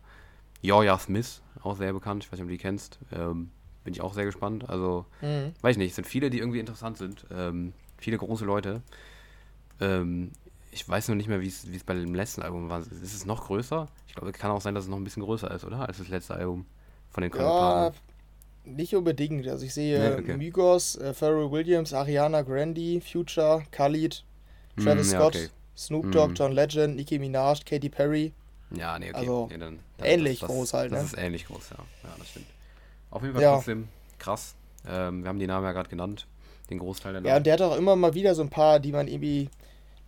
Jorja 0.63 0.99
Smith, 0.99 1.43
auch 1.63 1.77
sehr 1.77 1.93
bekannt, 1.93 2.25
ich 2.25 2.33
weiß 2.33 2.39
nicht, 2.39 2.45
ob 2.45 2.49
du 2.49 2.55
die 2.57 2.63
kennst. 2.63 2.99
Ähm, 3.13 3.51
bin 3.85 3.95
ich 3.95 4.01
auch 4.03 4.15
sehr 4.15 4.27
gespannt. 4.27 4.69
Also, 4.71 5.07
Mhm. 5.23 5.55
weiß 5.63 5.73
ich 5.77 5.79
nicht, 5.79 5.91
es 5.91 5.97
sind 5.97 6.07
viele, 6.07 6.31
die 6.31 6.39
irgendwie 6.39 6.61
interessant 6.61 6.99
sind. 6.99 7.27
Ähm, 7.33 7.73
viele 7.99 8.19
große 8.19 8.45
Leute. 8.45 8.83
Ähm, 9.81 10.33
ich 10.73 10.89
weiß 10.89 11.09
noch 11.09 11.17
nicht 11.17 11.29
mehr, 11.29 11.41
wie 11.41 11.49
es 11.49 11.85
bei 11.85 11.95
dem 11.95 12.15
letzten 12.15 12.43
Album 12.43 12.69
war. 12.69 12.81
Ist 12.81 12.91
es 13.03 13.27
noch 13.27 13.47
größer? 13.47 13.89
Ich 14.07 14.15
glaube, 14.15 14.31
es 14.31 14.39
kann 14.39 14.51
auch 14.51 14.61
sein, 14.61 14.75
dass 14.75 14.85
es 14.85 14.91
noch 14.91 14.99
ein 14.99 15.05
bisschen 15.05 15.25
größer 15.25 15.51
ist, 15.51 15.65
oder? 15.65 15.89
Als 15.89 15.99
das 15.99 16.09
letzte 16.09 16.35
Album 16.35 16.67
von 17.11 17.23
den 17.23 17.31
Ja, 17.33 17.37
Kameraden. 17.37 17.95
nicht 18.65 18.95
unbedingt. 18.95 19.47
Also 19.49 19.67
ich 19.67 19.75
sehe 19.75 19.99
Nee, 19.99 20.15
okay. 20.21 20.39
Mygos, 20.39 20.97
äh, 20.97 21.15
Pharrell 21.15 21.51
Williams, 21.51 21.93
Ariana 21.93 22.43
Grande, 22.43 23.01
Future, 23.01 23.65
Khalid, 23.71 24.25
Travis 24.79 25.09
Mm, 25.09 25.13
ja, 25.13 25.21
Scott, 25.21 25.35
okay. 25.35 25.51
Snoop 25.81 26.13
Dogg, 26.13 26.33
Mm. 26.33 26.35
John 26.35 26.53
Legend, 26.53 26.97
Nicki 26.97 27.19
Minaj, 27.19 27.61
Katy 27.65 27.89
Perry. 27.89 28.33
Ja, 28.71 28.99
nee, 28.99 29.09
okay. 29.09 29.19
Also, 29.19 29.47
nee, 29.51 29.57
dann, 29.59 29.81
dann, 29.97 30.07
ähnlich 30.07 30.41
groß 30.43 30.75
halt, 30.75 30.93
Das 30.93 31.01
ne? 31.01 31.07
ist 31.07 31.19
ähnlich 31.19 31.47
groß, 31.47 31.71
ja. 31.71 31.79
Ja, 32.05 32.15
das 32.19 32.29
stimmt. 32.29 32.47
Auf 33.11 33.23
jeden 33.23 33.35
Fall 33.35 33.43
Ja. 33.43 33.55
trotzdem 33.55 33.89
krass. 34.19 34.55
Ähm, 34.87 35.23
wir 35.23 35.29
haben 35.29 35.39
die 35.39 35.47
Namen 35.47 35.65
ja 35.65 35.73
gerade 35.73 35.89
genannt. 35.89 36.27
Den 36.69 36.79
Großteil 36.79 37.15
der 37.15 37.23
Ja, 37.23 37.29
Namen. 37.29 37.37
und 37.39 37.47
der 37.47 37.55
hat 37.55 37.63
auch 37.63 37.77
immer 37.77 37.97
mal 37.97 38.15
wieder 38.15 38.35
so 38.35 38.43
ein 38.43 38.51
paar, 38.51 38.79
die 38.79 38.93
man 38.93 39.09
irgendwie, 39.09 39.49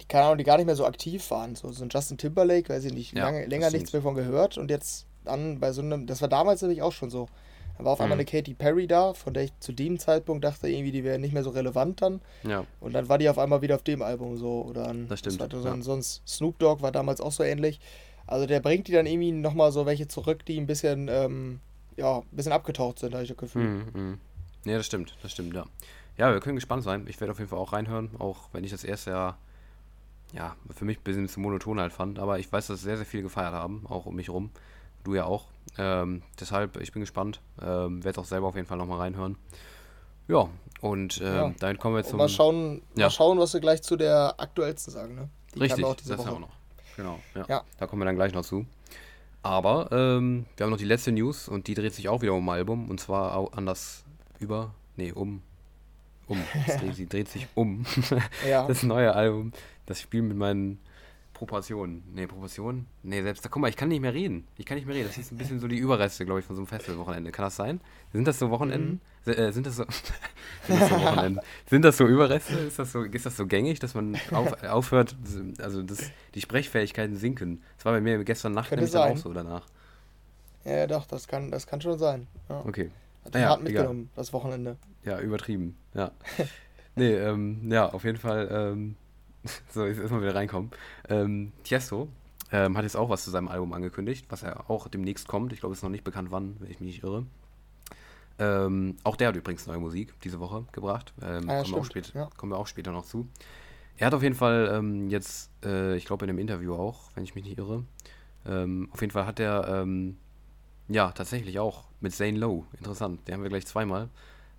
die 0.00 0.04
keine 0.06 0.26
Ahnung, 0.26 0.38
die 0.38 0.44
gar 0.44 0.58
nicht 0.58 0.66
mehr 0.66 0.76
so 0.76 0.86
aktiv 0.86 1.28
waren. 1.30 1.56
So, 1.56 1.72
so 1.72 1.84
ein 1.84 1.88
Justin 1.90 2.18
Timberlake, 2.18 2.68
weiß 2.68 2.84
ich 2.84 2.92
nicht, 2.92 3.14
Ja, 3.16 3.24
lange, 3.24 3.40
das 3.40 3.50
länger 3.50 3.70
nichts 3.70 3.92
mehr 3.92 4.02
von 4.02 4.14
gehört. 4.14 4.58
Und 4.58 4.70
jetzt 4.70 5.06
dann 5.24 5.58
bei 5.58 5.72
so 5.72 5.80
einem, 5.82 6.06
das 6.06 6.20
war 6.20 6.28
damals 6.28 6.60
nämlich 6.62 6.82
auch 6.82 6.92
schon 6.92 7.10
so. 7.10 7.28
Da 7.78 7.84
war 7.84 7.92
auf 7.92 8.00
einmal 8.00 8.16
Mhm. 8.16 8.20
eine 8.20 8.24
Katy 8.26 8.54
Perry 8.54 8.86
da, 8.86 9.14
von 9.14 9.34
der 9.34 9.44
ich 9.44 9.58
zu 9.60 9.72
dem 9.72 9.98
Zeitpunkt 9.98 10.44
dachte, 10.44 10.68
irgendwie, 10.68 10.92
die 10.92 11.04
wäre 11.04 11.18
nicht 11.18 11.32
mehr 11.32 11.42
so 11.42 11.50
relevant 11.50 12.02
dann. 12.02 12.20
ja, 12.44 12.64
Und 12.80 12.92
dann 12.92 13.08
war 13.08 13.18
die 13.18 13.28
auf 13.28 13.38
einmal 13.38 13.62
wieder 13.62 13.74
auf 13.76 13.82
dem 13.82 14.02
Album 14.02 14.36
so. 14.36 14.62
Oder 14.62 14.88
an, 14.88 15.08
Das 15.08 15.18
stimmt, 15.20 15.40
so, 15.52 15.64
ja. 15.64 15.80
Sonst 15.82 16.22
Snoop 16.26 16.58
Dogg 16.58 16.82
war 16.82 16.92
damals 16.92 17.20
auch 17.20 17.32
so 17.32 17.42
ähnlich. 17.42 17.80
Also 18.26 18.46
der 18.46 18.60
bringt 18.60 18.88
die 18.88 18.92
dann 18.92 19.06
irgendwie 19.06 19.32
nochmal 19.32 19.72
so 19.72 19.84
welche 19.86 20.06
zurück, 20.06 20.44
die 20.46 20.58
ein 20.60 20.66
bisschen, 20.66 21.08
ähm, 21.08 21.60
ja, 21.96 22.18
ein 22.18 22.26
bisschen 22.30 22.52
abgetaucht 22.52 22.98
sind, 23.00 23.12
habe 23.14 23.22
ich 23.24 23.28
das 23.30 23.36
Gefühl. 23.38 23.62
Mhm, 23.64 23.84
mhm. 23.92 24.18
Nee, 24.64 24.74
das 24.76 24.86
stimmt, 24.86 25.16
das 25.22 25.32
stimmt, 25.32 25.54
ja. 25.54 25.64
Ja, 26.18 26.32
wir 26.32 26.40
können 26.40 26.54
gespannt 26.56 26.84
sein. 26.84 27.06
Ich 27.08 27.20
werde 27.20 27.32
auf 27.32 27.38
jeden 27.38 27.50
Fall 27.50 27.58
auch 27.58 27.72
reinhören, 27.72 28.10
auch 28.18 28.48
wenn 28.52 28.62
ich 28.64 28.70
das 28.70 28.84
erste 28.84 29.10
Jahr, 29.10 29.38
ja, 30.34 30.54
für 30.74 30.84
mich 30.84 30.98
ein 30.98 31.02
bisschen 31.02 31.28
zu 31.28 31.40
monoton 31.40 31.80
halt 31.80 31.92
fand. 31.92 32.18
Aber 32.18 32.38
ich 32.38 32.50
weiß, 32.52 32.68
dass 32.68 32.80
sehr, 32.82 32.96
sehr 32.96 33.06
viele 33.06 33.24
gefeiert 33.24 33.52
haben, 33.54 33.84
auch 33.88 34.06
um 34.06 34.14
mich 34.14 34.28
rum. 34.30 34.50
Du 35.04 35.14
ja 35.14 35.24
auch. 35.24 35.46
Ähm, 35.78 36.22
deshalb, 36.38 36.76
ich 36.80 36.92
bin 36.92 37.00
gespannt. 37.00 37.40
Ähm, 37.60 38.04
werde 38.04 38.20
auch 38.20 38.24
selber 38.24 38.46
auf 38.48 38.54
jeden 38.56 38.66
Fall 38.66 38.78
nochmal 38.78 38.98
reinhören. 38.98 39.36
Ja, 40.28 40.48
und 40.80 41.20
ähm, 41.20 41.34
Ja. 41.34 41.54
damit 41.58 41.80
kommen 41.80 41.94
wir 41.96 42.04
Und 42.04 42.08
zum. 42.10 42.18
mal 42.18 42.28
schauen, 42.28 42.82
Ja. 42.94 43.06
mal 43.06 43.10
schauen, 43.10 43.38
was 43.38 43.52
wir 43.54 43.60
gleich 43.60 43.82
zu 43.82 43.96
der 43.96 44.34
aktuellsten 44.38 44.92
sagen, 44.92 45.14
ne? 45.14 45.28
Die 45.54 45.60
Richtig, 45.60 45.84
auch 45.84 45.94
diese 45.96 46.10
das 46.10 46.18
Woche. 46.20 46.28
ja 46.28 46.34
auch 46.36 46.40
noch. 46.40 46.56
Genau, 46.96 47.18
ja. 47.34 47.44
Ja. 47.48 47.62
Da 47.78 47.86
kommen 47.86 48.00
wir 48.02 48.06
dann 48.06 48.14
gleich 48.16 48.32
noch 48.32 48.44
zu. 48.44 48.66
Aber 49.42 49.88
ähm, 49.90 50.46
wir 50.56 50.64
haben 50.64 50.70
noch 50.70 50.78
die 50.78 50.84
letzte 50.84 51.10
News 51.10 51.48
und 51.48 51.66
die 51.66 51.74
dreht 51.74 51.94
sich 51.94 52.08
auch 52.08 52.22
wieder 52.22 52.32
um 52.34 52.48
ein 52.48 52.54
Album 52.54 52.88
und 52.90 53.00
zwar 53.00 53.52
an 53.56 53.66
das 53.66 54.04
über. 54.38 54.72
Nee, 54.96 55.10
um. 55.12 55.42
Um. 56.28 56.40
Sie 56.92 57.08
dreht 57.08 57.28
sich 57.28 57.48
um. 57.54 57.84
Ja. 58.48 58.66
Das 58.68 58.82
neue 58.84 59.14
Album. 59.14 59.52
Das 59.86 60.00
Spiel 60.00 60.22
mit 60.22 60.36
meinen 60.36 60.78
Proportionen. 61.32 62.02
Nee, 62.14 62.26
Proportionen? 62.26 62.86
Nee, 63.02 63.22
selbst 63.22 63.44
da, 63.44 63.48
guck 63.48 63.62
mal, 63.62 63.68
ich 63.68 63.76
kann 63.76 63.88
nicht 63.88 64.00
mehr 64.00 64.14
reden. 64.14 64.46
Ich 64.58 64.66
kann 64.66 64.76
nicht 64.76 64.86
mehr 64.86 64.94
reden. 64.94 65.08
Das 65.08 65.18
ist 65.18 65.32
ein 65.32 65.38
bisschen 65.38 65.58
so 65.58 65.66
die 65.68 65.76
Überreste, 65.78 66.24
glaube 66.24 66.40
ich, 66.40 66.46
von 66.46 66.54
so 66.56 66.60
einem 66.60 66.66
Festivalwochenende. 66.66 67.32
Kann 67.32 67.44
das 67.44 67.56
sein? 67.56 67.80
Sind 68.12 68.26
das 68.28 68.38
so 68.38 68.50
Wochenenden? 68.50 69.00
Mhm. 69.24 69.32
Äh, 69.32 69.52
sind 69.52 69.66
das 69.66 69.76
so. 69.76 69.84
sind, 70.66 70.80
das 70.80 70.88
so 70.88 70.94
Wochenenden? 70.96 71.40
sind 71.68 71.84
das 71.84 71.96
so 71.96 72.06
Überreste? 72.06 72.54
Ist 72.54 72.78
das 72.78 72.92
so, 72.92 73.02
ist 73.02 73.26
das 73.26 73.36
so 73.36 73.46
gängig, 73.46 73.78
dass 73.80 73.94
man 73.94 74.16
auf, 74.30 74.62
aufhört, 74.64 75.16
also 75.58 75.82
das, 75.82 76.10
die 76.34 76.40
Sprechfähigkeiten 76.40 77.16
sinken? 77.16 77.62
Das 77.76 77.86
war 77.86 77.92
bei 77.92 78.00
mir 78.00 78.22
gestern 78.24 78.52
Nacht 78.52 78.68
Könnte 78.68 78.84
nämlich 78.84 78.92
dann 78.92 79.12
auch 79.12 79.16
so 79.16 79.32
danach. 79.32 79.66
ja, 80.64 80.86
doch, 80.86 81.06
das 81.06 81.26
kann, 81.26 81.50
das 81.50 81.66
kann 81.66 81.80
schon 81.80 81.98
sein. 81.98 82.26
Ja. 82.48 82.62
Okay. 82.64 82.90
Hat 83.24 83.34
Naja, 83.34 83.48
hart 83.50 83.60
egal. 83.60 83.72
mitgenommen, 83.72 84.10
das 84.16 84.32
Wochenende. 84.32 84.76
Ja, 85.04 85.20
übertrieben. 85.20 85.76
Ja. 85.94 86.10
nee, 86.96 87.14
ähm, 87.14 87.70
ja, 87.70 87.88
auf 87.88 88.04
jeden 88.04 88.18
Fall. 88.18 88.48
Ähm, 88.50 88.96
so, 89.70 89.86
jetzt 89.86 89.98
erstmal 89.98 90.22
wieder 90.22 90.34
reinkommen. 90.34 90.70
Ähm, 91.08 91.52
Tiesto 91.64 92.08
ähm, 92.52 92.76
hat 92.76 92.84
jetzt 92.84 92.96
auch 92.96 93.08
was 93.08 93.24
zu 93.24 93.30
seinem 93.30 93.48
Album 93.48 93.72
angekündigt, 93.72 94.26
was 94.28 94.42
er 94.42 94.68
auch 94.70 94.88
demnächst 94.88 95.26
kommt. 95.28 95.52
Ich 95.52 95.60
glaube, 95.60 95.72
es 95.72 95.78
ist 95.78 95.82
noch 95.82 95.90
nicht 95.90 96.04
bekannt, 96.04 96.30
wann, 96.30 96.56
wenn 96.60 96.70
ich 96.70 96.80
mich 96.80 96.94
nicht 96.94 97.02
irre. 97.02 97.26
Ähm, 98.38 98.96
auch 99.04 99.16
der 99.16 99.28
hat 99.28 99.36
übrigens 99.36 99.66
neue 99.66 99.78
Musik 99.78 100.14
diese 100.22 100.40
Woche 100.40 100.64
gebracht. 100.72 101.12
Ähm, 101.22 101.48
Ah, 101.48 101.56
ja, 101.56 101.62
kommen, 101.62 101.72
wir 101.72 101.78
auch 101.78 101.84
stimmt, 101.84 102.06
spät, 102.06 102.14
ja. 102.14 102.28
kommen 102.36 102.52
wir 102.52 102.58
auch 102.58 102.66
später 102.66 102.92
noch 102.92 103.04
zu. 103.04 103.28
Er 103.96 104.06
hat 104.06 104.14
auf 104.14 104.22
jeden 104.22 104.34
Fall 104.34 104.70
ähm, 104.72 105.10
jetzt, 105.10 105.50
äh, 105.64 105.96
ich 105.96 106.06
glaube 106.06 106.24
in 106.24 106.30
einem 106.30 106.38
Interview 106.38 106.74
auch, 106.74 107.10
wenn 107.14 107.24
ich 107.24 107.34
mich 107.34 107.44
nicht 107.44 107.58
irre, 107.58 107.84
ähm, 108.46 108.88
auf 108.92 109.00
jeden 109.00 109.12
Fall 109.12 109.26
hat 109.26 109.38
er, 109.38 109.68
ähm, 109.68 110.16
ja, 110.88 111.12
tatsächlich 111.12 111.58
auch 111.58 111.84
mit 112.00 112.12
Zane 112.12 112.38
Lowe, 112.38 112.64
interessant, 112.78 113.26
den 113.28 113.34
haben 113.34 113.42
wir 113.42 113.50
gleich 113.50 113.66
zweimal. 113.66 114.08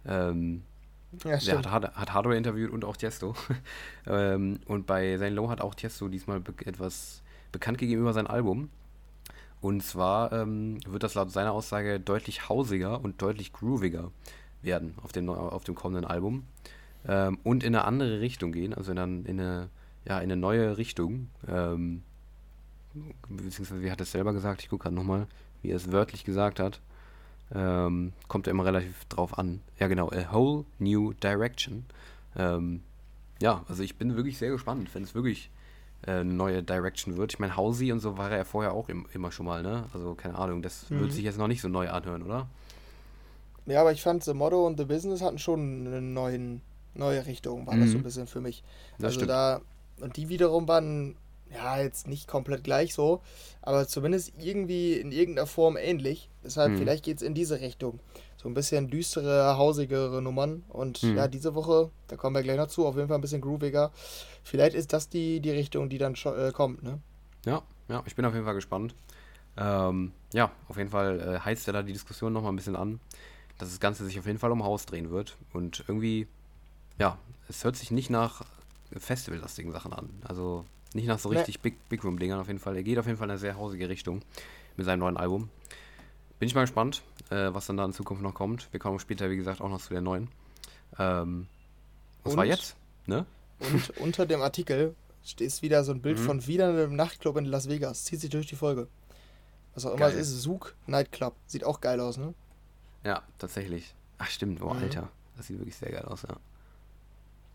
Ähm, 0.06 0.64
Ja, 1.24 1.32
der 1.32 1.40
stimmt. 1.40 1.72
hat, 1.72 1.84
hat, 1.84 1.96
hat 1.96 2.14
Hardware 2.14 2.38
interviewt 2.38 2.72
und 2.72 2.86
auch 2.86 2.98
Tiesto. 2.98 3.36
ähm, 4.08 4.60
und 4.66 4.86
bei 4.86 5.18
Zane 5.18 5.36
Lowe 5.36 5.50
hat 5.50 5.62
auch 5.62 5.76
Tiesto 5.76 6.08
diesmal 6.08 6.40
be 6.40 6.54
etwas 6.66 7.22
bekannt 7.52 7.78
gegeben 7.78 8.02
über 8.02 8.14
sein 8.14 8.28
Album. 8.28 8.70
Und 9.62 9.82
zwar 9.82 10.34
ähm, 10.34 10.80
wird 10.86 11.04
das 11.04 11.14
laut 11.14 11.32
seiner 11.32 11.54
Aussage 11.54 12.00
deutlich 12.00 12.50
hausiger 12.50 13.02
und 13.02 13.22
deutlich 13.22 13.54
grooviger 13.54 14.12
werden 14.62 14.96
auf 15.02 15.12
dem, 15.12 15.30
auf 15.30 15.64
dem 15.64 15.76
kommenden 15.76 16.06
Album. 16.06 16.46
Ähm, 17.08 17.40
und 17.44 17.64
in 17.64 17.76
eine 17.76 17.86
andere 17.86 18.20
Richtung 18.20 18.52
gehen, 18.52 18.74
also 18.74 18.92
in 18.92 19.00
eine, 19.00 19.22
in 19.22 19.40
eine, 19.40 19.70
ja, 20.06 20.18
in 20.18 20.24
eine 20.24 20.38
neue 20.38 20.78
Richtung. 20.78 21.30
Ähm, 21.48 22.04
beziehungsweise, 23.30 23.82
wie 23.82 23.92
hat 23.92 24.00
er 24.00 24.04
es 24.04 24.12
selber 24.12 24.34
gesagt? 24.34 24.62
Ich 24.64 24.70
gucke 24.70 24.84
gerade 24.84 24.96
nochmal, 24.96 25.28
wie 25.62 25.70
er 25.70 25.78
es 25.78 25.92
wörtlich 25.92 26.24
gesagt 26.24 26.60
hat. 26.60 26.82
Ähm, 27.54 28.14
kommt 28.28 28.48
ja 28.48 28.52
immer 28.52 28.66
relativ 28.66 29.06
drauf 29.06 29.38
an. 29.38 29.62
Ja, 29.80 29.88
genau, 29.88 30.10
a 30.12 30.32
whole 30.34 30.66
new 30.80 31.14
direction. 31.14 31.86
Ähm, 32.36 32.82
ja, 33.42 33.64
also 33.68 33.84
ich 33.84 33.98
bin 33.98 34.16
wirklich 34.16 34.38
sehr 34.38 34.52
gespannt, 34.52 34.90
wenn 34.96 35.04
es 35.04 35.16
wirklich 35.16 35.52
äh, 36.04 36.12
eine 36.12 36.34
neue 36.34 36.64
Direction 36.64 37.18
wird. 37.18 37.34
Ich 37.34 37.40
meine, 37.40 37.56
Hausi 37.58 37.92
und 37.92 38.00
so 38.00 38.18
war 38.18 38.32
er 38.32 38.38
ja 38.40 38.44
vorher 38.44 38.74
auch 38.74 38.90
im, 38.90 39.08
immer 39.14 39.32
schon 39.32 39.46
mal, 39.46 39.62
ne? 39.64 39.86
Also 39.94 40.16
keine 40.16 40.38
Ahnung, 40.38 40.62
das 40.62 40.88
Mhm. 40.90 41.00
wird 41.00 41.12
sich 41.12 41.24
jetzt 41.26 41.38
noch 41.38 41.48
nicht 41.48 41.62
so 41.62 41.68
neu 41.70 41.90
anhören, 41.90 42.24
oder? 42.24 42.48
Ja, 43.66 43.82
aber 43.82 43.92
ich 43.92 44.02
fand 44.02 44.24
The 44.24 44.34
Motto 44.34 44.66
und 44.68 44.78
The 44.78 44.86
Business 44.86 45.22
hatten 45.22 45.40
schon 45.40 45.88
eine 45.88 46.02
neuen, 46.02 46.62
neue 46.94 47.26
Richtung, 47.26 47.66
war 47.66 47.78
das 47.78 47.92
so 47.92 47.98
ein 47.98 48.02
Mhm. 48.02 48.04
bisschen 48.04 48.28
für 48.28 48.42
mich. 48.42 48.64
Das 48.98 49.08
also 49.08 49.16
stimmt. 49.16 49.30
da, 49.30 49.62
und 50.02 50.18
die 50.18 50.28
wiederum 50.30 50.68
waren, 50.68 51.16
ja, 51.54 51.80
jetzt 51.80 52.08
nicht 52.08 52.28
komplett 52.28 52.64
gleich 52.64 52.94
so, 52.94 53.22
aber 53.62 53.88
zumindest 53.88 54.34
irgendwie 54.40 54.94
in 54.94 55.12
irgendeiner 55.12 55.48
Form 55.48 55.78
ähnlich. 55.78 56.30
Deshalb, 56.44 56.74
Mhm. 56.74 56.78
vielleicht 56.78 57.04
geht 57.06 57.18
es 57.18 57.24
in 57.24 57.34
diese 57.34 57.62
Richtung. 57.62 58.00
So 58.38 58.50
ein 58.50 58.54
bisschen 58.54 58.90
düstere, 58.90 59.56
hausigere 59.58 60.22
Nummern. 60.22 60.64
Und 60.70 61.02
Mhm. 61.04 61.16
ja, 61.18 61.28
diese 61.28 61.56
Woche, 61.56 61.92
da 62.08 62.18
kommen 62.18 62.36
wir 62.36 62.44
gleich 62.44 62.58
noch 62.58 62.68
zu, 62.68 62.86
auf 62.86 62.96
jeden 62.96 63.08
Fall 63.08 63.18
ein 63.18 63.22
bisschen 63.22 63.40
grooviger. 63.42 63.92
Vielleicht 64.44 64.76
ist 64.76 64.92
das 64.92 65.08
die, 65.08 65.40
die 65.40 65.52
Richtung, 65.52 65.88
die 65.90 65.98
dann 65.98 66.16
äh, 66.26 66.52
kommt, 66.52 66.84
ne? 66.84 67.00
Ja, 67.46 67.62
ja, 67.88 68.04
ich 68.06 68.16
bin 68.16 68.26
auf 68.26 68.34
jeden 68.34 68.46
Fall 68.46 68.56
gespannt. 68.56 68.96
Ähm, 69.56 70.12
ja, 70.34 70.52
auf 70.68 70.78
jeden 70.78 70.90
Fall 70.90 71.20
äh, 71.20 71.40
heizt 71.40 71.68
er 71.68 71.74
da 71.74 71.84
die 71.84 71.94
Diskussion 71.94 72.34
nochmal 72.34 72.52
ein 72.52 72.56
bisschen 72.56 72.76
an, 72.76 73.00
dass 73.60 73.70
das 73.70 73.80
Ganze 73.80 74.04
sich 74.06 74.18
auf 74.20 74.26
jeden 74.26 74.40
Fall 74.40 74.52
um 74.52 74.64
Haus 74.64 74.86
drehen 74.86 75.12
wird. 75.12 75.38
Und 75.54 75.84
irgendwie, 75.88 76.28
ja, 76.98 77.18
es 77.48 77.64
hört 77.64 77.76
sich 77.76 77.92
nicht 77.92 78.10
nach 78.10 78.44
festivallastigen 78.98 79.72
Sachen 79.72 79.94
an. 79.94 80.10
Also 80.28 80.66
nicht 80.96 81.08
nach 81.08 81.20
so 81.20 81.30
Nee. 81.30 81.38
richtig 81.38 81.60
Big, 81.62 81.76
Big 81.90 82.04
Room-Dingern 82.04 82.40
auf 82.40 82.48
jeden 82.48 82.60
Fall. 82.60 82.76
Er 82.76 82.84
geht 82.84 82.98
auf 83.00 83.06
jeden 83.06 83.18
Fall 83.18 83.28
in 83.28 83.32
eine 83.32 83.40
sehr 83.40 83.58
hausige 83.58 83.90
Richtung 83.90 84.22
mit 84.78 84.86
seinem 84.86 85.00
neuen 85.00 85.18
Album. 85.18 85.50
Bin 86.40 86.48
ich 86.48 86.56
mal 86.56 86.62
gespannt, 86.62 87.04
äh, 87.30 87.54
was 87.54 87.68
dann 87.68 87.78
da 87.78 87.86
in 87.86 87.94
Zukunft 87.94 88.22
noch 88.24 88.34
kommt. 88.34 88.68
Wir 88.72 88.80
kommen 88.80 89.00
später, 89.00 89.30
wie 89.30 89.38
gesagt, 89.38 89.62
auch 89.62 89.70
noch 89.70 89.82
zu 89.82 89.90
der 89.94 90.02
neuen. 90.02 90.28
Ähm, 91.00 91.48
was 92.24 92.36
war 92.36 92.44
Und? 92.44 92.50
jetzt? 92.50 92.76
Ne? 93.06 93.26
Und 93.60 93.90
unter 94.00 94.26
dem 94.26 94.42
Artikel 94.42 94.96
ist 95.40 95.62
wieder 95.62 95.84
so 95.84 95.92
ein 95.94 96.02
Bild 96.02 96.20
Mhm. 96.20 96.24
von 96.24 96.48
wieder 96.48 96.70
einem 96.70 96.96
Nachtclub 96.96 97.38
in 97.38 97.46
Las 97.46 97.70
Vegas. 97.70 98.04
Zieht 98.06 98.20
sich 98.20 98.30
durch 98.30 98.48
die 98.48 98.56
Folge. 98.56 98.88
Was 99.74 99.86
auch 99.86 99.96
immer 99.96 100.08
es 100.08 100.16
ist, 100.16 100.42
Zouk 100.44 100.76
Nightclub. 100.86 101.34
Sieht 101.48 101.64
auch 101.64 101.82
geil 101.82 102.00
aus, 102.00 102.18
ne? 102.18 102.34
Ja, 103.04 103.24
tatsächlich. 103.40 103.94
Ach 104.18 104.30
stimmt, 104.30 104.62
oh 104.62 104.74
Mhm. 104.74 104.80
Alter. 104.82 105.10
Das 105.38 105.48
sieht 105.48 105.58
wirklich 105.58 105.76
sehr 105.76 105.92
geil 105.92 106.06
aus, 106.06 106.24
ja. 106.24 106.36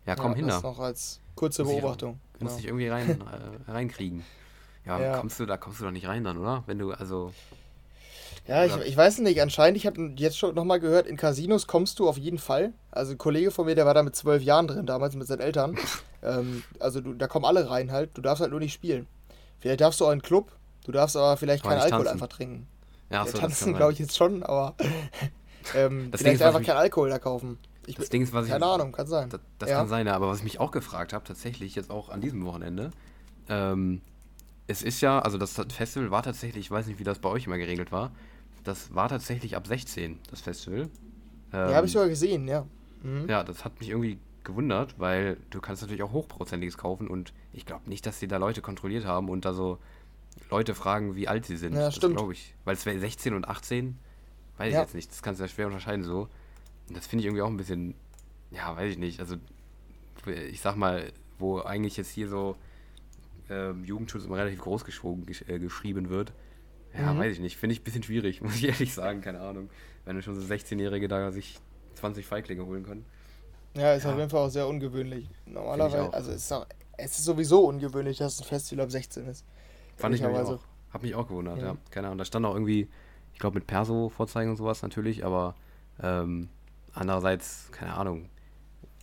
Ja, 0.05 0.15
komm 0.15 0.31
Ja, 0.31 0.37
hin 0.37 0.47
das 0.47 0.61
da. 0.61 0.67
noch 0.69 0.79
als 0.79 1.19
kurze 1.35 1.63
Muss 1.63 1.73
ich- 1.73 1.81
Beobachtung. 1.81 2.19
Kannst 2.39 2.39
Genau. 2.39 2.57
dich 2.57 2.65
irgendwie 2.67 2.87
rein, 2.87 3.21
äh, 3.67 3.71
reinkriegen. 3.71 4.23
Ja, 4.85 4.99
Ja. 4.99 5.17
kommst 5.17 5.39
du, 5.39 5.45
da 5.45 5.57
kommst 5.57 5.79
du 5.81 5.85
doch 5.85 5.91
nicht 5.91 6.07
rein 6.07 6.23
dann, 6.23 6.37
oder? 6.37 6.63
Wenn 6.65 6.79
du, 6.79 6.91
also, 6.91 7.33
Ja, 8.47 8.65
ich, 8.65 8.75
ich 8.77 8.97
weiß 8.97 9.19
nicht, 9.19 9.39
anscheinend, 9.41 9.77
ich 9.77 9.85
habe 9.85 10.13
jetzt 10.15 10.37
schon 10.37 10.55
nochmal 10.55 10.79
gehört, 10.79 11.05
in 11.05 11.17
Casinos 11.17 11.67
kommst 11.67 11.99
du 11.99 12.07
auf 12.09 12.17
jeden 12.17 12.39
Fall. 12.39 12.73
Also 12.89 13.11
ein 13.11 13.17
Kollege 13.19 13.51
von 13.51 13.65
mir, 13.65 13.75
der 13.75 13.85
war 13.85 13.93
da 13.93 14.01
mit 14.01 14.15
zwölf 14.15 14.41
Jahren 14.41 14.67
drin, 14.67 14.85
damals 14.87 15.15
mit 15.15 15.27
seinen 15.27 15.41
Eltern. 15.41 15.77
ähm, 16.23 16.63
also 16.79 17.01
du, 17.01 17.13
da 17.13 17.27
kommen 17.27 17.45
alle 17.45 17.69
rein 17.69 17.91
halt, 17.91 18.17
du 18.17 18.21
darfst 18.21 18.41
halt 18.41 18.51
nur 18.51 18.59
nicht 18.59 18.73
spielen. 18.73 19.05
Vielleicht 19.59 19.81
darfst 19.81 19.99
du 19.99 20.05
auch 20.05 20.11
in 20.11 20.19
den 20.19 20.23
Club, 20.25 20.51
du 20.85 20.91
darfst 20.91 21.15
aber 21.17 21.37
vielleicht 21.37 21.63
Aber 21.63 21.73
keinen 21.75 21.81
Alkohol 21.83 22.05
tanzen. 22.05 22.13
einfach 22.23 22.27
trinken. 22.35 22.67
ja, 23.11 23.17
Ja, 23.17 23.25
so, 23.25 23.31
das 23.33 23.41
tanzen 23.41 23.75
glaube 23.75 23.91
ich 23.93 23.99
jetzt 23.99 24.17
schon, 24.17 24.41
aber 24.41 24.73
ähm, 25.75 26.11
vielleicht 26.15 26.41
einfach 26.41 26.63
keinen 26.63 26.77
Alkohol 26.77 27.09
da 27.09 27.19
kaufen. 27.19 27.59
Ich, 27.89 27.95
Das 27.95 28.09
Ding 28.09 28.21
ist, 28.21 28.33
was 28.33 28.45
ich. 28.45 28.51
keine 28.51 28.65
Ahnung, 28.65 28.91
kann 28.91 29.07
sein. 29.07 29.29
Das, 29.29 29.41
das 29.57 29.69
Ja. 29.69 29.77
kann 29.79 29.87
sein, 29.87 30.05
ja, 30.07 30.13
aber 30.15 30.27
was 30.29 30.37
ich 30.39 30.43
mich 30.43 30.59
auch 30.59 30.71
gefragt 30.71 31.11
habe, 31.13 31.25
tatsächlich 31.25 31.75
jetzt 31.75 31.89
auch 31.89 32.09
an 32.09 32.21
diesem 32.21 32.45
Wochenende, 32.45 32.91
ähm, 33.49 34.01
es 34.67 34.83
ist 34.83 35.01
ja, 35.01 35.19
also 35.19 35.37
das 35.39 35.53
Festival 35.69 36.11
war 36.11 36.21
tatsächlich, 36.21 36.65
ich 36.65 36.71
weiß 36.71 36.85
nicht, 36.87 36.99
wie 36.99 37.03
das 37.03 37.19
bei 37.19 37.29
euch 37.29 37.47
immer 37.47 37.57
geregelt 37.57 37.91
war, 37.91 38.11
das 38.63 38.93
war 38.93 39.09
tatsächlich 39.09 39.55
ab 39.55 39.65
16, 39.65 40.19
das 40.29 40.41
Festival. 40.41 40.81
Ähm, 40.81 40.89
Ja, 41.69 41.73
habe 41.73 41.87
ich 41.87 41.93
sogar 41.93 42.09
gesehen, 42.09 42.47
ja. 42.47 42.65
Mhm. 43.01 43.27
Ja, 43.27 43.43
das 43.43 43.65
hat 43.65 43.79
mich 43.79 43.89
irgendwie 43.89 44.19
gewundert, 44.43 44.95
weil 44.99 45.37
du 45.49 45.59
kannst 45.59 45.81
natürlich 45.81 46.03
auch 46.03 46.11
Hochprozentiges 46.11 46.77
kaufen 46.77 47.07
und 47.07 47.33
ich 47.53 47.65
glaube 47.65 47.89
nicht, 47.89 48.05
dass 48.05 48.19
die 48.19 48.27
da 48.27 48.37
Leute 48.37 48.61
kontrolliert 48.61 49.05
haben 49.05 49.29
und 49.29 49.45
da 49.45 49.53
so 49.53 49.79
Leute 50.51 50.75
fragen, 50.75 51.15
wie 51.15 51.27
alt 51.27 51.45
sie 51.45 51.57
sind. 51.57 51.73
Ja, 51.73 51.85
das 51.85 51.95
stimmt. 51.95 52.15
glaube 52.17 52.33
ich. 52.33 52.53
Weil 52.65 52.75
es 52.75 52.85
wäre 52.85 52.99
16 52.99 53.33
und 53.33 53.47
18, 53.47 53.97
weiß 54.57 54.73
Ja. 54.73 54.79
ich 54.81 54.85
jetzt 54.85 54.95
nicht. 54.95 55.09
Das 55.11 55.21
kannst 55.23 55.39
du 55.39 55.45
ja 55.45 55.47
schwer 55.47 55.67
unterscheiden 55.67 56.03
so. 56.03 56.27
Das 56.93 57.07
finde 57.07 57.21
ich 57.21 57.25
irgendwie 57.27 57.41
auch 57.41 57.47
ein 57.49 57.57
bisschen, 57.57 57.95
ja, 58.51 58.75
weiß 58.75 58.91
ich 58.91 58.97
nicht. 58.97 59.19
Also, 59.19 59.35
ich 60.27 60.61
sag 60.61 60.75
mal, 60.75 61.11
wo 61.37 61.59
eigentlich 61.61 61.97
jetzt 61.97 62.09
hier 62.11 62.27
so 62.27 62.55
ähm, 63.49 63.83
Jugendschutz 63.83 64.25
immer 64.25 64.37
relativ 64.37 64.59
groß 64.61 64.85
geschrieben, 64.85 65.25
gesch 65.25 65.43
äh, 65.47 65.59
geschrieben 65.59 66.09
wird. 66.09 66.33
Ja, 66.97 67.13
Mhm. 67.13 67.19
weiß 67.19 67.33
ich 67.33 67.39
nicht. 67.39 67.57
Finde 67.57 67.73
ich 67.73 67.81
ein 67.81 67.83
bisschen 67.83 68.03
schwierig, 68.03 68.41
muss 68.43 68.55
ich 68.55 68.65
ehrlich 68.67 68.93
sagen. 68.93 69.21
Keine 69.21 69.39
Ahnung. 69.41 69.69
Wenn 70.05 70.21
schon 70.21 70.35
so 70.39 70.41
16-Jährige 70.53 71.07
da 71.07 71.31
sich 71.31 71.59
20 71.95 72.25
Feiglinge 72.25 72.65
holen 72.65 72.83
können. 72.83 73.05
Ja, 73.75 73.93
ist 73.93 74.03
Ja. 74.03 74.11
auf 74.11 74.17
jeden 74.17 74.29
Fall 74.29 74.45
auch 74.47 74.49
sehr 74.49 74.67
ungewöhnlich. 74.67 75.29
Normalerweise, 75.45 76.11
also 76.13 76.31
es 76.31 76.37
ist, 76.43 76.51
auch, 76.51 76.65
es 76.97 77.17
ist 77.19 77.25
sowieso 77.25 77.67
ungewöhnlich, 77.67 78.17
dass 78.17 78.39
ein 78.39 78.45
Festival 78.45 78.85
ab 78.85 78.91
16 78.91 79.25
ist. 79.27 79.45
Fand 79.95 80.15
ich 80.15 80.21
Ehrlicherweise. 80.21 80.55
auch. 80.55 80.63
Hab 80.93 81.03
mich 81.03 81.13
auch 81.13 81.27
gewundert, 81.27 81.59
ja. 81.59 81.65
Ja. 81.67 81.77
Keine 81.91 82.07
Ahnung. 82.07 82.17
Da 82.17 82.25
stand 82.25 82.45
auch 82.47 82.53
irgendwie, 82.55 82.87
ich 83.33 83.39
glaube 83.39 83.59
mit 83.59 83.67
Perso-Vorzeigen 83.67 84.49
und 84.51 84.57
sowas 84.57 84.81
natürlich, 84.81 85.23
aber 85.23 85.55
ähm, 86.01 86.49
andererseits, 86.99 87.69
keine 87.71 87.93
Ahnung. 87.93 88.29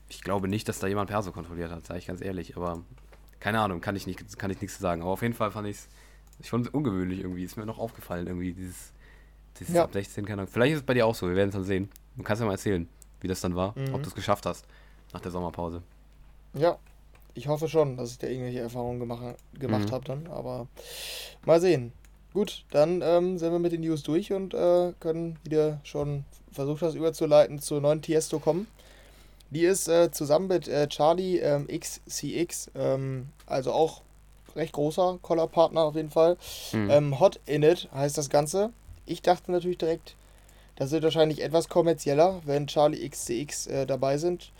Ich 0.08 0.22
glaube 0.22 0.46
nicht, 0.48 0.68
dass 0.68 0.78
da 0.78 0.86
jemand 0.86 1.10
Perso 1.10 1.32
kontrolliert 1.32 1.70
hat, 1.72 1.86
sage 1.86 1.98
ich 1.98 2.06
ganz 2.06 2.20
ehrlich, 2.20 2.56
aber 2.56 2.82
keine 3.40 3.60
Ahnung, 3.60 3.80
kann 3.80 3.96
ich 3.96 4.06
nicht, 4.06 4.38
kann 4.38 4.50
ich 4.50 4.60
nichts 4.60 4.76
zu 4.76 4.82
sagen. 4.82 5.02
Aber 5.02 5.10
auf 5.10 5.22
jeden 5.22 5.34
Fall 5.34 5.50
fand 5.50 5.66
ich 5.68 5.76
es 6.40 6.46
schon 6.48 6.66
ungewöhnlich 6.68 7.20
irgendwie. 7.20 7.44
Ist 7.44 7.56
mir 7.56 7.66
noch 7.66 7.78
aufgefallen, 7.78 8.26
irgendwie, 8.26 8.52
dieses, 8.52 8.92
dieses 9.58 9.74
Ja. 9.74 9.84
ab 9.84 9.92
16, 9.92 10.24
keine 10.24 10.42
Ahnung. 10.42 10.52
Vielleicht 10.52 10.72
ist 10.74 10.80
es 10.80 10.86
bei 10.86 10.94
dir 10.94 11.06
auch 11.06 11.14
so, 11.14 11.28
wir 11.28 11.34
werden 11.36 11.48
es 11.48 11.54
dann 11.54 11.64
sehen. 11.64 11.90
Du 12.16 12.22
kannst 12.22 12.40
ja 12.40 12.46
mal 12.46 12.52
erzählen, 12.52 12.88
wie 13.20 13.28
das 13.28 13.40
dann 13.40 13.56
war, 13.56 13.76
Mhm. 13.76 13.94
ob 13.94 14.02
du 14.02 14.08
es 14.08 14.14
geschafft 14.14 14.46
hast 14.46 14.64
nach 15.12 15.20
der 15.20 15.32
Sommerpause. 15.32 15.82
Ja, 16.54 16.78
ich 17.34 17.48
hoffe 17.48 17.68
schon, 17.68 17.96
dass 17.96 18.12
ich 18.12 18.18
da 18.18 18.26
irgendwelche 18.28 18.60
Erfahrungen 18.60 19.00
gemacht, 19.00 19.36
gemacht 19.58 19.88
Mhm. 19.88 19.92
habe 19.92 20.04
dann, 20.04 20.26
aber 20.28 20.68
mal 21.44 21.60
sehen. 21.60 21.92
Gut, 22.32 22.64
dann 22.70 23.00
ähm, 23.02 23.38
sind 23.38 23.50
wir 23.52 23.58
mit 23.58 23.72
den 23.72 23.80
News 23.80 24.02
durch 24.02 24.32
und 24.32 24.54
äh, 24.54 24.92
können 25.00 25.38
wieder 25.44 25.80
schon 25.84 26.24
versucht 26.56 26.82
das 26.82 26.94
überzuleiten 26.94 27.60
zur 27.60 27.80
neuen 27.80 28.02
Tiesto 28.02 28.40
kommen. 28.40 28.66
Die 29.50 29.64
ist 29.64 29.86
äh, 29.86 30.10
zusammen 30.10 30.48
mit 30.48 30.66
äh, 30.66 30.88
Charlie 30.88 31.38
ähm, 31.38 31.68
XCX, 31.68 32.70
ähm, 32.74 33.28
also 33.46 33.72
auch 33.72 34.02
recht 34.56 34.72
großer 34.72 35.18
Collar-Partner 35.22 35.82
auf 35.82 35.94
jeden 35.94 36.10
Fall. 36.10 36.36
Mhm. 36.72 36.90
Ähm, 36.90 37.20
Hot 37.20 37.38
in 37.46 37.62
it 37.62 37.88
heißt 37.94 38.18
das 38.18 38.28
Ganze. 38.28 38.70
Ich 39.04 39.22
dachte 39.22 39.52
natürlich 39.52 39.78
direkt, 39.78 40.16
das 40.74 40.90
wird 40.90 41.04
wahrscheinlich 41.04 41.42
etwas 41.42 41.68
kommerzieller, 41.68 42.40
wenn 42.44 42.66
Charlie 42.66 43.08
XCX 43.08 43.68
äh, 43.68 43.86
dabei 43.86 44.18
sind. 44.18 44.50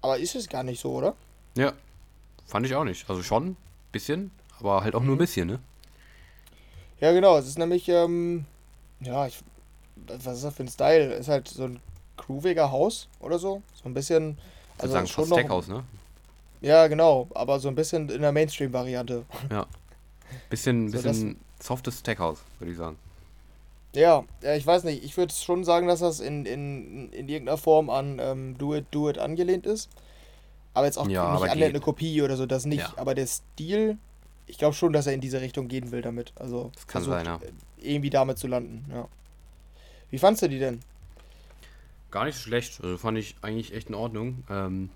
Aber 0.00 0.18
ist 0.18 0.34
es 0.34 0.48
gar 0.48 0.62
nicht 0.62 0.80
so, 0.80 0.92
oder? 0.92 1.14
Ja, 1.56 1.74
fand 2.46 2.64
ich 2.64 2.74
auch 2.74 2.84
nicht. 2.84 3.08
Also 3.10 3.22
schon, 3.22 3.48
ein 3.48 3.56
bisschen, 3.92 4.30
aber 4.58 4.82
halt 4.82 4.94
auch 4.94 5.02
nur 5.02 5.14
ein 5.14 5.18
Mhm. 5.18 5.18
bisschen, 5.18 5.48
ne? 5.48 5.58
Ja, 7.00 7.12
genau. 7.12 7.36
Es 7.36 7.46
ist 7.46 7.58
nämlich, 7.58 7.88
ähm, 7.88 8.46
ja, 9.00 9.26
ich, 9.26 9.40
was 9.96 10.36
ist 10.36 10.44
das 10.44 10.54
für 10.54 10.62
ein 10.64 10.68
Style? 10.68 11.14
Ist 11.14 11.28
halt 11.28 11.48
so 11.48 11.64
ein 11.64 11.80
grooviger 12.16 12.70
Haus 12.70 13.08
oder 13.20 13.38
so. 13.38 13.62
So 13.74 13.88
ein 13.88 13.94
bisschen, 13.94 14.38
also 14.78 14.92
sagen, 14.92 15.06
schon 15.06 15.28
noch, 15.28 15.36
Tech-Haus, 15.36 15.68
ne? 15.68 15.84
ja, 16.60 16.86
genau, 16.86 17.28
aber 17.34 17.58
so 17.60 17.68
ein 17.68 17.74
bisschen 17.74 18.08
in 18.08 18.22
der 18.22 18.32
Mainstream-Variante. 18.32 19.24
Bisschen, 20.50 20.88
So, 20.90 21.02
bisschen 21.02 21.36
softes 21.60 22.02
Tech-Haus, 22.02 22.38
würde 22.58 22.72
ich 22.72 22.78
sagen. 22.78 22.96
Ja, 23.94 24.24
ja, 24.42 24.54
ich 24.54 24.66
weiß 24.66 24.84
nicht. 24.84 25.04
Ich 25.04 25.16
würde 25.18 25.34
schon 25.34 25.64
sagen, 25.64 25.86
dass 25.86 26.00
das 26.00 26.20
in, 26.20 26.46
in, 26.46 27.10
in 27.12 27.28
irgendeiner 27.28 27.58
Form 27.58 27.90
an 27.90 28.18
ähm, 28.20 28.56
Do 28.56 28.74
It, 28.74 28.86
Do 28.90 29.10
It 29.10 29.18
angelehnt 29.18 29.66
ist. 29.66 29.90
Aber 30.72 30.86
jetzt 30.86 30.96
auch 30.96 31.06
Ja, 31.08 31.32
nicht 31.32 31.42
annähernd 31.42 31.58
geht. 31.60 31.68
eine 31.68 31.80
Kopie 31.80 32.22
oder 32.22 32.36
so, 32.38 32.46
das 32.46 32.64
nicht. 32.64 32.78
Ja. 32.80 32.92
Aber 32.96 33.14
der 33.14 33.26
Stil, 33.26 33.98
ich 34.46 34.56
glaube 34.56 34.74
schon, 34.74 34.94
dass 34.94 35.06
er 35.06 35.12
in 35.12 35.20
diese 35.20 35.42
Richtung 35.42 35.68
gehen 35.68 35.90
will 35.90 36.00
damit. 36.00 36.32
Also 36.36 36.70
Das 36.74 36.86
kann 36.86 37.02
versucht, 37.02 37.26
sein, 37.26 37.26
ja. 37.26 37.36
äh, 37.46 37.52
irgendwie 37.90 38.08
damit 38.08 38.38
zu 38.38 38.46
landen, 38.46 38.86
ja. 38.90 39.06
Wie 40.12 40.18
fandst 40.18 40.42
du 40.42 40.48
die 40.48 40.58
denn? 40.58 40.78
Gar 42.10 42.26
nicht 42.26 42.36
so 42.36 42.42
schlecht. 42.42 42.80
Also 42.82 42.98
fand 42.98 43.16
ich 43.16 43.34
eigentlich 43.40 43.72
echt 43.72 43.88
in 43.88 43.94
Ordnung. 43.94 44.44
Ähm, 44.50 44.90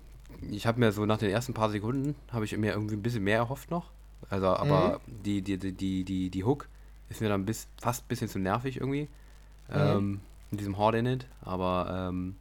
ich 0.51 0.67
habe 0.67 0.79
mir 0.79 0.91
so 0.91 1.07
nach 1.07 1.17
den 1.17 1.31
ersten 1.31 1.55
paar 1.55 1.71
Sekunden, 1.71 2.15
habe 2.31 2.45
ich 2.45 2.55
mir 2.55 2.73
irgendwie 2.73 2.95
ein 2.95 3.01
bisschen 3.01 3.23
mehr 3.23 3.37
erhofft 3.37 3.71
noch. 3.71 3.89
Also, 4.29 4.45
aber 4.47 5.01
die, 5.07 5.41
die, 5.41 5.57
die, 5.57 5.71
die, 5.71 6.03
die, 6.03 6.29
die 6.29 6.43
Hook 6.43 6.67
ist 7.09 7.21
mir 7.21 7.29
dann 7.29 7.45
bis, 7.45 7.67
fast 7.81 8.03
ein 8.03 8.07
bisschen 8.09 8.29
zu 8.29 8.37
nervig 8.37 8.77
irgendwie. 8.77 9.07
Ähm, 9.71 10.19
in 10.51 10.57
diesem 10.59 10.77
Horde 10.77 10.99
in 10.99 11.07
it. 11.07 11.25
Aber 11.41 12.09
ähm, 12.09 12.35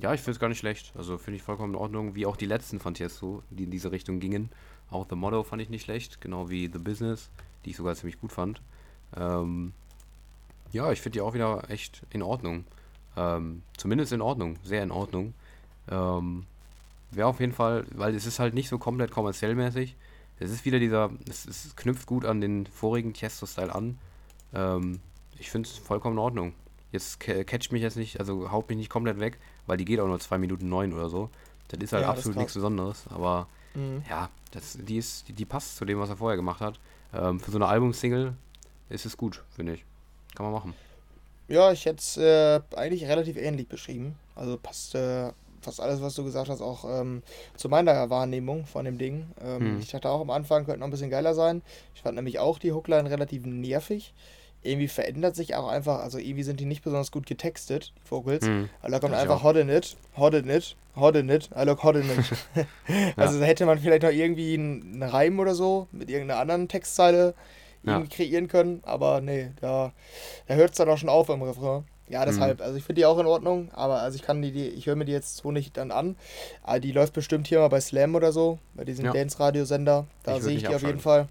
ja, 0.00 0.12
ich 0.12 0.20
finde 0.20 0.32
es 0.32 0.38
gar 0.38 0.48
nicht 0.48 0.58
schlecht. 0.58 0.92
Also 0.98 1.16
finde 1.16 1.36
ich 1.36 1.42
vollkommen 1.42 1.72
in 1.72 1.80
Ordnung. 1.80 2.14
Wie 2.14 2.26
auch 2.26 2.36
die 2.36 2.46
letzten 2.46 2.78
von 2.78 2.92
Tiesto, 2.92 3.42
die 3.48 3.64
in 3.64 3.70
diese 3.70 3.90
Richtung 3.90 4.20
gingen. 4.20 4.50
Auch 4.90 5.06
The 5.08 5.16
Motto 5.16 5.42
fand 5.44 5.62
ich 5.62 5.70
nicht 5.70 5.84
schlecht. 5.84 6.20
Genau 6.20 6.50
wie 6.50 6.70
The 6.70 6.78
Business, 6.78 7.30
die 7.64 7.70
ich 7.70 7.76
sogar 7.76 7.94
ziemlich 7.94 8.20
gut 8.20 8.32
fand. 8.32 8.60
Ähm, 9.16 9.72
ja, 10.72 10.90
ich 10.92 11.00
finde 11.00 11.14
die 11.16 11.20
auch 11.20 11.34
wieder 11.34 11.68
echt 11.70 12.02
in 12.10 12.22
Ordnung. 12.22 12.64
Ähm, 13.16 13.62
zumindest 13.76 14.12
in 14.12 14.20
Ordnung, 14.20 14.56
sehr 14.62 14.82
in 14.82 14.90
Ordnung. 14.90 15.34
Ähm, 15.90 16.46
Wäre 17.10 17.26
auf 17.26 17.40
jeden 17.40 17.52
Fall, 17.52 17.84
weil 17.94 18.14
es 18.14 18.24
ist 18.24 18.38
halt 18.38 18.54
nicht 18.54 18.68
so 18.68 18.78
komplett 18.78 19.10
kommerziell 19.10 19.54
mäßig. 19.56 19.96
Es 20.38 20.50
ist 20.52 20.64
wieder 20.64 20.78
dieser, 20.78 21.10
es, 21.28 21.44
es 21.44 21.74
knüpft 21.74 22.06
gut 22.06 22.24
an 22.24 22.40
den 22.40 22.66
vorigen 22.66 23.12
Tiesto-Style 23.12 23.74
an. 23.74 23.98
Ähm, 24.54 25.00
ich 25.38 25.50
finde 25.50 25.68
es 25.68 25.76
vollkommen 25.76 26.14
in 26.16 26.20
Ordnung. 26.20 26.54
Jetzt 26.92 27.18
ca- 27.20 27.42
catcht 27.44 27.72
mich 27.72 27.82
jetzt 27.82 27.96
nicht, 27.96 28.20
also 28.20 28.50
haut 28.52 28.68
mich 28.68 28.78
nicht 28.78 28.90
komplett 28.90 29.18
weg, 29.18 29.38
weil 29.66 29.76
die 29.76 29.84
geht 29.84 29.98
auch 30.00 30.06
nur 30.06 30.20
2 30.20 30.38
Minuten 30.38 30.68
9 30.68 30.92
oder 30.92 31.08
so. 31.08 31.30
Das 31.68 31.80
ist 31.80 31.92
halt 31.92 32.02
Ja, 32.02 32.12
ist 32.12 32.18
absolut 32.18 32.38
nichts 32.38 32.54
Besonderes, 32.54 33.04
aber 33.10 33.48
Mhm. 33.74 34.02
ja, 34.08 34.28
das, 34.50 34.78
die, 34.80 34.96
ist, 34.96 35.28
die, 35.28 35.32
die 35.32 35.44
passt 35.44 35.76
zu 35.76 35.84
dem, 35.84 35.98
was 36.00 36.08
er 36.10 36.16
vorher 36.16 36.36
gemacht 36.36 36.60
hat. 36.60 36.80
Ähm, 37.12 37.38
für 37.38 37.50
so 37.52 37.58
eine 37.58 37.66
Albumsingle 37.66 38.34
ist 38.88 39.06
es 39.06 39.16
gut, 39.16 39.42
finde 39.54 39.74
ich. 39.74 39.84
Kann 40.34 40.44
man 40.44 40.52
machen. 40.52 40.74
Ja, 41.48 41.72
ich 41.72 41.84
hätte 41.84 41.98
es 41.98 42.16
äh, 42.16 42.60
eigentlich 42.76 43.06
relativ 43.06 43.36
ähnlich 43.36 43.68
beschrieben. 43.68 44.14
Also 44.36 44.56
passt 44.56 44.94
äh, 44.94 45.32
fast 45.60 45.80
alles, 45.80 46.00
was 46.00 46.14
du 46.14 46.24
gesagt 46.24 46.48
hast, 46.48 46.60
auch 46.60 46.84
ähm, 46.88 47.22
zu 47.56 47.68
meiner 47.68 48.08
Wahrnehmung 48.08 48.66
von 48.66 48.84
dem 48.84 48.98
Ding. 48.98 49.26
Ähm, 49.44 49.60
Hm. 49.60 49.80
Ich 49.80 49.90
dachte 49.90 50.08
auch 50.08 50.20
am 50.20 50.30
Anfang, 50.30 50.64
könnte 50.64 50.80
noch 50.80 50.86
ein 50.86 50.92
bisschen 50.92 51.10
geiler 51.10 51.34
sein. 51.34 51.62
Ich 51.94 52.02
fand 52.02 52.16
nämlich 52.16 52.38
auch 52.38 52.58
die 52.58 52.72
Hookline 52.72 53.10
relativ 53.10 53.44
nervig. 53.46 54.14
Irgendwie 54.62 54.88
verändert 54.88 55.36
sich 55.36 55.54
auch 55.54 55.68
einfach, 55.68 56.00
also 56.00 56.18
irgendwie 56.18 56.42
sind 56.42 56.60
die 56.60 56.66
nicht 56.66 56.84
besonders 56.84 57.10
gut 57.10 57.26
getextet, 57.26 57.92
die 57.96 58.10
Vocals. 58.10 58.46
Hm. 58.46 58.68
Also 58.82 58.92
da 58.92 59.00
kommt 59.00 59.14
Das 59.14 59.22
einfach 59.22 59.42
in 59.54 59.70
it, 59.70 59.96
hot 60.16 60.34
in 60.34 60.50
it, 60.50 60.76
hot 60.96 61.16
in 61.16 61.28
it, 61.30 61.48
I 61.56 61.64
look 61.64 61.82
hot 61.82 61.96
in 61.96 62.04
it. 62.10 62.66
also 63.16 63.40
da 63.40 63.46
hätte 63.46 63.64
man 63.64 63.78
vielleicht 63.78 64.02
noch 64.02 64.10
irgendwie 64.10 64.54
einen 64.54 65.02
Reim 65.02 65.38
oder 65.40 65.54
so 65.54 65.88
mit 65.92 66.10
irgendeiner 66.10 66.40
anderen 66.40 66.68
Textzeile 66.68 67.34
Ja. 67.82 68.00
kreieren 68.10 68.46
können, 68.48 68.82
aber 68.84 69.20
nee, 69.20 69.52
da, 69.60 69.92
da 70.46 70.54
hört 70.54 70.72
es 70.72 70.76
dann 70.76 70.88
auch 70.90 70.98
schon 70.98 71.08
auf 71.08 71.28
im 71.30 71.42
Refrain. 71.42 71.84
Ja, 72.08 72.24
deshalb, 72.26 72.58
Mhm. 72.58 72.64
also 72.64 72.76
ich 72.76 72.84
finde 72.84 73.00
die 73.00 73.06
auch 73.06 73.18
in 73.18 73.26
Ordnung, 73.26 73.70
aber 73.72 74.00
also 74.02 74.16
ich 74.16 74.22
kann 74.22 74.42
die, 74.42 74.50
die 74.52 74.66
ich 74.68 74.86
höre 74.86 74.96
mir 74.96 75.04
die 75.04 75.12
jetzt 75.12 75.36
so 75.36 75.52
nicht 75.52 75.76
dann 75.76 75.90
an. 75.92 76.16
Aber 76.64 76.80
die 76.80 76.90
läuft 76.92 77.12
bestimmt 77.14 77.46
hier 77.46 77.60
mal 77.60 77.68
bei 77.68 77.80
Slam 77.80 78.14
oder 78.16 78.32
so, 78.32 78.58
bei 78.74 78.84
diesem 78.84 79.04
Ja. 79.06 79.12
Dance-Radio-Sender. 79.12 80.06
Da 80.24 80.40
sehe 80.40 80.56
ich 80.56 80.64
die 80.64 80.74
auf 80.74 80.82
jeden. 80.82 80.98
Fall. 81.00 81.28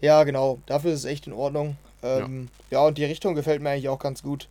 Ja, 0.00 0.22
genau, 0.24 0.58
dafür 0.66 0.92
ist 0.92 1.00
es 1.00 1.04
echt 1.06 1.26
in 1.26 1.32
Ordnung. 1.32 1.76
Ähm, 2.02 2.48
ja. 2.70 2.80
und 2.86 2.96
die 2.96 3.04
Richtung 3.04 3.34
gefällt 3.34 3.60
mir 3.60 3.70
eigentlich 3.70 3.88
auch 3.90 3.98
ganz 3.98 4.22
gut. 4.22 4.48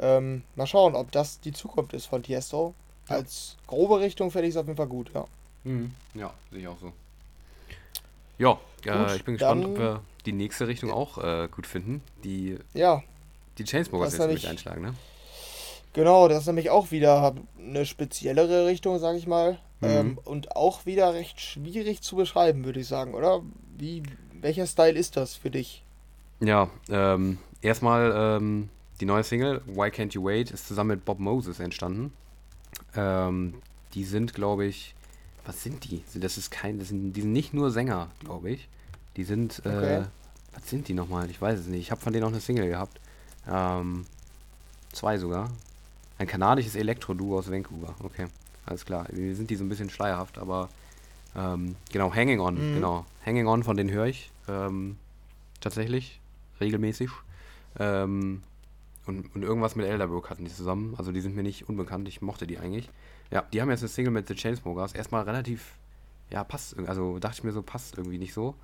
Ähm, 0.00 0.42
mal 0.54 0.66
schauen, 0.66 0.94
ob 0.94 1.10
das 1.12 1.40
die 1.40 1.52
Zukunft 1.52 1.92
ist 1.92 2.06
von 2.06 2.22
Tiesto. 2.22 2.72
Ja. 3.10 3.16
Als 3.16 3.56
grobe 3.66 4.00
Richtung 4.00 4.30
finde 4.30 4.46
ich 4.48 4.54
es 4.54 4.56
auf 4.56 4.66
jeden 4.66 4.76
Fall 4.78 4.86
gut, 4.86 5.10
ja. 5.12 5.24
Mhm. 5.64 5.92
Ja, 6.14 6.32
sehe 6.50 6.60
ich 6.60 6.68
auch 6.68 6.78
so. 6.80 6.92
Ja, 8.38 8.58
äh, 8.86 9.16
ich 9.16 9.24
bin 9.24 9.34
gespannt, 9.34 9.64
ob 9.66 9.78
wir 9.78 10.00
die 10.30 10.36
nächste 10.36 10.66
Richtung 10.68 10.90
auch 10.90 11.18
äh, 11.18 11.48
gut 11.50 11.66
finden. 11.66 12.02
Die, 12.24 12.58
Ja, 12.74 13.02
die 13.58 13.64
Chainsmokers 13.64 14.12
jetzt 14.12 14.20
nämlich 14.20 14.44
ich- 14.44 14.48
einschlagen, 14.50 14.82
ne? 14.82 14.94
Genau, 15.94 16.28
das 16.28 16.40
ist 16.40 16.46
nämlich 16.46 16.70
auch 16.70 16.90
wieder 16.90 17.34
eine 17.58 17.86
speziellere 17.86 18.66
Richtung, 18.66 18.98
sag 18.98 19.16
ich 19.16 19.26
mal. 19.26 19.52
Mhm. 19.80 19.88
Ähm, 19.88 20.18
und 20.24 20.54
auch 20.54 20.86
wieder 20.86 21.14
recht 21.14 21.40
schwierig 21.40 22.02
zu 22.02 22.14
beschreiben, 22.16 22.64
würde 22.64 22.80
ich 22.80 22.86
sagen, 22.86 23.14
oder? 23.14 23.42
Wie, 23.76 24.02
welcher 24.40 24.66
Style 24.66 24.92
ist 24.98 25.16
das 25.16 25.34
für 25.34 25.50
dich? 25.50 25.82
Ja, 26.40 26.68
ähm, 26.90 27.38
erstmal 27.62 28.12
ähm, 28.38 28.68
die 29.00 29.06
neue 29.06 29.24
Single, 29.24 29.62
Why 29.66 29.88
Can't 29.88 30.12
You 30.14 30.24
Wait, 30.24 30.50
ist 30.50 30.68
zusammen 30.68 30.90
mit 30.90 31.04
Bob 31.04 31.18
Moses 31.20 31.58
entstanden. 31.58 32.12
Ähm, 32.94 33.54
die 33.94 34.04
sind, 34.04 34.34
glaube 34.34 34.66
ich, 34.66 34.94
was 35.46 35.62
sind 35.62 35.84
die? 35.90 36.02
Das 36.14 36.36
ist 36.38 36.50
kein, 36.50 36.78
das 36.78 36.88
sind, 36.88 37.14
die 37.14 37.22
sind 37.22 37.32
nicht 37.32 37.54
nur 37.54 37.70
Sänger, 37.70 38.10
glaube 38.20 38.50
ich. 38.50 38.68
Die 39.16 39.24
sind, 39.24 39.62
äh, 39.64 39.68
Okay. 39.68 40.04
Was 40.58 40.68
sind 40.70 40.88
die 40.88 40.94
nochmal? 40.94 41.30
Ich 41.30 41.40
weiß 41.40 41.58
es 41.60 41.66
nicht. 41.66 41.80
Ich 41.80 41.90
habe 41.90 42.00
von 42.00 42.12
denen 42.12 42.24
auch 42.24 42.28
eine 42.30 42.40
Single 42.40 42.68
gehabt. 42.68 43.00
Ähm, 43.48 44.06
zwei 44.92 45.18
sogar. 45.18 45.50
Ein 46.18 46.26
kanadisches 46.26 46.74
Elektro-Duo 46.74 47.38
aus 47.38 47.50
Vancouver. 47.50 47.94
Okay, 48.02 48.26
alles 48.66 48.84
klar. 48.84 49.06
Wir 49.12 49.34
sind 49.36 49.50
die 49.50 49.56
so 49.56 49.64
ein 49.64 49.68
bisschen 49.68 49.88
schleierhaft, 49.90 50.38
aber 50.38 50.68
ähm, 51.36 51.76
genau, 51.92 52.12
Hanging 52.12 52.40
On, 52.40 52.54
Mhm. 52.54 52.74
genau. 52.74 53.06
Hanging 53.24 53.46
On, 53.46 53.62
von 53.62 53.76
denen 53.76 53.90
höre 53.90 54.06
ich. 54.06 54.30
Ähm, 54.48 54.96
tatsächlich, 55.60 56.20
regelmäßig. 56.60 57.10
Ähm, 57.78 58.42
und, 59.06 59.34
und 59.34 59.42
irgendwas 59.42 59.76
mit 59.76 59.86
Elderbrook 59.86 60.28
hatten 60.30 60.44
die 60.44 60.52
zusammen. 60.52 60.94
Also 60.98 61.12
die 61.12 61.20
sind 61.20 61.36
mir 61.36 61.42
nicht 61.44 61.68
unbekannt. 61.68 62.08
Ich 62.08 62.20
mochte 62.20 62.46
die 62.46 62.58
eigentlich. 62.58 62.90
Ja, 63.30 63.42
die 63.42 63.60
haben 63.62 63.70
jetzt 63.70 63.80
eine 63.80 63.88
Single 63.88 64.12
mit 64.12 64.26
The 64.26 64.34
Chainsmokers. 64.34 64.92
Erstmal 64.92 65.22
relativ, 65.22 65.72
ja, 66.30 66.42
passt. 66.44 66.76
Also 66.86 67.18
dachte 67.18 67.36
ich 67.38 67.44
mir 67.44 67.52
so, 67.52 67.62
passt 67.62 67.96
irgendwie 67.96 68.18
nicht 68.18 68.34
so. 68.34 68.54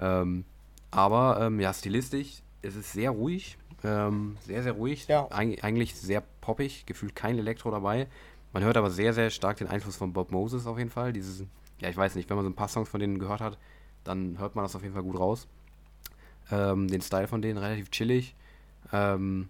Ähm, 0.00 0.44
aber 0.90 1.38
ähm, 1.40 1.60
ja, 1.60 1.72
stilistisch, 1.72 2.42
es 2.62 2.76
ist 2.76 2.92
sehr 2.92 3.10
ruhig. 3.10 3.58
Ähm, 3.84 4.36
sehr, 4.44 4.62
sehr 4.62 4.72
ruhig. 4.72 5.06
Ja. 5.06 5.28
Eig 5.30 5.62
eigentlich 5.62 5.94
sehr 5.94 6.22
poppig. 6.40 6.86
Gefühlt 6.86 7.14
kein 7.14 7.38
Elektro 7.38 7.70
dabei. 7.70 8.08
Man 8.52 8.64
hört 8.64 8.76
aber 8.76 8.90
sehr, 8.90 9.12
sehr 9.12 9.30
stark 9.30 9.58
den 9.58 9.68
Einfluss 9.68 9.96
von 9.96 10.12
Bob 10.12 10.30
Moses 10.32 10.66
auf 10.66 10.78
jeden 10.78 10.90
Fall. 10.90 11.12
Dieses, 11.12 11.44
ja, 11.80 11.88
ich 11.88 11.96
weiß 11.96 12.14
nicht, 12.14 12.28
wenn 12.30 12.36
man 12.36 12.44
so 12.44 12.50
ein 12.50 12.56
paar 12.56 12.68
Songs 12.68 12.88
von 12.88 13.00
denen 13.00 13.18
gehört 13.18 13.40
hat, 13.40 13.58
dann 14.04 14.38
hört 14.38 14.54
man 14.54 14.64
das 14.64 14.74
auf 14.74 14.82
jeden 14.82 14.94
Fall 14.94 15.02
gut 15.02 15.18
raus. 15.18 15.46
Ähm, 16.50 16.88
den 16.88 17.02
Style 17.02 17.28
von 17.28 17.42
denen 17.42 17.58
relativ 17.58 17.90
chillig. 17.90 18.34
Ähm, 18.92 19.48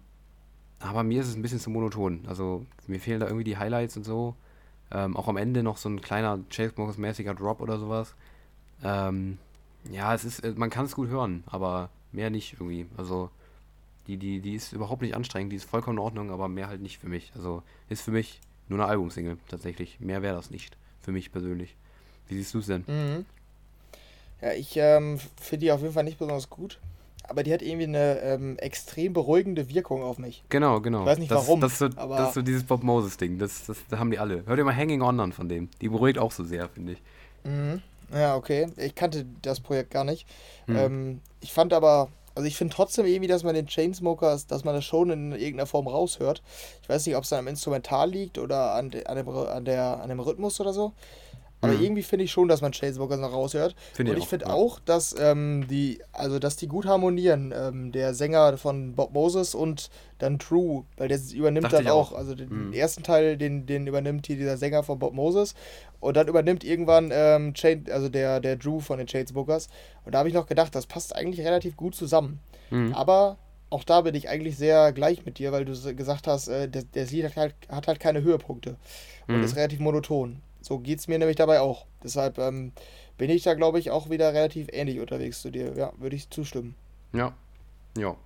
aber 0.79 1.03
mir 1.03 1.21
ist 1.21 1.27
es 1.27 1.35
ein 1.35 1.41
bisschen 1.41 1.59
zu 1.59 1.69
monoton. 1.69 2.25
Also 2.27 2.65
mir 2.87 2.99
fehlen 2.99 3.19
da 3.19 3.27
irgendwie 3.27 3.43
die 3.43 3.57
Highlights 3.57 3.97
und 3.97 4.03
so. 4.03 4.35
Ähm, 4.91 5.15
auch 5.15 5.27
am 5.27 5.37
Ende 5.37 5.63
noch 5.63 5.77
so 5.77 5.89
ein 5.89 6.01
kleiner 6.01 6.39
Chainsmokers-mäßiger 6.49 7.33
Drop 7.33 7.61
oder 7.61 7.77
sowas. 7.77 8.15
Ähm, 8.83 9.37
ja, 9.91 10.13
es 10.13 10.25
ist, 10.25 10.39
äh, 10.39 10.53
man 10.55 10.69
kann 10.69 10.85
es 10.85 10.95
gut 10.95 11.09
hören, 11.09 11.43
aber 11.47 11.89
mehr 12.11 12.29
nicht 12.29 12.53
irgendwie. 12.53 12.87
Also 12.97 13.29
die, 14.07 14.17
die, 14.17 14.39
die 14.39 14.55
ist 14.55 14.73
überhaupt 14.73 15.01
nicht 15.01 15.15
anstrengend, 15.15 15.51
die 15.51 15.57
ist 15.57 15.69
vollkommen 15.69 15.97
in 15.97 16.03
Ordnung, 16.03 16.31
aber 16.31 16.47
mehr 16.47 16.67
halt 16.67 16.81
nicht 16.81 16.97
für 16.99 17.09
mich. 17.09 17.31
Also 17.35 17.63
ist 17.89 18.01
für 18.01 18.11
mich 18.11 18.39
nur 18.69 18.79
eine 18.79 18.87
Albumsingle 18.89 19.37
tatsächlich. 19.47 19.99
Mehr 19.99 20.21
wäre 20.21 20.35
das 20.35 20.49
nicht. 20.49 20.77
Für 21.01 21.11
mich 21.11 21.31
persönlich. 21.31 21.75
Wie 22.27 22.35
siehst 22.35 22.53
du 22.53 22.59
es 22.59 22.67
denn? 22.67 22.83
Mhm. 22.87 23.25
Ja, 24.41 24.53
ich 24.53 24.75
ähm, 24.77 25.19
finde 25.41 25.65
die 25.65 25.71
auf 25.71 25.81
jeden 25.81 25.93
Fall 25.93 26.03
nicht 26.03 26.19
besonders 26.19 26.49
gut. 26.49 26.79
Aber 27.29 27.43
die 27.43 27.53
hat 27.53 27.61
irgendwie 27.61 27.87
eine 27.87 28.19
ähm, 28.21 28.57
extrem 28.57 29.11
beruhigende 29.11 29.67
Wirkung 29.69 30.01
auf 30.01 30.17
mich. 30.17 30.43
Genau, 30.47 30.79
genau. 30.79 31.01
Ich 31.01 31.07
weiß 31.07 31.17
nicht 31.17 31.31
das, 31.31 31.39
warum, 31.39 31.59
Das 31.59 31.73
ist, 31.73 31.79
so, 31.79 31.89
das 31.89 32.29
ist 32.29 32.33
so 32.35 32.41
dieses 32.41 32.63
Bob 32.63 32.83
Moses-Ding. 32.83 33.37
Das, 33.37 33.65
das, 33.65 33.77
das 33.89 33.99
haben 33.99 34.11
die 34.11 34.19
alle. 34.19 34.43
Hör 34.45 34.55
dir 34.55 34.63
mal 34.63 34.75
Hanging 34.75 35.01
On 35.01 35.19
an 35.19 35.33
von 35.33 35.49
dem. 35.49 35.69
Die 35.81 35.89
beruhigt 35.89 36.19
auch 36.19 36.31
so 36.31 36.45
sehr, 36.45 36.69
finde 36.69 36.93
ich. 36.93 37.01
Mhm. 37.43 37.81
Ja, 38.13 38.35
okay. 38.35 38.67
Ich 38.77 38.95
kannte 38.95 39.25
das 39.41 39.59
Projekt 39.59 39.91
gar 39.91 40.03
nicht. 40.03 40.27
Hm. 40.65 40.75
Ähm, 40.75 41.21
ich 41.41 41.53
fand 41.53 41.73
aber, 41.73 42.09
also 42.35 42.47
ich 42.47 42.55
finde 42.55 42.73
trotzdem 42.73 43.05
irgendwie, 43.05 43.27
dass 43.27 43.43
man 43.43 43.55
den 43.55 43.67
Chainsmokers, 43.67 44.47
dass 44.47 44.63
man 44.63 44.75
das 44.75 44.85
schon 44.85 45.09
in 45.09 45.31
irgendeiner 45.31 45.65
Form 45.65 45.87
raushört. 45.87 46.41
Ich 46.81 46.89
weiß 46.89 47.05
nicht, 47.05 47.15
ob 47.15 47.23
es 47.23 47.33
an 47.33 47.39
am 47.39 47.47
Instrumental 47.47 48.09
liegt 48.09 48.37
oder 48.37 48.73
an, 48.73 48.91
de, 48.91 49.05
an, 49.05 49.17
dem, 49.17 49.29
an, 49.29 49.65
der, 49.65 50.01
an 50.01 50.09
dem 50.09 50.19
Rhythmus 50.19 50.59
oder 50.59 50.73
so. 50.73 50.93
Aber 51.59 51.73
Mhm. 51.73 51.81
irgendwie 51.83 52.03
finde 52.03 52.25
ich 52.25 52.31
schon, 52.31 52.47
dass 52.47 52.61
man 52.61 52.71
Chainsmokers 52.71 53.19
noch 53.19 53.33
raushört. 53.33 53.75
Finde 53.93 54.11
Und 54.11 54.17
ich 54.19 54.25
ich 54.25 54.29
finde 54.29 54.45
ja. 54.45 54.53
auch, 54.53 54.79
dass 54.79 55.15
ähm, 55.17 55.65
die, 55.67 55.99
also 56.11 56.37
dass 56.37 56.55
die 56.55 56.67
gut 56.67 56.85
harmonieren. 56.85 57.51
Ähm, 57.55 57.91
der 57.91 58.13
Sänger 58.13 58.57
von 58.57 58.93
Bob 58.93 59.11
Moses 59.13 59.55
und 59.55 59.89
dann 60.19 60.37
True, 60.37 60.85
weil 60.97 61.07
der 61.07 61.19
übernimmt 61.33 61.65
Dachte 61.65 61.77
dann 61.77 61.87
auch. 61.87 62.11
auch, 62.11 62.17
also 62.17 62.35
den 62.35 62.67
Mhm. 62.67 62.73
ersten 62.73 63.01
Teil, 63.01 63.37
den, 63.37 63.65
den 63.65 63.87
übernimmt 63.87 64.27
hier 64.27 64.35
dieser 64.35 64.57
Sänger 64.57 64.83
von 64.83 64.99
Bob 64.99 65.13
Moses 65.13 65.55
und 65.99 66.15
dann 66.15 66.27
übernimmt 66.27 66.63
irgendwann 66.63 67.09
ähm, 67.11 67.55
Chain, 67.55 67.85
also 67.91 68.07
der, 68.07 68.39
der 68.39 68.55
Drew 68.57 68.79
von 68.79 68.99
den 68.99 69.07
Chainsmokers. 69.07 69.67
Und 70.05 70.13
da 70.13 70.19
habe 70.19 70.29
ich 70.29 70.35
noch 70.35 70.45
gedacht, 70.45 70.75
das 70.75 70.85
passt 70.85 71.15
eigentlich 71.15 71.43
relativ 71.45 71.75
gut 71.75 71.95
zusammen. 71.95 72.39
Mhm. 72.69 72.93
Aber 72.93 73.37
auch 73.71 73.83
da 73.83 74.01
bin 74.01 74.13
ich 74.13 74.29
eigentlich 74.29 74.57
sehr 74.57 74.93
gleich 74.93 75.25
mit 75.25 75.39
dir, 75.39 75.51
weil 75.51 75.65
du 75.65 75.73
gesagt 75.95 76.27
hast, 76.27 76.49
äh, 76.49 76.69
das, 76.69 76.85
das 76.91 77.09
Lied 77.11 77.25
hat 77.25 77.35
halt, 77.35 77.55
hat 77.67 77.87
halt 77.87 77.99
keine 77.99 78.21
Höhepunkte 78.21 78.75
und 79.27 79.37
Mhm. 79.37 79.43
ist 79.43 79.55
relativ 79.55 79.79
monoton. 79.79 80.41
So 80.67 80.79
geht 80.79 80.99
es 80.99 81.07
mir 81.07 81.17
nämlich 81.17 81.37
dabei 81.37 81.61
auch. 81.61 81.85
Deshalb 82.03 82.37
ähm, 82.39 82.73
bin 83.17 83.29
ich 83.29 83.43
da, 83.43 83.53
glaube 83.53 83.79
ich, 83.79 83.89
auch 83.89 84.09
wieder 84.09 84.33
relativ 84.33 84.67
ähnlich 84.73 84.99
unterwegs 84.99 85.41
zu 85.41 85.49
dir. 85.49 85.73
Ja, 85.77 85.93
würde 85.97 86.17
ich 86.17 86.29
zustimmen. 86.29 86.75
Ja. 87.13 87.33
Ja. 87.97 88.17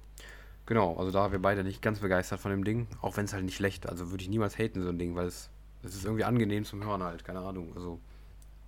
Genau, 0.66 0.96
also 0.98 1.12
da 1.12 1.32
wir 1.32 1.40
beide 1.40 1.64
nicht 1.64 1.84
ganz 1.84 2.00
begeistert 2.00 2.40
von 2.40 2.50
dem 2.50 2.64
Ding, 2.64 2.88
auch 3.02 3.16
wenn 3.16 3.26
es 3.26 3.34
halt 3.34 3.44
nicht 3.46 3.56
schlecht, 3.56 3.88
also 3.88 4.10
würde 4.10 4.24
ich 4.24 4.30
niemals 4.30 4.58
haten, 4.58 4.82
so 4.82 4.90
ein 4.90 4.98
Ding, 4.98 5.16
weil 5.16 5.28
es, 5.28 5.50
es 5.84 5.94
ist 5.94 6.06
irgendwie 6.06 6.24
angenehm 6.24 6.66
zum 6.66 6.84
Hören 6.84 7.04
halt, 7.04 7.24
keine 7.24 7.42
Ahnung. 7.42 7.74
Also 7.76 8.00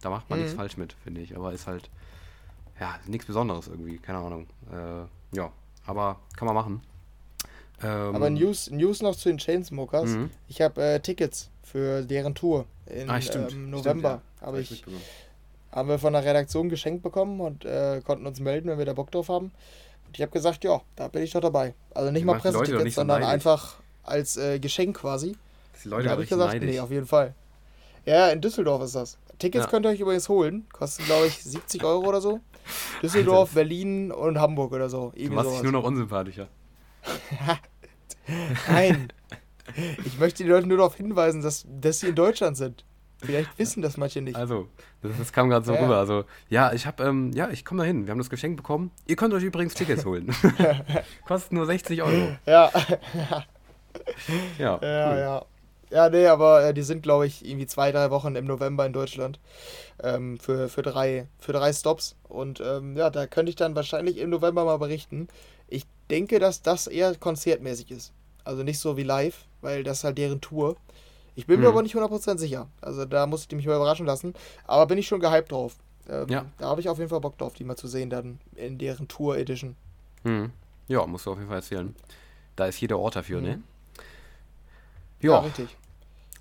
da 0.01 0.11
macht 0.11 0.29
man 0.29 0.37
nichts 0.39 0.53
Mhm. 0.53 0.57
falsch 0.57 0.77
mit, 0.77 0.93
finde 0.93 1.21
ich. 1.21 1.35
Aber 1.35 1.51
ist 1.51 1.65
halt, 1.65 1.89
ja, 2.79 2.95
nichts 3.07 3.25
Besonderes 3.25 3.67
irgendwie, 3.69 3.97
keine 3.97 4.19
Ahnung. 4.19 4.45
Äh, 4.71 5.35
ja, 5.35 5.51
aber 5.87 6.19
kann 6.37 6.45
man 6.45 6.53
machen. 6.55 6.81
Ähm, 7.81 8.15
Aber 8.15 8.29
News, 8.29 8.69
News 8.69 9.01
noch 9.01 9.15
zu 9.15 9.29
den 9.29 9.39
Chainsmokers. 9.39 10.11
Mhm. 10.11 10.29
Ich 10.47 10.61
habe 10.61 10.79
äh, 10.83 10.99
Tickets 10.99 11.49
für 11.63 12.01
deren 12.03 12.35
Tour 12.35 12.65
in 12.85 13.09
Ah, 13.09 13.19
stimmt. 13.21 13.45
ähm, 13.45 13.49
Stimmt, 13.49 13.69
November. 13.71 14.21
ja. 14.41 14.45
Habe 14.47 14.57
Hab 14.57 14.71
ich, 14.71 14.83
haben 15.71 15.89
wir 15.89 15.97
von 15.99 16.13
der 16.13 16.23
Redaktion 16.23 16.69
geschenkt 16.69 17.01
bekommen 17.03 17.39
und 17.41 17.65
äh, 17.65 18.01
konnten 18.05 18.27
uns 18.27 18.39
melden, 18.39 18.67
wenn 18.69 18.77
wir 18.77 18.85
da 18.85 18.93
Bock 18.93 19.09
drauf 19.11 19.29
haben. 19.29 19.45
Und 20.07 20.15
ich 20.15 20.21
habe 20.21 20.31
gesagt, 20.31 20.63
ja, 20.63 20.81
da 20.95 21.07
bin 21.07 21.23
ich 21.23 21.31
doch 21.31 21.41
dabei. 21.41 21.73
Also 21.93 22.11
nicht 22.11 22.25
mal 22.25 22.33
die 22.33 22.43
doch 22.43 22.51
Pressetickets, 22.59 22.95
so 22.95 23.01
sondern 23.01 23.21
neidisch. 23.21 23.33
einfach 23.33 23.75
als 24.03 24.37
äh, 24.37 24.59
Geschenk 24.59 24.97
quasi. 24.99 25.35
Die 25.83 25.87
Leute 25.89 26.09
habe 26.09 26.23
ich 26.23 26.29
gesagt, 26.29 26.53
neidisch. 26.53 26.69
nee, 26.69 26.79
auf 26.79 26.91
jeden 26.91 27.07
Fall. 27.07 27.33
Ja, 28.05 28.27
in 28.29 28.41
Düsseldorf 28.41 28.83
ist 28.83 28.95
das. 28.95 29.17
Tickets 29.39 29.65
Ja. 29.65 29.69
könnt 29.71 29.85
ihr 29.85 29.89
euch 29.89 29.99
übrigens 29.99 30.29
holen. 30.29 30.67
Kosten, 30.71 31.03
glaube 31.05 31.27
ich, 31.27 31.41
70 31.43 31.83
Euro 31.83 32.05
oder 32.07 32.21
so. 32.21 32.39
Düsseldorf, 33.01 33.49
Alter. 33.49 33.55
Berlin 33.55 34.11
und 34.11 34.39
Hamburg 34.39 34.73
oder 34.73 34.89
so. 34.89 35.11
du 35.15 35.29
machst 35.31 35.45
dich 35.49 35.51
sowas. 35.57 35.63
nur 35.63 35.71
noch 35.71 35.83
unsympathischer. 35.83 36.47
Nein. 38.67 39.07
Ich 40.05 40.17
möchte 40.19 40.43
die 40.43 40.49
Leute 40.49 40.67
nur 40.67 40.77
darauf 40.77 40.95
hinweisen, 40.95 41.41
dass, 41.41 41.65
dass 41.67 41.99
sie 42.01 42.07
in 42.09 42.15
Deutschland 42.15 42.57
sind. 42.57 42.83
Vielleicht 43.19 43.57
wissen 43.57 43.81
das 43.81 43.95
manche 43.95 44.21
nicht. 44.21 44.35
Also, 44.35 44.67
das, 45.01 45.17
das 45.17 45.31
kam 45.31 45.49
gerade 45.49 45.65
so 45.65 45.73
Ja. 45.73 45.81
rüber. 45.81 45.97
Also, 45.97 46.25
ja, 46.49 46.73
ich 46.73 46.85
habe, 46.85 47.03
ähm, 47.03 47.31
ja, 47.33 47.49
ich 47.49 47.63
komme 47.63 47.81
da 47.81 47.87
hin. 47.87 48.05
Wir 48.05 48.11
haben 48.11 48.17
das 48.17 48.29
Geschenk 48.29 48.57
bekommen. 48.57 48.91
Ihr 49.07 49.15
könnt 49.15 49.33
euch 49.33 49.43
übrigens 49.43 49.73
Tickets 49.75 50.03
holen. 50.05 50.35
Kosten 51.25 51.55
nur 51.55 51.65
60 51.65 52.01
Euro. 52.03 52.35
Ja, 52.45 52.69
Ja, 54.57 54.79
ja, 54.81 55.11
cool. 55.11 55.19
ja. 55.19 55.45
Ja, 55.91 56.09
nee, 56.09 56.25
aber 56.25 56.63
äh, 56.65 56.73
die 56.73 56.81
sind, 56.81 57.03
glaube 57.03 57.27
ich, 57.27 57.45
irgendwie 57.47 57.67
zwei, 57.67 57.91
drei 57.91 58.09
Wochen 58.09 58.35
im 58.35 58.45
November 58.45 58.83
in 58.83 58.93
Deutschland. 58.93 59.39
Ähm, 60.01 60.39
für, 60.39 60.67
für, 60.67 60.81
drei, 60.81 61.27
für 61.37 61.53
drei 61.53 61.71
Stops. 61.71 62.15
Und 62.27 62.59
ähm, 62.65 62.97
ja, 62.97 63.11
da 63.11 63.27
könnte 63.27 63.51
ich 63.51 63.55
dann 63.55 63.75
wahrscheinlich 63.75 64.17
im 64.17 64.31
November 64.31 64.65
mal 64.65 64.77
berichten. 64.77 65.27
Ich 65.67 65.85
denke, 66.09 66.39
dass 66.39 66.63
das 66.63 66.87
eher 66.87 67.13
konzertmäßig 67.15 67.91
ist. 67.91 68.11
Also 68.43 68.63
nicht 68.63 68.79
so 68.79 68.97
wie 68.97 69.03
live, 69.03 69.45
weil 69.63 69.83
das 69.83 69.99
ist 69.99 70.03
halt 70.03 70.17
deren 70.17 70.39
Tour. 70.41 70.75
Ich 71.35 71.47
bin 71.47 71.59
mir 71.59 71.65
Mhm. 71.67 71.71
aber 71.73 71.81
nicht 71.81 71.95
100% 71.95 72.37
sicher. 72.37 72.67
Also 72.81 73.05
da 73.05 73.25
muss 73.25 73.47
ich 73.49 73.55
mich 73.55 73.65
mal 73.65 73.75
überraschen 73.75 74.05
lassen. 74.05 74.33
Aber 74.65 74.85
bin 74.85 74.99
ich 74.99 75.07
schon 75.07 75.19
gehypt 75.19 75.51
drauf. 75.51 75.75
Ähm, 76.07 76.27
Ja. 76.29 76.45
Da 76.59 76.67
habe 76.67 76.79
ich 76.81 76.89
auf 76.89 76.97
jeden 76.99 77.09
Fall 77.09 77.21
Bock 77.21 77.37
drauf, 77.39 77.53
die 77.53 77.63
mal 77.63 77.75
zu 77.75 77.87
sehen 77.87 78.09
dann 78.11 78.39
in 78.55 78.77
deren 78.77 79.07
Tour 79.07 79.37
Edition. 79.37 79.75
Hm. 80.23 80.51
Ja, 80.87 81.05
musst 81.07 81.25
du 81.25 81.31
auf 81.31 81.37
jeden 81.37 81.47
Fall 81.47 81.57
erzählen. 81.57 81.95
Da 82.55 82.67
ist 82.67 82.79
jeder 82.81 82.99
Ort 82.99 83.15
dafür, 83.15 83.41
ne? 83.41 83.57
Mhm. 83.57 83.63
Ja, 85.21 85.31
Ja, 85.31 85.39
richtig. 85.39 85.75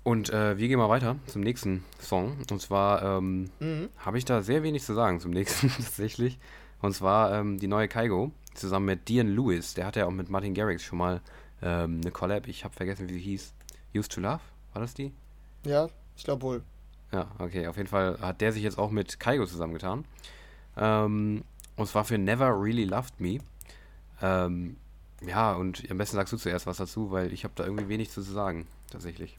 und 0.03 0.29
äh, 0.29 0.57
wir 0.57 0.67
gehen 0.67 0.77
mal 0.77 0.89
weiter 0.89 1.15
zum 1.27 1.41
nächsten 1.41 1.83
Song. 1.99 2.37
Und 2.51 2.61
zwar 2.61 3.01
ähm, 3.17 3.49
Mhm. 3.59 3.89
habe 3.97 4.17
ich 4.17 4.25
da 4.25 4.41
sehr 4.41 4.61
wenig 4.63 4.83
zu 4.83 4.93
sagen 4.93 5.19
zum 5.19 5.31
nächsten 5.31 5.69
tatsächlich. 5.75 6.37
Und 6.81 6.93
zwar 6.93 7.33
ähm, 7.33 7.59
die 7.59 7.67
neue 7.67 7.87
Kaigo 7.87 8.31
zusammen 8.53 8.85
mit 8.87 9.07
Dean 9.09 9.27
Lewis. 9.33 9.73
Der 9.73 9.85
hatte 9.87 10.01
ja 10.01 10.05
auch 10.05 10.11
mit 10.11 10.29
Martin 10.29 10.53
Garrix 10.53 10.83
schon 10.83 10.97
mal 10.99 11.21
ähm, 11.63 12.01
eine 12.01 12.11
Collab. 12.11 12.47
Ich 12.47 12.63
habe 12.63 12.73
vergessen, 12.73 13.09
wie 13.09 13.13
sie 13.13 13.19
hieß. 13.19 13.53
Used 13.95 14.11
to 14.11 14.21
Love? 14.21 14.41
War 14.73 14.81
das 14.81 14.93
die? 14.93 15.13
Ja, 15.65 15.87
ich 16.15 16.23
glaube 16.23 16.41
wohl. 16.41 16.63
Ja, 17.11 17.27
okay. 17.39 17.67
Auf 17.67 17.77
jeden 17.77 17.89
Fall 17.89 18.19
hat 18.19 18.41
der 18.41 18.51
sich 18.51 18.63
jetzt 18.63 18.77
auch 18.77 18.91
mit 18.91 19.19
Kaigo 19.19 19.45
zusammengetan. 19.45 20.05
Ähm, 20.77 21.43
und 21.75 21.87
zwar 21.87 22.05
für 22.05 22.17
Never 22.17 22.49
Really 22.59 22.85
Loved 22.85 23.19
Me. 23.19 23.39
Ähm, 24.21 24.77
ja, 25.25 25.53
und 25.53 25.83
am 25.89 25.97
besten 25.97 26.17
sagst 26.17 26.33
du 26.33 26.37
zuerst 26.37 26.65
was 26.65 26.77
dazu, 26.77 27.11
weil 27.11 27.31
ich 27.31 27.43
habe 27.43 27.53
da 27.55 27.63
irgendwie 27.63 27.87
wenig 27.87 28.09
zu 28.09 28.21
sagen, 28.21 28.67
tatsächlich. 28.91 29.37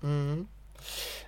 Mhm. 0.00 0.46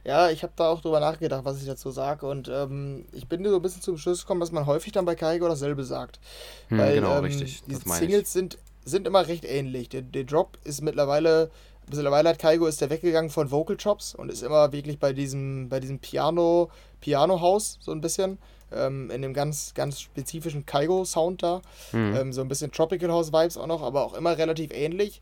Ja, 0.05 0.31
ich 0.31 0.43
habe 0.43 0.53
da 0.57 0.69
auch 0.69 0.81
drüber 0.81 1.01
nachgedacht, 1.01 1.45
was 1.45 1.61
ich 1.61 1.67
dazu 1.67 1.91
sage. 1.91 2.27
Und 2.27 2.49
ähm, 2.49 3.05
ich 3.13 3.29
bin 3.29 3.45
so 3.45 3.57
ein 3.57 3.63
bisschen 3.63 3.83
zum 3.83 3.99
Schluss 3.99 4.23
gekommen, 4.23 4.41
dass 4.41 4.53
man 4.53 4.67
häufig 4.67 4.93
dann 4.93 5.05
bei 5.05 5.15
Kaigo 5.15 5.49
dasselbe 5.49 5.85
sagt. 5.85 6.21
Hm, 6.69 6.79
Weil 6.79 6.95
genau, 6.95 7.19
ähm, 7.19 7.25
richtig. 7.25 7.63
die. 7.65 7.75
Singles 7.75 8.33
sind, 8.33 8.59
sind 8.85 9.07
immer 9.07 9.27
recht 9.27 9.45
ähnlich. 9.45 9.89
Der, 9.89 10.03
der 10.03 10.25
Drop 10.25 10.59
ist 10.65 10.83
mittlerweile 10.83 11.51
Mittlerweile 11.97 12.29
hat 12.29 12.39
Kaigo 12.39 12.67
ist 12.67 12.81
der 12.81 12.91
weggegangen 12.91 13.31
von 13.31 13.51
Vocal 13.51 13.77
Chops 13.77 14.15
und 14.15 14.31
ist 14.31 14.43
immer 14.43 14.73
wirklich 14.73 14.99
bei 14.99 15.13
diesem, 15.13 15.69
bei 15.69 15.81
diesem 15.81 15.99
Piano, 15.99 16.71
Piano-Haus 17.01 17.79
so 17.81 17.91
ein 17.93 18.01
bisschen. 18.01 18.39
Ähm, 18.73 19.11
in 19.11 19.23
dem 19.23 19.35
ganz, 19.35 19.75
ganz 19.75 20.01
spezifischen 20.01 20.65
Kaigo-Sound 20.65 21.43
da. 21.43 21.61
Mhm. 21.91 22.15
Ähm, 22.17 22.33
so 22.33 22.41
ein 22.41 22.47
bisschen 22.47 22.71
Tropical 22.71 23.11
House-Vibes 23.11 23.57
auch 23.57 23.67
noch, 23.67 23.83
aber 23.83 24.05
auch 24.05 24.15
immer 24.15 24.39
relativ 24.39 24.71
ähnlich. 24.73 25.21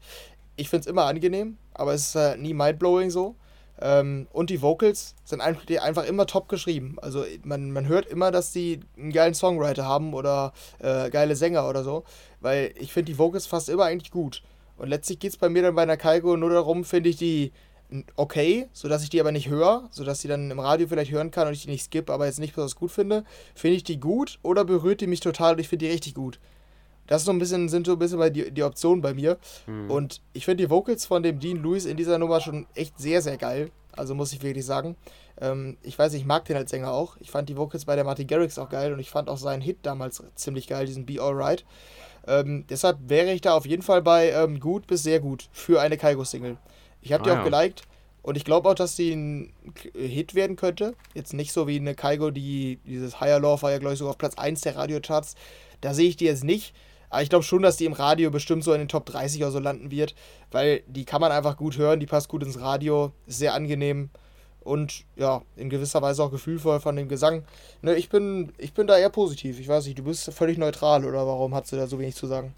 Ich 0.56 0.68
finde 0.68 0.82
es 0.82 0.86
immer 0.86 1.04
angenehm, 1.04 1.56
aber 1.72 1.94
es 1.94 2.08
ist 2.08 2.16
äh, 2.16 2.36
nie 2.36 2.52
mindblowing 2.52 3.08
so. 3.08 3.36
Ähm, 3.80 4.26
und 4.32 4.50
die 4.50 4.62
Vocals 4.62 5.14
sind 5.24 5.40
einfach, 5.40 6.04
immer 6.04 6.26
top 6.26 6.48
geschrieben. 6.48 6.96
Also 7.00 7.24
man, 7.44 7.70
man 7.70 7.86
hört 7.86 8.06
immer, 8.06 8.30
dass 8.30 8.52
die 8.52 8.80
einen 8.96 9.12
geilen 9.12 9.34
Songwriter 9.34 9.84
haben 9.84 10.14
oder 10.14 10.52
äh, 10.78 11.10
geile 11.10 11.36
Sänger 11.36 11.68
oder 11.68 11.84
so. 11.84 12.04
Weil 12.40 12.74
ich 12.78 12.92
finde 12.92 13.12
die 13.12 13.18
Vocals 13.18 13.46
fast 13.46 13.68
immer 13.68 13.84
eigentlich 13.84 14.10
gut. 14.10 14.42
Und 14.76 14.88
letztlich 14.88 15.18
geht 15.18 15.32
es 15.32 15.36
bei 15.36 15.48
mir 15.48 15.62
dann 15.62 15.74
bei 15.74 15.82
einer 15.82 15.96
Kaigo 15.96 16.36
nur 16.36 16.50
darum, 16.50 16.84
finde 16.84 17.10
ich 17.10 17.16
die 17.16 17.52
okay, 18.16 18.68
sodass 18.72 19.02
ich 19.02 19.10
die 19.10 19.20
aber 19.20 19.32
nicht 19.32 19.48
höre, 19.48 19.88
sodass 19.90 20.22
ich 20.22 20.28
dann 20.28 20.50
im 20.50 20.60
Radio 20.60 20.86
vielleicht 20.86 21.10
hören 21.10 21.30
kann 21.30 21.46
und 21.46 21.54
ich 21.54 21.62
die 21.62 21.70
nicht 21.70 21.84
skippe, 21.84 22.12
aber 22.12 22.26
jetzt 22.26 22.38
nicht 22.38 22.54
besonders 22.54 22.76
gut 22.76 22.90
finde. 22.90 23.24
Finde 23.54 23.76
ich 23.76 23.84
die 23.84 23.98
gut 23.98 24.38
oder 24.42 24.64
berührt 24.64 25.00
die 25.00 25.06
mich 25.06 25.20
total 25.20 25.54
und 25.54 25.60
ich 25.60 25.68
finde 25.68 25.86
die 25.86 25.92
richtig 25.92 26.14
gut. 26.14 26.38
Das 27.08 27.22
ist 27.22 27.26
so 27.26 27.32
ein 27.32 27.38
bisschen, 27.40 27.68
sind 27.68 27.86
so 27.86 27.94
ein 27.94 27.98
bisschen 27.98 28.32
die, 28.32 28.50
die 28.52 28.62
Optionen 28.62 29.02
bei 29.02 29.14
mir. 29.14 29.38
Mhm. 29.66 29.90
Und 29.90 30.20
ich 30.32 30.44
finde 30.44 30.62
die 30.64 30.70
Vocals 30.70 31.04
von 31.06 31.22
dem 31.24 31.40
Dean 31.40 31.60
Lewis 31.62 31.84
in 31.84 31.96
dieser 31.96 32.18
Nummer 32.18 32.40
schon 32.40 32.66
echt 32.74 32.98
sehr, 32.98 33.20
sehr 33.20 33.36
geil. 33.36 33.70
Also 33.92 34.14
muss 34.14 34.32
ich 34.32 34.42
wirklich 34.42 34.64
sagen. 34.64 34.94
Ähm, 35.40 35.76
ich 35.82 35.98
weiß, 35.98 36.14
ich 36.14 36.24
mag 36.24 36.44
den 36.44 36.56
als 36.56 36.70
Sänger 36.70 36.92
auch. 36.92 37.16
Ich 37.18 37.30
fand 37.30 37.48
die 37.48 37.56
Vocals 37.56 37.84
bei 37.84 37.96
der 37.96 38.04
Martin 38.04 38.26
Garrix 38.28 38.58
auch 38.58 38.68
geil 38.68 38.92
und 38.92 39.00
ich 39.00 39.10
fand 39.10 39.28
auch 39.28 39.38
seinen 39.38 39.62
Hit 39.62 39.78
damals 39.82 40.22
ziemlich 40.36 40.68
geil, 40.68 40.86
diesen 40.86 41.06
Be 41.06 41.20
Alright. 41.20 41.64
Ähm, 42.26 42.64
deshalb 42.68 42.98
wäre 43.08 43.32
ich 43.32 43.40
da 43.40 43.54
auf 43.54 43.66
jeden 43.66 43.82
Fall 43.82 44.02
bei 44.02 44.30
ähm, 44.30 44.60
gut 44.60 44.86
bis 44.86 45.02
sehr 45.02 45.18
gut 45.18 45.48
für 45.50 45.80
eine 45.80 45.96
Kaigo-Single. 45.96 46.58
Ich 47.00 47.12
habe 47.12 47.24
die 47.24 47.30
Ah, 47.30 47.40
auch 47.40 47.46
ja. 47.46 47.58
geliked 47.58 47.82
und 48.22 48.36
ich 48.36 48.44
glaube 48.44 48.68
auch, 48.68 48.74
dass 48.74 48.96
die 48.96 49.12
ein 49.12 49.52
Hit 49.94 50.34
werden 50.34 50.56
könnte. 50.56 50.94
Jetzt 51.14 51.32
nicht 51.32 51.52
so 51.52 51.66
wie 51.66 51.76
eine 51.76 51.94
Kaigo, 51.94 52.30
die 52.30 52.78
dieses 52.84 53.20
Higher 53.20 53.40
Love 53.40 53.62
war 53.62 53.70
ja, 53.70 53.78
glaube 53.78 53.94
ich, 53.94 53.98
sogar 53.98 54.10
auf 54.10 54.18
Platz 54.18 54.34
1 54.36 54.60
der 54.60 54.76
Radiocharts. 54.76 55.34
Da 55.80 55.94
sehe 55.94 56.08
ich 56.08 56.16
die 56.16 56.26
jetzt 56.26 56.44
nicht. 56.44 56.74
Aber 57.10 57.22
ich 57.22 57.30
glaube 57.30 57.44
schon, 57.44 57.62
dass 57.62 57.76
die 57.76 57.84
im 57.84 57.92
Radio 57.92 58.30
bestimmt 58.30 58.64
so 58.64 58.72
in 58.72 58.80
den 58.80 58.88
Top 58.88 59.06
30 59.06 59.42
oder 59.42 59.50
so 59.50 59.58
landen 59.58 59.90
wird, 59.90 60.14
weil 60.50 60.82
die 60.86 61.04
kann 61.04 61.20
man 61.20 61.32
einfach 61.32 61.56
gut 61.56 61.78
hören, 61.78 62.00
die 62.00 62.06
passt 62.06 62.28
gut 62.28 62.42
ins 62.42 62.60
Radio, 62.60 63.12
ist 63.26 63.38
sehr 63.38 63.54
angenehm 63.54 64.10
und 64.60 65.04
ja, 65.16 65.42
in 65.56 65.70
gewisser 65.70 66.02
Weise 66.02 66.22
auch 66.22 66.30
gefühlvoll 66.30 66.80
von 66.80 66.96
dem 66.96 67.08
Gesang. 67.08 67.44
Ne, 67.82 67.94
ich 67.94 68.08
bin, 68.08 68.52
ich 68.58 68.74
bin 68.74 68.86
da 68.86 68.98
eher 68.98 69.10
positiv. 69.10 69.58
Ich 69.58 69.68
weiß 69.68 69.86
nicht, 69.86 69.98
du 69.98 70.04
bist 70.04 70.32
völlig 70.32 70.58
neutral 70.58 71.04
oder 71.04 71.26
warum 71.26 71.54
hast 71.54 71.72
du 71.72 71.76
da 71.76 71.86
so 71.86 71.98
wenig 71.98 72.14
zu 72.14 72.26
sagen? 72.26 72.54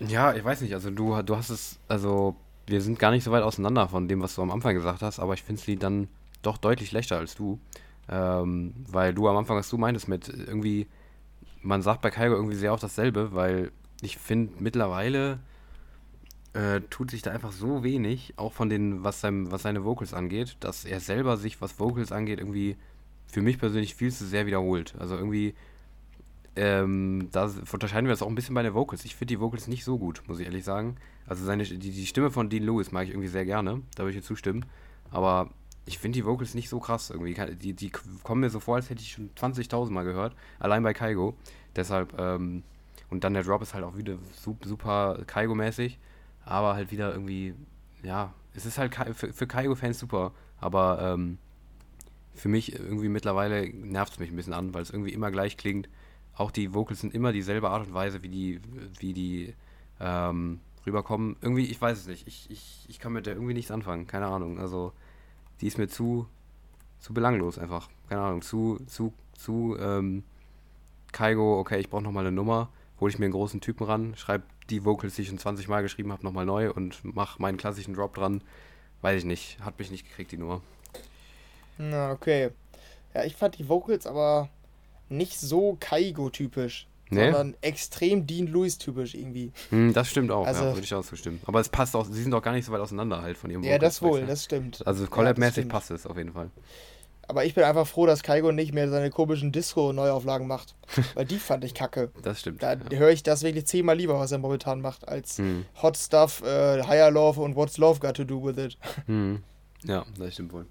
Ja, 0.00 0.34
ich 0.34 0.44
weiß 0.44 0.62
nicht, 0.62 0.72
also 0.72 0.90
du, 0.90 1.20
du 1.22 1.36
hast 1.36 1.50
es, 1.50 1.78
also 1.88 2.36
wir 2.66 2.80
sind 2.80 2.98
gar 2.98 3.10
nicht 3.10 3.24
so 3.24 3.32
weit 3.32 3.42
auseinander 3.42 3.88
von 3.88 4.08
dem, 4.08 4.22
was 4.22 4.34
du 4.34 4.42
am 4.42 4.50
Anfang 4.50 4.74
gesagt 4.74 5.02
hast, 5.02 5.18
aber 5.18 5.34
ich 5.34 5.42
finde 5.42 5.60
sie 5.60 5.76
dann 5.76 6.08
doch 6.42 6.56
deutlich 6.56 6.88
schlechter 6.88 7.18
als 7.18 7.34
du. 7.34 7.58
Ähm, 8.08 8.74
weil 8.88 9.14
du 9.14 9.28
am 9.28 9.36
Anfang, 9.36 9.56
was 9.56 9.68
du 9.68 9.76
meintest, 9.76 10.08
mit 10.08 10.28
irgendwie, 10.28 10.88
man 11.62 11.82
sagt 11.82 12.00
bei 12.00 12.10
Kaigo 12.10 12.34
irgendwie 12.34 12.56
sehr 12.56 12.72
oft 12.72 12.82
dasselbe, 12.82 13.34
weil 13.34 13.70
ich 14.02 14.18
finde 14.18 14.54
mittlerweile 14.58 15.40
äh, 16.52 16.80
tut 16.90 17.10
sich 17.10 17.22
da 17.22 17.30
einfach 17.30 17.52
so 17.52 17.84
wenig, 17.84 18.34
auch 18.36 18.52
von 18.52 18.68
den, 18.68 19.04
was, 19.04 19.20
seinem, 19.20 19.50
was 19.50 19.62
seine 19.62 19.84
Vocals 19.84 20.14
angeht, 20.14 20.56
dass 20.60 20.84
er 20.84 21.00
selber 21.00 21.36
sich, 21.36 21.60
was 21.60 21.78
Vocals 21.78 22.12
angeht, 22.12 22.40
irgendwie 22.40 22.76
für 23.26 23.42
mich 23.42 23.58
persönlich 23.58 23.94
viel 23.94 24.12
zu 24.12 24.26
sehr 24.26 24.46
wiederholt. 24.46 24.94
Also 24.98 25.16
irgendwie, 25.16 25.54
ähm, 26.56 27.28
da 27.30 27.50
unterscheiden 27.72 28.06
wir 28.06 28.12
das 28.12 28.22
auch 28.22 28.28
ein 28.28 28.34
bisschen 28.34 28.54
bei 28.54 28.62
den 28.62 28.74
Vocals. 28.74 29.04
Ich 29.04 29.14
finde 29.14 29.34
die 29.34 29.40
Vocals 29.40 29.68
nicht 29.68 29.84
so 29.84 29.98
gut, 29.98 30.22
muss 30.26 30.40
ich 30.40 30.46
ehrlich 30.46 30.64
sagen. 30.64 30.96
Also 31.26 31.44
seine, 31.44 31.62
die, 31.62 31.78
die 31.78 32.06
Stimme 32.06 32.30
von 32.30 32.48
Dean 32.48 32.64
Lewis 32.64 32.90
mag 32.90 33.04
ich 33.04 33.10
irgendwie 33.10 33.28
sehr 33.28 33.44
gerne, 33.44 33.82
da 33.94 34.02
würde 34.02 34.16
ich 34.16 34.22
dir 34.22 34.26
zustimmen. 34.26 34.66
Aber 35.12 35.50
ich 35.86 35.98
finde 35.98 36.16
die 36.16 36.24
Vocals 36.24 36.54
nicht 36.54 36.68
so 36.68 36.80
krass 36.80 37.10
irgendwie. 37.10 37.34
Die, 37.56 37.74
die 37.74 37.90
kommen 37.90 38.40
mir 38.40 38.50
so 38.50 38.58
vor, 38.58 38.76
als 38.76 38.90
hätte 38.90 39.02
ich 39.02 39.12
schon 39.12 39.30
20.000 39.34 39.90
Mal 39.90 40.04
gehört, 40.04 40.34
allein 40.58 40.82
bei 40.82 40.92
Kaigo. 40.92 41.36
Deshalb, 41.76 42.18
ähm, 42.18 42.64
und 43.10 43.24
dann 43.24 43.34
der 43.34 43.42
Drop 43.42 43.62
ist 43.62 43.74
halt 43.74 43.84
auch 43.84 43.96
wieder 43.96 44.16
su- 44.32 44.56
super 44.64 45.18
Kaigo-mäßig, 45.26 45.98
aber 46.44 46.74
halt 46.74 46.90
wieder 46.90 47.12
irgendwie, 47.12 47.54
ja, 48.02 48.32
es 48.54 48.66
ist 48.66 48.78
halt 48.78 48.94
für 48.94 49.46
Kaigo-Fans 49.46 49.98
super, 49.98 50.32
aber 50.60 51.00
ähm, 51.02 51.38
für 52.34 52.48
mich 52.48 52.74
irgendwie 52.74 53.08
mittlerweile 53.08 53.68
nervt 53.68 54.14
es 54.14 54.18
mich 54.18 54.30
ein 54.30 54.36
bisschen 54.36 54.52
an, 54.54 54.72
weil 54.74 54.82
es 54.82 54.90
irgendwie 54.90 55.12
immer 55.12 55.30
gleich 55.30 55.56
klingt. 55.56 55.88
Auch 56.34 56.50
die 56.50 56.72
Vocals 56.72 57.00
sind 57.00 57.14
immer 57.14 57.32
dieselbe 57.32 57.68
Art 57.70 57.86
und 57.86 57.92
Weise, 57.92 58.22
wie 58.22 58.28
die, 58.28 58.60
wie 58.98 59.12
die 59.12 59.54
ähm, 60.00 60.60
rüberkommen. 60.86 61.36
Irgendwie, 61.42 61.66
ich 61.66 61.80
weiß 61.80 61.98
es 61.98 62.06
nicht. 62.06 62.26
Ich, 62.26 62.50
ich, 62.50 62.86
ich 62.88 62.98
kann 62.98 63.12
mit 63.12 63.26
der 63.26 63.34
irgendwie 63.34 63.52
nichts 63.52 63.70
anfangen. 63.70 64.06
Keine 64.06 64.26
Ahnung. 64.26 64.58
Also, 64.58 64.92
die 65.60 65.66
ist 65.66 65.76
mir 65.76 65.88
zu, 65.88 66.26
zu 66.98 67.12
belanglos 67.12 67.58
einfach. 67.58 67.88
Keine 68.08 68.22
Ahnung. 68.22 68.42
Zu, 68.42 68.78
zu, 68.86 69.12
zu, 69.34 69.76
ähm, 69.78 70.22
Kaigo, 71.12 71.58
okay, 71.58 71.78
ich 71.78 71.90
brauche 71.90 72.02
nochmal 72.02 72.26
eine 72.26 72.34
Nummer. 72.34 72.70
Hole 73.00 73.10
ich 73.10 73.18
mir 73.18 73.24
einen 73.26 73.32
großen 73.32 73.60
Typen 73.60 73.84
ran, 73.86 74.14
schreibe 74.16 74.44
die 74.68 74.84
Vocals, 74.84 75.14
die 75.14 75.22
ich 75.22 75.28
schon 75.28 75.38
20 75.38 75.68
Mal 75.68 75.82
geschrieben 75.82 76.12
habe, 76.12 76.22
nochmal 76.24 76.44
neu 76.46 76.70
und 76.70 77.02
mache 77.04 77.40
meinen 77.40 77.56
klassischen 77.56 77.94
Drop 77.94 78.14
dran. 78.14 78.42
Weiß 79.00 79.18
ich 79.18 79.24
nicht. 79.24 79.58
Hat 79.60 79.78
mich 79.78 79.90
nicht 79.90 80.06
gekriegt, 80.08 80.32
die 80.32 80.36
Nummer. 80.36 80.60
Na, 81.78 82.12
okay. 82.12 82.50
Ja, 83.14 83.24
ich 83.24 83.34
fand 83.36 83.58
die 83.58 83.68
Vocals 83.68 84.06
aber 84.06 84.50
nicht 85.08 85.40
so 85.40 85.76
Kaigo-typisch, 85.80 86.86
Nee? 87.08 87.24
sondern 87.32 87.56
extrem 87.62 88.26
Dean 88.26 88.46
Lewis-typisch 88.46 89.14
irgendwie. 89.14 89.50
Hm, 89.70 89.92
das 89.94 90.08
stimmt 90.10 90.30
auch, 90.30 90.46
Also- 90.46 90.64
ja, 90.64 90.74
würde 90.74 90.84
ich 90.84 90.94
auch 90.94 91.04
zustimmen. 91.04 91.40
Aber 91.46 91.58
es 91.60 91.68
passt 91.68 91.96
auch, 91.96 92.04
sie 92.04 92.22
sind 92.22 92.32
auch 92.34 92.42
gar 92.42 92.52
nicht 92.52 92.66
so 92.66 92.72
weit 92.72 92.80
auseinander 92.80 93.22
halt 93.22 93.36
von 93.38 93.50
ihrem 93.50 93.62
Ja, 93.64 93.78
das 93.78 94.02
wohl, 94.02 94.26
das 94.26 94.44
stimmt. 94.44 94.86
Also 94.86 95.04
Ja, 95.04 95.10
Collab-mäßig 95.10 95.52
stimmt. 95.52 95.72
passt 95.72 95.90
es 95.90 96.06
auf 96.06 96.16
jeden 96.18 96.32
Fall. 96.32 96.50
Aber 97.30 97.44
ich 97.44 97.54
bin 97.54 97.62
einfach 97.62 97.86
froh, 97.86 98.06
dass 98.06 98.24
Kaigo 98.24 98.50
nicht 98.50 98.74
mehr 98.74 98.88
seine 98.90 99.08
komischen 99.10 99.52
Disco-Neuauflagen 99.52 100.48
macht. 100.48 100.74
Weil 101.14 101.26
die 101.26 101.38
fand 101.38 101.62
ich 101.62 101.74
kacke. 101.74 102.10
Das 102.24 102.40
stimmt. 102.40 102.60
Da 102.60 102.72
ja. 102.72 102.98
höre 102.98 103.10
ich 103.10 103.22
das 103.22 103.44
wirklich 103.44 103.66
zehnmal 103.68 103.96
lieber, 103.96 104.18
was 104.18 104.32
er 104.32 104.38
momentan 104.38 104.80
macht, 104.80 105.06
als 105.06 105.38
Hm. 105.38 105.64
Hot 105.80 105.96
Stuff, 105.96 106.42
äh, 106.42 106.82
Higher 106.82 107.12
Love 107.12 107.40
und 107.40 107.54
What's 107.54 107.78
Love 107.78 108.00
Got 108.00 108.16
to 108.16 108.24
Do 108.24 108.42
with 108.44 108.58
It. 108.58 108.76
Hm. 109.06 109.44
ja, 109.84 110.04
das 110.18 110.34
stimmt 110.34 110.52
wohl. 110.52 110.66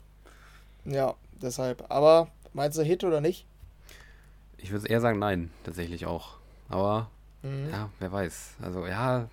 Ja, 0.83 1.15
deshalb. 1.41 1.85
Aber 1.87 2.27
meinst 2.51 2.77
du 2.77 2.83
Hit 2.83 3.05
oder 3.05 3.21
nicht? 3.21 3.45
Ich 4.57 4.71
würde 4.71 4.89
eher 4.89 4.99
sagen, 4.99 5.17
nein, 5.17 5.51
tatsächlich 5.63 6.05
auch. 6.05 6.39
Aber, 6.67 7.09
Mhm. 7.41 7.69
ja, 7.71 7.89
wer 7.99 8.11
weiß. 8.11 8.55
Also, 8.61 8.85
ja, 8.85 9.29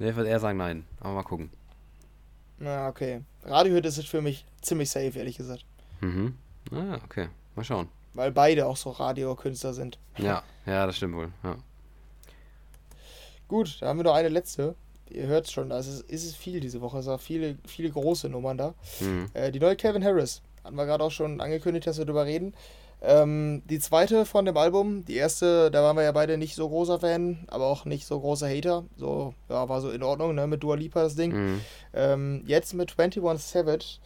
ich 0.00 0.16
würde 0.16 0.28
eher 0.28 0.40
sagen, 0.40 0.58
nein. 0.58 0.84
Aber 0.98 1.14
mal 1.14 1.22
gucken. 1.22 1.50
Na, 2.58 2.88
okay. 2.88 3.20
Radiohit 3.44 3.86
ist 3.86 3.98
es 3.98 4.06
für 4.06 4.20
mich 4.20 4.44
ziemlich 4.62 4.90
safe, 4.90 5.16
ehrlich 5.16 5.36
gesagt. 5.36 5.64
Mhm. 6.00 6.34
Ah, 6.72 6.98
okay. 7.04 7.28
Mal 7.54 7.64
schauen. 7.64 7.88
Weil 8.14 8.32
beide 8.32 8.66
auch 8.66 8.76
so 8.76 8.90
Radiokünstler 8.90 9.72
sind. 9.72 9.98
Ja, 10.18 10.42
ja, 10.66 10.86
das 10.86 10.96
stimmt 10.96 11.14
wohl. 11.14 11.30
Ja. 11.42 11.56
Gut, 13.48 13.78
da 13.80 13.88
haben 13.88 13.98
wir 13.98 14.04
noch 14.04 14.14
eine 14.14 14.28
letzte. 14.28 14.74
Ihr 15.08 15.26
hört 15.26 15.46
es 15.46 15.52
schon, 15.52 15.70
ist 15.72 15.86
es, 15.86 16.00
ist 16.02 16.36
viel 16.36 16.60
diese 16.60 16.80
Woche. 16.80 16.98
Es 16.98 17.04
sind 17.04 17.20
viele, 17.20 17.58
viele 17.66 17.90
große 17.90 18.28
Nummern 18.28 18.58
da. 18.58 18.74
Mhm. 19.00 19.26
Äh, 19.34 19.50
die 19.50 19.58
neue 19.58 19.76
Kevin 19.76 20.04
Harris. 20.04 20.42
Hatten 20.62 20.76
wir 20.76 20.86
gerade 20.86 21.02
auch 21.02 21.10
schon 21.10 21.40
angekündigt, 21.40 21.86
dass 21.86 21.98
wir 21.98 22.04
drüber 22.04 22.26
reden. 22.26 22.54
Ähm, 23.02 23.62
die 23.68 23.78
zweite 23.78 24.26
von 24.26 24.44
dem 24.44 24.56
Album, 24.56 25.04
die 25.06 25.16
erste, 25.16 25.70
da 25.70 25.82
waren 25.82 25.96
wir 25.96 26.02
ja 26.02 26.12
beide 26.12 26.36
nicht 26.36 26.54
so 26.54 26.68
großer 26.68 27.00
Fan, 27.00 27.46
aber 27.48 27.66
auch 27.66 27.86
nicht 27.86 28.06
so 28.06 28.20
großer 28.20 28.48
Hater. 28.48 28.84
So, 28.96 29.34
ja, 29.48 29.68
war 29.68 29.80
so 29.80 29.90
in 29.90 30.02
Ordnung, 30.02 30.34
ne, 30.34 30.46
mit 30.46 30.62
Dua 30.62 30.76
Lipa 30.76 31.02
das 31.02 31.14
Ding. 31.14 31.32
Mhm. 31.32 31.60
Ähm, 31.94 32.42
jetzt 32.46 32.74
mit 32.74 32.98
21 32.98 33.44
Savage. 33.44 33.98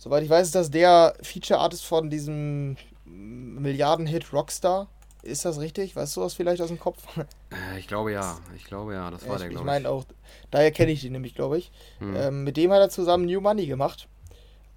Soweit 0.00 0.24
ich 0.24 0.30
weiß, 0.30 0.46
ist 0.46 0.54
das 0.54 0.70
der 0.70 1.14
Feature-Artist 1.20 1.84
von 1.84 2.08
diesem 2.08 2.78
Milliarden-Hit 3.04 4.32
Rockstar. 4.32 4.88
Ist 5.22 5.44
das 5.44 5.60
richtig? 5.60 5.94
Weißt 5.94 6.16
du 6.16 6.22
was 6.22 6.32
vielleicht 6.32 6.62
aus 6.62 6.68
dem 6.68 6.80
Kopf? 6.80 7.02
Äh, 7.52 7.80
ich 7.80 7.88
glaube 7.88 8.12
ja. 8.12 8.38
Ich 8.56 8.64
glaube 8.64 8.94
ja. 8.94 9.10
Das 9.10 9.26
war 9.26 9.34
ich 9.34 9.40
der, 9.40 9.48
ich 9.48 9.54
glaube 9.54 9.66
meine 9.66 9.90
auch, 9.90 10.04
daher 10.52 10.70
kenne 10.70 10.92
ich 10.92 11.00
den 11.02 11.10
nämlich, 11.12 11.34
glaube 11.34 11.58
ich. 11.58 11.72
Mhm. 11.98 12.16
Ähm, 12.16 12.44
mit 12.44 12.56
dem 12.56 12.70
hat 12.70 12.78
er 12.78 12.88
zusammen 12.90 13.26
New 13.26 13.40
Money 13.40 13.66
gemacht. 13.66 14.06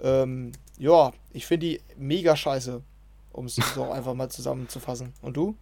Ähm, 0.02 0.54
ja, 0.80 1.14
ich 1.32 1.46
finde 1.46 1.68
die 1.68 1.82
mega 1.96 2.36
scheiße, 2.36 2.82
um 3.32 3.46
es 3.46 3.56
so 3.76 3.92
einfach 3.92 4.16
mal 4.16 4.30
zusammenzufassen. 4.30 5.14
Und 5.22 5.38
du? 5.38 5.56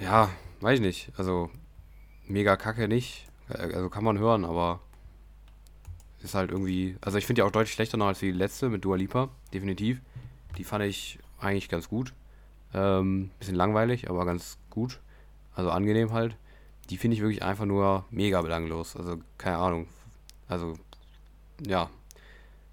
Ja, 0.00 0.30
weiß 0.62 0.76
ich 0.76 0.84
nicht. 0.84 1.12
Also, 1.18 1.50
mega 2.26 2.56
kacke 2.56 2.88
nicht. 2.88 3.26
Äh, 3.50 3.74
Also 3.74 3.90
kann 3.90 4.02
man 4.02 4.18
hören, 4.18 4.46
aber 4.46 4.80
ist 6.24 6.34
halt 6.34 6.50
irgendwie. 6.50 6.96
Also, 7.00 7.18
ich 7.18 7.26
finde 7.26 7.40
die 7.40 7.42
auch 7.46 7.52
deutlich 7.52 7.72
schlechter 7.74 7.96
noch 7.96 8.06
als 8.06 8.18
die 8.18 8.32
letzte 8.32 8.68
mit 8.68 8.84
Dua 8.84 8.96
Lipa, 8.96 9.28
definitiv. 9.52 10.00
Die 10.58 10.64
fand 10.64 10.84
ich 10.84 11.18
eigentlich 11.38 11.68
ganz 11.68 11.88
gut. 11.88 12.12
Ähm, 12.72 13.30
bisschen 13.38 13.54
langweilig, 13.54 14.10
aber 14.10 14.24
ganz 14.24 14.58
gut. 14.70 15.00
Also 15.54 15.70
angenehm 15.70 16.12
halt. 16.12 16.36
Die 16.90 16.96
finde 16.96 17.16
ich 17.16 17.20
wirklich 17.22 17.42
einfach 17.42 17.64
nur 17.66 18.04
mega 18.10 18.42
belanglos. 18.42 18.96
Also, 18.96 19.18
keine 19.38 19.58
Ahnung. 19.58 19.86
Also, 20.48 20.74
ja. 21.66 21.88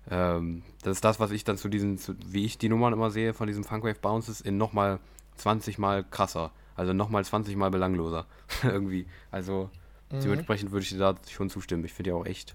Ähm, 0.10 0.64
das 0.82 0.98
ist 0.98 1.06
das, 1.06 1.20
was 1.20 1.32
ich 1.32 1.44
dann 1.44 1.58
zu 1.58 1.70
diesen, 1.70 1.98
zu, 1.98 2.16
wie 2.26 2.46
ich 2.46 2.58
die 2.58 2.70
Nummern 2.70 2.94
immer 2.94 3.12
sehe 3.12 3.34
von 3.34 3.48
diesen 3.48 3.64
Funkwave 3.64 4.00
Bounces, 4.02 4.42
in 4.42 4.58
nochmal 4.58 5.00
20 5.36 5.78
mal 5.78 6.04
krasser. 6.04 6.52
Also 6.76 6.94
nochmal 6.94 7.24
20 7.24 7.56
mal 7.56 7.70
belangloser. 7.70 8.26
Irgendwie. 8.64 9.06
Also 9.30 9.70
Mhm. 10.12 10.20
dementsprechend 10.22 10.72
würde 10.72 10.84
ich 10.84 10.90
dir 10.90 10.98
da 10.98 11.16
schon 11.30 11.50
zustimmen. 11.50 11.86
Ich 11.86 11.94
finde 11.94 12.10
die 12.10 12.14
auch 12.14 12.26
echt 12.26 12.54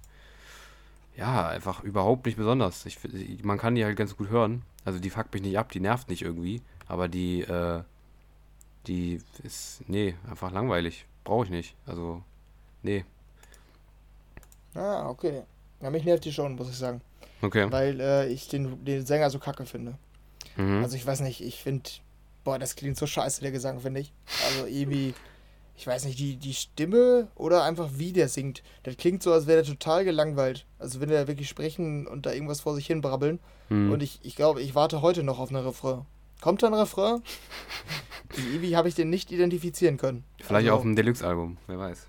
ja, 1.17 1.49
einfach 1.49 1.83
überhaupt 1.83 2.27
nicht 2.27 2.37
besonders. 2.37 2.85
Ich, 2.87 2.99
man 3.43 3.59
kann 3.59 3.75
die 3.75 3.85
halt 3.85 3.97
ganz 3.97 4.17
gut 4.17 4.29
hören. 4.29 4.63
Also 4.85 4.99
die 4.99 5.11
fuckt 5.11 5.33
mich 5.33 5.43
nicht 5.43 5.59
ab, 5.59 5.73
die 5.73 5.81
nervt 5.81 6.09
nicht 6.09 6.23
irgendwie. 6.23 6.63
Aber 6.87 7.09
die, 7.09 7.41
äh, 7.41 7.83
die 8.87 9.21
ist, 9.43 9.83
nee, 9.89 10.15
einfach 10.29 10.53
langweilig. 10.53 11.07
Brauche 11.25 11.45
ich 11.45 11.51
nicht. 11.51 11.75
Also, 11.87 12.23
nee. 12.83 13.05
Ah, 14.75 15.09
okay. 15.09 15.43
Ja, 15.81 15.91
mich 15.91 16.05
nervt 16.05 16.25
die 16.25 16.33
schon, 16.33 16.55
muss 16.55 16.69
ich 16.71 16.77
sagen. 16.77 17.01
Okay. 17.43 17.71
Weil 17.71 18.01
äh, 18.01 18.29
ich 18.29 18.49
den, 18.49 18.85
den 18.85 19.05
Sänger 19.05 19.31
so 19.31 19.39
kacke 19.39 19.67
finde. 19.67 19.97
Mhm. 20.57 20.83
Also 20.83 20.97
ich 20.97 21.07
weiß 21.07 21.21
nicht, 21.21 21.41
ich 21.41 21.63
finde, 21.63 21.91
boah, 22.45 22.59
das 22.59 22.77
klingt 22.77 22.97
so 22.97 23.07
scheiße, 23.07 23.41
der 23.41 23.51
Gesang, 23.53 23.81
finde 23.81 24.01
ich. 24.01 24.13
Also 24.45 24.67
irgendwie, 24.67 25.15
ich 25.77 25.87
weiß 25.87 26.07
nicht, 26.07 26.19
die, 26.19 26.37
die 26.37 26.55
Stimme 26.55 27.29
oder 27.35 27.63
einfach 27.63 27.91
wie 27.95 28.13
der 28.13 28.29
singt, 28.29 28.63
das 28.85 28.97
klingt 28.97 29.23
so, 29.23 29.33
als 29.33 29.47
wäre 29.47 29.63
der 29.63 29.73
total 29.73 30.05
gelangweilt. 30.05 30.65
Also 30.79 31.01
wenn 31.01 31.11
der 31.11 31.29
wirklich 31.29 31.49
sprechen 31.49 32.07
und 32.07 32.25
da 32.25 32.33
irgendwas 32.33 32.63
vor 32.63 32.75
sich 32.75 32.87
hin 32.87 33.03
brabbeln. 33.03 33.39
Mhm. 33.69 33.93
Und 33.93 34.03
ich, 34.03 34.21
ich 34.23 34.37
glaube, 34.37 34.63
ich 34.63 34.75
warte 34.75 35.03
heute 35.03 35.23
noch 35.23 35.39
auf 35.39 35.51
einen 35.51 35.65
Refrain. 35.65 36.07
Kommt 36.41 36.63
da 36.63 36.69
ein 36.69 36.75
Refrain? 36.75 37.23
irgendwie 38.37 38.77
habe 38.77 38.89
ich 38.89 38.95
den 38.95 39.11
nicht 39.11 39.31
identifizieren 39.31 39.99
können. 39.99 40.25
Vielleicht 40.39 40.67
also, 40.67 40.77
auf 40.77 40.83
dem 40.83 40.97
Deluxe-Album, 40.97 41.59
wer 41.67 41.79
weiß. 41.79 42.07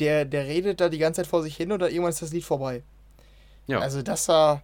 Der, 0.00 0.24
der 0.24 0.44
redet 0.46 0.80
da 0.80 0.88
die 0.88 0.98
ganze 0.98 1.20
Zeit 1.20 1.26
vor 1.26 1.42
sich 1.42 1.56
hin 1.56 1.72
oder 1.72 1.90
irgendwann 1.90 2.10
ist 2.10 2.22
das 2.22 2.32
Lied 2.32 2.44
vorbei. 2.44 2.82
Ja. 3.66 3.80
Also 3.80 4.02
das 4.02 4.26
war, 4.28 4.62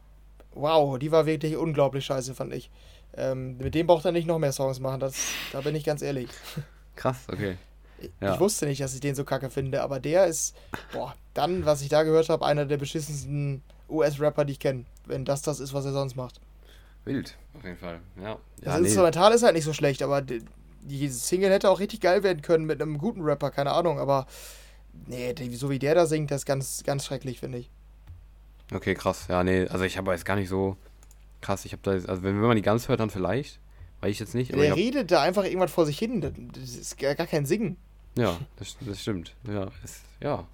wow, 0.54 0.98
die 0.98 1.12
war 1.12 1.26
wirklich 1.26 1.56
unglaublich 1.56 2.06
scheiße, 2.06 2.34
fand 2.34 2.54
ich. 2.54 2.70
Ähm, 3.16 3.58
mit 3.58 3.74
dem 3.74 3.86
braucht 3.86 4.04
er 4.04 4.12
nicht 4.12 4.26
noch 4.26 4.38
mehr 4.38 4.52
Songs 4.52 4.80
machen, 4.80 5.00
das, 5.00 5.14
da 5.52 5.60
bin 5.60 5.74
ich 5.74 5.84
ganz 5.84 6.02
ehrlich. 6.02 6.28
Krass, 6.98 7.18
okay. 7.30 7.56
Ich, 8.00 8.10
Ja. 8.20 8.34
ich 8.34 8.40
wusste 8.40 8.66
nicht, 8.66 8.80
dass 8.80 8.94
ich 8.94 9.00
den 9.00 9.14
so 9.14 9.24
kacke 9.24 9.50
finde, 9.50 9.82
aber 9.82 10.00
der 10.00 10.26
ist, 10.26 10.54
boah, 10.92 11.14
dann, 11.34 11.64
was 11.64 11.80
ich 11.82 11.88
da 11.88 12.02
gehört 12.02 12.28
habe, 12.28 12.44
einer 12.44 12.64
der 12.66 12.76
beschissensten 12.76 13.62
US-Rapper, 13.88 14.44
die 14.44 14.52
ich 14.52 14.60
kenne. 14.60 14.84
Wenn 15.06 15.24
das 15.24 15.42
das 15.42 15.60
ist, 15.60 15.72
was 15.72 15.84
er 15.84 15.92
sonst 15.92 16.14
macht. 16.16 16.40
Wild, 17.04 17.36
auf 17.54 17.64
jeden 17.64 17.76
Fall. 17.78 18.00
Ja. 18.22 18.36
Das 18.58 18.74
ja 18.74 18.78
nee. 18.80 18.86
Instrumental 18.86 19.32
ist 19.32 19.42
halt 19.42 19.54
nicht 19.54 19.64
so 19.64 19.72
schlecht, 19.72 20.02
aber 20.02 20.20
die, 20.22 20.42
die 20.82 21.08
Single 21.08 21.50
hätte 21.50 21.70
auch 21.70 21.80
richtig 21.80 22.00
geil 22.00 22.22
werden 22.22 22.42
können 22.42 22.66
mit 22.66 22.80
einem 22.82 22.98
guten 22.98 23.22
Rapper, 23.22 23.50
keine 23.50 23.72
Ahnung, 23.72 23.98
aber 23.98 24.26
nee, 25.06 25.34
so 25.54 25.70
wie 25.70 25.78
der 25.78 25.94
da 25.94 26.06
singt, 26.06 26.30
das 26.30 26.42
ist 26.42 26.46
ganz, 26.46 26.82
ganz 26.84 27.04
schrecklich, 27.06 27.40
finde 27.40 27.58
ich. 27.58 27.70
Okay, 28.72 28.94
krass. 28.94 29.26
Ja, 29.28 29.42
nee, 29.44 29.66
also 29.68 29.84
ich 29.84 29.96
habe 29.96 30.12
jetzt 30.12 30.24
gar 30.26 30.36
nicht 30.36 30.48
so 30.50 30.76
krass. 31.40 31.64
Ich 31.64 31.72
habe 31.72 31.80
da, 31.82 31.94
jetzt- 31.94 32.08
also 32.08 32.22
wenn, 32.22 32.34
wenn 32.40 32.48
man 32.48 32.56
die 32.56 32.62
ganz 32.62 32.88
hört, 32.88 33.00
dann 33.00 33.10
vielleicht. 33.10 33.58
Weil 34.00 34.10
ich 34.10 34.18
jetzt 34.20 34.34
nicht. 34.34 34.54
Der 34.54 34.76
redet 34.76 35.10
da 35.10 35.22
einfach 35.22 35.44
irgendwas 35.44 35.72
vor 35.72 35.86
sich 35.86 35.98
hin, 35.98 36.20
das, 36.20 36.32
ist 36.74 36.98
gar, 36.98 37.14
kein 37.14 37.46
Singen. 37.46 37.76
ja, 38.16 38.38
das, 38.56 38.76
das 38.80 39.00
stimmt. 39.00 39.34
Ja, 39.44 39.70
ist, 39.82 40.02
ja. 40.20 40.46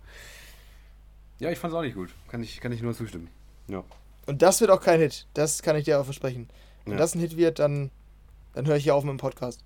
Ja, 1.40 1.51
ich 1.51 1.59
fand's 1.59 1.74
auch 1.76 1.82
nicht 1.82 1.95
gut. 1.95 2.11
Kann 2.28 2.42
ich, 2.42 2.61
kann 2.61 2.72
ich 2.72 2.80
nur 2.80 2.95
zustimmen. 2.95 3.28
Ja. 3.68 3.84
Und 4.26 4.40
das 4.40 4.61
wird 4.61 4.70
auch 4.70 4.80
kein 4.80 5.01
Hit. 5.01 5.26
Das 5.34 5.62
kann 5.62 5.76
ich 5.76 5.84
dir 5.84 6.01
auch 6.01 6.05
versprechen. 6.05 6.49
Wenn 6.84 6.95
Ja. 6.95 6.99
das 6.99 7.14
ein 7.14 7.20
Hit 7.20 7.36
wird, 7.36 7.59
dann, 7.59 7.90
dann 8.55 8.66
höre 8.66 8.76
ich 8.76 8.84
hier 8.84 8.95
auf 8.95 9.05
mit 9.05 9.11
dem 9.11 9.18
Podcast. 9.18 9.62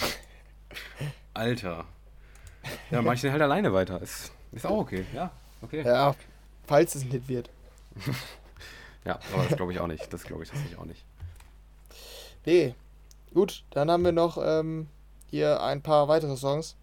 Alter. 1.34 1.84
Ja, 2.90 3.02
mach 3.02 3.12
ich 3.12 3.20
den 3.20 3.32
halt 3.32 3.42
alleine 3.42 3.72
weiter. 3.72 4.00
Ist, 4.00 4.32
ist 4.52 4.66
auch 4.66 4.78
okay. 4.78 5.04
Ja, 5.14 5.30
okay. 5.62 5.82
Ja, 5.84 6.14
falls 6.66 6.94
es 6.94 7.02
ein 7.02 7.10
Hit 7.10 7.28
wird. 7.28 7.50
Ja, 9.06 9.20
aber 9.34 9.44
das 9.44 9.56
glaube 9.58 9.70
ich 9.70 9.80
auch 9.80 9.86
nicht. 9.86 10.10
Das 10.10 10.24
glaube 10.24 10.44
ich 10.44 10.48
tatsächlich 10.48 10.78
auch 10.78 10.86
nicht. 10.86 11.04
Nee. 12.46 12.74
Gut, 13.34 13.64
dann 13.70 13.90
haben 13.90 14.04
wir 14.04 14.12
noch 14.12 14.38
ähm, 14.40 14.86
hier 15.26 15.60
ein 15.62 15.82
paar 15.82 16.08
weitere 16.08 16.36
Songs. 16.36 16.76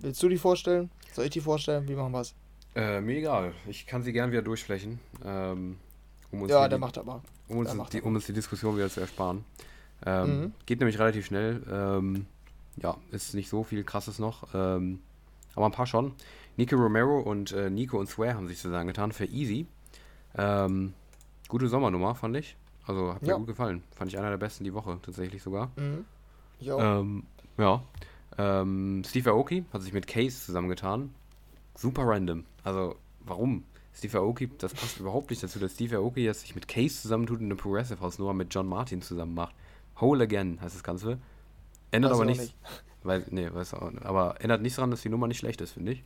Willst 0.00 0.22
du 0.22 0.28
die 0.28 0.38
vorstellen? 0.38 0.90
Soll 1.12 1.26
ich 1.26 1.30
die 1.30 1.40
vorstellen? 1.40 1.86
Wie 1.88 1.94
machen 1.94 2.12
wir 2.12 2.20
es? 2.22 2.34
Äh, 2.74 3.00
mir 3.00 3.18
egal. 3.18 3.52
Ich 3.68 3.86
kann 3.86 4.02
sie 4.02 4.12
gern 4.12 4.32
wieder 4.32 4.42
durchflächen. 4.42 4.98
Ähm, 5.24 5.78
um 6.32 6.42
uns 6.42 6.50
Ja, 6.50 6.66
der 6.68 6.78
die- 6.78 6.80
macht 6.80 6.98
aber. 6.98 7.22
um 7.48 7.58
uns, 7.58 7.70
die, 7.90 8.00
um 8.02 8.14
uns 8.14 8.26
die 8.26 8.32
Diskussion 8.32 8.76
wieder 8.76 8.88
zu 8.88 9.00
ersparen. 9.00 9.44
Ähm, 10.06 10.40
Mhm. 10.40 10.52
Geht 10.66 10.80
nämlich 10.80 10.98
relativ 10.98 11.26
schnell. 11.26 11.62
Ähm, 11.70 12.26
ja, 12.76 12.96
ist 13.12 13.34
nicht 13.34 13.48
so 13.48 13.62
viel 13.62 13.84
krasses 13.84 14.18
noch. 14.18 14.48
Ähm, 14.54 15.00
aber 15.54 15.66
ein 15.66 15.72
paar 15.72 15.86
schon. 15.86 16.12
Nico 16.56 16.76
Romero 16.76 17.20
und 17.20 17.52
äh, 17.52 17.70
Nico 17.70 17.98
und 17.98 18.08
Swear 18.08 18.34
haben 18.34 18.48
sich 18.48 18.58
zusammengetan 18.58 19.12
für 19.12 19.24
Easy. 19.26 19.66
Ähm, 20.36 20.94
gute 21.48 21.68
Sommernummer, 21.68 22.14
fand 22.14 22.36
ich. 22.36 22.56
Also 22.86 23.14
hat 23.14 23.22
mir 23.22 23.28
Ja. 23.28 23.36
gut 23.36 23.46
gefallen. 23.46 23.82
Fand 23.96 24.10
ich 24.12 24.18
einer 24.18 24.30
der 24.30 24.36
besten 24.36 24.64
die 24.64 24.74
Woche 24.74 24.98
tatsächlich 25.02 25.42
sogar. 25.42 25.70
Mhm. 25.76 26.04
Ähm, 26.60 27.22
ja. 27.58 27.82
Ähm, 28.36 29.02
Steve 29.06 29.30
Aoki 29.30 29.64
hat 29.72 29.82
sich 29.82 29.92
mit 29.92 30.06
Case 30.06 30.44
zusammengetan. 30.44 31.14
Super 31.76 32.02
random. 32.06 32.44
Also, 32.62 32.96
warum? 33.20 33.64
Steve 33.94 34.18
Aoki, 34.18 34.50
das 34.58 34.74
passt 34.74 34.98
überhaupt 34.98 35.30
nicht 35.30 35.42
dazu, 35.42 35.58
dass 35.60 35.74
Steve 35.74 35.96
Aoki 35.96 36.20
jetzt 36.24 36.40
sich 36.40 36.54
mit 36.54 36.66
Case 36.66 37.00
zusammentut 37.02 37.38
und 37.38 37.44
eine 37.46 37.54
Progressive 37.56 38.00
House 38.00 38.18
Nummer 38.18 38.32
mit 38.34 38.52
John 38.52 38.66
Martin 38.66 39.02
zusammen 39.02 39.34
macht. 39.34 39.54
Whole 40.00 40.24
Again 40.24 40.58
heißt 40.60 40.74
das 40.74 40.82
Ganze. 40.82 41.18
Ändert 41.92 42.10
Weiß 42.12 42.18
aber 42.18 42.24
nichts. 42.26 42.54
Weil, 43.04 43.24
nee, 43.30 43.48
weiß 43.52 43.74
auch 43.74 43.90
nicht. 43.90 44.04
Aber 44.04 44.40
ändert 44.40 44.62
nichts 44.62 44.76
daran, 44.76 44.90
dass 44.90 45.02
die 45.02 45.10
Nummer 45.10 45.28
nicht 45.28 45.38
schlecht 45.38 45.60
ist, 45.60 45.72
finde 45.72 45.92
ich. 45.92 46.02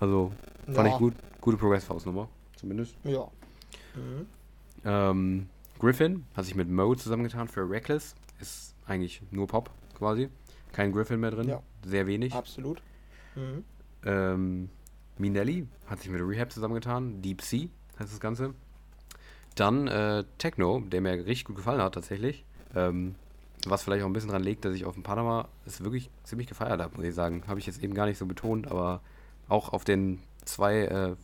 Also, 0.00 0.32
fand 0.66 0.88
Ja. 0.88 0.94
ich 0.94 0.98
gut. 0.98 1.14
Gute 1.40 1.56
Progressive 1.58 1.92
House 1.94 2.06
Nummer, 2.06 2.28
zumindest. 2.56 2.94
Ja. 3.04 3.28
Mhm. 3.94 4.26
Ähm, 4.84 5.48
Griffin 5.80 6.26
hat 6.34 6.44
sich 6.44 6.54
mit 6.54 6.68
Mo 6.68 6.94
zusammengetan 6.94 7.48
für 7.48 7.68
Reckless. 7.68 8.14
Ist 8.38 8.74
eigentlich 8.86 9.22
nur 9.30 9.46
Pop 9.46 9.70
quasi. 9.94 10.28
Kein 10.72 10.92
Griffin 10.92 11.18
mehr 11.18 11.30
drin. 11.30 11.48
Ja. 11.48 11.62
Sehr 11.84 12.06
wenig. 12.06 12.34
Absolut. 12.34 12.82
Mhm. 13.34 13.64
Ähm, 14.04 14.70
Minelli 15.16 15.66
hat 15.86 16.00
sich 16.00 16.10
mit 16.10 16.20
Rehab 16.20 16.52
zusammengetan. 16.52 17.22
Deep 17.22 17.40
Sea 17.42 17.68
heißt 17.98 18.12
das 18.12 18.20
Ganze. 18.20 18.54
Dann 19.56 19.88
äh, 19.88 20.24
Techno, 20.38 20.80
der 20.80 21.00
mir 21.00 21.12
richtig 21.12 21.46
gut 21.46 21.56
gefallen 21.56 21.80
hat 21.80 21.94
tatsächlich. 21.94 22.44
Ähm, 22.74 23.14
was 23.66 23.82
vielleicht 23.82 24.02
auch 24.02 24.06
ein 24.06 24.12
bisschen 24.12 24.30
dran 24.30 24.42
liegt, 24.42 24.64
dass 24.64 24.74
ich 24.74 24.84
auf 24.84 24.94
dem 24.94 25.02
Panama 25.02 25.48
es 25.66 25.82
wirklich 25.82 26.10
ziemlich 26.24 26.46
gefeiert 26.46 26.80
habe, 26.80 26.94
muss 26.96 27.04
ich 27.04 27.14
sagen. 27.14 27.42
Habe 27.46 27.58
ich 27.58 27.66
jetzt 27.66 27.82
eben 27.82 27.94
gar 27.94 28.06
nicht 28.06 28.18
so 28.18 28.26
betont, 28.26 28.70
aber 28.70 29.00
auch 29.48 29.70
auf 29.70 29.84
den 29.84 30.20
zwei 30.44 30.80
äh, 30.82 31.16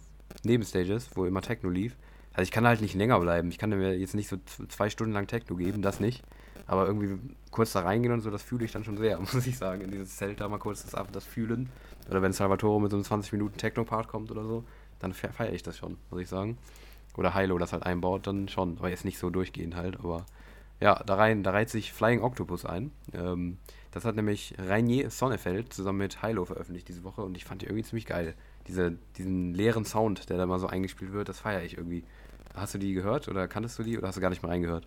Nebenstages, 0.45 1.11
wo 1.15 1.27
immer 1.27 1.43
Techno 1.43 1.69
lief. 1.71 1.97
Also 2.37 2.43
ich 2.43 2.51
kann 2.51 2.67
halt 2.67 2.83
nicht 2.83 2.95
länger 2.95 3.19
bleiben. 3.19 3.49
Ich 3.49 3.57
kann 3.59 3.71
mir 3.71 3.97
jetzt 3.97 4.15
nicht 4.15 4.29
so 4.29 4.37
zwei 4.69 4.91
Stunden 4.91 5.15
lang 5.15 5.27
Techno 5.27 5.57
geben, 5.57 5.81
das 5.81 6.01
nicht. 6.01 6.23
Aber 6.67 6.87
irgendwie 6.87 7.19
kurz 7.51 7.73
da 7.73 7.81
reingehen 7.81 8.13
und 8.13 8.21
so, 8.21 8.31
das 8.31 8.43
fühle 8.43 8.65
ich 8.65 8.73
dann 8.73 8.85
schon 8.85 8.99
sehr, 8.99 9.19
muss 9.33 9.47
ich 9.47 9.57
sagen. 9.57 9.81
In 9.81 9.91
dieses 9.91 10.17
Zelt 10.17 10.41
da 10.41 10.49
mal 10.49 10.59
kurz 10.59 10.85
das, 10.85 11.07
das 11.13 11.25
fühlen. 11.25 11.71
Oder 12.11 12.21
wenn 12.21 12.33
Salvatore 12.33 12.81
mit 12.81 12.91
so 12.91 12.97
einem 12.99 13.05
20 13.05 13.33
Minuten 13.33 13.57
Techno-Part 13.57 14.09
kommt 14.09 14.31
oder 14.31 14.45
so, 14.45 14.65
dann 14.99 15.15
fe- 15.15 15.33
feiere 15.33 15.55
ich 15.55 15.63
das 15.63 15.79
schon, 15.79 15.97
muss 16.11 16.21
ich 16.21 16.29
sagen. 16.29 16.59
Oder 17.17 17.35
Hilo 17.35 17.57
das 17.57 17.73
halt 17.73 17.85
einbaut, 17.85 18.27
dann 18.27 18.49
schon. 18.49 18.77
Aber 18.79 18.91
jetzt 18.91 19.07
nicht 19.07 19.19
so 19.19 19.31
durchgehend 19.31 19.75
halt. 19.75 19.99
Aber 20.01 20.27
ja, 20.81 21.03
da, 21.07 21.15
rein, 21.15 21.43
da 21.43 21.53
reiht 21.53 21.71
sich 21.71 21.93
Flying 21.93 22.21
Octopus 22.21 22.67
ein. 22.67 22.93
Ähm, 23.15 23.57
das 23.93 24.05
hat 24.05 24.15
nämlich 24.15 24.55
Rainier 24.59 25.09
Sonnefeld 25.09 25.73
zusammen 25.73 25.99
mit 26.01 26.21
Hilo 26.23 26.45
veröffentlicht 26.45 26.87
diese 26.89 27.03
Woche 27.03 27.23
und 27.23 27.35
ich 27.35 27.47
fand 27.47 27.63
die 27.63 27.67
irgendwie 27.67 27.85
ziemlich 27.85 28.05
geil. 28.05 28.35
Diese, 28.69 28.99
diesen 29.17 29.55
leeren 29.55 29.87
Sound, 29.87 30.29
der 30.29 30.37
da 30.37 30.45
mal 30.45 30.59
so 30.59 30.67
eingespielt 30.67 31.13
wird, 31.13 31.31
das 31.31 31.41
feiere 31.41 31.63
ich 31.63 31.79
irgendwie. 31.79 32.05
Hast 32.57 32.75
du 32.75 32.79
die 32.79 32.95
gehört 32.95 33.29
oder 33.29 33.47
kanntest 33.47 33.79
du 33.79 33.83
die 33.83 33.99
oder 33.99 34.09
hast 34.09 34.17
du 34.17 34.21
gar 34.21 34.31
nicht 34.31 34.43
mal 34.43 34.49
reingehört? 34.49 34.87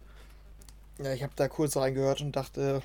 Ja, 0.97 1.13
ich 1.13 1.23
habe 1.23 1.33
da 1.35 1.47
kurz 1.47 1.77
reingehört 1.77 2.21
und 2.21 2.35
dachte, 2.35 2.81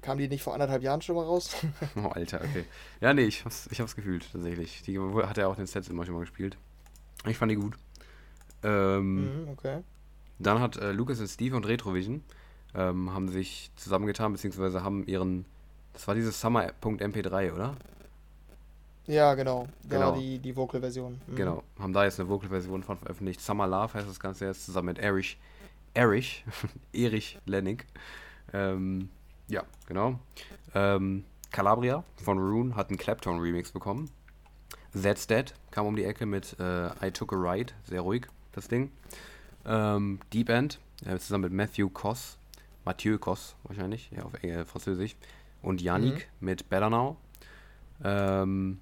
kam 0.00 0.18
die 0.18 0.28
nicht 0.28 0.42
vor 0.42 0.54
anderthalb 0.54 0.82
Jahren 0.82 1.02
schon 1.02 1.14
mal 1.14 1.24
raus? 1.24 1.54
Oh, 1.96 2.08
Alter, 2.08 2.40
okay. 2.42 2.64
Ja, 3.00 3.14
nee, 3.14 3.24
ich 3.24 3.44
hab's, 3.44 3.68
ich 3.70 3.80
hab's 3.80 3.94
gefühlt, 3.94 4.26
tatsächlich. 4.32 4.82
Die 4.82 4.98
hat 4.98 5.38
er 5.38 5.48
auch 5.48 5.56
den 5.56 5.66
Sets 5.66 5.88
immer 5.88 6.04
schon 6.04 6.14
mal 6.14 6.20
gespielt. 6.20 6.56
Ich 7.26 7.36
fand 7.36 7.52
die 7.52 7.56
gut. 7.56 7.76
Ähm, 8.62 9.42
mhm, 9.44 9.48
okay. 9.50 9.82
Dann 10.38 10.58
hat 10.58 10.76
äh, 10.76 10.92
Lucas 10.92 11.20
und 11.20 11.28
Steve 11.28 11.54
und 11.54 11.66
Retrovision 11.66 12.24
ähm, 12.74 13.12
haben 13.12 13.28
sich 13.28 13.70
zusammengetan, 13.76 14.32
beziehungsweise 14.32 14.82
haben 14.82 15.06
ihren. 15.06 15.44
Das 15.92 16.08
war 16.08 16.14
dieses 16.14 16.40
Summer.mp3, 16.40 17.52
oder? 17.52 17.76
Ja, 19.06 19.34
genau. 19.34 19.66
Da 19.82 19.96
Genau. 19.98 20.12
die, 20.18 20.38
die 20.38 20.56
Vocal-Version. 20.56 21.20
Mhm. 21.26 21.36
Genau. 21.36 21.62
Haben 21.78 21.92
da 21.92 22.04
jetzt 22.04 22.18
eine 22.20 22.28
Vocal-Version 22.28 22.82
von 22.82 22.96
veröffentlicht. 22.96 23.40
Summer 23.40 23.66
Love 23.66 23.94
heißt 23.94 24.08
das 24.08 24.18
Ganze 24.20 24.46
jetzt, 24.46 24.64
zusammen 24.64 24.86
mit 24.86 24.98
Erich. 24.98 25.38
Erich. 25.92 26.44
Erich 26.92 27.38
Lennig. 27.44 27.86
Ähm, 28.52 29.10
ja, 29.48 29.62
genau. 29.86 30.18
Ähm, 30.74 31.24
Calabria 31.50 32.02
von 32.22 32.38
Rune 32.38 32.74
hat 32.76 32.88
einen 32.88 32.98
Clapton-Remix 32.98 33.72
bekommen. 33.72 34.10
That's 35.00 35.26
Dead 35.26 35.52
kam 35.70 35.86
um 35.86 35.96
die 35.96 36.04
Ecke 36.04 36.24
mit 36.24 36.56
äh, 36.58 36.86
I 37.06 37.10
Took 37.10 37.32
a 37.32 37.36
Ride. 37.36 37.72
Sehr 37.84 38.00
ruhig, 38.00 38.26
das 38.52 38.68
Ding. 38.68 38.90
Ähm, 39.66 40.20
Deep 40.32 40.48
End, 40.48 40.78
äh, 41.04 41.18
zusammen 41.18 41.44
mit 41.44 41.52
Matthew 41.52 41.88
Koss. 41.90 42.38
Mathieu 42.84 43.18
Koss, 43.18 43.56
wahrscheinlich, 43.64 44.10
ja, 44.10 44.22
auf 44.24 44.34
äh, 44.44 44.64
Französisch. 44.64 45.16
Und 45.62 45.80
Yannick 45.80 46.28
mit 46.40 46.68
Better 46.68 46.90
Now. 46.90 47.16
Ähm, 48.04 48.78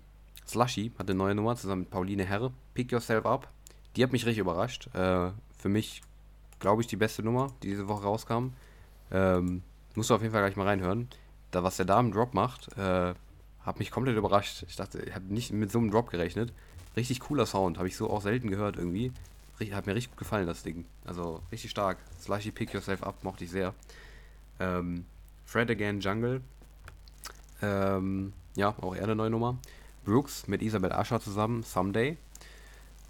Slushy 0.46 0.92
hat 0.98 1.08
eine 1.08 1.16
neue 1.16 1.34
Nummer 1.34 1.56
zusammen 1.56 1.82
mit 1.82 1.90
Pauline 1.90 2.24
Herre. 2.24 2.52
Pick 2.74 2.92
Yourself 2.92 3.26
Up. 3.26 3.48
Die 3.96 4.02
hat 4.02 4.12
mich 4.12 4.24
richtig 4.26 4.40
überrascht. 4.40 4.88
Äh, 4.94 5.30
für 5.58 5.68
mich, 5.68 6.02
glaube 6.58 6.82
ich, 6.82 6.88
die 6.88 6.96
beste 6.96 7.22
Nummer, 7.22 7.48
die 7.62 7.68
diese 7.68 7.88
Woche 7.88 8.04
rauskam. 8.04 8.48
Ähm, 9.10 9.62
musst 9.94 10.10
du 10.10 10.14
auf 10.14 10.22
jeden 10.22 10.32
Fall 10.32 10.42
gleich 10.42 10.56
mal 10.56 10.66
reinhören. 10.66 11.08
Da, 11.50 11.62
was 11.62 11.76
der 11.76 11.86
da 11.86 12.00
im 12.00 12.12
Drop 12.12 12.34
macht, 12.34 12.76
äh, 12.78 13.14
hat 13.60 13.78
mich 13.78 13.90
komplett 13.90 14.16
überrascht. 14.16 14.64
Ich 14.68 14.76
dachte, 14.76 15.00
ich 15.02 15.14
habe 15.14 15.26
nicht 15.26 15.52
mit 15.52 15.70
so 15.70 15.78
einem 15.78 15.90
Drop 15.90 16.10
gerechnet. 16.10 16.52
Richtig 16.96 17.20
cooler 17.20 17.46
Sound, 17.46 17.78
habe 17.78 17.88
ich 17.88 17.96
so 17.96 18.10
auch 18.10 18.22
selten 18.22 18.50
gehört 18.50 18.76
irgendwie. 18.76 19.12
Hat 19.70 19.86
mir 19.86 19.94
richtig 19.94 20.12
gut 20.12 20.18
gefallen, 20.18 20.48
das 20.48 20.64
Ding. 20.64 20.86
Also 21.04 21.40
richtig 21.52 21.70
stark. 21.70 21.98
Slushy 22.20 22.50
Pick 22.50 22.74
Yourself 22.74 23.04
Up 23.04 23.22
mochte 23.22 23.44
ich 23.44 23.50
sehr. 23.50 23.74
Ähm, 24.58 25.04
Fred 25.44 25.70
Again 25.70 26.00
Jungle. 26.00 26.40
Ähm, 27.60 28.32
ja, 28.56 28.74
auch 28.80 28.96
er 28.96 29.04
eine 29.04 29.14
neue 29.14 29.30
Nummer. 29.30 29.58
Brooks 30.04 30.48
mit 30.48 30.62
Isabel 30.62 30.92
Asher 30.92 31.20
zusammen, 31.20 31.62
Someday. 31.62 32.16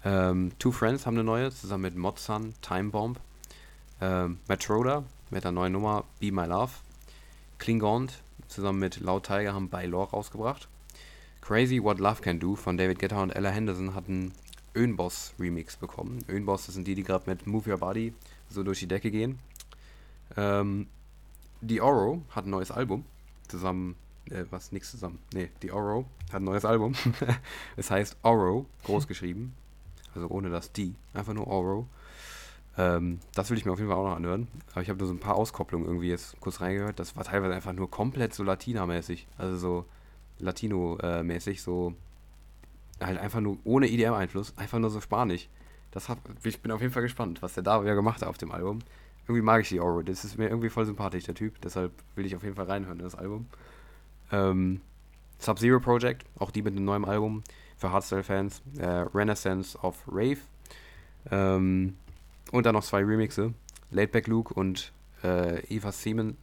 Ähm, 0.05 0.51
Two 0.59 0.71
Friends 0.71 1.05
haben 1.05 1.15
eine 1.15 1.23
neue, 1.23 1.51
zusammen 1.51 1.83
mit 1.83 1.95
Modsun, 1.95 2.53
Time 2.61 2.89
Bomb. 2.89 3.19
Ähm, 4.01 4.39
Schroeder 4.59 5.03
mit 5.29 5.45
einer 5.45 5.53
neuen 5.53 5.73
Nummer, 5.73 6.03
Be 6.19 6.31
My 6.31 6.45
Love. 6.45 6.71
Klingond 7.57 8.21
zusammen 8.47 8.79
mit 8.79 8.99
Loud 8.99 9.25
Tiger 9.25 9.53
haben 9.53 9.69
By 9.69 9.85
Law 9.85 10.03
rausgebracht. 10.03 10.67
Crazy 11.41 11.81
What 11.81 11.99
Love 11.99 12.21
Can 12.21 12.39
Do 12.39 12.55
von 12.55 12.77
David 12.77 12.99
Guetta 12.99 13.21
und 13.21 13.31
Ella 13.31 13.49
Henderson 13.49 13.95
hat 13.95 14.07
einen 14.07 14.33
Öhnboss 14.75 15.33
Remix 15.39 15.75
bekommen. 15.75 16.19
Öhnboss, 16.29 16.65
das 16.65 16.75
sind 16.75 16.87
die, 16.87 16.95
die 16.95 17.03
gerade 17.03 17.29
mit 17.29 17.47
Move 17.47 17.71
Your 17.71 17.77
Body 17.77 18.13
so 18.49 18.63
durch 18.63 18.79
die 18.79 18.87
Decke 18.87 19.11
gehen. 19.11 19.39
Ähm, 20.37 20.87
die 21.61 21.81
Oro 21.81 22.21
hat 22.31 22.45
ein 22.45 22.49
neues 22.49 22.71
Album. 22.71 23.05
Zusammen, 23.47 23.95
äh, 24.29 24.45
was, 24.49 24.71
nix 24.71 24.91
zusammen. 24.91 25.19
Nee, 25.33 25.49
die 25.61 25.71
Oro 25.71 26.05
hat 26.31 26.41
ein 26.41 26.45
neues 26.45 26.65
Album. 26.65 26.93
es 27.77 27.91
heißt 27.91 28.17
Oro, 28.23 28.65
groß 28.83 29.07
geschrieben. 29.07 29.53
Also 30.15 30.27
ohne 30.27 30.49
das 30.49 30.71
die. 30.71 30.95
Einfach 31.13 31.33
nur 31.33 31.47
Oro. 31.47 31.87
Ähm, 32.77 33.19
das 33.35 33.49
will 33.49 33.57
ich 33.57 33.65
mir 33.65 33.71
auf 33.71 33.79
jeden 33.79 33.89
Fall 33.89 33.99
auch 33.99 34.09
noch 34.09 34.15
anhören. 34.15 34.47
Aber 34.71 34.81
ich 34.81 34.89
habe 34.89 34.99
nur 34.99 35.07
so 35.07 35.13
ein 35.13 35.19
paar 35.19 35.35
Auskopplungen 35.35 35.87
irgendwie 35.87 36.09
jetzt 36.09 36.39
kurz 36.39 36.61
reingehört. 36.61 36.99
Das 36.99 37.15
war 37.15 37.23
teilweise 37.23 37.53
einfach 37.53 37.73
nur 37.73 37.89
komplett 37.89 38.33
so 38.33 38.43
Latina-mäßig. 38.43 39.27
Also 39.37 39.57
so 39.57 39.85
Latino-mäßig, 40.39 41.61
so 41.61 41.93
halt 43.01 43.19
einfach 43.19 43.41
nur 43.41 43.57
ohne 43.63 43.87
EDM-Einfluss, 43.87 44.57
einfach 44.57 44.79
nur 44.79 44.89
so 44.89 45.01
spanisch. 45.01 45.49
Das 45.91 46.09
hat, 46.09 46.17
ich 46.43 46.61
bin 46.61 46.71
auf 46.71 46.81
jeden 46.81 46.93
Fall 46.93 47.03
gespannt, 47.03 47.41
was 47.41 47.53
der 47.53 47.63
da 47.63 47.81
wieder 47.83 47.95
gemacht 47.95 48.21
hat 48.21 48.29
auf 48.29 48.37
dem 48.37 48.51
Album. 48.51 48.79
Irgendwie 49.27 49.41
mag 49.41 49.61
ich 49.61 49.69
die 49.69 49.79
Oro, 49.79 50.01
das 50.01 50.25
ist 50.25 50.37
mir 50.37 50.49
irgendwie 50.49 50.69
voll 50.69 50.85
sympathisch, 50.85 51.23
der 51.25 51.35
Typ. 51.35 51.61
Deshalb 51.61 51.91
will 52.15 52.25
ich 52.25 52.35
auf 52.35 52.43
jeden 52.43 52.55
Fall 52.55 52.65
reinhören 52.65 52.99
in 52.99 53.05
das 53.05 53.15
Album. 53.15 53.47
Ähm, 54.31 54.81
Sub-Zero 55.39 55.79
Project, 55.79 56.25
auch 56.39 56.51
die 56.51 56.61
mit 56.61 56.75
einem 56.75 56.85
neuen 56.85 57.05
Album 57.05 57.43
für 57.77 57.91
Hardstyle-Fans. 57.91 58.61
Äh, 58.77 58.85
Renaissance 59.13 59.77
of 59.79 60.01
Rave. 60.07 60.39
Ähm, 61.31 61.97
und 62.51 62.65
dann 62.65 62.75
noch 62.75 62.83
zwei 62.83 63.03
Remixe. 63.03 63.53
Laidback 63.91 64.27
Luke 64.27 64.53
und 64.53 64.91
äh, 65.23 65.59
Eva 65.67 65.91
Siemens, 65.91 66.35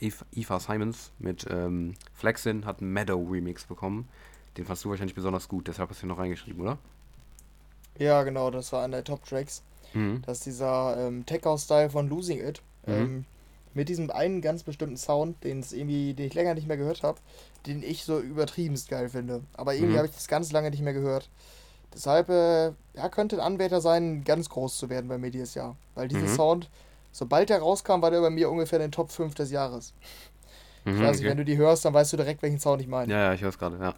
Eva 0.00 0.60
Simons 0.60 1.12
mit 1.18 1.46
ähm, 1.50 1.94
Flexin 2.14 2.64
hat 2.64 2.80
einen 2.80 2.92
Meadow 2.92 3.24
Remix 3.30 3.64
bekommen. 3.64 4.08
Den 4.56 4.64
fandst 4.64 4.84
du 4.84 4.90
wahrscheinlich 4.90 5.14
besonders 5.14 5.48
gut, 5.48 5.68
deshalb 5.68 5.90
hast 5.90 6.02
du 6.02 6.06
ihn 6.06 6.08
noch 6.08 6.18
reingeschrieben, 6.18 6.60
oder? 6.60 6.78
Ja, 7.98 8.22
genau, 8.22 8.50
das 8.50 8.72
war 8.72 8.84
einer 8.84 8.98
der 8.98 9.04
Top-Tracks. 9.04 9.62
Mhm. 9.94 10.22
Das 10.26 10.38
ist 10.38 10.46
dieser 10.46 10.96
ähm, 11.06 11.24
Tech-House-Style 11.26 11.90
von 11.90 12.08
Losing 12.08 12.40
It. 12.40 12.62
Mhm. 12.86 12.92
Ähm, 12.92 13.24
mit 13.74 13.88
diesem 13.88 14.10
einen 14.10 14.40
ganz 14.40 14.62
bestimmten 14.62 14.96
Sound, 14.96 15.42
den 15.44 15.60
es 15.60 15.72
irgendwie, 15.72 16.14
den 16.14 16.26
ich 16.26 16.34
länger 16.34 16.54
nicht 16.54 16.66
mehr 16.66 16.76
gehört 16.76 17.02
habe, 17.02 17.18
den 17.66 17.82
ich 17.82 18.04
so 18.04 18.18
übertriebenst 18.18 18.88
geil 18.88 19.08
finde. 19.08 19.42
Aber 19.54 19.74
irgendwie 19.74 19.94
mhm. 19.94 19.98
habe 19.98 20.08
ich 20.08 20.14
das 20.14 20.28
ganz 20.28 20.52
lange 20.52 20.70
nicht 20.70 20.82
mehr 20.82 20.92
gehört. 20.92 21.28
Deshalb, 21.94 22.28
äh, 22.28 22.66
ja, 22.94 23.08
könnte 23.10 23.36
ein 23.36 23.40
Anwärter 23.40 23.80
sein, 23.80 24.24
ganz 24.24 24.48
groß 24.48 24.78
zu 24.78 24.90
werden 24.90 25.08
bei 25.08 25.18
mir 25.18 25.30
dieses 25.30 25.54
Jahr. 25.54 25.76
Weil 25.94 26.08
dieser 26.08 26.26
mhm. 26.26 26.34
Sound, 26.34 26.70
sobald 27.12 27.48
der 27.48 27.60
rauskam, 27.60 28.02
war 28.02 28.10
der 28.10 28.20
bei 28.20 28.30
mir 28.30 28.50
ungefähr 28.50 28.78
in 28.78 28.86
den 28.86 28.92
Top 28.92 29.10
5 29.10 29.34
des 29.34 29.50
Jahres. 29.50 29.94
ich 30.84 30.92
mhm, 30.92 31.00
weiß 31.00 31.16
nicht, 31.16 31.20
okay. 31.20 31.30
wenn 31.30 31.38
du 31.38 31.44
die 31.44 31.56
hörst, 31.56 31.84
dann 31.84 31.94
weißt 31.94 32.12
du 32.12 32.16
direkt, 32.16 32.42
welchen 32.42 32.60
Sound 32.60 32.82
ich 32.82 32.88
meine. 32.88 33.12
Ja, 33.12 33.18
ja, 33.18 33.34
ich 33.34 33.40
höre 33.40 33.48
es 33.48 33.58
gerade, 33.58 33.78
ja. 33.78 33.94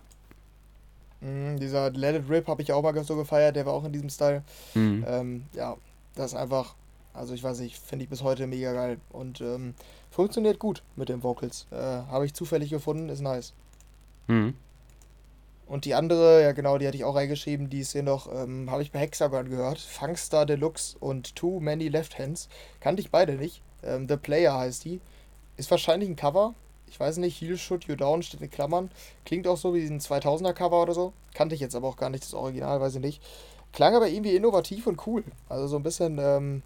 Mhm, 1.21 1.59
dieser 1.59 1.91
Let 1.91 2.17
It 2.17 2.31
Rip 2.31 2.47
habe 2.49 2.63
ich 2.63 2.73
auch 2.73 2.83
mal 2.83 3.05
so 3.05 3.17
gefeiert, 3.17 3.57
der 3.57 3.67
war 3.67 3.75
auch 3.75 3.85
in 3.85 3.93
diesem 3.93 4.09
Style. 4.09 4.43
Mhm. 4.75 5.05
Ähm, 5.07 5.45
ja, 5.53 5.77
das 6.15 6.33
ist 6.33 6.39
einfach, 6.39 6.75
also 7.13 7.35
ich 7.35 7.43
weiß 7.43 7.61
nicht, 7.61 7.79
finde 7.79 8.05
ich 8.05 8.09
bis 8.09 8.23
heute 8.23 8.47
mega 8.47 8.73
geil. 8.73 8.99
Und 9.11 9.41
ähm, 9.41 9.75
funktioniert 10.11 10.59
gut 10.59 10.83
mit 10.97 11.09
den 11.09 11.23
Vocals. 11.23 11.67
Äh, 11.71 11.77
habe 11.77 12.27
ich 12.27 12.35
zufällig 12.35 12.71
gefunden, 12.71 13.09
ist 13.09 13.21
nice. 13.21 13.53
Mhm. 14.27 14.55
Und 15.67 15.85
die 15.85 15.95
andere, 15.95 16.43
ja 16.43 16.53
genau, 16.53 16.79
die 16.79 16.87
hatte 16.87 16.97
ich 16.97 17.05
auch 17.05 17.15
reingeschrieben, 17.15 17.71
die 17.71 17.81
ist 17.81 17.93
hier 17.93 18.03
noch, 18.03 18.33
ähm, 18.33 18.71
habe 18.71 18.83
ich 18.83 18.91
bei 18.91 18.99
Hexagon 18.99 19.49
gehört. 19.49 19.79
Funkstar 19.79 20.45
Deluxe 20.45 20.97
und 20.99 21.37
Too 21.37 21.61
Many 21.61 21.89
Left 21.89 22.19
Hands. 22.19 22.49
Kannte 22.81 23.01
ich 23.03 23.11
beide 23.11 23.35
nicht. 23.35 23.63
Ähm, 23.85 24.09
The 24.09 24.17
Player 24.17 24.59
heißt 24.59 24.85
die. 24.85 25.01
Ist 25.57 25.71
wahrscheinlich 25.71 26.09
ein 26.09 26.17
Cover, 26.17 26.55
ich 26.91 26.99
weiß 26.99 27.19
nicht, 27.19 27.41
Heal 27.41 27.57
Shoot 27.57 27.85
You 27.85 27.95
Down 27.95 28.23
steht 28.23 28.41
in 28.41 28.51
Klammern. 28.51 28.91
Klingt 29.25 29.47
auch 29.47 29.57
so 29.57 29.75
wie 29.75 29.87
ein 29.87 30.01
2000er 30.01 30.53
Cover 30.53 30.83
oder 30.83 30.93
so. 30.93 31.13
Kannte 31.35 31.55
ich 31.55 31.61
jetzt 31.61 31.77
aber 31.77 31.89
auch 31.89 31.97
gar 31.97 32.11
nicht, 32.11 32.25
das 32.25 32.35
Original, 32.35 32.81
weiß 32.81 32.97
ich 32.97 33.01
nicht. 33.01 33.23
Klang 33.73 33.95
aber 33.95 34.09
irgendwie 34.09 34.35
innovativ 34.35 34.89
und 34.89 35.07
cool. 35.07 35.23
Also 35.49 35.69
so 35.69 35.77
ein 35.77 35.85
bisschen, 35.85 36.19
ähm, 36.21 36.63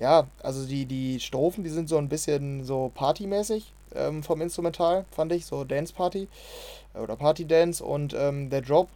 ja, 0.00 0.26
also 0.42 0.66
die, 0.66 0.86
die 0.86 1.20
Strophen, 1.20 1.62
die 1.62 1.70
sind 1.70 1.88
so 1.88 1.98
ein 1.98 2.08
bisschen 2.08 2.64
so 2.64 2.90
partymäßig 2.94 3.72
ähm, 3.94 4.22
vom 4.22 4.40
Instrumental, 4.40 5.04
fand 5.10 5.32
ich. 5.32 5.46
So 5.46 5.64
Dance 5.64 5.92
Party 5.92 6.26
oder 6.94 7.16
Party 7.16 7.46
Dance 7.46 7.84
und 7.84 8.14
ähm, 8.14 8.50
der 8.50 8.62
Drop, 8.62 8.88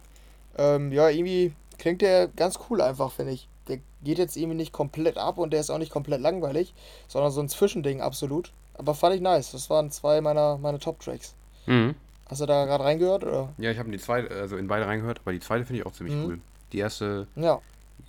ähm, 0.57 0.91
ja, 0.91 1.09
irgendwie 1.09 1.53
klingt 1.77 2.01
der 2.01 2.27
ganz 2.27 2.59
cool 2.69 2.81
einfach, 2.81 3.11
finde 3.11 3.33
ich. 3.33 3.47
Der 3.67 3.79
geht 4.03 4.17
jetzt 4.17 4.35
irgendwie 4.35 4.57
nicht 4.57 4.73
komplett 4.73 5.17
ab 5.17 5.37
und 5.37 5.53
der 5.53 5.59
ist 5.59 5.69
auch 5.69 5.77
nicht 5.77 5.91
komplett 5.91 6.21
langweilig, 6.21 6.73
sondern 7.07 7.31
so 7.31 7.41
ein 7.41 7.49
Zwischending 7.49 8.01
absolut. 8.01 8.51
Aber 8.73 8.93
fand 8.93 9.15
ich 9.15 9.21
nice. 9.21 9.51
Das 9.51 9.69
waren 9.69 9.91
zwei 9.91 10.21
meiner, 10.21 10.57
meiner 10.57 10.79
Top-Tracks. 10.79 11.33
Mhm. 11.65 11.95
Hast 12.27 12.41
du 12.41 12.45
da 12.45 12.65
gerade 12.65 12.83
reingehört? 12.83 13.23
Oder? 13.23 13.49
Ja, 13.57 13.71
ich 13.71 13.77
habe 13.77 13.87
in 13.87 13.93
die 13.93 13.99
zweite, 13.99 14.33
also 14.33 14.57
in 14.57 14.67
beide 14.67 14.87
reingehört, 14.87 15.21
aber 15.23 15.31
die 15.31 15.39
zweite 15.39 15.65
finde 15.65 15.81
ich 15.81 15.85
auch 15.85 15.93
ziemlich 15.93 16.15
mhm. 16.15 16.25
cool. 16.25 16.39
Die 16.73 16.79
erste 16.79 17.27
ja. 17.35 17.61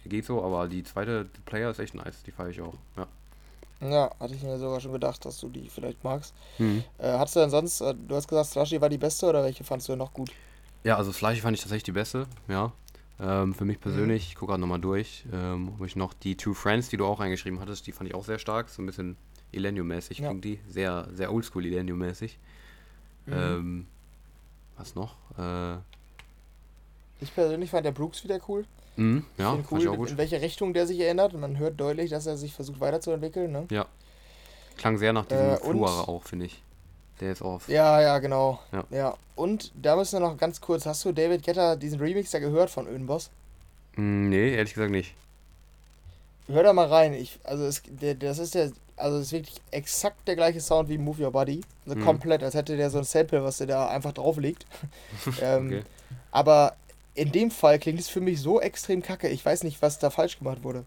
Geht 0.08 0.24
so, 0.24 0.42
aber 0.42 0.68
die 0.68 0.82
zweite 0.84 1.26
Player 1.44 1.70
ist 1.70 1.78
echt 1.78 1.94
nice. 1.94 2.22
Die 2.24 2.30
feiere 2.30 2.50
ich 2.50 2.60
auch. 2.60 2.74
Ja. 2.96 3.06
Ja, 3.80 4.10
hatte 4.18 4.34
ich 4.34 4.42
mir 4.42 4.58
sogar 4.58 4.80
schon 4.80 4.92
gedacht, 4.92 5.24
dass 5.24 5.38
du 5.38 5.48
die 5.48 5.68
vielleicht 5.68 6.02
magst. 6.02 6.34
Mhm. 6.58 6.82
Äh, 6.98 7.12
hattest 7.18 7.36
du 7.36 7.40
denn 7.40 7.50
sonst, 7.50 7.82
äh, 7.82 7.94
du 7.94 8.14
hast 8.14 8.26
gesagt, 8.26 8.48
Slushy 8.48 8.80
war 8.80 8.88
die 8.88 8.98
beste 8.98 9.26
oder 9.26 9.42
welche 9.42 9.64
fandst 9.64 9.88
du 9.88 9.96
noch 9.96 10.14
gut? 10.14 10.32
Ja, 10.82 10.96
also 10.96 11.12
Slushy 11.12 11.40
fand 11.40 11.56
ich 11.56 11.60
tatsächlich 11.60 11.82
die 11.82 11.92
beste, 11.92 12.26
ja. 12.48 12.72
Ähm, 13.18 13.54
für 13.54 13.64
mich 13.64 13.80
persönlich, 13.80 14.24
mhm. 14.24 14.28
ich 14.28 14.34
gucke 14.34 14.50
gerade 14.50 14.60
nochmal 14.60 14.80
durch, 14.80 15.24
ähm, 15.32 15.72
ob 15.78 15.86
ich 15.86 15.96
noch 15.96 16.14
die 16.14 16.36
Two 16.36 16.54
Friends, 16.54 16.88
die 16.88 16.96
du 16.96 17.06
auch 17.06 17.20
reingeschrieben 17.20 17.60
hattest, 17.60 17.86
die 17.86 17.92
fand 17.92 18.08
ich 18.08 18.14
auch 18.14 18.24
sehr 18.24 18.38
stark. 18.38 18.68
So 18.68 18.82
ein 18.82 18.86
bisschen 18.86 19.16
Illenium-mäßig 19.52 20.18
ja. 20.18 20.32
die. 20.34 20.58
Sehr, 20.68 21.08
sehr 21.12 21.32
oldschool 21.32 21.64
Illenium-mäßig. 21.64 22.38
Mhm. 23.26 23.32
Ähm, 23.32 23.86
was 24.76 24.94
noch? 24.94 25.16
Äh, 25.38 25.78
ich 27.20 27.34
persönlich 27.34 27.70
fand 27.70 27.86
der 27.86 27.92
Brooks 27.92 28.22
wieder 28.24 28.38
cool. 28.48 28.64
Mhm, 28.96 29.24
ja, 29.38 29.56
ich 29.58 29.70
cool, 29.70 29.80
ich 29.80 29.88
auch 29.88 29.96
gut. 29.96 30.10
in 30.10 30.18
welche 30.18 30.40
Richtung 30.40 30.72
der 30.74 30.86
sich 30.86 31.00
erinnert. 31.00 31.34
Man 31.34 31.58
hört 31.58 31.78
deutlich, 31.78 32.10
dass 32.10 32.26
er 32.26 32.36
sich 32.36 32.54
versucht 32.54 32.80
weiterzuentwickeln. 32.80 33.52
Ne? 33.52 33.66
Ja. 33.70 33.86
Klang 34.76 34.98
sehr 34.98 35.12
nach 35.12 35.26
diesem 35.26 35.50
äh, 35.50 35.56
Fluare 35.56 36.08
auch, 36.08 36.22
finde 36.22 36.46
ich. 36.46 36.62
Der 37.20 37.32
ist 37.32 37.42
auf. 37.42 37.68
Ja, 37.68 38.00
ja, 38.00 38.18
genau. 38.18 38.60
Ja. 38.72 38.84
ja. 38.90 39.14
Und 39.36 39.72
da 39.74 39.96
müssen 39.96 40.20
wir 40.20 40.28
noch 40.28 40.36
ganz 40.36 40.60
kurz, 40.60 40.84
hast 40.86 41.04
du 41.04 41.12
David 41.12 41.42
Getter 41.42 41.76
diesen 41.76 41.98
Remix 41.98 42.30
da 42.30 42.38
gehört 42.38 42.70
von 42.70 42.86
Ödenboss? 42.86 43.30
Mm, 43.96 44.28
nee, 44.28 44.54
ehrlich 44.54 44.74
gesagt 44.74 44.90
nicht. 44.90 45.14
Hör 46.48 46.62
da 46.62 46.72
mal 46.72 46.86
rein. 46.86 47.14
Ich, 47.14 47.38
also 47.44 47.64
es, 47.64 47.82
der, 47.86 48.14
das 48.14 48.38
ist 48.38 48.54
der 48.54 48.70
also 48.96 49.18
es 49.18 49.26
ist 49.26 49.32
wirklich 49.32 49.56
exakt 49.70 50.26
der 50.26 50.36
gleiche 50.36 50.60
Sound 50.60 50.88
wie 50.88 50.98
Move 50.98 51.24
Your 51.24 51.30
Body. 51.30 51.60
Also 51.84 51.98
mhm. 51.98 52.04
komplett, 52.04 52.42
als 52.42 52.54
hätte 52.54 52.76
der 52.76 52.90
so 52.90 52.98
ein 52.98 53.04
Sample, 53.04 53.44
was 53.44 53.58
der 53.58 53.66
da 53.66 53.88
einfach 53.88 54.12
drauf 54.12 54.38
liegt. 54.38 54.66
ähm, 55.42 55.66
okay. 55.66 55.82
Aber 56.30 56.76
in 57.16 57.32
dem 57.32 57.50
Fall 57.50 57.78
klingt 57.78 57.98
es 57.98 58.08
für 58.08 58.20
mich 58.20 58.40
so 58.40 58.60
extrem 58.60 59.02
kacke. 59.02 59.28
Ich 59.28 59.44
weiß 59.44 59.64
nicht, 59.64 59.82
was 59.82 59.98
da 59.98 60.10
falsch 60.10 60.38
gemacht 60.38 60.62
wurde. 60.62 60.84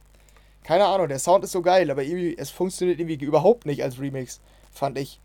Keine 0.63 0.85
Ahnung, 0.85 1.07
der 1.07 1.19
Sound 1.19 1.43
ist 1.43 1.51
so 1.51 1.61
geil, 1.61 1.89
aber 1.89 2.03
irgendwie, 2.03 2.37
es 2.37 2.49
funktioniert 2.49 2.99
irgendwie 2.99 3.25
überhaupt 3.25 3.65
nicht 3.65 3.83
als 3.83 3.99
Remix, 3.99 4.39
fand 4.71 4.97
ich. 4.97 5.19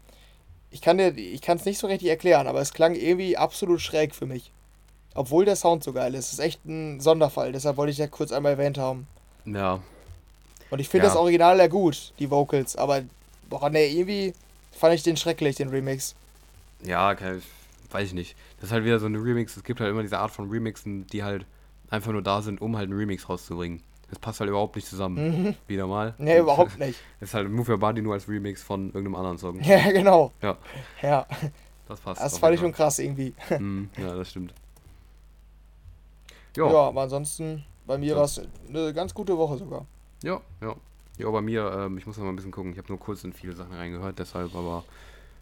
Ich 0.70 0.80
kann 0.80 0.98
es 0.98 1.64
nicht 1.64 1.78
so 1.78 1.86
richtig 1.86 2.08
erklären, 2.08 2.46
aber 2.46 2.60
es 2.60 2.72
klang 2.72 2.94
irgendwie 2.94 3.36
absolut 3.36 3.80
schräg 3.80 4.14
für 4.14 4.26
mich. 4.26 4.50
Obwohl 5.14 5.44
der 5.44 5.54
Sound 5.54 5.84
so 5.84 5.92
geil 5.92 6.14
ist. 6.14 6.26
Es 6.26 6.32
ist 6.34 6.38
echt 6.40 6.64
ein 6.64 7.00
Sonderfall, 7.00 7.52
deshalb 7.52 7.76
wollte 7.76 7.92
ich 7.92 7.98
ja 7.98 8.08
kurz 8.08 8.32
einmal 8.32 8.52
erwähnt 8.52 8.78
haben. 8.78 9.06
Ja, 9.44 9.80
und 10.74 10.80
ich 10.80 10.88
finde 10.88 11.06
ja. 11.06 11.12
das 11.12 11.18
Original 11.20 11.58
ja 11.58 11.68
gut, 11.68 12.12
die 12.18 12.30
Vocals, 12.30 12.74
aber 12.74 13.02
boah, 13.48 13.70
ne, 13.70 13.86
irgendwie 13.86 14.32
fand 14.72 14.92
ich 14.92 15.04
den 15.04 15.16
schrecklich, 15.16 15.54
den 15.54 15.68
Remix. 15.68 16.16
Ja, 16.82 17.14
kann, 17.14 17.40
weiß 17.94 18.08
ich 18.08 18.14
nicht. 18.14 18.36
Das 18.56 18.66
ist 18.66 18.72
halt 18.72 18.84
wieder 18.84 18.98
so 18.98 19.06
ein 19.06 19.14
Remix. 19.14 19.56
Es 19.56 19.62
gibt 19.62 19.80
halt 19.80 19.90
immer 19.90 20.02
diese 20.02 20.18
Art 20.18 20.32
von 20.32 20.50
Remixen, 20.50 21.06
die 21.06 21.22
halt 21.22 21.46
einfach 21.88 22.12
nur 22.12 22.22
da 22.22 22.42
sind, 22.42 22.60
um 22.60 22.76
halt 22.76 22.90
einen 22.90 22.98
Remix 22.98 23.28
rauszubringen. 23.28 23.82
Das 24.10 24.18
passt 24.18 24.40
halt 24.40 24.50
überhaupt 24.50 24.76
nicht 24.76 24.86
zusammen. 24.86 25.44
Mhm. 25.44 25.54
Wieder 25.66 25.86
mal. 25.86 26.14
Nee, 26.18 26.38
überhaupt 26.38 26.78
nicht. 26.78 26.98
Das 27.20 27.30
ist 27.30 27.34
halt 27.34 27.50
Move 27.50 27.72
Your 27.72 27.78
Body 27.78 28.02
nur 28.02 28.14
als 28.14 28.28
Remix 28.28 28.62
von 28.62 28.86
irgendeinem 28.86 29.14
anderen 29.14 29.38
Song. 29.38 29.60
Ja, 29.62 29.90
genau. 29.92 30.32
Ja. 30.42 30.58
Ja. 31.02 31.26
Das 31.88 32.00
passt. 32.00 32.20
Das 32.20 32.38
fand 32.38 32.54
ich 32.54 32.60
schon 32.60 32.72
krass 32.72 32.98
irgendwie. 32.98 33.34
Mm, 33.58 33.84
ja, 33.96 34.14
das 34.14 34.30
stimmt. 34.30 34.54
Jo. 36.56 36.68
Ja, 36.68 36.88
aber 36.88 37.02
ansonsten, 37.02 37.64
bei 37.86 37.96
mir 37.98 38.10
ja. 38.10 38.16
war 38.16 38.24
es 38.24 38.40
eine 38.68 38.92
ganz 38.92 39.14
gute 39.14 39.36
Woche 39.38 39.56
sogar. 39.56 39.86
Ja, 40.22 40.40
ja. 40.60 40.74
Ja, 41.18 41.30
bei 41.30 41.42
mir, 41.42 41.70
ähm, 41.76 41.98
ich 41.98 42.06
muss 42.06 42.16
noch 42.16 42.24
mal 42.24 42.30
ein 42.30 42.36
bisschen 42.36 42.50
gucken. 42.50 42.72
Ich 42.72 42.78
habe 42.78 42.88
nur 42.88 42.98
kurz 42.98 43.22
in 43.22 43.32
viele 43.32 43.54
Sachen 43.54 43.72
reingehört, 43.72 44.18
deshalb, 44.18 44.54
aber 44.56 44.84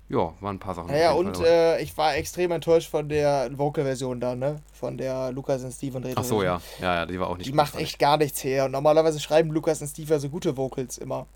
ja, 0.09 0.33
waren 0.41 0.57
ein 0.57 0.59
paar 0.59 0.75
Sachen. 0.75 0.91
Naja, 0.91 1.13
und 1.13 1.41
äh, 1.41 1.81
ich 1.81 1.97
war 1.97 2.15
extrem 2.17 2.51
enttäuscht 2.51 2.91
von 2.91 3.09
der 3.09 3.51
Vocal-Version 3.57 4.21
da, 4.21 4.35
ne? 4.35 4.57
Von 4.73 4.99
der 4.99 5.33
Lukas 5.33 5.65
und 5.65 5.73
Steve 5.73 5.97
und 5.97 6.07
Ach 6.15 6.25
so, 6.25 6.43
ja. 6.43 6.61
ja. 6.81 6.95
Ja, 6.97 7.07
die 7.07 7.19
war 7.19 7.29
auch 7.29 7.39
nicht 7.39 7.49
Die 7.49 7.53
macht 7.53 7.77
echt 7.77 7.99
gar 7.99 8.19
nichts 8.19 8.45
her. 8.45 8.67
Und 8.67 8.73
normalerweise 8.73 9.21
schreiben 9.21 9.51
Lukas 9.51 9.81
und 9.81 9.89
Steve 9.89 10.11
ja 10.11 10.19
so 10.19 10.29
gute 10.29 10.57
Vocals 10.57 10.99
immer. 10.99 11.27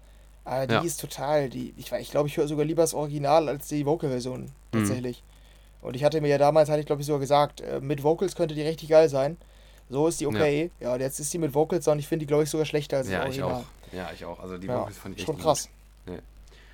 Aber 0.44 0.66
die 0.66 0.74
ja. 0.74 0.80
ist 0.82 1.00
total, 1.00 1.48
die, 1.48 1.74
ich, 1.76 1.90
ich 1.90 2.10
glaube, 2.10 2.28
ich 2.28 2.36
höre 2.36 2.46
sogar 2.46 2.64
lieber 2.64 2.82
das 2.82 2.94
Original 2.94 3.48
als 3.48 3.66
die 3.68 3.84
Vocal-Version, 3.86 4.42
mhm. 4.42 4.50
tatsächlich. 4.72 5.22
Mhm. 5.22 5.88
Und 5.88 5.96
ich 5.96 6.04
hatte 6.04 6.20
mir 6.20 6.28
ja 6.28 6.38
damals, 6.38 6.68
hatte 6.68 6.80
ich 6.80 6.86
glaube 6.86 7.00
ich 7.00 7.06
sogar 7.06 7.20
gesagt, 7.20 7.60
äh, 7.60 7.80
mit 7.80 8.02
Vocals 8.02 8.36
könnte 8.36 8.54
die 8.54 8.62
richtig 8.62 8.88
geil 8.88 9.08
sein. 9.08 9.36
So 9.88 10.08
ist 10.08 10.20
die 10.20 10.26
okay. 10.26 10.70
Ja, 10.80 10.88
ja 10.88 10.94
und 10.94 11.00
jetzt 11.00 11.18
ist 11.20 11.32
die 11.32 11.38
mit 11.38 11.54
Vocals 11.54 11.86
und 11.88 11.98
ich 11.98 12.08
finde 12.08 12.24
die, 12.24 12.26
glaube 12.26 12.42
ich, 12.42 12.50
sogar 12.50 12.66
schlechter 12.66 12.98
als 12.98 13.08
ja, 13.08 13.18
das 13.18 13.26
Original. 13.26 13.50
Ich 13.50 13.56
auch. 13.56 13.96
Ja, 13.96 14.10
ich 14.14 14.24
auch. 14.24 14.40
Also 14.40 14.58
die 14.58 14.68
Vocals 14.68 14.98
fand 14.98 15.18
ich 15.18 15.24
schon 15.24 15.38
krass. 15.38 15.68
Nee. 15.68 15.75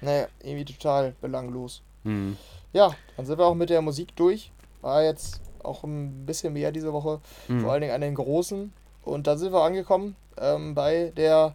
Naja, 0.03 0.27
irgendwie 0.43 0.65
total 0.65 1.15
belanglos. 1.21 1.83
Mhm. 2.05 2.37
Ja, 2.73 2.91
dann 3.17 3.27
sind 3.27 3.39
wir 3.39 3.47
auch 3.47 3.55
mit 3.55 3.71
der 3.71 3.83
Musik 3.83 4.15
durch. 4.17 4.51
War 4.81 5.03
jetzt 5.03 5.41
auch 5.63 5.85
ein 5.85 6.27
bisschen 6.27 6.53
mehr 6.53 6.73
diese 6.73 6.93
Woche. 6.93 7.21
Mhm. 7.49 7.61
Vor 7.61 7.73
allen 7.73 7.83
Dingen 7.83 7.95
an 7.95 8.01
den 8.01 8.15
großen. 8.15 8.73
Und 9.05 9.27
dann 9.27 9.39
sind 9.39 9.53
wir 9.53 9.63
angekommen 9.63 10.17
ähm, 10.39 10.75
bei 10.75 11.13
der 11.17 11.55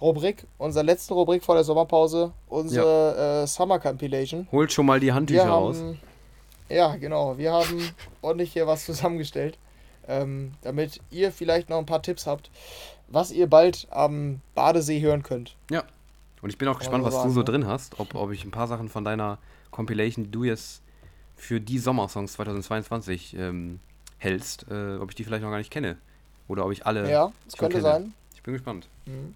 Rubrik, 0.00 0.46
unserer 0.58 0.84
letzten 0.84 1.14
Rubrik 1.14 1.44
vor 1.44 1.54
der 1.54 1.64
Sommerpause, 1.64 2.32
unsere 2.48 3.16
ja. 3.16 3.42
äh, 3.42 3.46
Summer 3.46 3.78
Compilation. 3.78 4.48
Holt 4.50 4.72
schon 4.72 4.86
mal 4.86 4.98
die 4.98 5.12
Handtücher 5.12 5.44
haben, 5.44 5.50
raus. 5.50 5.82
Ja, 6.68 6.96
genau. 6.96 7.36
Wir 7.36 7.52
haben 7.52 7.90
ordentlich 8.22 8.52
hier 8.52 8.66
was 8.66 8.86
zusammengestellt, 8.86 9.58
ähm, 10.08 10.52
damit 10.62 11.00
ihr 11.10 11.32
vielleicht 11.32 11.68
noch 11.68 11.78
ein 11.78 11.86
paar 11.86 12.02
Tipps 12.02 12.26
habt, 12.26 12.50
was 13.08 13.30
ihr 13.30 13.48
bald 13.48 13.88
am 13.90 14.40
Badesee 14.54 15.00
hören 15.00 15.22
könnt. 15.22 15.56
Ja. 15.70 15.84
Und 16.42 16.50
ich 16.50 16.58
bin 16.58 16.68
auch 16.68 16.78
gespannt, 16.78 17.04
was 17.04 17.22
du 17.22 17.30
so 17.30 17.42
drin 17.42 17.66
hast, 17.66 18.00
ob, 18.00 18.14
ob 18.14 18.32
ich 18.32 18.44
ein 18.44 18.50
paar 18.50 18.66
Sachen 18.66 18.88
von 18.88 19.04
deiner 19.04 19.38
Compilation, 19.70 20.24
die 20.24 20.30
du 20.30 20.44
jetzt 20.44 20.82
für 21.36 21.60
die 21.60 21.78
Sommersongs 21.78 22.34
2022 22.34 23.36
ähm, 23.36 23.80
hältst, 24.18 24.66
äh, 24.70 24.96
ob 24.96 25.10
ich 25.10 25.16
die 25.16 25.24
vielleicht 25.24 25.42
noch 25.42 25.50
gar 25.50 25.58
nicht 25.58 25.70
kenne. 25.70 25.96
Oder 26.48 26.64
ob 26.66 26.72
ich 26.72 26.86
alle. 26.86 27.10
Ja, 27.10 27.32
das 27.44 27.56
könnte 27.56 27.76
kenne. 27.76 27.82
sein. 27.82 28.14
Ich 28.34 28.42
bin 28.42 28.54
gespannt. 28.54 28.88
Mhm. 29.06 29.34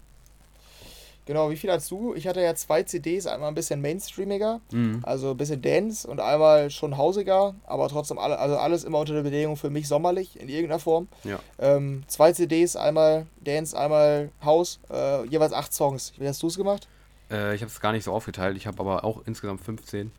Genau, 1.25 1.49
wie 1.49 1.55
viel 1.55 1.71
hast 1.71 1.89
du? 1.89 2.13
Ich 2.13 2.27
hatte 2.27 2.39
ja 2.41 2.53
zwei 2.53 2.83
CDs, 2.83 3.25
einmal 3.25 3.49
ein 3.49 3.55
bisschen 3.55 3.81
mainstreamiger, 3.81 4.61
mhm. 4.71 4.99
also 5.01 5.31
ein 5.31 5.37
bisschen 5.37 5.59
Dance 5.59 6.07
und 6.07 6.19
einmal 6.19 6.69
schon 6.69 6.97
hausiger, 6.97 7.55
aber 7.65 7.89
trotzdem 7.89 8.19
alle, 8.19 8.37
also 8.37 8.57
alles 8.57 8.83
immer 8.83 8.99
unter 8.99 9.13
der 9.13 9.23
Bedingung 9.23 9.57
für 9.57 9.71
mich 9.71 9.87
sommerlich 9.87 10.39
in 10.39 10.49
irgendeiner 10.49 10.79
Form. 10.79 11.07
Ja. 11.23 11.39
Ähm, 11.57 12.03
zwei 12.05 12.31
CDs, 12.31 12.75
einmal 12.75 13.25
Dance, 13.41 13.75
einmal 13.75 14.29
Haus, 14.43 14.79
äh, 14.91 15.25
jeweils 15.25 15.51
acht 15.51 15.73
Songs. 15.73 16.13
Wie 16.17 16.27
hast 16.27 16.43
du 16.43 16.47
es 16.47 16.57
gemacht? 16.57 16.87
Äh, 17.29 17.55
ich 17.55 17.61
habe 17.61 17.69
es 17.69 17.79
gar 17.79 17.91
nicht 17.91 18.03
so 18.03 18.13
aufgeteilt, 18.13 18.57
ich 18.57 18.67
habe 18.67 18.79
aber 18.79 19.03
auch 19.03 19.25
insgesamt 19.25 19.61
15. 19.61 20.11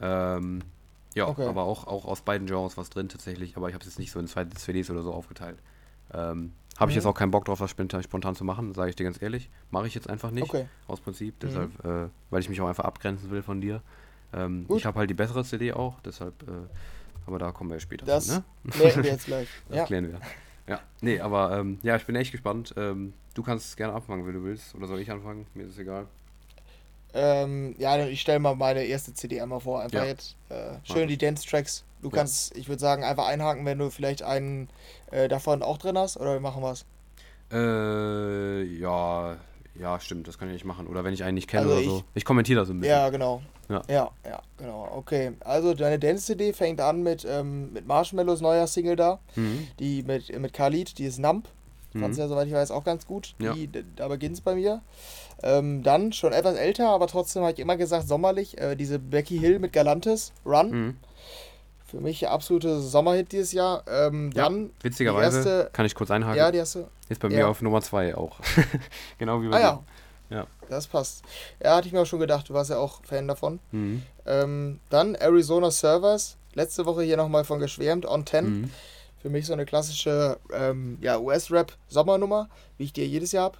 Ähm, 0.00 0.62
ja, 1.14 1.28
okay. 1.28 1.46
aber 1.46 1.64
auch, 1.64 1.86
auch 1.86 2.04
aus 2.04 2.22
beiden 2.22 2.46
Genres 2.46 2.76
was 2.76 2.90
drin 2.90 3.08
tatsächlich, 3.08 3.56
aber 3.56 3.68
ich 3.68 3.74
habe 3.74 3.82
es 3.82 3.90
jetzt 3.90 3.98
nicht 3.98 4.12
so 4.12 4.18
in 4.18 4.26
zwei 4.26 4.44
CDs 4.44 4.90
oder 4.90 5.02
so 5.02 5.12
aufgeteilt. 5.12 5.58
Ähm, 6.12 6.52
habe 6.78 6.90
ich 6.90 6.96
jetzt 6.96 7.06
auch 7.06 7.14
keinen 7.14 7.30
Bock 7.30 7.44
drauf, 7.44 7.58
das 7.58 7.70
spontan 7.70 8.34
zu 8.34 8.44
machen, 8.44 8.72
sage 8.72 8.90
ich 8.90 8.96
dir 8.96 9.04
ganz 9.04 9.20
ehrlich. 9.20 9.50
Mache 9.70 9.86
ich 9.86 9.94
jetzt 9.94 10.08
einfach 10.08 10.30
nicht. 10.30 10.44
Okay. 10.44 10.66
Aus 10.86 11.00
Prinzip. 11.00 11.34
Mhm. 11.34 11.46
Deshalb, 11.46 11.84
äh, 11.84 12.08
weil 12.30 12.40
ich 12.40 12.48
mich 12.48 12.60
auch 12.60 12.68
einfach 12.68 12.84
abgrenzen 12.84 13.30
will 13.30 13.42
von 13.42 13.60
dir. 13.60 13.82
Ähm, 14.32 14.66
ich 14.74 14.86
habe 14.86 14.98
halt 14.98 15.10
die 15.10 15.14
bessere 15.14 15.44
CD 15.44 15.72
auch, 15.72 16.00
deshalb, 16.00 16.42
äh, 16.42 17.26
aber 17.26 17.38
da 17.38 17.52
kommen 17.52 17.70
wir 17.70 17.76
ja 17.76 17.80
später 17.80 18.06
das 18.06 18.26
zu, 18.26 18.32
ne? 18.32 18.44
klären 18.70 19.04
wir 19.04 19.10
jetzt 19.10 19.26
gleich. 19.26 19.48
das 19.68 19.76
ja. 19.76 19.84
klären 19.84 20.08
wir. 20.08 20.20
Ja, 20.66 20.80
nee, 21.02 21.20
aber 21.20 21.58
ähm, 21.58 21.78
ja, 21.82 21.96
ich 21.96 22.06
bin 22.06 22.16
echt 22.16 22.32
gespannt. 22.32 22.72
Ähm, 22.76 23.12
du 23.34 23.42
kannst 23.42 23.76
gerne 23.76 23.92
anfangen, 23.92 24.26
wenn 24.26 24.34
du 24.34 24.42
willst. 24.44 24.74
Oder 24.74 24.86
soll 24.86 25.00
ich 25.00 25.10
anfangen? 25.10 25.46
Mir 25.54 25.64
ist 25.64 25.72
es 25.72 25.78
egal. 25.78 26.06
Ähm, 27.14 27.74
ja, 27.78 28.06
ich 28.06 28.20
stelle 28.20 28.38
mal 28.38 28.54
meine 28.54 28.84
erste 28.84 29.12
CD 29.12 29.40
einmal 29.40 29.60
vor. 29.60 29.80
Einfach 29.80 30.00
ja. 30.00 30.06
jetzt 30.06 30.36
äh, 30.48 30.76
schön 30.84 31.08
die 31.08 31.18
Dance-Tracks. 31.18 31.84
Du 32.00 32.08
ja. 32.08 32.16
kannst, 32.16 32.56
ich 32.56 32.68
würde 32.68 32.80
sagen, 32.80 33.04
einfach 33.04 33.26
einhaken, 33.26 33.64
wenn 33.64 33.78
du 33.78 33.90
vielleicht 33.90 34.22
einen 34.22 34.68
äh, 35.10 35.28
davon 35.28 35.62
auch 35.62 35.78
drin 35.78 35.98
hast. 35.98 36.16
Oder 36.16 36.32
wir 36.32 36.40
machen 36.40 36.62
was? 36.62 36.84
Äh, 37.52 38.62
ja, 38.62 39.36
ja, 39.78 40.00
stimmt, 40.00 40.26
das 40.26 40.38
kann 40.38 40.48
ich 40.48 40.54
nicht 40.54 40.64
machen. 40.64 40.86
Oder 40.86 41.04
wenn 41.04 41.14
ich 41.14 41.22
einen 41.22 41.34
nicht 41.34 41.48
kenne 41.48 41.62
also 41.62 41.72
oder 41.74 41.80
ich, 41.80 41.88
so. 41.88 42.04
Ich 42.14 42.24
kommentiere 42.24 42.60
das 42.60 42.70
ein 42.70 42.80
bisschen. 42.80 42.96
Ja, 42.96 43.08
genau. 43.10 43.42
Ja, 43.68 43.82
ja, 43.88 44.10
ja 44.26 44.42
genau. 44.58 44.88
Okay, 44.96 45.32
also 45.40 45.74
deine 45.74 45.98
Dance-CD 45.98 46.52
fängt 46.52 46.80
an 46.80 47.02
mit, 47.02 47.26
ähm, 47.28 47.72
mit 47.72 47.86
Marshmallows 47.86 48.40
neuer 48.40 48.66
Single 48.66 48.96
da. 48.96 49.18
Mhm. 49.36 49.68
Die 49.78 50.02
mit, 50.02 50.38
mit 50.38 50.52
Khalid, 50.52 50.98
die 50.98 51.04
ist 51.04 51.18
Nump. 51.18 51.48
Fand's 51.92 52.16
mhm. 52.16 52.22
ja, 52.22 52.28
soweit 52.28 52.46
ich 52.48 52.54
weiß, 52.54 52.70
auch 52.70 52.84
ganz 52.84 53.06
gut. 53.06 53.34
Ja. 53.38 53.52
Die, 53.52 53.68
da 53.96 54.08
beginnt 54.08 54.34
es 54.34 54.40
bei 54.40 54.54
mir. 54.54 54.80
Ähm, 55.42 55.82
dann 55.82 56.12
schon 56.12 56.32
etwas 56.32 56.56
älter, 56.56 56.90
aber 56.90 57.06
trotzdem 57.06 57.42
habe 57.42 57.52
ich 57.52 57.58
immer 57.58 57.76
gesagt, 57.76 58.06
sommerlich, 58.06 58.58
äh, 58.58 58.76
diese 58.76 58.98
Becky 58.98 59.38
Hill 59.38 59.58
mit 59.58 59.72
Galantis, 59.72 60.32
Run. 60.44 60.70
Mhm. 60.70 60.96
Für 61.86 62.00
mich 62.00 62.26
absolute 62.26 62.80
Sommerhit 62.80 63.32
dieses 63.32 63.52
Jahr. 63.52 63.84
Ähm, 63.86 64.30
ja, 64.34 64.44
dann 64.44 64.70
witzigerweise, 64.80 65.36
erste, 65.36 65.70
kann 65.74 65.84
ich 65.84 65.94
kurz 65.94 66.10
einhaken. 66.10 66.38
Ja, 66.38 66.50
die 66.50 66.58
erste. 66.58 66.88
Ist 67.10 67.20
bei 67.20 67.28
mir 67.28 67.40
ja. 67.40 67.48
auf 67.48 67.60
Nummer 67.60 67.82
2 67.82 68.16
auch. 68.16 68.38
genau 69.18 69.42
wie 69.42 69.48
bei 69.48 69.58
ah, 69.58 69.60
ja. 69.60 69.82
ja. 70.30 70.46
Das 70.70 70.86
passt. 70.86 71.22
Ja, 71.62 71.76
hatte 71.76 71.88
ich 71.88 71.92
mir 71.92 72.00
auch 72.00 72.06
schon 72.06 72.20
gedacht, 72.20 72.48
du 72.48 72.54
warst 72.54 72.70
ja 72.70 72.78
auch 72.78 73.04
Fan 73.04 73.28
davon. 73.28 73.58
Mhm. 73.72 74.02
Ähm, 74.24 74.80
dann 74.88 75.14
Arizona 75.16 75.70
Servers, 75.70 76.38
letzte 76.54 76.86
Woche 76.86 77.02
hier 77.02 77.18
nochmal 77.18 77.44
von 77.44 77.58
geschwärmt, 77.58 78.06
On 78.06 78.24
10. 78.24 78.44
Mhm. 78.44 78.70
Für 79.20 79.28
mich 79.28 79.46
so 79.46 79.52
eine 79.52 79.66
klassische 79.66 80.38
ähm, 80.52 80.96
ja, 81.02 81.18
US-Rap-Sommernummer, 81.18 82.48
wie 82.78 82.84
ich 82.84 82.92
die 82.94 83.04
jedes 83.04 83.32
Jahr 83.32 83.44
habe. 83.44 83.58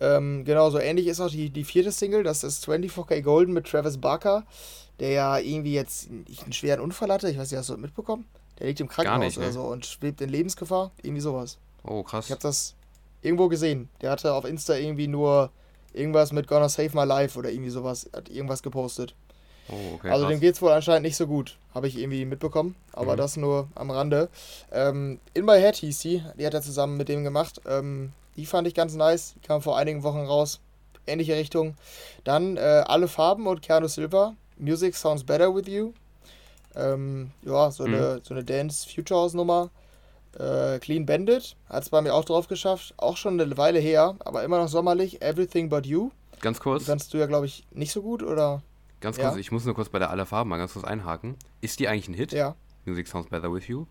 Ähm, 0.00 0.44
genau, 0.44 0.70
so 0.70 0.78
ähnlich 0.78 1.06
ist 1.06 1.20
auch 1.20 1.30
die, 1.30 1.50
die 1.50 1.64
vierte 1.64 1.92
Single, 1.92 2.22
das 2.22 2.44
ist 2.44 2.68
24K 2.68 3.20
Golden 3.22 3.52
mit 3.52 3.66
Travis 3.66 3.98
Barker, 3.98 4.44
der 5.00 5.10
ja 5.10 5.38
irgendwie 5.38 5.74
jetzt 5.74 6.08
einen 6.08 6.52
schweren 6.52 6.80
Unfall 6.80 7.10
hatte. 7.10 7.30
Ich 7.30 7.38
weiß 7.38 7.50
nicht, 7.50 7.58
hast 7.58 7.68
du 7.68 7.74
das 7.74 7.82
mitbekommen? 7.82 8.24
Der 8.58 8.66
liegt 8.66 8.80
im 8.80 8.88
Krankenhaus 8.88 9.20
nicht, 9.20 9.38
oder 9.38 9.46
ne? 9.46 9.52
so 9.52 9.62
und 9.62 9.86
schwebt 9.86 10.20
in 10.20 10.28
Lebensgefahr. 10.28 10.90
Irgendwie 11.02 11.20
sowas. 11.20 11.58
Oh, 11.84 12.02
krass. 12.02 12.26
Ich 12.26 12.30
habe 12.30 12.42
das 12.42 12.74
irgendwo 13.22 13.48
gesehen. 13.48 13.88
Der 14.00 14.10
hatte 14.10 14.34
auf 14.34 14.44
Insta 14.44 14.74
irgendwie 14.74 15.08
nur 15.08 15.50
irgendwas 15.92 16.32
mit 16.32 16.48
Gonna 16.48 16.68
Save 16.68 16.90
My 16.94 17.04
Life 17.04 17.38
oder 17.38 17.50
irgendwie 17.50 17.70
sowas. 17.70 18.08
Hat 18.14 18.28
irgendwas 18.28 18.62
gepostet. 18.62 19.14
Oh, 19.68 19.94
okay, 19.94 20.10
also 20.10 20.24
krass. 20.24 20.34
dem 20.34 20.40
geht's 20.40 20.62
wohl 20.62 20.72
anscheinend 20.72 21.02
nicht 21.02 21.16
so 21.16 21.26
gut. 21.26 21.58
Habe 21.74 21.88
ich 21.88 21.98
irgendwie 21.98 22.24
mitbekommen. 22.24 22.74
Aber 22.92 23.12
mhm. 23.12 23.18
das 23.18 23.36
nur 23.36 23.68
am 23.74 23.90
Rande. 23.90 24.28
Ähm, 24.72 25.20
In 25.34 25.44
My 25.44 25.58
Head 25.60 25.76
hieß 25.76 26.00
sie. 26.00 26.22
Die 26.38 26.46
hat 26.46 26.54
er 26.54 26.62
zusammen 26.62 26.96
mit 26.96 27.08
dem 27.08 27.22
gemacht. 27.22 27.60
Ähm, 27.68 28.12
die 28.38 28.46
fand 28.46 28.68
ich 28.68 28.74
ganz 28.74 28.94
nice. 28.94 29.34
Die 29.34 29.40
kam 29.40 29.60
vor 29.60 29.76
einigen 29.76 30.04
Wochen 30.04 30.20
raus. 30.20 30.60
Ähnliche 31.08 31.34
Richtung. 31.34 31.74
Dann 32.22 32.56
äh, 32.56 32.84
Alle 32.86 33.08
Farben 33.08 33.48
und 33.48 33.62
Keanu 33.62 33.88
Silva. 33.88 34.36
Music 34.56 34.94
Sounds 34.94 35.24
Better 35.24 35.52
With 35.52 35.66
You. 35.66 35.92
Ähm, 36.76 37.32
ja, 37.42 37.70
so, 37.72 37.84
mhm. 37.84 37.94
eine, 37.94 38.20
so 38.22 38.34
eine 38.34 38.44
Dance 38.44 38.88
Future 38.88 39.20
House 39.20 39.34
Nummer. 39.34 39.70
Äh, 40.38 40.78
Clean 40.78 41.04
Bandit. 41.04 41.56
Hat 41.68 41.82
es 41.82 41.88
bei 41.90 42.00
mir 42.00 42.14
auch 42.14 42.24
drauf 42.24 42.46
geschafft. 42.46 42.94
Auch 42.96 43.16
schon 43.16 43.40
eine 43.40 43.56
Weile 43.56 43.80
her, 43.80 44.14
aber 44.20 44.44
immer 44.44 44.58
noch 44.58 44.68
sommerlich. 44.68 45.20
Everything 45.20 45.68
But 45.68 45.84
You. 45.84 46.10
Ganz 46.40 46.60
kurz. 46.60 46.84
Die 46.84 46.90
kannst 46.90 47.12
du 47.12 47.18
ja, 47.18 47.26
glaube 47.26 47.46
ich, 47.46 47.66
nicht 47.72 47.90
so 47.90 48.02
gut, 48.02 48.22
oder? 48.22 48.62
Ganz 49.00 49.18
kurz, 49.18 49.34
ja? 49.34 49.40
ich 49.40 49.50
muss 49.50 49.64
nur 49.64 49.74
kurz 49.74 49.88
bei 49.88 49.98
der 49.98 50.10
Alle 50.10 50.26
Farben 50.26 50.50
mal 50.50 50.58
ganz 50.58 50.74
kurz 50.74 50.84
einhaken. 50.84 51.34
Ist 51.60 51.80
die 51.80 51.88
eigentlich 51.88 52.06
ein 52.06 52.14
Hit? 52.14 52.30
Ja. 52.30 52.54
Music 52.84 53.08
Sounds 53.08 53.30
Better 53.30 53.52
With 53.52 53.66
You? 53.66 53.86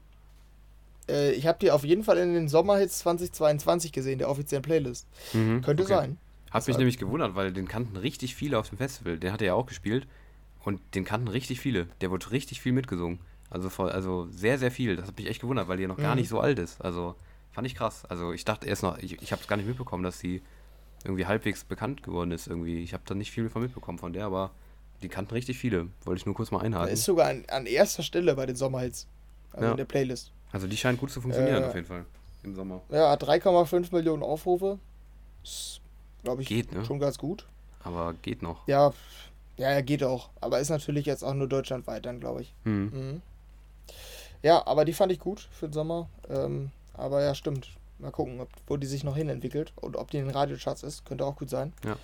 Äh, 1.10 1.32
ich 1.32 1.48
habe 1.48 1.58
die 1.60 1.72
auf 1.72 1.84
jeden 1.84 2.04
Fall 2.04 2.18
in 2.18 2.34
den 2.34 2.48
Sommerhits 2.48 3.00
2022 3.00 3.92
gesehen, 3.92 4.20
der 4.20 4.30
offiziellen 4.30 4.64
Playlist. 4.64 5.08
Mhm, 5.34 5.62
Könnte 5.62 5.84
okay. 5.84 5.94
sein. 5.94 6.18
Hat 6.52 6.68
mich 6.68 6.78
nämlich 6.78 6.98
gewundert, 6.98 7.36
weil 7.36 7.52
den 7.52 7.68
kannten 7.68 7.98
richtig 7.98 8.36
viele 8.36 8.58
auf 8.58 8.70
dem 8.70 8.78
Festival. 8.78 9.18
Den 9.18 9.32
hat 9.32 9.42
er 9.42 9.48
ja 9.48 9.54
auch 9.54 9.66
gespielt. 9.66 10.08
Und 10.64 10.82
den 10.96 11.06
kannten 11.06 11.28
richtig 11.28 11.60
viele. 11.60 11.88
Der 12.02 12.12
wurde 12.12 12.32
richtig 12.32 12.62
viel 12.62 12.72
mitgesungen. 12.72 13.20
Also, 13.50 13.70
voll, 13.70 13.90
also 13.90 14.28
sehr, 14.32 14.58
sehr 14.58 14.72
viel. 14.72 14.96
Das 14.96 15.08
hat 15.08 15.18
mich 15.18 15.28
echt 15.28 15.42
gewundert, 15.42 15.68
weil 15.68 15.78
der 15.78 15.88
noch 15.88 15.98
mhm. 15.98 16.04
gar 16.04 16.16
nicht 16.16 16.30
so 16.30 16.40
alt 16.40 16.60
ist. 16.60 16.82
Also 16.82 17.16
fand 17.52 17.68
ich 17.68 17.76
krass. 17.76 18.06
Also 18.06 18.34
ich 18.34 18.46
dachte 18.46 18.68
erst 18.68 18.84
noch, 18.84 18.98
ich, 18.98 19.22
ich 19.22 19.32
habe 19.32 19.42
es 19.42 19.48
gar 19.48 19.56
nicht 19.56 19.68
mitbekommen, 19.68 20.04
dass 20.04 20.20
sie 20.20 20.42
irgendwie 21.04 21.26
halbwegs 21.26 21.64
bekannt 21.64 22.04
geworden 22.04 22.32
ist. 22.32 22.48
Irgendwie. 22.48 22.84
Ich 22.84 22.94
habe 22.94 23.04
da 23.06 23.16
nicht 23.16 23.32
viel 23.32 23.50
von 23.50 23.62
mitbekommen 23.62 23.98
von 23.98 24.14
der, 24.14 24.26
aber 24.26 24.52
die 25.02 25.10
kannten 25.10 25.34
richtig 25.34 25.58
viele. 25.58 25.88
Wollte 26.06 26.20
ich 26.20 26.26
nur 26.26 26.36
kurz 26.36 26.52
mal 26.52 26.60
einhalten. 26.60 26.90
Er 26.90 26.94
ist 26.94 27.06
sogar 27.06 27.30
an, 27.30 27.46
an 27.50 27.66
erster 27.66 28.04
Stelle 28.04 28.36
bei 28.36 28.46
den 28.46 28.56
Sommerhits. 28.56 29.08
Also 29.54 29.66
ja. 29.66 29.72
in 29.72 29.78
der 29.78 29.86
Playlist. 29.86 30.32
Also 30.52 30.68
die 30.68 30.78
scheint 30.78 31.00
gut 31.00 31.12
zu 31.12 31.22
funktionieren 31.22 31.64
äh, 31.64 31.66
auf 31.68 31.76
jeden 31.76 31.88
Fall 31.88 32.06
im 32.44 32.56
Sommer. 32.56 32.82
Ja, 32.90 33.14
3,5 33.14 33.94
Millionen 33.94 34.24
Aufrufe. 34.24 34.80
Ist, 35.44 35.82
glaube 36.24 36.42
ich, 36.42 36.48
geht, 36.48 36.72
ne? 36.72 36.86
schon 36.86 37.00
ganz 37.00 37.18
gut. 37.18 37.46
Aber 37.84 38.14
geht 38.22 38.42
noch. 38.42 38.68
Ja, 38.68 38.94
ja, 39.58 39.82
geht 39.82 40.04
auch. 40.04 40.30
Aber 40.42 40.60
ist 40.60 40.70
natürlich 40.70 41.06
jetzt 41.06 41.24
auch 41.24 41.34
nur 41.34 41.48
deutschlandweit 41.48 42.06
dann, 42.06 42.20
glaube 42.20 42.42
ich. 42.42 42.54
Hm. 42.64 42.90
Mhm. 42.92 43.22
Ja, 44.44 44.66
aber 44.68 44.86
die 44.86 44.94
fand 44.94 45.12
ich 45.12 45.20
gut 45.20 45.48
für 45.52 45.68
den 45.68 45.74
Sommer. 45.74 46.10
Ähm, 46.30 46.72
aber 46.94 47.24
ja, 47.24 47.34
stimmt. 47.34 47.70
Mal 48.00 48.12
gucken, 48.12 48.40
ob, 48.40 48.50
wo 48.68 48.78
die 48.78 48.86
sich 48.86 49.04
noch 49.04 49.16
hin 49.16 49.30
entwickelt 49.30 49.74
und 49.76 49.96
ob 49.96 50.12
die 50.12 50.18
in 50.18 50.26
den 50.26 50.36
Radiocharts 50.36 50.84
ist. 50.84 51.06
Könnte 51.06 51.26
auch 51.26 51.36
gut 51.36 51.50
sein. 51.50 51.74
Ja. 51.84 51.98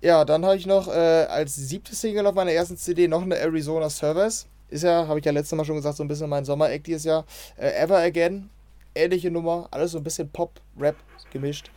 Ja, 0.00 0.24
dann 0.24 0.44
habe 0.44 0.56
ich 0.56 0.66
noch 0.66 0.86
äh, 0.88 1.24
als 1.24 1.56
siebte 1.56 1.94
Single 1.94 2.26
auf 2.26 2.34
meiner 2.34 2.52
ersten 2.52 2.76
CD 2.76 3.08
noch 3.08 3.22
eine 3.22 3.36
Arizona 3.36 3.90
Service 3.90 4.46
ist 4.68 4.82
ja, 4.84 5.06
habe 5.06 5.18
ich 5.18 5.24
ja 5.24 5.32
letztes 5.32 5.56
Mal 5.56 5.64
schon 5.64 5.76
gesagt, 5.76 5.96
so 5.96 6.04
ein 6.04 6.08
bisschen 6.08 6.28
mein 6.28 6.44
Sommer-Act 6.44 6.86
dieses 6.86 7.04
Jahr. 7.04 7.24
Äh, 7.56 7.70
Ever 7.82 7.98
Again, 7.98 8.50
ähnliche 8.94 9.30
Nummer, 9.30 9.68
alles 9.70 9.92
so 9.92 9.98
ein 9.98 10.04
bisschen 10.04 10.28
Pop, 10.30 10.60
Rap 10.78 10.96
gemischt. 11.32 11.70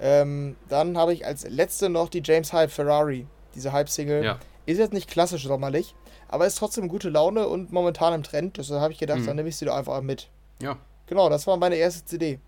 Ähm, 0.00 0.56
dann 0.68 0.96
habe 0.96 1.12
ich 1.12 1.26
als 1.26 1.48
letzte 1.48 1.88
noch 1.88 2.08
die 2.08 2.22
James 2.24 2.52
Hype 2.52 2.70
Ferrari, 2.70 3.26
diese 3.54 3.72
Hype-Single. 3.72 4.24
Ja. 4.24 4.38
Ist 4.66 4.78
jetzt 4.78 4.92
nicht 4.92 5.08
klassisch 5.10 5.44
sommerlich, 5.44 5.94
aber 6.28 6.46
ist 6.46 6.58
trotzdem 6.58 6.88
gute 6.88 7.08
Laune 7.08 7.48
und 7.48 7.72
momentan 7.72 8.12
im 8.14 8.22
Trend. 8.22 8.58
Deshalb 8.58 8.80
habe 8.80 8.92
ich 8.92 8.98
gedacht, 8.98 9.20
Mhm. 9.20 9.26
dann 9.26 9.36
nehme 9.36 9.48
ich 9.48 9.56
sie 9.56 9.64
doch 9.64 9.74
einfach 9.76 10.00
mit. 10.02 10.28
Ja, 10.62 10.76
Genau, 11.06 11.30
das 11.30 11.46
war 11.46 11.56
meine 11.56 11.76
erste 11.76 12.04
CD. 12.04 12.38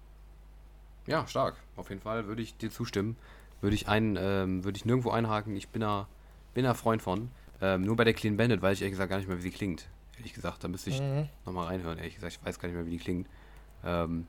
ja, 1.07 1.27
stark. 1.27 1.57
Auf 1.77 1.89
jeden 1.89 2.03
Fall 2.03 2.27
würde 2.27 2.43
ich 2.43 2.57
dir 2.59 2.71
zustimmen. 2.71 3.17
Würde 3.63 3.75
ich 3.75 3.89
ein, 3.89 4.19
ähm, 4.21 4.65
würde 4.65 4.77
ich 4.77 4.85
nirgendwo 4.85 5.11
einhaken. 5.11 5.57
Ich 5.57 5.69
bin 5.71 5.81
da, 5.81 6.07
bin 6.55 6.65
da 6.65 6.75
Freund 6.75 7.01
von. 7.03 7.31
Ähm, 7.63 7.83
nur 7.83 7.97
bei 7.97 8.05
der 8.05 8.15
Clean 8.15 8.37
Bandit 8.37 8.63
weiß 8.63 8.79
ich 8.79 8.83
ehrlich 8.83 8.93
gesagt 8.93 9.11
gar 9.11 9.19
nicht 9.19 9.29
mehr, 9.29 9.37
wie 9.39 9.43
sie 9.43 9.51
klingt. 9.51 9.87
Ehrlich 10.17 10.33
gesagt, 10.35 10.63
da 10.65 10.69
müsste 10.69 10.91
ich 10.91 11.01
Mhm. 11.01 11.29
nochmal 11.47 11.67
reinhören. 11.67 11.99
Ehrlich 11.99 12.15
gesagt, 12.15 12.33
ich 12.41 12.47
weiß 12.47 12.59
gar 12.59 12.69
nicht 12.69 12.77
mehr, 12.77 12.87
wie 12.87 12.91
die 12.91 12.99
klingt. 12.99 13.27
Ähm, 13.85 14.27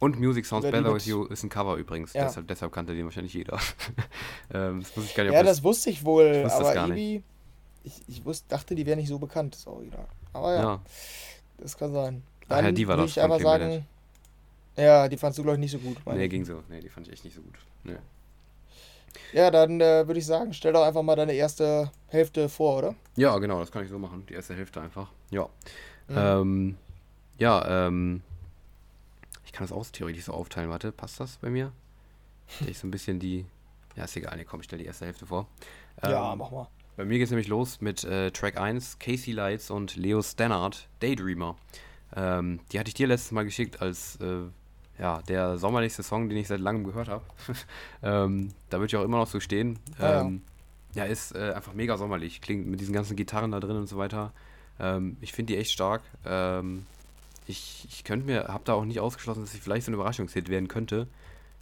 und 0.00 0.18
Music 0.20 0.46
Sounds 0.46 0.64
die 0.66 0.70
Better 0.70 0.94
With 0.94 1.06
You 1.06 1.24
ist 1.24 1.42
ein 1.42 1.48
Cover 1.48 1.74
übrigens. 1.76 2.12
Ja. 2.12 2.24
Deshalb, 2.24 2.46
deshalb 2.48 2.72
kannte 2.72 2.94
den 2.94 3.04
wahrscheinlich 3.04 3.34
jeder. 3.34 3.58
ähm, 4.54 4.80
das 4.80 4.96
wusste 4.96 5.10
ich 5.10 5.14
gar 5.16 5.24
nicht, 5.24 5.32
Ja, 5.32 5.42
das- 5.42 5.62
wusste 5.62 5.90
ich 5.90 6.04
wohl, 6.04 6.24
ich 6.36 6.44
wusste 6.44 6.58
aber 6.60 6.74
irgendwie. 6.74 7.22
Ich, 7.84 8.02
ich 8.06 8.24
wusste, 8.24 8.48
dachte, 8.48 8.74
die 8.74 8.86
wäre 8.86 8.96
nicht 8.96 9.08
so 9.08 9.18
bekannt, 9.18 9.54
das 9.54 9.66
Original. 9.66 10.06
Aber 10.32 10.54
ja, 10.54 10.62
ja. 10.62 10.80
das 11.58 11.76
kann 11.76 11.92
sein. 11.92 12.22
Ach 12.48 12.62
ja, 12.62 12.72
die 12.72 12.86
war 12.86 12.96
würde 12.96 13.08
ich 13.08 13.14
Clean 13.14 13.40
sagen. 13.40 13.86
Ja, 14.76 15.08
die 15.08 15.16
fandst 15.16 15.38
du, 15.38 15.42
glaube 15.42 15.56
ich, 15.56 15.60
nicht 15.60 15.72
so 15.72 15.78
gut. 15.78 15.96
Nee, 16.06 16.28
ging 16.28 16.44
so. 16.44 16.62
Nee, 16.68 16.80
die 16.80 16.88
fand 16.88 17.06
ich 17.08 17.12
echt 17.14 17.24
nicht 17.24 17.34
so 17.34 17.42
gut. 17.42 17.54
Nee. 17.82 17.96
Ja, 19.32 19.50
dann 19.50 19.80
äh, 19.80 20.06
würde 20.06 20.18
ich 20.18 20.26
sagen, 20.26 20.52
stell 20.52 20.72
doch 20.72 20.84
einfach 20.84 21.02
mal 21.02 21.16
deine 21.16 21.32
erste 21.34 21.90
Hälfte 22.08 22.48
vor, 22.48 22.78
oder? 22.78 22.94
Ja, 23.16 23.36
genau, 23.38 23.58
das 23.60 23.70
kann 23.70 23.82
ich 23.84 23.90
so 23.90 23.98
machen. 23.98 24.24
Die 24.28 24.34
erste 24.34 24.54
Hälfte 24.54 24.80
einfach. 24.80 25.10
Ja. 25.30 25.48
Mhm. 26.08 26.16
Ähm, 26.16 26.76
ja, 27.38 27.86
ähm, 27.86 28.22
ich 29.44 29.52
kann 29.52 29.66
das 29.66 29.72
auch 29.76 29.84
theoretisch 29.86 30.24
so 30.24 30.32
aufteilen. 30.32 30.70
Warte, 30.70 30.92
passt 30.92 31.20
das 31.20 31.36
bei 31.38 31.50
mir? 31.50 31.72
Ich 32.66 32.78
so 32.78 32.86
ein 32.86 32.90
bisschen 32.90 33.18
die. 33.20 33.44
Ja, 33.96 34.04
ist 34.04 34.16
egal. 34.16 34.36
Nee, 34.36 34.44
komm, 34.44 34.60
ich 34.60 34.64
stelle 34.64 34.82
die 34.82 34.86
erste 34.86 35.04
Hälfte 35.06 35.26
vor. 35.26 35.46
ja, 36.02 36.32
Ähm, 36.32 36.38
mach 36.38 36.50
mal. 36.50 36.68
Bei 36.96 37.04
mir 37.04 37.18
geht 37.18 37.26
es 37.26 37.30
nämlich 37.30 37.48
los 37.48 37.80
mit 37.80 38.02
äh, 38.04 38.30
Track 38.32 38.58
1, 38.58 38.98
Casey 38.98 39.32
Lights 39.32 39.70
und 39.70 39.94
Leo 39.96 40.20
Stannard, 40.22 40.88
Daydreamer. 41.00 41.56
Ähm, 42.16 42.60
die 42.72 42.78
hatte 42.80 42.88
ich 42.88 42.94
dir 42.94 43.06
letztes 43.06 43.30
Mal 43.32 43.44
geschickt 43.44 43.80
als 43.82 44.16
äh, 44.16 44.48
ja, 44.98 45.22
der 45.28 45.58
sommerlichste 45.58 46.02
Song, 46.02 46.28
den 46.28 46.38
ich 46.38 46.48
seit 46.48 46.60
langem 46.60 46.84
gehört 46.84 47.08
habe. 47.08 47.24
ähm, 48.02 48.50
da 48.70 48.78
würde 48.78 48.86
ich 48.86 48.96
auch 48.96 49.04
immer 49.04 49.18
noch 49.18 49.26
so 49.26 49.40
stehen. 49.40 49.78
Ah, 49.98 50.02
ja. 50.02 50.20
Ähm, 50.22 50.42
ja, 50.94 51.04
ist 51.04 51.34
äh, 51.34 51.52
einfach 51.54 51.74
mega 51.74 51.96
sommerlich. 51.96 52.40
Klingt 52.40 52.66
mit 52.66 52.80
diesen 52.80 52.94
ganzen 52.94 53.16
Gitarren 53.16 53.52
da 53.52 53.60
drin 53.60 53.76
und 53.76 53.86
so 53.86 53.98
weiter. 53.98 54.32
Ähm, 54.80 55.16
ich 55.20 55.32
finde 55.32 55.52
die 55.52 55.58
echt 55.58 55.70
stark. 55.70 56.02
Ähm, 56.24 56.86
ich 57.46 57.86
ich 57.88 58.04
könnte 58.04 58.26
mir, 58.26 58.48
habe 58.48 58.64
da 58.64 58.74
auch 58.74 58.84
nicht 58.84 59.00
ausgeschlossen, 59.00 59.42
dass 59.42 59.52
sie 59.52 59.58
vielleicht 59.58 59.86
so 59.86 59.90
ein 59.90 59.94
Überraschungshit 59.94 60.48
werden 60.48 60.68
könnte. 60.68 61.06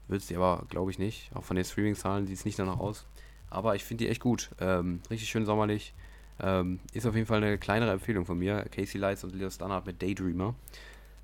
Wird 0.08 0.22
sie 0.22 0.36
aber, 0.36 0.64
glaube 0.68 0.90
ich, 0.90 0.98
nicht. 0.98 1.30
Auch 1.34 1.44
von 1.44 1.56
den 1.56 1.64
Streaming-Zahlen 1.64 2.26
sieht 2.26 2.38
es 2.38 2.44
nicht 2.44 2.58
danach 2.58 2.78
aus. 2.78 3.06
Aber 3.50 3.74
ich 3.74 3.84
finde 3.84 4.04
die 4.04 4.10
echt 4.10 4.20
gut. 4.20 4.50
Ähm, 4.60 5.00
richtig 5.10 5.28
schön 5.28 5.44
sommerlich. 5.44 5.94
Ähm, 6.40 6.80
ist 6.92 7.06
auf 7.06 7.14
jeden 7.14 7.26
Fall 7.26 7.42
eine 7.42 7.58
kleinere 7.58 7.92
Empfehlung 7.92 8.26
von 8.26 8.38
mir. 8.38 8.64
Casey 8.70 9.00
Lights 9.00 9.24
und 9.24 9.34
Leo 9.34 9.50
Stannard 9.50 9.86
mit 9.86 10.00
Daydreamer. 10.02 10.54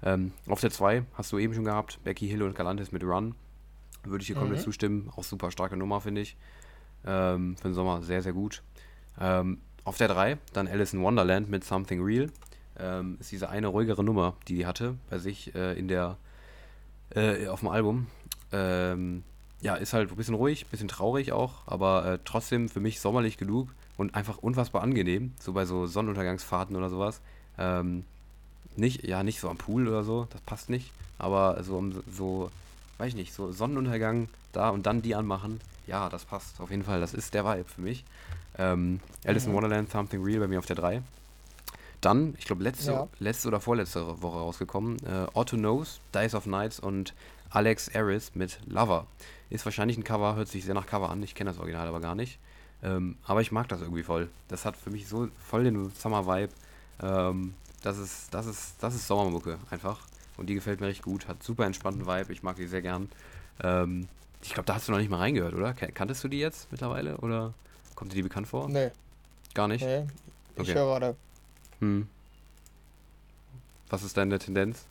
Ähm, 0.03 0.33
auf 0.49 0.61
der 0.61 0.71
2 0.71 1.05
hast 1.15 1.33
du 1.33 1.39
eben 1.39 1.55
schon 1.55 1.65
gehabt. 1.65 1.99
Becky 2.05 2.29
Hill 2.29 2.43
und 2.43 2.55
Galantis 2.55 2.93
mit 2.93 3.05
Run. 3.05 3.35
Würde 4.05 4.23
ich 4.23 4.27
hier 4.27 4.37
komplett 4.37 4.61
Mhm. 4.61 4.65
zustimmen. 4.65 5.11
Auch 5.15 5.25
super 5.25 5.51
starke 5.51 5.77
Nummer, 5.77 6.01
finde 6.01 6.23
ich. 6.23 6.37
Ähm, 7.07 7.57
für 7.57 7.69
den 7.69 7.75
Sommer 7.75 8.03
sehr, 8.03 8.23
sehr 8.23 8.33
gut. 8.33 8.63
Ähm, 9.21 9.59
auf 9.85 9.97
der 9.99 10.09
3 10.09 10.39
dann 10.53 10.69
Alice 10.69 10.93
in 10.93 11.03
Wonderland 11.03 11.49
mit 11.51 11.65
Something 11.65 12.03
Real. 12.03 12.31
Ähm, 12.79 13.17
ist 13.21 13.31
diese 13.31 13.49
eine 13.51 13.67
ruhigere 13.69 14.03
Nummer, 14.03 14.35
die 14.49 14.57
die 14.57 14.67
hatte 14.67 14.97
bei 15.11 15.19
sich 15.19 15.55
äh, 15.55 15.79
in 15.79 15.89
der 15.89 16.17
äh, 17.15 17.47
auf 17.49 17.61
dem 17.61 17.69
Album. 17.69 18.07
Ähm, 18.51 19.23
ja, 19.61 19.75
ist 19.77 19.93
halt 19.93 20.11
ein 20.11 20.17
bisschen 20.17 20.35
ruhig, 20.35 20.65
ein 20.65 20.71
bisschen 20.71 20.89
traurig 20.89 21.33
auch, 21.33 21.67
aber 21.67 22.05
äh, 22.07 22.19
trotzdem 22.25 22.69
für 22.69 22.81
mich 22.81 23.01
sommerlich 23.01 23.37
genug 23.39 23.69
und 23.97 24.15
einfach 24.15 24.39
unfassbar 24.39 24.83
angenehm, 24.83 25.33
so 25.39 25.53
bei 25.53 25.65
so 25.67 25.87
Sonnenuntergangsfahrten 25.87 26.75
oder 26.75 26.89
sowas. 26.89 27.21
Ähm, 27.59 28.05
nicht, 28.77 29.05
ja, 29.07 29.23
nicht 29.23 29.41
so 29.41 29.49
am 29.49 29.57
Pool 29.59 29.89
oder 29.89 30.05
so, 30.05 30.27
das 30.31 30.41
passt 30.43 30.71
nicht, 30.71 30.91
aber 31.19 31.63
so, 31.63 31.77
um 31.77 32.03
so, 32.11 32.51
weiß 32.99 33.09
ich 33.09 33.15
nicht, 33.17 33.33
so 33.35 33.53
Sonnenuntergang 33.53 34.29
da 34.53 34.71
und 34.71 34.87
dann 34.87 35.03
die 35.03 35.15
anmachen, 35.15 35.61
ja, 35.87 36.09
das 36.09 36.25
passt 36.25 36.61
auf 36.61 36.71
jeden 36.71 36.85
Fall, 36.85 37.01
das 37.01 37.15
ist 37.15 37.35
der 37.35 37.45
Vibe 37.45 37.65
für 37.69 37.81
mich. 37.81 38.05
Ähm, 38.59 39.01
Alice 39.27 39.47
in. 39.47 39.53
Wonderland, 39.55 39.91
Something 39.91 40.23
Real 40.23 40.41
bei 40.41 40.49
mir 40.49 40.59
auf 40.59 40.67
der 40.67 40.77
3. 40.77 41.03
Dann, 42.01 42.35
ich 42.39 42.45
glaube, 42.47 42.63
letzte, 42.65 42.93
Ja. 42.93 43.09
letzte 43.21 43.49
oder 43.49 43.61
vorletzte 43.61 44.21
Woche 44.23 44.39
rausgekommen, 44.39 44.97
äh, 45.07 45.27
Otto 45.35 45.57
Knows, 45.57 46.01
Dice 46.15 46.35
of 46.35 46.47
Nights 46.47 46.81
und 46.81 47.15
Alex 47.51 47.95
Aris 47.95 48.33
mit 48.35 48.59
Lover. 48.67 49.07
Ist 49.51 49.65
wahrscheinlich 49.65 49.97
ein 49.99 50.05
Cover, 50.05 50.35
hört 50.35 50.49
sich 50.49 50.65
sehr 50.65 50.75
nach 50.75 50.87
Cover 50.87 51.11
an. 51.11 51.23
Ich 51.23 51.35
kenne 51.35 51.51
das 51.51 51.59
Original 51.61 51.87
aber 51.87 52.01
gar 52.01 52.15
nicht. 52.15 52.39
Ähm, 52.83 53.17
aber 53.27 53.41
ich 53.43 53.53
mag 53.53 53.69
das 53.69 53.81
irgendwie 53.83 54.03
voll. 54.03 54.29
Das 54.49 54.65
hat 54.65 54.77
für 54.77 54.91
mich 54.91 55.07
so 55.07 55.29
voll 55.49 55.65
den 55.65 55.93
Summer-Vibe. 55.93 56.53
Ähm, 57.03 57.55
das 57.83 57.99
ist, 57.99 58.33
das 58.33 58.47
ist, 58.47 58.75
das 58.81 58.95
ist 58.95 59.07
Sommermucke 59.07 59.59
einfach. 59.71 59.99
Und 60.37 60.47
die 60.47 60.55
gefällt 60.55 60.81
mir 60.81 60.87
richtig 60.89 61.05
gut. 61.05 61.29
Hat 61.29 61.43
super 61.43 61.67
entspannten 61.67 62.07
Vibe. 62.07 62.33
Ich 62.33 62.43
mag 62.43 62.57
die 62.57 62.67
sehr 62.67 62.83
gern. 62.83 63.11
Ähm, 63.63 64.09
ich 64.43 64.55
glaube, 64.55 64.67
da 64.67 64.75
hast 64.75 64.89
du 64.89 64.93
noch 64.93 64.99
nicht 64.99 65.11
mal 65.11 65.19
reingehört, 65.19 65.55
oder? 65.55 65.75
Kan- 65.75 65.93
Kanntest 65.95 66.25
du 66.25 66.29
die 66.29 66.39
jetzt 66.39 66.69
mittlerweile? 66.73 67.17
Oder 67.19 67.53
kommt 67.95 68.13
dir 68.13 68.17
die 68.17 68.23
bekannt 68.23 68.49
vor? 68.49 68.69
Nee, 68.69 68.91
Gar 69.55 69.69
nicht? 69.69 69.85
nee. 69.85 70.07
Ich 70.57 70.63
Okay. 70.63 70.75
höre 70.75 70.87
gerade. 70.87 71.17
Hm. 71.81 72.09
Was 73.91 74.03
ist 74.03 74.17
deine 74.17 74.39
Tendenz? 74.39 74.85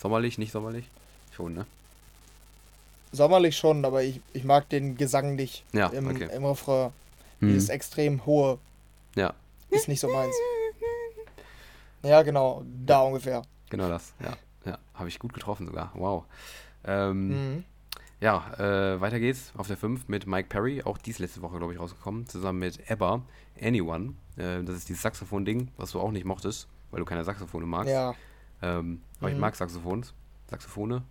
Sommerlich, 0.00 0.38
nicht 0.38 0.52
sommerlich? 0.52 0.86
Schon, 1.34 1.54
ne? 1.54 1.66
Sommerlich 3.12 3.56
schon, 3.56 3.84
aber 3.84 4.02
ich, 4.02 4.20
ich 4.32 4.44
mag 4.44 4.68
den 4.68 4.96
Gesang 4.96 5.36
nicht 5.36 5.64
Ja, 5.72 5.88
im, 5.88 6.08
okay. 6.08 6.28
im 6.34 6.44
Refrain. 6.44 6.90
Hm. 7.40 7.48
Dieses 7.48 7.68
extrem 7.68 8.24
hohe 8.26 8.58
Ja, 9.14 9.34
ist 9.70 9.88
nicht 9.88 10.00
so 10.00 10.08
meins. 10.08 10.34
Ja, 12.06 12.22
genau, 12.22 12.64
da 12.84 13.00
ungefähr. 13.02 13.42
genau 13.70 13.88
das. 13.88 14.14
Ja, 14.20 14.36
ja. 14.64 14.78
Habe 14.94 15.08
ich 15.08 15.18
gut 15.18 15.32
getroffen 15.34 15.66
sogar. 15.66 15.90
Wow. 15.94 16.24
Ähm, 16.84 17.28
Mhm. 17.56 17.64
Ja, 18.18 18.50
äh, 18.58 18.98
weiter 19.00 19.20
geht's 19.20 19.52
auf 19.58 19.66
der 19.66 19.76
5 19.76 20.08
mit 20.08 20.26
Mike 20.26 20.48
Perry. 20.48 20.82
Auch 20.82 20.96
dies 20.96 21.18
letzte 21.18 21.42
Woche, 21.42 21.58
glaube 21.58 21.74
ich, 21.74 21.78
rausgekommen. 21.78 22.26
Zusammen 22.26 22.60
mit 22.60 22.88
Ebba, 22.90 23.20
Anyone. 23.60 24.14
Äh, 24.38 24.62
das 24.64 24.76
ist 24.76 24.88
dieses 24.88 25.02
Saxophon-Ding, 25.02 25.68
was 25.76 25.90
du 25.90 26.00
auch 26.00 26.10
nicht 26.12 26.24
mochtest, 26.24 26.66
weil 26.90 27.00
du 27.00 27.04
keine 27.04 27.24
Saxophone 27.24 27.66
magst. 27.68 27.90
Ja, 27.92 28.14
Ähm, 28.62 29.02
aber 29.20 29.28
ich 29.28 29.34
Mhm. 29.34 29.40
mag 29.42 29.54
Saxophons. 29.54 30.14
Saxophone? 30.48 31.02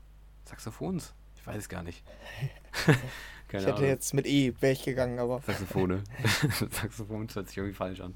Saxophons? 0.46 1.14
Ich 1.36 1.46
weiß 1.46 1.58
es 1.58 1.70
gar 1.70 1.84
nicht. 1.84 2.04
keine 3.48 3.64
ich 3.64 3.70
hätte 3.70 3.86
jetzt 3.86 4.14
mit 4.16 4.26
E 4.26 4.54
wäre 4.60 4.74
ich 4.74 4.84
gegangen, 4.84 5.20
aber 5.20 5.42
Saxophone. 5.42 6.02
Saxophon 6.72 7.28
hört 7.34 7.48
sich 7.48 7.58
irgendwie 7.58 7.76
falsch 7.76 8.02
an. 8.02 8.16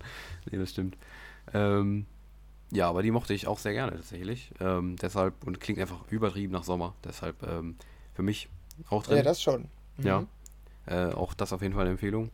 Nee, 0.50 0.58
das 0.58 0.72
stimmt. 0.72 0.98
Ähm, 1.54 2.08
ja, 2.72 2.88
aber 2.88 3.02
die 3.02 3.12
mochte 3.12 3.34
ich 3.34 3.48
auch 3.48 3.60
sehr 3.60 3.74
gerne 3.74 3.94
tatsächlich. 3.94 4.52
Ähm, 4.60 4.96
deshalb, 5.02 5.34
und 5.46 5.60
klingt 5.60 5.80
einfach 5.80 6.00
übertrieben 6.10 6.54
nach 6.54 6.64
Sommer. 6.64 6.94
Deshalb 7.04 7.42
ähm, 7.44 7.76
für 8.14 8.22
mich 8.22 8.50
auch 8.90 9.04
drin. 9.04 9.18
ja, 9.18 9.24
das 9.24 9.42
schon. 9.42 9.70
Mhm. 9.98 10.06
Ja. 10.06 10.26
Äh, 10.86 11.14
auch 11.14 11.34
das 11.34 11.54
auf 11.54 11.62
jeden 11.62 11.74
Fall 11.74 11.84
eine 11.84 11.92
Empfehlung. 11.92 12.32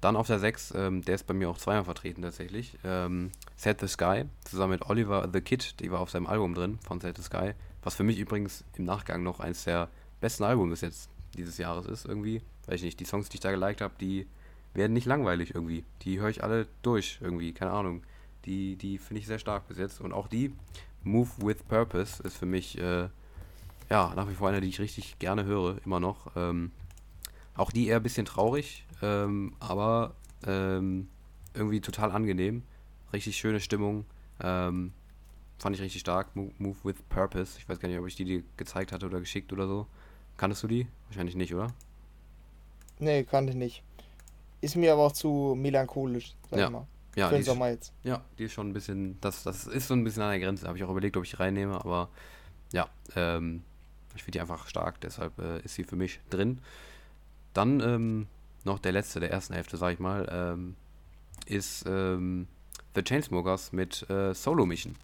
Dann 0.00 0.16
auf 0.16 0.26
der 0.26 0.38
6, 0.38 0.74
ähm, 0.76 1.02
der 1.02 1.14
ist 1.14 1.26
bei 1.26 1.34
mir 1.34 1.48
auch 1.48 1.58
zweimal 1.58 1.84
vertreten 1.84 2.22
tatsächlich. 2.22 2.76
Ähm, 2.84 3.30
Set 3.56 3.80
the 3.80 3.88
Sky, 3.88 4.24
zusammen 4.44 4.72
mit 4.72 4.82
Oliver 4.90 5.28
the 5.32 5.40
Kid, 5.40 5.80
die 5.80 5.90
war 5.90 6.00
auf 6.00 6.10
seinem 6.10 6.26
Album 6.26 6.54
drin 6.54 6.78
von 6.82 7.00
Set 7.00 7.16
the 7.16 7.22
Sky. 7.22 7.52
Was 7.82 7.94
für 7.94 8.04
mich 8.04 8.18
übrigens 8.18 8.64
im 8.76 8.84
Nachgang 8.84 9.22
noch 9.22 9.40
eins 9.40 9.64
der 9.64 9.88
besten 10.20 10.44
Alben 10.44 10.68
bis 10.68 10.82
jetzt 10.82 11.08
dieses 11.36 11.58
Jahres 11.58 11.86
ist, 11.86 12.04
irgendwie. 12.04 12.42
Weiß 12.66 12.76
ich 12.76 12.82
nicht, 12.82 13.00
die 13.00 13.04
Songs, 13.04 13.28
die 13.28 13.36
ich 13.36 13.40
da 13.40 13.50
geliked 13.50 13.80
habe, 13.80 13.94
die 14.00 14.26
werden 14.74 14.92
nicht 14.92 15.06
langweilig 15.06 15.54
irgendwie. 15.54 15.84
Die 16.02 16.20
höre 16.20 16.28
ich 16.28 16.42
alle 16.42 16.66
durch 16.82 17.18
irgendwie, 17.20 17.52
keine 17.52 17.70
Ahnung. 17.70 18.02
Die, 18.44 18.76
die 18.76 18.98
finde 18.98 19.20
ich 19.20 19.26
sehr 19.26 19.38
stark 19.38 19.68
bis 19.68 19.78
jetzt. 19.78 20.00
Und 20.00 20.12
auch 20.12 20.28
die, 20.28 20.52
Move 21.04 21.28
with 21.38 21.62
Purpose, 21.68 22.22
ist 22.22 22.36
für 22.36 22.46
mich 22.46 22.78
äh, 22.78 23.08
ja 23.90 24.12
nach 24.16 24.28
wie 24.28 24.34
vor 24.34 24.48
eine, 24.48 24.60
die 24.60 24.68
ich 24.68 24.80
richtig 24.80 25.18
gerne 25.18 25.44
höre, 25.44 25.76
immer 25.84 26.00
noch. 26.00 26.34
Ähm, 26.36 26.72
auch 27.56 27.70
die 27.70 27.86
eher 27.86 27.98
ein 27.98 28.02
bisschen 28.02 28.26
traurig, 28.26 28.84
ähm, 29.02 29.54
aber 29.60 30.14
ähm, 30.46 31.08
irgendwie 31.54 31.80
total 31.80 32.10
angenehm. 32.10 32.62
Richtig 33.12 33.36
schöne 33.36 33.60
Stimmung. 33.60 34.06
Ähm, 34.40 34.92
fand 35.58 35.76
ich 35.76 35.82
richtig 35.82 36.00
stark. 36.00 36.34
Move, 36.34 36.52
Move 36.58 36.76
with 36.82 36.96
Purpose. 37.08 37.58
Ich 37.58 37.68
weiß 37.68 37.78
gar 37.78 37.88
nicht, 37.88 37.98
ob 37.98 38.06
ich 38.06 38.16
die 38.16 38.24
dir 38.24 38.42
gezeigt 38.56 38.90
hatte 38.90 39.06
oder 39.06 39.20
geschickt 39.20 39.52
oder 39.52 39.68
so. 39.68 39.86
Kanntest 40.36 40.62
du 40.64 40.66
die? 40.66 40.88
Wahrscheinlich 41.08 41.36
nicht, 41.36 41.54
oder? 41.54 41.68
Nee, 42.98 43.22
kannte 43.24 43.52
ich 43.52 43.56
nicht. 43.58 43.82
Ist 44.60 44.76
mir 44.76 44.92
aber 44.92 45.02
auch 45.02 45.12
zu 45.12 45.54
melancholisch, 45.56 46.34
sag 46.50 46.58
Ja, 46.58 46.66
ich 46.66 46.72
mal. 46.72 46.86
Ja, 47.16 47.28
Für 47.28 47.34
die 47.34 47.38
den 47.38 47.40
ist, 47.42 47.46
Sommer 47.46 47.68
jetzt. 47.70 47.92
ja, 48.02 48.22
die 48.38 48.44
ist 48.44 48.52
schon 48.52 48.68
ein 48.70 48.72
bisschen, 48.72 49.20
das, 49.20 49.42
das 49.44 49.66
ist 49.66 49.88
so 49.88 49.94
ein 49.94 50.02
bisschen 50.04 50.22
an 50.22 50.30
der 50.30 50.40
Grenze. 50.40 50.66
Habe 50.66 50.76
ich 50.78 50.84
auch 50.84 50.90
überlegt, 50.90 51.16
ob 51.16 51.24
ich 51.24 51.38
reinnehme, 51.38 51.74
aber 51.76 52.08
ja, 52.72 52.88
ähm, 53.14 53.62
ich 54.16 54.22
finde 54.24 54.32
die 54.38 54.40
einfach 54.40 54.66
stark, 54.68 55.00
deshalb 55.00 55.38
äh, 55.38 55.60
ist 55.60 55.74
sie 55.74 55.84
für 55.84 55.96
mich 55.96 56.20
drin. 56.30 56.60
Dann 57.52 57.80
ähm, 57.80 58.26
noch 58.64 58.78
der 58.80 58.92
letzte 58.92 59.20
der 59.20 59.30
ersten 59.30 59.54
Hälfte, 59.54 59.76
sag 59.76 59.92
ich 59.92 59.98
mal, 60.00 60.26
ähm, 60.30 60.74
ist 61.46 61.84
ähm, 61.86 62.48
The 62.94 63.02
Chainsmokers 63.02 63.72
mit 63.72 64.08
äh, 64.10 64.34
Solo 64.34 64.66
Mission. 64.66 64.96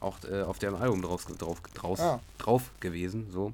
Auch 0.00 0.18
äh, 0.24 0.42
auf 0.42 0.58
dem 0.58 0.74
Album 0.74 1.00
drauf, 1.02 1.24
drauf, 1.26 1.60
draus, 1.74 2.00
Ah. 2.00 2.18
drauf 2.38 2.72
gewesen, 2.80 3.30
so. 3.30 3.52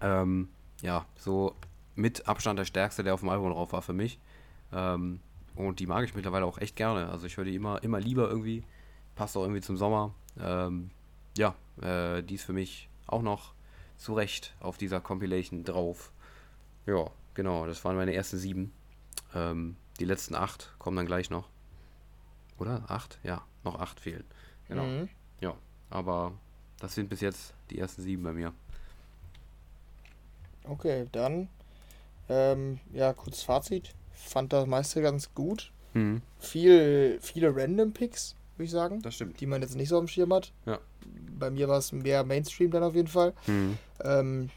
Ähm, 0.00 0.48
ja, 0.82 1.06
so 1.16 1.54
mit 1.94 2.26
Abstand 2.26 2.58
der 2.58 2.64
stärkste, 2.64 3.04
der 3.04 3.14
auf 3.14 3.20
dem 3.20 3.28
Album 3.28 3.50
drauf 3.52 3.72
war 3.72 3.82
für 3.82 3.92
mich. 3.92 4.18
Ähm, 4.72 5.20
Und 5.56 5.80
die 5.80 5.86
mag 5.86 6.04
ich 6.04 6.14
mittlerweile 6.14 6.44
auch 6.44 6.58
echt 6.58 6.76
gerne. 6.76 7.08
Also 7.08 7.26
ich 7.26 7.36
höre 7.36 7.44
die 7.44 7.54
immer, 7.54 7.82
immer 7.82 7.98
lieber 7.98 8.28
irgendwie. 8.28 8.62
Passt 9.14 9.36
auch 9.36 9.42
irgendwie 9.42 9.62
zum 9.62 9.76
Sommer. 9.76 10.14
Ähm, 10.38 10.90
ja, 11.36 11.54
äh, 11.80 12.22
die 12.22 12.34
ist 12.34 12.44
für 12.44 12.52
mich 12.52 12.88
auch 13.06 13.22
noch 13.22 13.54
zu 13.96 14.14
Recht 14.14 14.54
auf 14.60 14.76
dieser 14.76 15.00
Compilation 15.00 15.64
drauf. 15.64 16.12
Ja, 16.84 17.10
genau, 17.34 17.66
das 17.66 17.84
waren 17.84 17.96
meine 17.96 18.14
ersten 18.14 18.36
sieben. 18.36 18.72
Ähm, 19.34 19.76
die 19.98 20.04
letzten 20.04 20.34
acht 20.34 20.74
kommen 20.78 20.96
dann 20.96 21.06
gleich 21.06 21.30
noch. 21.30 21.48
Oder? 22.58 22.84
Acht? 22.88 23.18
Ja, 23.22 23.42
noch 23.64 23.80
acht 23.80 23.98
fehlen. 23.98 24.24
Genau. 24.68 24.84
Mhm. 24.84 25.08
Ja, 25.40 25.54
aber 25.88 26.32
das 26.80 26.94
sind 26.94 27.08
bis 27.08 27.22
jetzt 27.22 27.54
die 27.70 27.78
ersten 27.78 28.02
sieben 28.02 28.22
bei 28.22 28.32
mir. 28.32 28.52
Okay, 30.64 31.06
dann 31.12 31.48
ähm, 32.28 32.80
ja, 32.92 33.12
kurz 33.12 33.42
Fazit. 33.42 33.94
Fand 34.16 34.52
das 34.52 34.66
meiste 34.66 35.02
ganz 35.02 35.32
gut. 35.34 35.70
Mhm. 35.94 36.22
Viel, 36.38 37.18
viele 37.20 37.54
Random 37.54 37.92
Picks, 37.92 38.34
würde 38.56 38.64
ich 38.64 38.70
sagen. 38.70 39.00
Das 39.02 39.14
stimmt. 39.14 39.40
Die 39.40 39.46
man 39.46 39.62
jetzt 39.62 39.76
nicht 39.76 39.88
so 39.88 39.98
am 39.98 40.08
Schirm 40.08 40.32
hat. 40.32 40.52
Ja. 40.64 40.78
Bei 41.38 41.50
mir 41.50 41.68
war 41.68 41.78
es 41.78 41.92
mehr 41.92 42.24
Mainstream 42.24 42.70
dann 42.70 42.82
auf 42.82 42.94
jeden 42.94 43.08
Fall. 43.08 43.32
Mhm. 43.46 43.78
Ähm, 44.02 44.50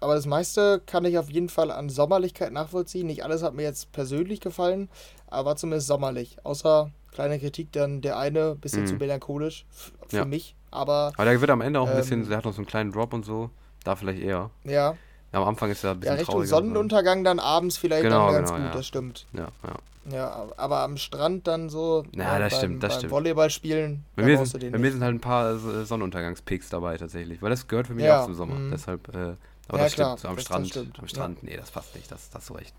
aber 0.00 0.14
das 0.14 0.26
meiste 0.26 0.80
kann 0.86 1.04
ich 1.04 1.18
auf 1.18 1.30
jeden 1.30 1.48
Fall 1.48 1.70
an 1.70 1.88
Sommerlichkeit 1.88 2.52
nachvollziehen. 2.52 3.06
Nicht 3.06 3.24
alles 3.24 3.42
hat 3.42 3.54
mir 3.54 3.62
jetzt 3.62 3.90
persönlich 3.92 4.40
gefallen, 4.40 4.88
aber 5.26 5.50
war 5.50 5.56
zumindest 5.56 5.88
sommerlich. 5.88 6.36
Außer 6.44 6.90
kleine 7.12 7.38
Kritik 7.38 7.72
dann 7.72 8.00
der 8.00 8.18
eine, 8.18 8.54
bisschen 8.54 8.82
mhm. 8.82 8.86
zu 8.86 8.94
melancholisch 8.94 9.66
für 10.06 10.18
ja. 10.18 10.24
mich. 10.24 10.54
Aber, 10.70 11.12
aber 11.16 11.24
der 11.24 11.40
wird 11.40 11.50
am 11.50 11.62
Ende 11.62 11.80
auch 11.80 11.86
ein 11.86 11.92
ähm, 11.92 11.98
bisschen, 11.98 12.28
der 12.28 12.38
hat 12.38 12.44
noch 12.44 12.52
so 12.52 12.58
einen 12.58 12.66
kleinen 12.66 12.92
Drop 12.92 13.12
und 13.12 13.24
so. 13.24 13.50
Da 13.84 13.96
vielleicht 13.96 14.20
eher. 14.20 14.50
Ja. 14.64 14.96
Ja, 15.32 15.40
am 15.42 15.48
Anfang 15.48 15.70
ist 15.70 15.84
er 15.84 15.92
ein 15.92 16.00
bisschen 16.00 16.14
Ja, 16.14 16.20
Richtung 16.20 16.44
Sonnenuntergang 16.44 17.22
dann 17.24 17.38
abends 17.38 17.76
vielleicht 17.76 18.04
genau, 18.04 18.26
dann 18.26 18.34
ganz 18.36 18.50
genau, 18.50 18.62
gut, 18.62 18.70
ja. 18.70 18.76
das 18.76 18.86
stimmt. 18.86 19.26
Ja, 19.32 19.48
ja. 19.62 19.74
Ja, 20.10 20.46
aber 20.56 20.80
am 20.80 20.96
Strand 20.96 21.46
dann 21.46 21.68
so. 21.68 22.04
Ja, 22.14 22.38
das 22.38 22.52
beim, 22.52 22.58
stimmt, 22.58 22.82
das 22.82 22.92
beim 22.92 22.98
stimmt. 22.98 23.12
Volleyball 23.12 23.50
spielen. 23.50 24.04
Bei 24.16 24.22
mir, 24.22 24.44
sind, 24.44 24.72
bei 24.72 24.78
mir 24.78 24.90
sind 24.90 25.02
halt 25.02 25.14
ein 25.14 25.20
paar 25.20 25.52
äh, 25.54 25.84
Sonnenuntergangspicks 25.84 26.70
dabei 26.70 26.96
tatsächlich, 26.96 27.42
weil 27.42 27.50
das 27.50 27.68
gehört 27.68 27.88
für 27.88 27.94
mich 27.94 28.06
ja, 28.06 28.20
auch 28.20 28.24
zum 28.24 28.34
Sommer. 28.34 28.54
Mh. 28.54 28.70
Deshalb, 28.70 29.08
äh, 29.08 29.34
aber 29.68 29.78
ja, 29.78 29.84
das 29.84 29.94
klar, 29.94 30.16
stimmt, 30.16 30.20
so 30.20 30.28
am 30.28 30.36
das 30.36 30.44
Strand. 30.44 30.68
Stimmt. 30.68 30.98
Am 30.98 31.08
Strand, 31.08 31.42
ja. 31.42 31.48
nee, 31.50 31.56
das 31.58 31.70
passt 31.70 31.94
nicht, 31.94 32.10
das, 32.10 32.30
das 32.30 32.46
du 32.46 32.54
recht. 32.54 32.74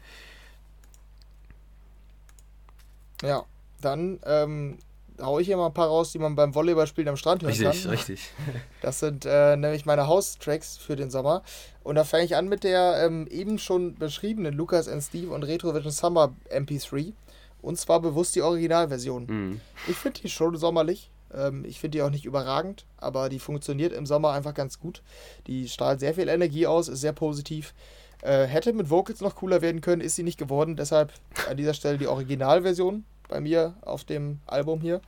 Ja, 3.21 3.43
dann 3.81 4.19
ähm, 4.26 4.80
hau 5.22 5.40
ich 5.40 5.48
hier 5.48 5.58
mal 5.58 5.68
ein 5.68 5.74
paar 5.74 5.88
raus, 5.88 6.12
die 6.12 6.20
man 6.20 6.36
beim 6.36 6.54
Volleyballspielen 6.56 7.10
am 7.10 7.18
Strand 7.18 7.41
hören 7.41 7.50
richtig, 7.50 7.84
kann. 7.84 7.91
Richtig, 7.91 8.10
richtig. 8.18 8.32
Das 8.82 9.00
sind 9.00 9.26
äh, 9.26 9.56
nämlich 9.56 9.86
meine 9.86 10.08
House-Tracks 10.08 10.78
für 10.78 10.96
den 10.96 11.10
Sommer. 11.10 11.44
Und 11.84 11.96
da 11.96 12.04
fange 12.04 12.24
ich 12.24 12.36
an 12.36 12.48
mit 12.48 12.64
der 12.64 13.04
ähm, 13.06 13.28
eben 13.28 13.60
schon 13.60 13.96
beschriebenen 13.96 14.54
Lucas 14.54 14.88
and 14.88 15.04
Steve 15.04 15.32
und 15.32 15.44
Retrovision 15.44 15.91
Summer 15.91 16.34
MP3. 16.52 17.14
Und 17.62 17.78
zwar 17.78 18.00
bewusst 18.00 18.36
die 18.36 18.41
Originalversion. 18.41 19.26
Mhm. 19.26 19.62
Ich 19.88 19.96
finde 19.96 20.22
die 20.22 20.30
schon 20.30 20.56
sommerlich. 20.58 21.12
Ähm, 21.34 21.66
ich 21.66 21.80
finde 21.80 21.98
die 21.98 22.02
auch 22.02 22.10
nicht 22.10 22.26
überragend, 22.26 22.86
aber 22.98 23.30
die 23.30 23.40
funktioniert 23.40 23.94
im 23.94 24.06
Sommer 24.06 24.32
einfach 24.32 24.54
ganz 24.54 24.80
gut. 24.80 25.02
Die 25.48 25.68
strahlt 25.68 26.00
sehr 26.00 26.14
viel 26.14 26.30
Energie 26.30 26.68
aus, 26.68 26.88
ist 26.88 27.02
sehr 27.02 27.14
positiv. 27.14 27.74
Äh, 28.22 28.46
hätte 28.46 28.74
mit 28.74 28.90
Vocals 28.90 29.22
noch 29.22 29.36
cooler 29.36 29.62
werden 29.62 29.82
können, 29.82 30.02
ist 30.02 30.16
sie 30.16 30.24
nicht 30.24 30.38
geworden. 30.38 30.76
Deshalb 30.76 31.14
an 31.50 31.58
dieser 31.58 31.74
Stelle 31.74 31.98
die 31.98 32.08
Originalversion 32.08 33.06
bei 33.30 33.39
mir 33.39 33.76
auf 33.81 34.03
dem 34.03 34.39
Album 34.45 34.81
hier. 34.81 34.99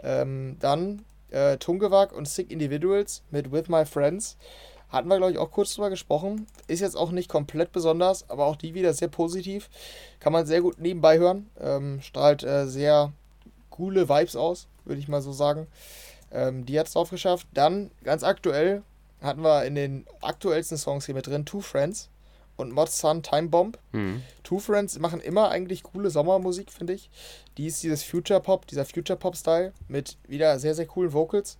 Ähm, 0.00 0.56
dann 0.60 1.04
äh, 1.30 1.56
Tungewag 1.56 2.12
und 2.12 2.28
Sick 2.28 2.52
Individuals 2.52 3.22
mit 3.30 3.50
With 3.50 3.68
My 3.68 3.84
Friends. 3.84 4.36
Hatten 4.88 5.08
wir, 5.08 5.16
glaube 5.16 5.32
ich, 5.32 5.38
auch 5.38 5.50
kurz 5.50 5.74
drüber 5.74 5.90
gesprochen. 5.90 6.46
Ist 6.68 6.80
jetzt 6.80 6.96
auch 6.96 7.10
nicht 7.10 7.28
komplett 7.28 7.72
besonders, 7.72 8.30
aber 8.30 8.46
auch 8.46 8.54
die 8.54 8.74
wieder 8.74 8.94
sehr 8.94 9.08
positiv. 9.08 9.68
Kann 10.20 10.32
man 10.32 10.46
sehr 10.46 10.62
gut 10.62 10.78
nebenbei 10.78 11.18
hören. 11.18 11.50
Ähm, 11.60 12.00
strahlt 12.00 12.44
äh, 12.44 12.66
sehr 12.66 13.12
coole 13.70 14.08
Vibes 14.08 14.36
aus, 14.36 14.68
würde 14.84 15.00
ich 15.00 15.08
mal 15.08 15.20
so 15.20 15.32
sagen. 15.32 15.66
Ähm, 16.30 16.64
die 16.64 16.78
hat 16.78 16.86
es 16.86 16.92
drauf 16.92 17.10
geschafft. 17.10 17.48
Dann, 17.52 17.90
ganz 18.04 18.22
aktuell, 18.22 18.82
hatten 19.20 19.42
wir 19.42 19.64
in 19.64 19.74
den 19.74 20.06
aktuellsten 20.20 20.78
Songs 20.78 21.06
hier 21.06 21.14
mit 21.14 21.26
drin 21.26 21.44
Two 21.44 21.60
Friends 21.60 22.10
und 22.56 22.72
Mod 22.72 22.90
Sun 22.90 23.22
Time 23.22 23.48
Bomb. 23.48 23.78
Mhm. 23.92 24.22
Two 24.42 24.58
Friends 24.58 24.98
machen 24.98 25.20
immer 25.20 25.50
eigentlich 25.50 25.82
coole 25.82 26.10
Sommermusik, 26.10 26.70
finde 26.70 26.92
ich. 26.92 27.10
Die 27.56 27.66
ist 27.66 27.82
dieses 27.82 28.02
Future 28.02 28.40
Pop, 28.40 28.66
dieser 28.66 28.84
Future 28.84 29.18
Pop 29.18 29.36
Style 29.36 29.72
mit 29.88 30.18
wieder 30.28 30.58
sehr, 30.58 30.74
sehr 30.74 30.86
coolen 30.86 31.12
Vocals. 31.12 31.58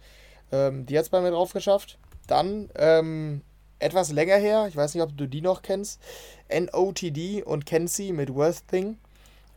Ähm, 0.53 0.87
die 0.87 0.97
hat 0.97 1.05
es 1.05 1.11
bei 1.11 1.21
mir 1.21 1.31
drauf 1.31 1.53
geschafft. 1.53 1.99
Dann 2.27 2.71
ähm, 2.77 3.43
etwas 3.79 4.12
länger 4.12 4.37
her, 4.37 4.66
ich 4.69 4.77
weiß 4.77 4.95
nicht, 4.95 5.03
ob 5.03 5.16
du 5.16 5.27
die 5.27 5.43
noch 5.43 5.62
kennst, 5.62 6.01
NOTD 6.49 7.43
und 7.43 7.66
Kenzie 7.66 8.12
mit 8.12 8.35
Worth 8.35 8.66
Thing. 8.69 8.99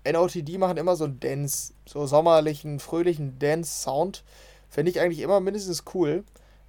NOTD 0.09 0.57
machen 0.57 0.77
immer 0.77 0.95
so 0.95 1.05
einen 1.05 1.19
Dance, 1.19 1.73
so 1.85 2.05
sommerlichen, 2.05 2.79
fröhlichen 2.79 3.39
Dance-Sound. 3.39 4.23
Finde 4.69 4.91
ich 4.91 4.99
eigentlich 4.99 5.19
immer 5.19 5.39
mindestens 5.39 5.83
cool. 5.93 6.23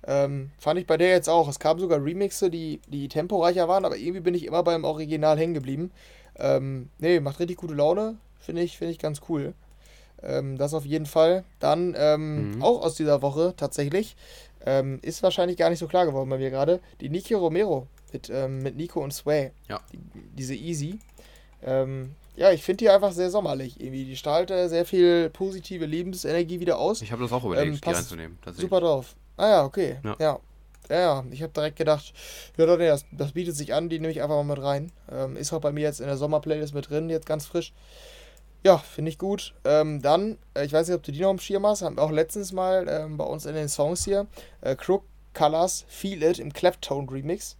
Ähm, 0.06 0.50
fand 0.58 0.78
ich 0.78 0.86
bei 0.86 0.96
der 0.96 1.10
jetzt 1.10 1.28
auch. 1.28 1.48
Es 1.48 1.58
kamen 1.58 1.80
sogar 1.80 2.02
Remixe, 2.02 2.50
die, 2.50 2.80
die 2.88 3.08
temporeicher 3.08 3.68
waren, 3.68 3.84
aber 3.84 3.96
irgendwie 3.96 4.20
bin 4.20 4.34
ich 4.34 4.46
immer 4.46 4.62
beim 4.62 4.84
Original 4.84 5.38
hängen 5.38 5.54
geblieben. 5.54 5.90
Ähm, 6.36 6.90
nee, 6.98 7.20
macht 7.20 7.40
richtig 7.40 7.58
gute 7.58 7.74
Laune. 7.74 8.16
Finde 8.38 8.62
ich, 8.62 8.78
find 8.78 8.90
ich 8.90 8.98
ganz 8.98 9.22
cool. 9.28 9.54
Ähm, 10.22 10.56
das 10.56 10.74
auf 10.74 10.84
jeden 10.84 11.06
Fall. 11.06 11.44
Dann 11.58 11.94
ähm, 11.98 12.52
mhm. 12.52 12.62
auch 12.62 12.82
aus 12.82 12.94
dieser 12.94 13.22
Woche 13.22 13.54
tatsächlich. 13.56 14.16
Ähm, 14.64 14.98
ist 15.02 15.22
wahrscheinlich 15.22 15.56
gar 15.56 15.70
nicht 15.70 15.78
so 15.78 15.86
klar 15.86 16.06
geworden 16.06 16.30
bei 16.30 16.38
mir 16.38 16.50
gerade. 16.50 16.80
Die 17.00 17.08
Niki 17.08 17.34
Romero 17.34 17.86
mit, 18.12 18.30
ähm, 18.30 18.62
mit 18.62 18.76
Nico 18.76 19.02
und 19.02 19.12
Sway. 19.12 19.52
Ja. 19.68 19.80
Die, 19.92 19.98
diese 20.36 20.54
Easy. 20.54 20.98
Ähm, 22.38 22.42
ja, 22.42 22.52
ich 22.52 22.62
finde 22.62 22.84
die 22.84 22.88
einfach 22.88 23.12
sehr 23.12 23.30
sommerlich. 23.30 23.80
Irgendwie. 23.80 24.04
Die 24.04 24.16
strahlt 24.16 24.48
sehr 24.48 24.84
viel 24.84 25.30
positive 25.30 25.84
Lebensenergie 25.84 26.60
wieder 26.60 26.78
aus. 26.78 27.02
Ich 27.02 27.12
habe 27.12 27.22
das 27.22 27.32
auch 27.32 27.44
überlegt, 27.44 27.84
die 27.84 27.90
reinzunehmen. 27.90 28.38
Super 28.52 28.80
drauf. 28.80 29.16
Ah 29.36 29.48
ja, 29.48 29.64
okay. 29.64 29.98
Ja. 30.04 30.16
Ja, 30.18 30.40
ja, 30.90 31.24
ich 31.30 31.42
habe 31.42 31.52
direkt 31.52 31.76
gedacht, 31.76 32.14
ja, 32.56 32.64
doch, 32.64 32.78
nee, 32.78 32.86
das, 32.86 33.04
das, 33.12 33.32
bietet 33.32 33.54
sich 33.54 33.74
an, 33.74 33.90
die 33.90 33.98
nehme 33.98 34.10
ich 34.10 34.22
einfach 34.22 34.42
mal 34.42 34.54
mit 34.54 34.62
rein. 34.62 34.90
Ähm, 35.12 35.36
ist 35.36 35.52
auch 35.52 35.60
bei 35.60 35.70
mir 35.70 35.82
jetzt 35.82 36.00
in 36.00 36.06
der 36.06 36.16
Sommerplaylist 36.16 36.74
mit 36.74 36.88
drin, 36.88 37.10
jetzt 37.10 37.26
ganz 37.26 37.46
frisch. 37.46 37.74
Ja, 38.64 38.78
finde 38.78 39.10
ich 39.10 39.18
gut. 39.18 39.54
Ähm, 39.64 40.00
dann, 40.00 40.38
äh, 40.54 40.64
ich 40.64 40.72
weiß 40.72 40.88
nicht, 40.88 40.96
ob 40.96 41.02
du 41.02 41.12
die 41.12 41.20
noch 41.20 41.30
im 41.30 41.38
Schirm 41.38 41.66
hast, 41.66 41.82
haben 41.82 41.96
wir 41.96 42.02
auch 42.02 42.10
letztens 42.10 42.52
mal 42.52 42.86
ähm, 42.88 43.18
bei 43.18 43.24
uns 43.24 43.44
in 43.44 43.54
den 43.54 43.68
Songs 43.68 44.04
hier, 44.04 44.26
äh, 44.62 44.76
Crook 44.76 45.04
Colors 45.34 45.84
Feel 45.88 46.22
It 46.22 46.38
im 46.38 46.52
Claptone 46.52 47.10
Remix. 47.10 47.56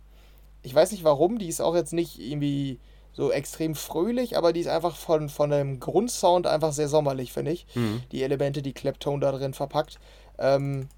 Ich 0.63 0.75
weiß 0.75 0.91
nicht 0.91 1.05
warum, 1.05 1.39
die 1.39 1.49
ist 1.49 1.61
auch 1.61 1.75
jetzt 1.75 1.93
nicht 1.93 2.19
irgendwie 2.19 2.81
so 3.13 3.33
extrem 3.33 3.75
fröhlich, 3.75 4.37
aber 4.37 4.53
die 4.53 4.61
ist 4.61 4.69
einfach 4.69 4.97
von, 4.97 5.29
von 5.29 5.51
dem 5.51 5.81
Grundsound 5.81 6.47
einfach 6.47 6.73
sehr 6.73 6.89
sommerlich, 6.89 7.33
finde 7.33 7.53
ich. 7.53 7.67
Mhm. 7.75 8.03
Die 8.13 8.23
Elemente, 8.23 8.63
die 8.63 8.73
Claptone 8.73 9.21
da 9.21 9.33
drin 9.33 9.55
verpackt. 9.55 9.99
Ähm, 10.39 10.89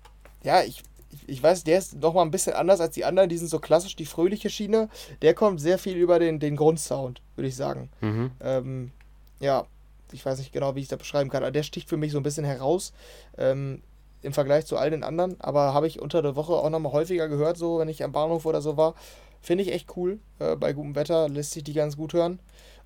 ja, 0.42 0.62
ich, 0.62 0.82
ich 1.26 1.42
weiß, 1.42 1.64
der 1.64 1.78
ist 1.78 1.96
nochmal 1.96 2.24
ein 2.24 2.30
bisschen 2.30 2.54
anders 2.54 2.80
als 2.80 2.94
die 2.94 3.04
anderen. 3.04 3.28
Die 3.28 3.38
sind 3.38 3.48
so 3.48 3.58
klassisch 3.58 3.96
die 3.96 4.06
fröhliche 4.06 4.50
Schiene. 4.50 4.88
Der 5.22 5.34
kommt 5.34 5.60
sehr 5.60 5.78
viel 5.78 5.96
über 5.96 6.18
den, 6.18 6.40
den 6.40 6.56
Grundsound, 6.56 7.22
würde 7.36 7.48
ich 7.48 7.56
sagen. 7.56 7.88
Mhm. 8.00 8.30
Ähm, 8.40 8.92
ja, 9.40 9.66
ich 10.12 10.24
weiß 10.24 10.38
nicht 10.38 10.52
genau, 10.52 10.74
wie 10.74 10.80
ich 10.80 10.88
das 10.88 10.98
beschreiben 10.98 11.30
kann, 11.30 11.42
aber 11.42 11.52
der 11.52 11.62
sticht 11.62 11.88
für 11.88 11.96
mich 11.96 12.12
so 12.12 12.18
ein 12.18 12.22
bisschen 12.22 12.44
heraus. 12.44 12.92
Ähm, 13.38 13.82
im 14.22 14.32
Vergleich 14.34 14.66
zu 14.66 14.76
all 14.76 14.90
den 14.90 15.02
anderen, 15.02 15.40
aber 15.40 15.72
habe 15.72 15.86
ich 15.86 16.00
unter 16.00 16.20
der 16.20 16.36
Woche 16.36 16.52
auch 16.52 16.68
nochmal 16.68 16.92
häufiger 16.92 17.28
gehört, 17.28 17.56
so 17.56 17.78
wenn 17.78 17.88
ich 17.88 18.04
am 18.04 18.12
Bahnhof 18.12 18.44
oder 18.44 18.60
so 18.60 18.76
war. 18.76 18.94
Finde 19.40 19.64
ich 19.64 19.72
echt 19.72 19.96
cool. 19.96 20.18
Äh, 20.38 20.56
bei 20.56 20.72
gutem 20.72 20.94
Wetter 20.94 21.28
lässt 21.28 21.52
sich 21.52 21.64
die 21.64 21.72
ganz 21.72 21.96
gut 21.96 22.12
hören. 22.12 22.40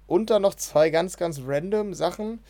Und 0.06 0.30
dann 0.30 0.42
noch 0.42 0.54
zwei 0.54 0.90
ganz, 0.90 1.16
ganz 1.16 1.40
random 1.44 1.94
Sachen. 1.94 2.40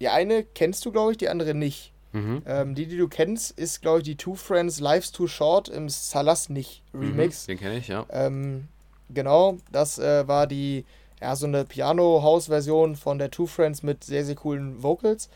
Die 0.00 0.08
eine 0.08 0.44
kennst 0.44 0.84
du, 0.84 0.92
glaube 0.92 1.12
ich, 1.12 1.18
die 1.18 1.28
andere 1.28 1.54
nicht. 1.54 1.92
Mhm. 2.12 2.42
Ähm, 2.46 2.74
die, 2.74 2.86
die 2.86 2.96
du 2.96 3.08
kennst, 3.08 3.58
ist, 3.58 3.82
glaube 3.82 3.98
ich, 3.98 4.04
die 4.04 4.16
Two 4.16 4.34
Friends 4.34 4.80
Life's 4.80 5.12
Too 5.12 5.26
Short 5.26 5.68
im 5.68 5.88
Salasnich 5.88 6.82
Remix. 6.94 7.46
Mhm, 7.46 7.52
den 7.52 7.58
kenne 7.58 7.78
ich, 7.78 7.88
ja. 7.88 8.06
Ähm, 8.10 8.68
genau, 9.10 9.58
das 9.72 9.98
äh, 9.98 10.26
war 10.26 10.46
die, 10.46 10.84
ja, 11.20 11.36
so 11.36 11.46
eine 11.46 11.64
Piano-House-Version 11.64 12.96
von 12.96 13.18
der 13.18 13.30
Two 13.30 13.46
Friends 13.46 13.82
mit 13.82 14.04
sehr, 14.04 14.24
sehr 14.24 14.36
coolen 14.36 14.82
Vocals. 14.82 15.28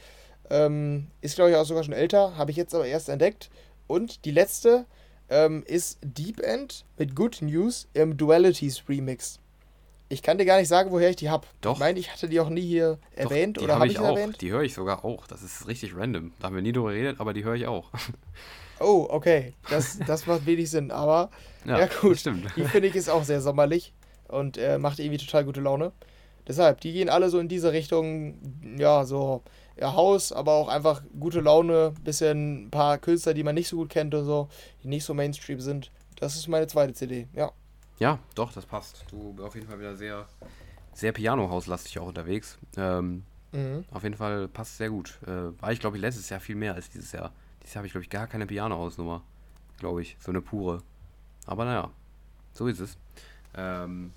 Ähm, 0.51 1.09
ist, 1.21 1.37
glaube 1.37 1.51
ich, 1.51 1.57
auch 1.57 1.65
sogar 1.65 1.85
schon 1.85 1.95
älter, 1.95 2.37
habe 2.37 2.51
ich 2.51 2.57
jetzt 2.57 2.75
aber 2.75 2.87
erst 2.87 3.09
entdeckt. 3.09 3.51
Und 3.87 4.25
die 4.25 4.31
letzte 4.31 4.87
ähm, 5.29 5.63
ist 5.67 5.99
Deep 6.03 6.41
End 6.41 6.85
mit 6.99 7.15
Good 7.17 7.43
News 7.43 7.89
im 7.95 8.17
Dualities 8.17 8.85
Remix. 8.89 9.39
Ich 10.09 10.23
kann 10.23 10.37
dir 10.37 10.45
gar 10.45 10.59
nicht 10.59 10.69
sagen, 10.69 10.91
woher 10.91 11.09
ich 11.09 11.17
die 11.17 11.31
habe. 11.31 11.47
Doch. 11.63 11.75
Ich 11.75 11.79
meine, 11.79 11.99
ich 11.99 12.13
hatte 12.13 12.29
die 12.29 12.39
auch 12.39 12.51
nie 12.51 12.61
hier 12.61 12.99
Doch, 13.17 13.31
erwähnt 13.31 13.57
die 13.57 13.65
oder 13.65 13.77
habe 13.77 13.87
ich, 13.87 13.95
ich 13.95 13.99
auch. 13.99 14.17
erwähnt? 14.17 14.41
Die 14.43 14.51
höre 14.51 14.63
ich 14.63 14.75
sogar 14.75 15.07
auch. 15.07 15.27
Das 15.27 15.43
ist 15.43 15.67
richtig 15.67 15.97
random. 15.97 16.33
Da 16.39 16.49
haben 16.49 16.55
wir 16.55 16.63
nie 16.63 16.73
drüber 16.73 16.93
geredet, 16.93 17.19
aber 17.19 17.33
die 17.33 17.45
höre 17.45 17.55
ich 17.55 17.67
auch. 17.67 17.91
Oh, 18.85 19.07
okay. 19.11 19.55
Das, 19.71 19.97
das 20.09 20.27
macht 20.27 20.45
wenig 20.45 20.69
Sinn, 20.69 20.91
aber 20.91 21.31
ja, 21.65 21.79
ja 21.79 21.87
gut. 22.01 22.19
Stimmt. 22.19 22.47
Die 22.57 22.65
finde 22.65 22.89
ich 22.89 22.97
ist 22.97 23.09
auch 23.09 23.23
sehr 23.23 23.41
sommerlich 23.41 23.93
und 24.27 24.59
äh, 24.59 24.77
macht 24.77 24.99
irgendwie 24.99 25.25
total 25.25 25.45
gute 25.45 25.61
Laune. 25.61 25.93
Deshalb, 26.49 26.81
die 26.81 26.93
gehen 26.93 27.09
alle 27.09 27.31
so 27.31 27.39
in 27.39 27.47
diese 27.47 27.73
Richtung, 27.73 28.35
ja, 28.77 29.05
so 29.05 29.43
Haus, 29.85 30.33
aber 30.33 30.53
auch 30.53 30.69
einfach 30.69 31.03
gute 31.19 31.41
Laune, 31.41 31.93
bisschen 32.05 32.67
ein 32.67 32.71
paar 32.71 32.99
Künstler, 32.99 33.35
die 33.35 33.43
man 33.43 33.55
nicht 33.55 33.69
so 33.69 33.77
gut 33.77 33.91
kennt 33.91 34.15
und 34.15 34.25
so, 34.25 34.49
die 34.83 34.89
nicht 34.89 35.05
so 35.05 35.15
Mainstream 35.15 35.61
sind. 35.61 35.91
Das 36.17 36.37
ist 36.37 36.49
meine 36.49 36.67
zweite 36.67 36.95
CD, 36.95 37.27
ja. 37.35 37.53
Ja, 37.99 38.19
doch, 38.35 38.53
das 38.53 38.67
passt. 38.67 39.05
Du 39.11 39.33
bist 39.33 39.47
auf 39.47 39.55
jeden 39.55 39.67
Fall 39.69 39.79
wieder 39.79 39.97
sehr, 39.97 40.27
sehr 40.93 41.13
Piano-Hauslastig 41.13 41.99
auch 41.99 42.07
unterwegs. 42.07 42.59
Ähm, 42.77 43.25
Mhm. 43.53 43.85
Auf 43.91 44.03
jeden 44.03 44.17
Fall 44.17 44.49
passt 44.49 44.79
sehr 44.79 44.89
gut. 44.89 45.19
Äh, 45.27 45.61
war 45.61 45.73
ich, 45.73 45.79
glaube 45.81 45.97
ich, 45.97 46.01
letztes 46.01 46.29
Jahr 46.31 46.41
viel 46.41 46.57
mehr 46.57 46.75
als 46.75 46.89
dieses 46.89 47.13
Jahr. 47.13 47.33
Dieses 47.61 47.75
Jahr 47.75 47.81
habe 47.81 47.87
ich, 47.87 47.93
glaube 47.93 48.05
ich, 48.05 48.11
gar 48.11 48.27
keine 48.27 48.47
Piano-Hausnummer. 48.47 49.23
Glaube 49.79 50.03
ich. 50.03 50.17
So 50.21 50.31
eine 50.31 50.41
pure. 50.41 50.83
Aber 51.47 51.65
naja, 51.65 51.91
so 52.55 52.67
ist 52.67 52.81
es. 52.81 52.97
Ähm, 53.55 54.13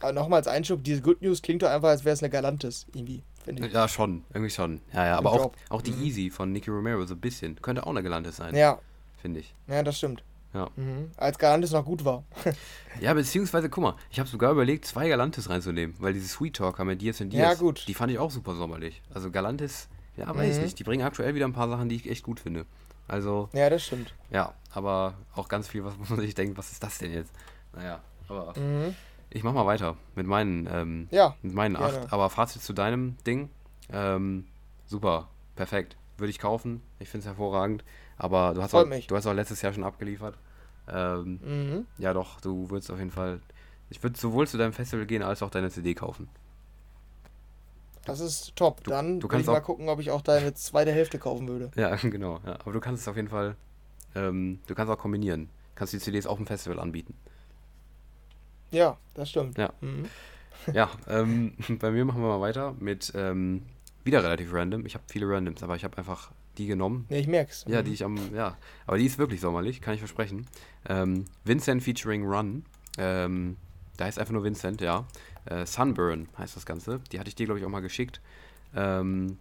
Aber 0.00 0.12
nochmal 0.12 0.38
als 0.38 0.48
Einschub, 0.48 0.82
diese 0.82 1.02
Good 1.02 1.20
News 1.20 1.42
klingt 1.42 1.62
doch 1.62 1.68
einfach, 1.68 1.88
als 1.88 2.04
wäre 2.04 2.14
es 2.14 2.22
eine 2.22 2.30
Galantis, 2.30 2.86
irgendwie, 2.94 3.22
finde 3.46 3.66
ich. 3.66 3.72
ja, 3.72 3.88
schon. 3.88 4.24
Irgendwie 4.34 4.50
schon. 4.50 4.80
Ja, 4.92 5.06
ja. 5.06 5.16
Aber 5.18 5.32
Im 5.34 5.40
auch, 5.40 5.52
auch 5.70 5.82
die 5.82 5.92
Mhm. 5.92 6.02
Easy 6.02 6.30
von 6.30 6.52
Nicky 6.52 6.70
Romero 6.70 7.04
so 7.06 7.14
ein 7.14 7.20
bisschen. 7.20 7.60
Könnte 7.62 7.84
auch 7.86 7.90
eine 7.90 8.02
Galantis 8.02 8.36
sein, 8.36 8.54
Ja, 8.54 8.78
finde 9.16 9.40
ich. 9.40 9.54
ja, 9.68 9.82
das 9.82 9.96
stimmt. 9.96 10.22
Ja. 10.54 10.68
Mhm. 10.76 11.10
Als 11.16 11.38
Galantis 11.38 11.72
noch 11.72 11.84
gut 11.84 12.04
war. 12.04 12.22
Ja, 13.00 13.12
beziehungsweise, 13.12 13.68
guck 13.68 13.82
mal, 13.84 13.94
ich 14.10 14.18
habe 14.20 14.28
sogar 14.28 14.52
überlegt, 14.52 14.86
zwei 14.86 15.06
Galantis 15.08 15.50
reinzunehmen, 15.50 15.94
weil 15.98 16.14
diese 16.14 16.28
Sweet 16.28 16.56
Talker 16.56 16.82
mit 16.86 17.02
Diaz 17.02 17.20
und 17.20 17.28
Diaz, 17.28 17.42
Ja, 17.42 17.54
gut. 17.54 17.84
die 17.88 17.92
fand 17.92 18.10
ich 18.10 18.18
auch 18.18 18.30
super 18.30 18.54
sommerlich. 18.54 19.02
Also 19.12 19.30
Galantis, 19.30 19.88
ja, 20.16 20.34
weiß 20.34 20.56
Mhm. 20.56 20.62
nicht, 20.62 20.78
die 20.78 20.84
bringen 20.84 21.04
aktuell 21.04 21.34
wieder 21.34 21.44
ein 21.46 21.52
paar 21.52 21.68
Sachen, 21.68 21.90
die 21.90 21.96
ich 21.96 22.08
echt 22.10 22.24
gut 22.24 22.40
finde. 22.40 22.64
Also, 23.06 23.50
Ja, 23.52 23.68
das 23.68 23.84
stimmt. 23.84 24.14
ja, 24.30 24.54
aber 24.72 25.12
auch 25.34 25.48
ganz 25.48 25.68
viel, 25.68 25.84
was 25.84 25.92
man 26.08 26.20
sich 26.20 26.34
denkt, 26.34 26.56
was 26.56 26.72
ist 26.72 26.82
das 26.82 26.96
denn 26.96 27.12
jetzt? 27.12 27.32
Naja, 27.74 28.00
aber 28.28 28.54
Mhm. 28.58 28.94
Ich 29.36 29.44
mach 29.44 29.52
mal 29.52 29.66
weiter 29.66 29.96
mit 30.14 30.26
meinen, 30.26 30.66
ähm, 30.70 31.08
Ja, 31.10 31.36
mit 31.42 31.54
meinen 31.54 31.74
gerne. 31.76 32.00
acht. 32.02 32.12
Aber 32.12 32.30
Fazit 32.30 32.62
zu 32.62 32.72
deinem 32.72 33.16
Ding, 33.26 33.50
ähm, 33.92 34.46
super, 34.86 35.28
perfekt. 35.54 35.96
Würde 36.18 36.30
ich 36.30 36.38
kaufen, 36.38 36.80
ich 36.98 37.08
finde 37.08 37.22
es 37.22 37.26
hervorragend. 37.26 37.84
Aber 38.16 38.54
du 38.54 38.62
hast, 38.62 38.70
Freut 38.70 38.86
auch, 38.86 38.88
mich. 38.88 39.06
du 39.06 39.16
hast 39.16 39.26
auch 39.26 39.34
letztes 39.34 39.60
Jahr 39.62 39.72
schon 39.74 39.84
abgeliefert. 39.84 40.38
Ähm, 40.88 41.40
mhm. 41.44 41.86
ja, 41.98 42.14
doch, 42.14 42.40
du 42.40 42.70
würdest 42.70 42.90
auf 42.90 42.98
jeden 42.98 43.10
Fall. 43.10 43.40
Ich 43.90 44.02
würde 44.02 44.18
sowohl 44.18 44.46
zu 44.48 44.56
deinem 44.56 44.72
Festival 44.72 45.04
gehen 45.06 45.22
als 45.22 45.42
auch 45.42 45.50
deine 45.50 45.70
CD 45.70 45.94
kaufen. 45.94 46.28
das 48.04 48.20
ist 48.20 48.54
top. 48.56 48.82
Du- 48.84 48.90
Dann 48.90 49.20
du 49.20 49.28
will 49.28 49.38
ich 49.40 49.44
kannst 49.44 49.46
mal 49.48 49.58
auch- 49.60 49.62
gucken, 49.64 49.88
ob 49.88 49.98
ich 50.00 50.10
auch 50.10 50.22
deine 50.22 50.54
zweite 50.54 50.92
Hälfte 50.92 51.18
kaufen 51.18 51.48
würde. 51.48 51.70
Ja, 51.76 51.94
genau. 52.02 52.40
Ja. 52.46 52.54
Aber 52.60 52.72
du 52.72 52.80
kannst 52.80 53.02
es 53.02 53.08
auf 53.08 53.16
jeden 53.16 53.28
Fall. 53.28 53.56
Ähm, 54.14 54.60
du 54.66 54.74
kannst 54.74 54.90
auch 54.92 54.98
kombinieren. 54.98 55.48
Kannst 55.74 55.92
die 55.92 55.98
CDs 55.98 56.26
auf 56.26 56.38
dem 56.38 56.46
Festival 56.46 56.78
anbieten. 56.80 57.14
Ja, 58.70 58.96
das 59.14 59.30
stimmt. 59.30 59.56
Ja. 59.58 59.72
Mhm. 59.80 60.06
Ja, 60.72 60.90
ähm, 61.08 61.52
bei 61.78 61.90
mir 61.90 62.04
machen 62.04 62.20
wir 62.22 62.28
mal 62.28 62.40
weiter 62.40 62.74
mit 62.80 63.12
ähm, 63.14 63.62
wieder 64.04 64.22
relativ 64.22 64.52
random. 64.52 64.84
Ich 64.86 64.94
habe 64.94 65.04
viele 65.08 65.28
Randoms, 65.28 65.62
aber 65.62 65.76
ich 65.76 65.84
habe 65.84 65.96
einfach 65.98 66.30
die 66.58 66.66
genommen. 66.66 67.06
Nee, 67.08 67.20
ich 67.20 67.26
merk's. 67.28 67.64
Ja, 67.68 67.80
Mhm. 67.82 67.84
die 67.84 67.92
ich 67.92 68.04
am. 68.04 68.34
Ja, 68.34 68.56
aber 68.86 68.98
die 68.98 69.06
ist 69.06 69.18
wirklich 69.18 69.40
sommerlich, 69.40 69.80
kann 69.80 69.94
ich 69.94 70.00
versprechen. 70.00 70.46
Ähm, 70.88 71.24
Vincent 71.44 71.82
featuring 71.82 72.24
Run. 72.26 72.64
Ähm, 72.98 73.56
da 73.96 74.06
heißt 74.06 74.18
einfach 74.18 74.32
nur 74.32 74.42
Vincent, 74.44 74.80
ja. 74.80 75.06
Äh, 75.44 75.66
Sunburn 75.66 76.28
heißt 76.38 76.56
das 76.56 76.66
Ganze. 76.66 77.00
Die 77.12 77.18
hatte 77.20 77.28
ich 77.28 77.34
dir, 77.34 77.44
glaube 77.46 77.60
ich, 77.60 77.64
auch 77.66 77.70
mal 77.70 77.80
geschickt. 77.80 78.20
Ähm, 78.74 79.38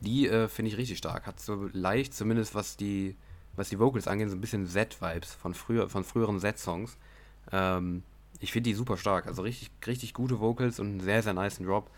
die 0.00 0.28
äh, 0.28 0.48
finde 0.48 0.70
ich 0.70 0.76
richtig 0.76 0.98
stark. 0.98 1.26
Hat 1.26 1.40
so 1.40 1.68
leicht, 1.72 2.14
zumindest 2.14 2.54
was 2.54 2.76
die, 2.76 3.16
was 3.56 3.68
die 3.68 3.78
Vocals 3.78 4.08
angeht, 4.08 4.30
so 4.30 4.36
ein 4.36 4.40
bisschen 4.40 4.66
Z-Vibes 4.66 5.34
von, 5.34 5.52
früher, 5.54 5.88
von 5.88 6.04
früheren 6.04 6.38
Z-Songs. 6.40 6.96
Ähm, 7.52 8.02
ich 8.40 8.52
finde 8.52 8.70
die 8.70 8.74
super 8.74 8.96
stark. 8.96 9.26
Also 9.26 9.42
richtig, 9.42 9.70
richtig 9.86 10.14
gute 10.14 10.40
Vocals 10.40 10.80
und 10.80 10.86
einen 10.88 11.00
sehr, 11.00 11.22
sehr 11.22 11.34
nice 11.34 11.58
Drop. 11.58 11.90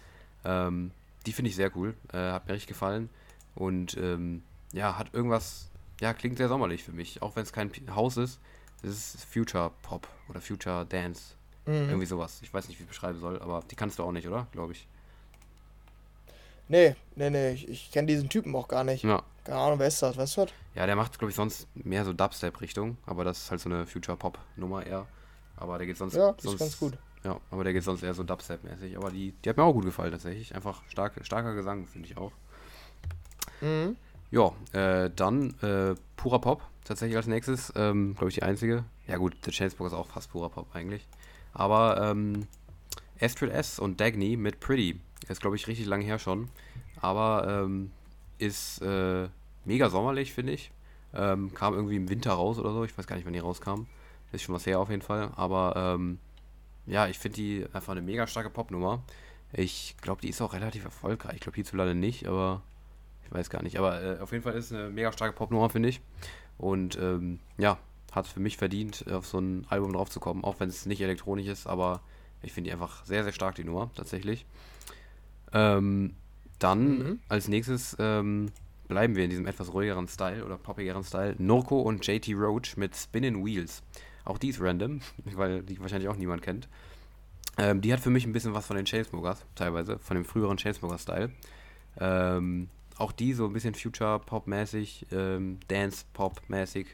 Ähm, 0.44 0.92
die 1.26 1.32
finde 1.32 1.50
ich 1.50 1.56
sehr 1.56 1.74
cool. 1.76 1.94
Äh, 2.12 2.18
hat 2.18 2.46
mir 2.46 2.54
richtig 2.54 2.68
gefallen. 2.68 3.10
Und 3.54 3.96
ähm, 3.96 4.42
ja, 4.72 4.98
hat 4.98 5.12
irgendwas, 5.14 5.70
ja, 6.00 6.14
klingt 6.14 6.38
sehr 6.38 6.48
sommerlich 6.48 6.84
für 6.84 6.92
mich. 6.92 7.22
Auch 7.22 7.36
wenn 7.36 7.42
es 7.42 7.52
kein 7.52 7.70
Haus 7.94 8.16
ist. 8.16 8.38
Es 8.82 9.14
ist 9.14 9.24
Future 9.24 9.72
Pop 9.82 10.06
oder 10.28 10.40
Future 10.40 10.86
Dance. 10.86 11.34
Mhm. 11.66 11.88
Irgendwie 11.88 12.06
sowas. 12.06 12.38
Ich 12.42 12.54
weiß 12.54 12.68
nicht, 12.68 12.78
wie 12.78 12.84
ich 12.84 12.88
es 12.88 12.94
beschreiben 12.94 13.18
soll, 13.18 13.40
aber 13.40 13.62
die 13.70 13.74
kannst 13.74 13.98
du 13.98 14.04
auch 14.04 14.12
nicht, 14.12 14.26
oder? 14.28 14.46
Glaube 14.52 14.72
ich. 14.72 14.86
Nee, 16.68 16.94
nee, 17.16 17.30
nee, 17.30 17.52
ich, 17.52 17.68
ich 17.68 17.90
kenne 17.90 18.06
diesen 18.06 18.28
Typen 18.28 18.54
auch 18.54 18.68
gar 18.68 18.84
nicht. 18.84 19.02
Ja. 19.02 19.22
Keine 19.44 19.58
Ahnung, 19.58 19.78
wer 19.78 19.88
ist 19.88 20.02
das? 20.02 20.16
Weißt 20.16 20.36
du 20.36 20.42
was? 20.42 20.50
Ja, 20.74 20.86
der 20.86 20.96
macht, 20.96 21.18
glaube 21.18 21.30
ich, 21.30 21.36
sonst 21.36 21.66
mehr 21.74 22.04
so 22.04 22.12
Dubstep-Richtung, 22.12 22.98
aber 23.06 23.24
das 23.24 23.38
ist 23.38 23.50
halt 23.50 23.60
so 23.60 23.70
eine 23.70 23.86
Future 23.86 24.16
Pop-Nummer 24.16 24.86
eher. 24.86 25.06
Aber 25.58 25.78
der 25.78 25.86
geht 25.86 25.96
sonst. 25.96 26.14
Ja, 26.14 26.34
sonst, 26.38 26.54
ist 26.54 26.58
ganz 26.58 26.78
gut. 26.78 26.98
Ja, 27.24 27.40
aber 27.50 27.64
der 27.64 27.72
geht 27.72 27.82
sonst 27.82 28.02
eher 28.02 28.14
so 28.14 28.22
Dubstep-mäßig. 28.22 28.96
Aber 28.96 29.10
die, 29.10 29.32
die 29.32 29.48
hat 29.48 29.56
mir 29.56 29.64
auch 29.64 29.72
gut 29.72 29.84
gefallen 29.84 30.12
tatsächlich. 30.12 30.54
Einfach 30.54 30.82
stark, 30.88 31.14
starker 31.22 31.54
Gesang, 31.54 31.86
finde 31.86 32.08
ich 32.08 32.16
auch. 32.16 32.32
Mhm. 33.60 33.96
Ja, 34.30 34.52
äh, 34.72 35.10
dann 35.14 35.54
äh, 35.62 35.94
purer 36.16 36.40
Pop 36.40 36.62
tatsächlich 36.84 37.16
als 37.16 37.26
nächstes. 37.26 37.72
Ähm, 37.76 38.14
Glaube 38.14 38.28
ich 38.28 38.34
die 38.34 38.42
einzige. 38.42 38.84
Ja 39.06 39.16
gut, 39.16 39.36
The 39.44 39.50
Chainsmokers 39.50 39.92
ist 39.92 39.98
auch 39.98 40.08
fast 40.08 40.30
purer 40.30 40.50
Pop 40.50 40.74
eigentlich. 40.74 41.06
Aber 41.54 42.00
ähm, 42.02 42.46
Astrid 43.20 43.50
S 43.50 43.78
und 43.78 44.00
Dagny 44.00 44.36
mit 44.36 44.60
Pretty. 44.60 45.00
Ist 45.28 45.40
glaube 45.40 45.56
ich 45.56 45.66
richtig 45.66 45.86
lange 45.86 46.04
her 46.04 46.18
schon. 46.18 46.48
Aber 47.00 47.46
ähm, 47.48 47.90
ist 48.38 48.80
äh, 48.82 49.28
mega 49.64 49.90
sommerlich, 49.90 50.32
finde 50.32 50.52
ich. 50.52 50.70
Ähm, 51.14 51.52
kam 51.54 51.74
irgendwie 51.74 51.96
im 51.96 52.08
Winter 52.08 52.32
raus 52.32 52.58
oder 52.58 52.72
so. 52.72 52.84
Ich 52.84 52.96
weiß 52.96 53.06
gar 53.06 53.16
nicht, 53.16 53.24
wann 53.24 53.32
die 53.32 53.38
rauskam. 53.38 53.86
Ist 54.32 54.42
schon 54.42 54.54
was 54.54 54.66
her 54.66 54.78
auf 54.80 54.90
jeden 54.90 55.02
Fall. 55.02 55.30
Aber 55.36 55.74
ähm, 55.76 56.18
ja, 56.86 57.06
ich 57.08 57.18
finde 57.18 57.36
die 57.36 57.66
einfach 57.72 57.92
eine 57.92 58.02
mega 58.02 58.26
starke 58.26 58.50
Popnummer. 58.50 59.02
Ich 59.52 59.96
glaube, 60.02 60.20
die 60.20 60.28
ist 60.28 60.40
auch 60.42 60.52
relativ 60.52 60.84
erfolgreich. 60.84 61.36
Ich 61.36 61.40
glaube, 61.40 61.56
hierzulande 61.56 61.94
nicht, 61.94 62.26
aber 62.26 62.62
ich 63.24 63.32
weiß 63.32 63.48
gar 63.50 63.62
nicht. 63.62 63.78
Aber 63.78 64.02
äh, 64.02 64.18
auf 64.20 64.32
jeden 64.32 64.44
Fall 64.44 64.54
ist 64.54 64.66
es 64.66 64.72
eine 64.72 64.90
mega 64.90 65.12
starke 65.12 65.34
Popnummer, 65.34 65.70
finde 65.70 65.88
ich. 65.88 66.00
Und 66.58 66.98
ähm, 66.98 67.38
ja, 67.56 67.78
hat 68.12 68.26
für 68.26 68.40
mich 68.40 68.56
verdient, 68.56 69.04
auf 69.10 69.26
so 69.26 69.38
ein 69.38 69.66
Album 69.70 69.92
drauf 69.92 70.10
zu 70.10 70.20
kommen, 70.20 70.44
auch 70.44 70.60
wenn 70.60 70.68
es 70.68 70.86
nicht 70.86 71.00
elektronisch 71.00 71.46
ist, 71.46 71.66
aber 71.66 72.00
ich 72.42 72.52
finde 72.52 72.68
die 72.68 72.72
einfach 72.72 73.04
sehr, 73.04 73.24
sehr 73.24 73.32
stark, 73.32 73.54
die 73.54 73.64
Nummer, 73.64 73.90
tatsächlich. 73.94 74.44
Ähm, 75.52 76.14
dann 76.58 76.98
Mhm. 76.98 77.20
als 77.28 77.48
nächstes 77.48 77.96
ähm, 77.98 78.50
bleiben 78.88 79.14
wir 79.16 79.24
in 79.24 79.30
diesem 79.30 79.46
etwas 79.46 79.72
ruhigeren 79.72 80.08
Style 80.08 80.44
oder 80.44 80.56
poppigeren 80.58 81.04
Style. 81.04 81.34
Norco 81.38 81.80
und 81.80 82.06
JT 82.06 82.34
Roach 82.34 82.76
mit 82.76 82.96
Spinning 82.96 83.44
Wheels. 83.44 83.82
Auch 84.28 84.36
die 84.36 84.48
ist 84.48 84.60
random, 84.60 85.00
weil 85.24 85.62
die 85.62 85.80
wahrscheinlich 85.80 86.08
auch 86.08 86.16
niemand 86.16 86.42
kennt. 86.42 86.68
Ähm, 87.56 87.80
die 87.80 87.92
hat 87.92 88.00
für 88.00 88.10
mich 88.10 88.26
ein 88.26 88.32
bisschen 88.32 88.54
was 88.54 88.66
von 88.66 88.76
den 88.76 88.84
Chainsmokers, 88.84 89.44
teilweise, 89.54 89.98
von 89.98 90.16
dem 90.16 90.24
früheren 90.24 90.58
Chainsmoker-Style. 90.58 91.30
Ähm, 91.98 92.68
auch 92.98 93.10
die 93.10 93.32
so 93.32 93.46
ein 93.46 93.52
bisschen 93.54 93.74
Future-Pop-mäßig, 93.74 95.06
ähm, 95.12 95.58
Dance-Pop-mäßig. 95.68 96.86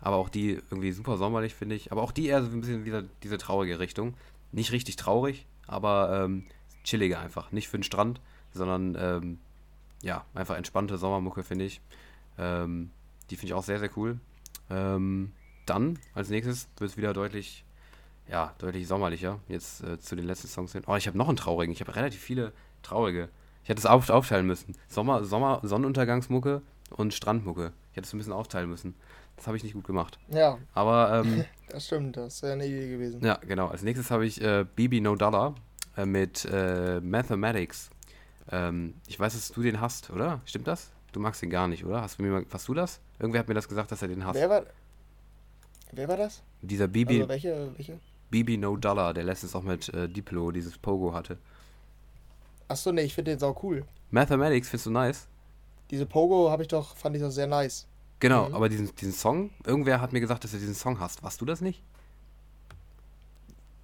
Aber 0.00 0.16
auch 0.16 0.28
die 0.28 0.60
irgendwie 0.70 0.92
super 0.92 1.16
sommerlich, 1.16 1.54
finde 1.54 1.74
ich. 1.74 1.90
Aber 1.90 2.02
auch 2.02 2.12
die 2.12 2.26
eher 2.26 2.42
so 2.42 2.50
ein 2.50 2.60
bisschen 2.60 2.84
wieder 2.84 3.02
diese 3.24 3.36
traurige 3.36 3.80
Richtung. 3.80 4.14
Nicht 4.52 4.70
richtig 4.70 4.94
traurig, 4.94 5.44
aber 5.66 6.22
ähm, 6.24 6.44
chilliger 6.84 7.18
einfach. 7.18 7.50
Nicht 7.50 7.68
für 7.68 7.78
den 7.78 7.82
Strand, 7.82 8.20
sondern 8.52 8.96
ähm, 8.98 9.38
ja, 10.02 10.24
einfach 10.34 10.56
entspannte 10.56 10.98
Sommermucke, 10.98 11.42
finde 11.42 11.64
ich. 11.64 11.80
Ähm, 12.38 12.90
die 13.28 13.36
finde 13.36 13.48
ich 13.48 13.54
auch 13.54 13.64
sehr, 13.64 13.80
sehr 13.80 13.90
cool. 13.96 14.20
Ähm, 14.70 15.32
dann, 15.66 15.98
als 16.14 16.30
nächstes, 16.30 16.68
wird 16.78 16.90
es 16.90 16.96
wieder 16.96 17.12
deutlich, 17.12 17.64
ja, 18.28 18.54
deutlich 18.58 18.86
sommerlicher. 18.88 19.40
Jetzt 19.48 19.82
äh, 19.84 19.98
zu 19.98 20.16
den 20.16 20.26
letzten 20.26 20.48
Songs 20.48 20.72
hin. 20.72 20.82
Oh, 20.86 20.96
ich 20.96 21.06
habe 21.06 21.18
noch 21.18 21.28
einen 21.28 21.36
traurigen. 21.36 21.72
Ich 21.72 21.80
habe 21.80 21.94
relativ 21.94 22.20
viele 22.20 22.52
traurige. 22.82 23.28
Ich 23.62 23.68
hätte 23.68 23.80
es 23.80 23.86
auf, 23.86 24.08
aufteilen 24.10 24.46
müssen. 24.46 24.76
Sommer, 24.88 25.24
Sommer, 25.24 25.60
Sonnenuntergangsmucke 25.62 26.62
und 26.90 27.14
Strandmucke. 27.14 27.72
Ich 27.90 27.96
hätte 27.96 28.06
es 28.06 28.12
ein 28.12 28.18
bisschen 28.18 28.32
aufteilen 28.32 28.70
müssen. 28.70 28.94
Das 29.36 29.46
habe 29.46 29.56
ich 29.56 29.64
nicht 29.64 29.74
gut 29.74 29.84
gemacht. 29.84 30.18
Ja, 30.28 30.58
Aber 30.72 31.22
ähm, 31.24 31.44
das 31.68 31.86
stimmt, 31.86 32.16
das 32.16 32.42
wäre 32.42 32.54
eine 32.54 32.66
Idee 32.66 32.88
gewesen. 32.88 33.24
ja, 33.24 33.34
genau. 33.46 33.66
Als 33.68 33.82
nächstes 33.82 34.10
habe 34.10 34.24
ich 34.24 34.40
äh, 34.40 34.64
BB 34.76 35.00
No 35.02 35.14
Dollar 35.14 35.54
äh, 35.96 36.06
mit 36.06 36.46
äh, 36.50 37.00
Mathematics. 37.00 37.90
Ähm, 38.50 38.94
ich 39.06 39.18
weiß, 39.18 39.34
dass 39.34 39.48
du 39.50 39.62
den 39.62 39.80
hast, 39.80 40.10
oder? 40.10 40.40
Stimmt 40.46 40.68
das? 40.68 40.92
Du 41.12 41.20
magst 41.20 41.42
den 41.42 41.50
gar 41.50 41.68
nicht, 41.68 41.84
oder? 41.84 42.02
Hast 42.02 42.18
du, 42.18 42.22
mir 42.22 42.30
mal, 42.30 42.46
hast 42.50 42.68
du 42.68 42.74
das? 42.74 43.00
Irgendwer 43.18 43.40
hat 43.40 43.48
mir 43.48 43.54
das 43.54 43.68
gesagt, 43.68 43.90
dass 43.90 44.02
er 44.02 44.08
den 44.08 44.24
hasst. 44.24 44.38
Wer 44.38 44.48
war, 44.48 44.62
wer 45.92 46.08
war 46.08 46.16
das? 46.16 46.42
Dieser 46.62 46.88
BB, 46.88 47.10
Also 47.10 47.28
welche, 47.28 47.72
welche? 47.76 47.98
BB 48.30 48.56
No 48.58 48.76
Dollar, 48.76 49.14
der 49.14 49.24
letztens 49.24 49.54
auch 49.54 49.62
mit 49.62 49.88
äh, 49.94 50.08
Diplo 50.08 50.50
dieses 50.50 50.76
Pogo 50.78 51.12
hatte. 51.14 51.38
Achso, 52.68 52.90
nee, 52.92 53.02
ich 53.02 53.14
finde 53.14 53.30
den 53.32 53.38
sau 53.38 53.56
cool. 53.62 53.84
Mathematics 54.10 54.68
findest 54.68 54.86
du 54.86 54.90
nice? 54.90 55.28
Diese 55.90 56.06
Pogo 56.06 56.50
habe 56.50 56.62
ich 56.62 56.68
doch, 56.68 56.96
fand 56.96 57.14
ich 57.16 57.22
doch 57.22 57.30
sehr 57.30 57.46
nice. 57.46 57.86
Genau, 58.18 58.48
Mhm. 58.48 58.54
aber 58.54 58.68
diesen, 58.68 58.94
diesen 58.96 59.12
Song, 59.12 59.50
irgendwer 59.64 60.00
hat 60.00 60.12
mir 60.12 60.20
gesagt, 60.20 60.42
dass 60.42 60.52
er 60.52 60.58
diesen 60.58 60.74
Song 60.74 60.98
hasst. 60.98 61.22
Warst 61.22 61.40
du 61.40 61.44
das 61.44 61.60
nicht? 61.60 61.82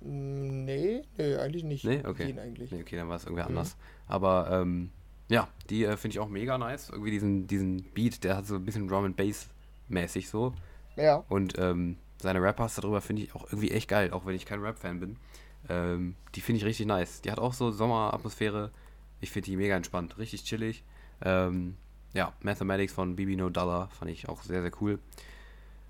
Mm, 0.01 0.65
Nee, 0.65 1.03
nee, 1.19 1.37
eigentlich 1.37 1.65
nicht. 1.65 1.85
Nee, 1.85 2.03
okay. 2.07 2.33
Nee, 2.33 2.81
okay, 2.83 2.97
dann 2.97 3.09
war 3.09 3.17
es 3.17 3.25
irgendwer 3.25 3.45
Mhm. 3.49 3.51
anders. 3.59 3.77
Aber 4.07 4.49
ähm, 4.51 4.91
ja, 5.29 5.49
die 5.71 5.85
äh, 5.85 5.97
finde 5.97 6.15
ich 6.15 6.19
auch 6.21 6.29
mega 6.29 6.59
nice. 6.59 6.91
Irgendwie 6.91 7.11
diesen, 7.11 7.47
diesen 7.47 7.83
Beat, 7.95 8.25
der 8.25 8.37
hat 8.37 8.47
so 8.47 8.57
ein 8.57 8.65
bisschen 8.65 8.89
Drum 8.89 9.05
and 9.05 9.17
Bass 9.17 9.49
mäßig 9.89 10.29
so. 10.29 10.53
Ja, 10.97 11.25
Und 11.29 11.59
ähm, 11.59 11.97
seine 12.19 12.43
Rappers 12.43 12.77
darüber 12.77 13.01
finde 13.01 13.23
ich 13.23 13.35
auch 13.35 13.45
irgendwie 13.45 13.71
echt 13.71 13.89
geil, 13.89 14.13
auch 14.13 14.27
wenn 14.27 14.35
ich 14.35 14.47
kein 14.47 14.61
Rap-Fan 14.61 15.01
bin. 15.01 15.17
Ähm, 15.69 16.17
die 16.35 16.41
finde 16.41 16.59
ich 16.59 16.65
richtig 16.65 16.87
nice. 16.87 17.21
Die 17.21 17.31
hat 17.31 17.39
auch 17.39 17.53
so 17.53 17.71
Sommeratmosphäre. 17.71 18.71
Ich 19.21 19.31
finde 19.31 19.47
die 19.47 19.57
mega 19.57 19.77
entspannt, 19.77 20.19
richtig 20.19 20.45
chillig. 20.45 20.85
Ähm, 21.25 21.77
ja, 22.13 22.33
Mathematics 22.41 22.93
von 22.93 23.17
BB 23.17 23.37
No 23.37 23.49
Dollar 23.49 23.89
fand 23.91 24.11
ich 24.11 24.29
auch 24.29 24.43
sehr, 24.43 24.63
sehr 24.63 24.73
cool. 24.81 24.99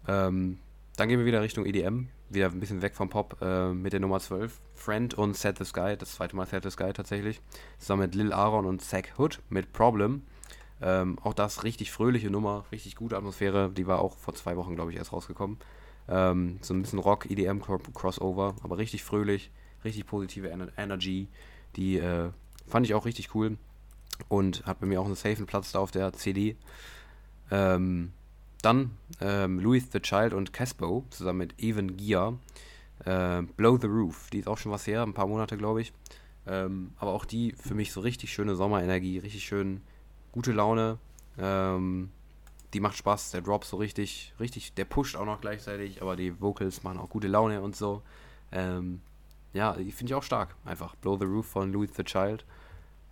Ähm, 0.07 0.59
dann 0.97 1.09
gehen 1.09 1.19
wir 1.19 1.27
wieder 1.27 1.43
Richtung 1.43 1.65
EDM, 1.65 2.09
wieder 2.29 2.47
ein 2.47 2.61
bisschen 2.61 2.83
weg 2.83 2.95
vom 2.95 3.09
Pop 3.09 3.39
äh, 3.41 3.73
mit 3.73 3.93
der 3.93 4.01
Nummer 4.01 4.21
12. 4.21 4.61
Friend 4.75 5.15
und 5.15 5.37
Set 5.37 5.59
the 5.59 5.65
Sky, 5.65 5.97
das 5.99 6.15
zweite 6.15 6.37
Mal 6.37 6.47
Set 6.47 6.65
the 6.65 6.71
Sky 6.71 6.93
tatsächlich. 6.93 7.41
Zusammen 7.79 8.03
mit 8.03 8.15
Lil 8.15 8.33
Aaron 8.33 8.67
und 8.67 8.83
Zach 8.83 9.19
Hood 9.19 9.41
mit 9.49 9.73
Problem. 9.73 10.23
Ähm, 10.83 11.19
auch 11.23 11.33
das 11.33 11.63
richtig 11.63 11.93
fröhliche 11.93 12.29
Nummer, 12.29 12.65
richtig 12.73 12.97
gute 12.97 13.17
Atmosphäre. 13.17 13.71
Die 13.71 13.87
war 13.87 14.01
auch 14.01 14.19
vor 14.19 14.35
zwei 14.35 14.57
Wochen, 14.57 14.75
glaube 14.75 14.91
ich, 14.91 14.99
erst 14.99 15.13
rausgekommen. 15.13 15.59
Ähm, 16.09 16.59
so 16.61 16.75
ein 16.75 16.83
bisschen 16.83 16.99
Rock, 16.99 17.31
EDM 17.31 17.61
Crossover, 17.61 18.57
aber 18.63 18.79
richtig 18.79 19.05
fröhlich, 19.05 19.53
richtig 19.85 20.07
positive 20.07 20.51
Ener 20.51 20.69
Energy. 20.77 21.29
Die 21.77 21.99
äh, 21.99 22.31
fand 22.67 22.85
ich 22.85 22.95
auch 22.95 23.07
richtig 23.07 23.35
cool 23.35 23.57
und 24.29 24.67
hat 24.67 24.81
bei 24.81 24.87
mir 24.87 25.01
auch 25.01 25.07
einen 25.07 25.15
safen 25.15 25.47
Platz 25.47 25.71
da 25.73 25.79
auf 25.79 25.93
der 25.93 26.13
CD. 26.15 26.57
Ähm, 27.51 28.13
dann 28.63 28.93
ähm, 29.21 29.61
Louis 29.61 29.85
the 29.93 30.01
Child 30.01 30.35
und 30.35 30.53
Caspo 30.53 31.05
zusammen 31.11 31.39
mit 31.39 31.63
Even 31.63 31.97
Gia. 31.97 32.35
Äh, 33.05 33.43
Blow 33.57 33.79
the 33.81 33.87
Roof, 33.87 34.31
die 34.33 34.39
ist 34.41 34.49
auch 34.49 34.59
schon 34.59 34.73
was 34.73 34.87
her, 34.87 35.03
ein 35.03 35.15
paar 35.15 35.27
Monate 35.27 35.57
glaube 35.57 35.81
ich. 35.81 35.93
Ähm, 36.47 36.91
aber 36.97 37.13
auch 37.13 37.25
die 37.25 37.53
für 37.53 37.75
mich 37.75 37.93
so 37.93 38.01
richtig 38.01 38.33
schöne 38.33 38.57
Sommerenergie, 38.57 39.19
richtig 39.19 39.45
schön 39.45 39.81
gute 40.33 40.53
Laune. 40.53 40.99
Ähm, 41.39 42.11
die 42.73 42.81
macht 42.81 42.97
Spaß, 42.97 43.31
der 43.31 43.43
Drop 43.43 43.65
so 43.65 43.77
richtig, 43.77 44.33
richtig, 44.41 44.73
der 44.75 44.87
pusht 44.87 45.15
auch 45.17 45.27
noch 45.27 45.41
gleichzeitig, 45.41 46.01
aber 46.01 46.17
die 46.17 46.41
Vocals 46.41 46.83
machen 46.83 46.99
auch 46.99 47.11
gute 47.11 47.29
Laune 47.29 47.61
und 47.61 47.77
so. 47.77 48.03
Ähm, 48.51 49.03
ja, 49.53 49.75
die 49.75 49.93
finde 49.93 50.13
ich 50.13 50.15
auch 50.15 50.23
stark, 50.23 50.55
einfach. 50.65 50.95
Blow 50.97 51.19
the 51.19 51.27
Roof 51.27 51.47
von 51.47 51.73
Louis 51.73 51.91
the 51.95 52.05
Child. 52.05 52.45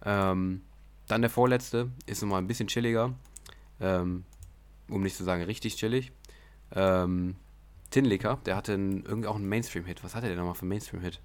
Ähm, 0.05 0.63
dann 1.07 1.21
der 1.21 1.31
vorletzte 1.31 1.91
ist 2.07 2.23
nochmal 2.23 2.41
ein 2.41 2.47
bisschen 2.47 2.69
chilliger. 2.69 3.13
Ähm, 3.81 4.25
um 4.89 5.03
nicht 5.03 5.17
zu 5.17 5.25
sagen 5.25 5.43
richtig 5.43 5.77
chillig. 5.77 6.13
Ähm, 6.73 7.37
Tinlicker, 7.91 8.39
der 8.47 8.57
hatte 8.57 8.75
einen, 8.75 9.05
irgendwie 9.05 9.29
auch 9.29 9.37
einen 9.37 9.49
Mainstream-Hit. 9.49 10.05
Was 10.05 10.15
hatte 10.15 10.29
der 10.29 10.37
nochmal 10.37 10.55
für 10.55 10.63
einen 10.63 10.71
Mainstream-Hit? 10.71 11.21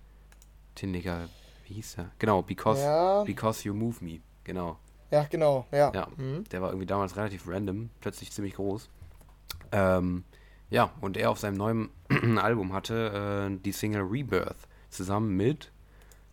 Tinlicker, 0.74 1.30
wie 1.68 1.76
hieß 1.76 1.96
der? 1.96 2.12
Genau, 2.20 2.42
Because, 2.42 2.82
Ja. 2.82 3.24
Because 3.24 3.68
You 3.68 3.74
Move 3.74 4.04
Me. 4.04 4.20
Genau. 4.44 4.80
Ja, 5.12 5.24
genau, 5.30 5.66
ja. 5.72 5.92
Ja, 5.94 6.08
Mhm. 6.18 6.44
der 6.46 6.62
war 6.62 6.70
irgendwie 6.70 6.88
damals 6.88 7.16
relativ 7.16 7.48
random, 7.48 7.90
plötzlich 8.02 8.32
ziemlich 8.32 8.56
groß. 8.56 8.90
Ähm, 9.72 10.24
ja, 10.70 10.92
und 11.02 11.16
er 11.18 11.30
auf 11.32 11.40
seinem 11.40 11.58
neuen 11.58 11.90
Album 12.38 12.74
hatte 12.74 13.50
äh, 13.52 13.58
die 13.64 13.72
Single 13.72 14.02
Rebirth 14.02 14.58
zusammen 14.90 15.36
mit 15.38 15.72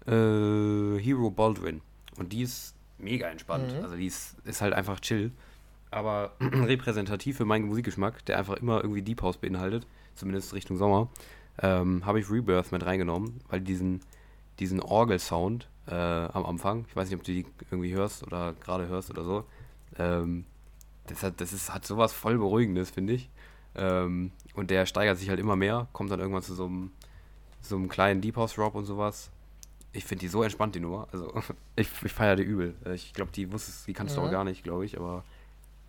äh, 0.06 0.98
Hero 0.98 1.30
Baldwin. 1.30 1.80
Und 2.16 2.32
die 2.32 2.42
ist 2.42 2.74
mega 2.98 3.28
entspannt. 3.28 3.74
Mhm. 3.76 3.82
Also 3.82 3.96
die 3.96 4.06
ist, 4.06 4.36
ist 4.44 4.60
halt 4.60 4.72
einfach 4.74 5.00
chill, 5.00 5.32
aber 5.90 6.32
repräsentativ 6.40 7.36
für 7.36 7.44
meinen 7.44 7.66
Musikgeschmack, 7.66 8.24
der 8.26 8.38
einfach 8.38 8.54
immer 8.56 8.82
irgendwie 8.82 9.02
Deep 9.02 9.22
House 9.22 9.36
beinhaltet, 9.36 9.86
zumindest 10.14 10.54
Richtung 10.54 10.76
Sommer, 10.76 11.08
ähm, 11.60 12.04
habe 12.06 12.20
ich 12.20 12.30
Rebirth 12.30 12.72
mit 12.72 12.84
reingenommen, 12.84 13.40
weil 13.48 13.60
diesen, 13.60 14.00
diesen 14.58 14.80
Orgel-Sound 14.80 15.68
äh, 15.93 16.28
am 16.32 16.47
Anfang, 16.47 16.85
ich 16.89 16.97
weiß 16.97 17.09
nicht, 17.10 17.19
ob 17.19 17.24
du 17.24 17.32
die 17.32 17.44
irgendwie 17.70 17.93
hörst 17.93 18.23
oder 18.27 18.55
gerade 18.55 18.86
hörst 18.89 19.10
oder 19.10 19.24
so, 19.24 19.44
ähm, 19.98 20.44
das, 21.06 21.23
hat, 21.23 21.40
das 21.40 21.52
ist, 21.52 21.73
hat 21.74 21.85
sowas 21.86 22.12
voll 22.12 22.39
Beruhigendes, 22.39 22.90
finde 22.90 23.12
ich. 23.14 23.28
Ähm, 23.74 24.31
und 24.55 24.70
der 24.70 24.86
steigert 24.86 25.19
sich 25.19 25.28
halt 25.28 25.40
immer 25.40 25.56
mehr, 25.56 25.89
kommt 25.93 26.10
dann 26.10 26.20
irgendwann 26.20 26.43
zu 26.43 26.55
so 26.55 26.64
einem, 26.66 26.90
so 27.60 27.77
einem 27.77 27.89
kleinen 27.89 28.20
Deep 28.20 28.36
House 28.36 28.55
Drop 28.55 28.74
und 28.74 28.85
sowas. 28.85 29.31
Ich 29.93 30.05
finde 30.05 30.20
die 30.20 30.28
so 30.28 30.43
entspannt, 30.43 30.74
die 30.74 30.81
Nummer. 30.81 31.09
Also, 31.12 31.32
ich, 31.77 31.89
ich 32.05 32.12
feiere 32.12 32.36
die 32.36 32.43
übel. 32.44 32.74
Äh, 32.85 32.94
Ich 32.94 33.12
glaube, 33.12 33.32
die 33.32 33.52
wusstest, 33.52 33.86
die 33.86 33.93
kannst 33.93 34.16
du 34.16 34.20
Mhm. 34.20 34.27
auch 34.27 34.31
gar 34.31 34.44
nicht, 34.44 34.62
glaube 34.62 34.85
ich, 34.86 34.98
aber 34.98 35.24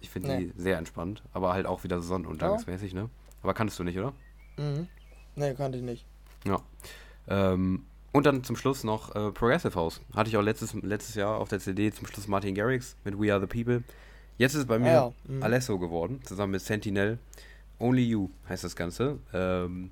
ich 0.02 0.10
finde 0.10 0.30
Nee. 0.30 0.52
die 0.54 0.62
sehr 0.62 0.78
entspannt. 0.78 1.24
Aber 1.34 1.54
halt 1.54 1.66
auch 1.66 1.84
wieder 1.86 2.00
so 2.02 2.08
sonnenuntergangsmäßig, 2.08 2.94
ne? 2.94 3.10
Aber 3.42 3.54
kannst 3.54 3.80
du 3.80 3.84
nicht, 3.84 3.98
oder? 3.98 4.14
Mhm. 4.58 4.88
Nee, 5.36 5.54
kannte 5.54 5.78
ich 5.78 5.84
nicht. 5.84 6.06
Ja. 6.46 6.60
Ähm, 7.28 7.86
und 8.14 8.26
dann 8.26 8.44
zum 8.44 8.56
Schluss 8.56 8.84
noch 8.84 9.14
äh, 9.16 9.32
Progressive 9.32 9.76
House. 9.76 10.00
Hatte 10.16 10.30
ich 10.30 10.38
auch 10.38 10.42
letztes, 10.42 10.74
letztes 10.74 11.16
Jahr 11.16 11.38
auf 11.38 11.50
der 11.50 11.60
CD 11.60 11.92
zum 11.92 12.08
Schluss 12.08 12.28
Martin 12.28 12.56
Garrix 12.56 12.96
mit 13.04 13.20
We 13.20 13.34
Are 13.34 13.42
the 13.42 13.48
People. 13.48 13.84
Jetzt 14.38 14.54
ist 14.54 14.62
es 14.62 14.66
bei 14.68 14.80
mir 14.80 14.92
ja, 14.92 15.14
mhm. 15.28 15.44
Alesso 15.44 15.78
geworden, 15.78 16.22
zusammen 16.24 16.54
mit 16.54 16.62
Sentinel. 16.62 17.20
Only 17.80 18.04
You 18.04 18.30
heißt 18.48 18.64
das 18.64 18.76
Ganze. 18.76 19.20
Ähm, 19.34 19.92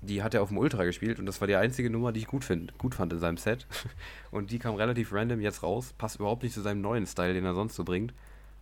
die 0.00 0.22
hat 0.22 0.34
er 0.34 0.42
auf 0.42 0.48
dem 0.48 0.58
Ultra 0.58 0.84
gespielt 0.84 1.18
und 1.18 1.26
das 1.26 1.40
war 1.40 1.48
die 1.48 1.56
einzige 1.56 1.90
Nummer, 1.90 2.12
die 2.12 2.20
ich 2.20 2.26
gut, 2.26 2.44
find, 2.44 2.76
gut 2.78 2.94
fand 2.94 3.12
in 3.12 3.20
seinem 3.20 3.36
Set. 3.36 3.66
Und 4.30 4.50
die 4.50 4.58
kam 4.58 4.74
relativ 4.74 5.12
random 5.12 5.40
jetzt 5.40 5.62
raus. 5.62 5.94
Passt 5.96 6.16
überhaupt 6.16 6.42
nicht 6.42 6.52
zu 6.52 6.60
seinem 6.60 6.82
neuen 6.82 7.06
Style, 7.06 7.32
den 7.32 7.44
er 7.44 7.54
sonst 7.54 7.74
so 7.74 7.84
bringt. 7.84 8.12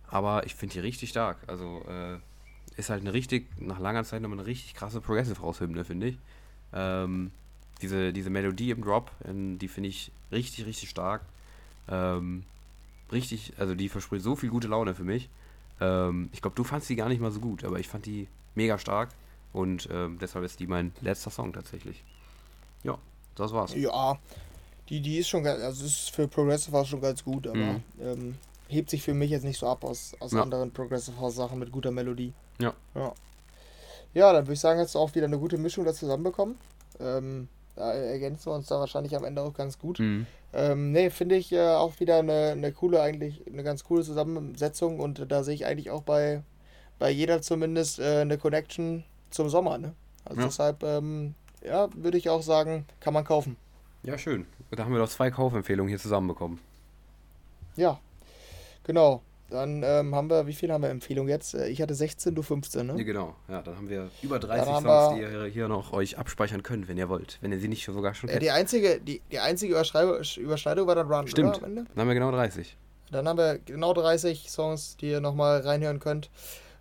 Aber 0.07 0.45
ich 0.45 0.55
finde 0.55 0.73
die 0.73 0.79
richtig 0.79 1.09
stark. 1.09 1.37
Also 1.47 1.83
äh, 1.89 2.19
ist 2.77 2.89
halt 2.89 3.01
eine 3.01 3.13
richtig, 3.13 3.47
nach 3.59 3.79
langer 3.79 4.03
Zeit 4.03 4.21
nochmal 4.21 4.39
eine 4.39 4.47
richtig 4.47 4.73
krasse 4.73 5.01
Progressive 5.01 5.41
House-Hymne, 5.41 5.83
finde 5.83 6.07
ich. 6.07 6.17
Ähm, 6.71 7.31
diese, 7.83 8.13
diese 8.13 8.29
Melodie 8.29 8.71
im 8.71 8.81
Drop, 8.83 9.11
ähm, 9.27 9.59
die 9.59 9.67
finde 9.67 9.89
ich 9.89 10.11
richtig, 10.31 10.65
richtig 10.65 10.89
stark. 10.89 11.21
Ähm, 11.87 12.43
richtig, 13.11 13.53
also 13.57 13.75
die 13.75 13.89
verspricht 13.89 14.23
so 14.23 14.35
viel 14.35 14.49
gute 14.49 14.67
Laune 14.69 14.95
für 14.95 15.03
mich. 15.03 15.29
Ähm, 15.81 16.29
ich 16.31 16.41
glaube, 16.41 16.55
du 16.55 16.63
fandst 16.63 16.89
die 16.89 16.95
gar 16.95 17.09
nicht 17.09 17.21
mal 17.21 17.31
so 17.31 17.39
gut, 17.41 17.63
aber 17.63 17.79
ich 17.79 17.87
fand 17.87 18.05
die 18.05 18.27
mega 18.55 18.77
stark 18.79 19.09
und 19.51 19.87
ähm, 19.91 20.17
deshalb 20.19 20.45
ist 20.45 20.59
die 20.59 20.67
mein 20.67 20.93
letzter 21.01 21.29
Song 21.29 21.51
tatsächlich. 21.53 22.01
Ja, 22.83 22.97
das 23.35 23.51
war's. 23.53 23.75
Ja, 23.75 24.17
die, 24.89 25.01
die 25.01 25.17
ist 25.17 25.27
schon, 25.29 25.43
ganz- 25.43 25.61
also 25.61 25.85
ist 25.85 26.09
für 26.11 26.27
Progressive 26.27 26.75
House 26.77 26.87
schon 26.87 27.01
ganz 27.01 27.23
gut, 27.23 27.47
aber 27.47 27.57
Mhm. 27.57 27.83
ähm, 28.01 28.35
hebt 28.69 28.89
sich 28.89 29.03
für 29.03 29.13
mich 29.13 29.29
jetzt 29.31 29.43
nicht 29.43 29.59
so 29.59 29.67
ab 29.67 29.83
aus, 29.83 30.13
aus 30.19 30.31
Ja. 30.31 30.41
anderen 30.41 30.71
Progressive 30.71 31.19
House 31.19 31.35
Sachen 31.35 31.59
mit 31.59 31.71
guter 31.71 31.91
Melodie. 31.91 32.33
Ja. 32.59 32.73
Ja, 32.95 33.13
ja 34.13 34.33
dann 34.33 34.45
würde 34.45 34.53
ich 34.53 34.59
sagen, 34.59 34.79
hast 34.79 34.95
du 34.95 34.99
auch 34.99 35.13
wieder 35.15 35.25
eine 35.25 35.37
gute 35.37 35.57
Mischung 35.57 35.83
da 35.85 35.93
zusammenbekommen. 35.93 36.55
Ähm, 36.99 37.47
da 37.75 37.93
ergänzen 37.93 38.47
wir 38.47 38.55
uns 38.55 38.67
da 38.67 38.79
wahrscheinlich 38.79 39.15
am 39.15 39.23
Ende 39.23 39.41
auch 39.41 39.53
ganz 39.53 39.79
gut. 39.79 39.99
Mhm. 39.99 40.25
Ähm, 40.53 40.91
nee, 40.91 41.09
finde 41.09 41.35
ich 41.35 41.51
äh, 41.51 41.59
auch 41.61 41.99
wieder 41.99 42.19
eine, 42.19 42.51
eine 42.51 42.71
coole, 42.71 43.01
eigentlich 43.01 43.41
eine 43.47 43.63
ganz 43.63 43.83
coole 43.83 44.03
Zusammensetzung 44.03 44.99
und 44.99 45.31
da 45.31 45.43
sehe 45.43 45.55
ich 45.55 45.65
eigentlich 45.65 45.89
auch 45.89 46.03
bei, 46.03 46.43
bei 46.99 47.09
jeder 47.09 47.41
zumindest 47.41 47.99
äh, 47.99 48.21
eine 48.21 48.37
Connection 48.37 49.03
zum 49.31 49.49
Sommer, 49.49 49.77
ne? 49.77 49.93
Also 50.25 50.41
Ja. 50.41 50.47
deshalb, 50.47 50.83
ähm, 50.83 51.33
ja, 51.63 51.89
würde 51.95 52.17
ich 52.17 52.29
auch 52.29 52.43
sagen, 52.43 52.85
kann 52.99 53.13
man 53.13 53.23
kaufen. 53.25 53.57
Ja, 54.03 54.17
schön. 54.17 54.45
Da 54.71 54.83
haben 54.83 54.91
wir 54.91 54.99
doch 54.99 55.09
zwei 55.09 55.31
Kaufempfehlungen 55.31 55.89
hier 55.89 55.99
zusammenbekommen. 55.99 56.59
Ja, 57.75 57.99
genau. 58.83 59.21
Dann 59.53 59.83
ähm, 59.83 60.15
haben 60.15 60.31
wir, 60.31 60.47
wie 60.47 60.53
viel 60.53 60.71
haben 60.71 60.81
wir 60.81 60.89
Empfehlung 60.89 61.27
jetzt? 61.29 61.53
Äh, 61.53 61.67
Ich 61.67 61.79
hatte 61.79 61.93
16, 61.93 62.33
du 62.33 62.41
15, 62.41 62.87
Ja, 62.87 62.93
ne? 62.95 63.05
genau. 63.05 63.35
Ja, 63.47 63.61
dann 63.61 63.77
haben 63.77 63.87
wir 63.87 64.09
über 64.23 64.39
30 64.39 64.67
haben 64.67 64.83
Songs, 64.83 65.13
die 65.15 65.21
wir- 65.21 65.31
ihr 65.31 65.45
hier 65.45 65.67
noch 65.67 65.93
euch 65.93 66.17
abspeichern 66.17 66.63
könnt, 66.63 66.87
wenn 66.87 66.97
ihr 66.97 67.07
wollt. 67.07 67.37
Wenn 67.41 67.51
ihr 67.51 67.59
sie 67.59 67.67
nicht 67.67 67.85
sogar 67.85 68.15
schon 68.15 68.29
kennt. 68.31 68.41
die 68.41 68.49
einzige, 68.49 68.99
die, 68.99 69.21
die 69.31 69.37
einzige 69.37 69.73
Überschneidung 70.37 70.87
war 70.87 70.95
dann 70.95 71.07
Run, 71.11 71.27
Stimmt. 71.27 71.57
oder? 71.57 71.67
Dann 71.69 71.87
haben 71.95 72.07
wir 72.07 72.13
genau 72.15 72.31
30. 72.31 72.75
Dann 73.11 73.27
haben 73.27 73.37
wir 73.37 73.59
genau 73.59 73.93
30 73.93 74.49
Songs, 74.49 74.97
die 74.97 75.11
ihr 75.11 75.21
nochmal 75.21 75.59
reinhören 75.61 75.99
könnt. 75.99 76.31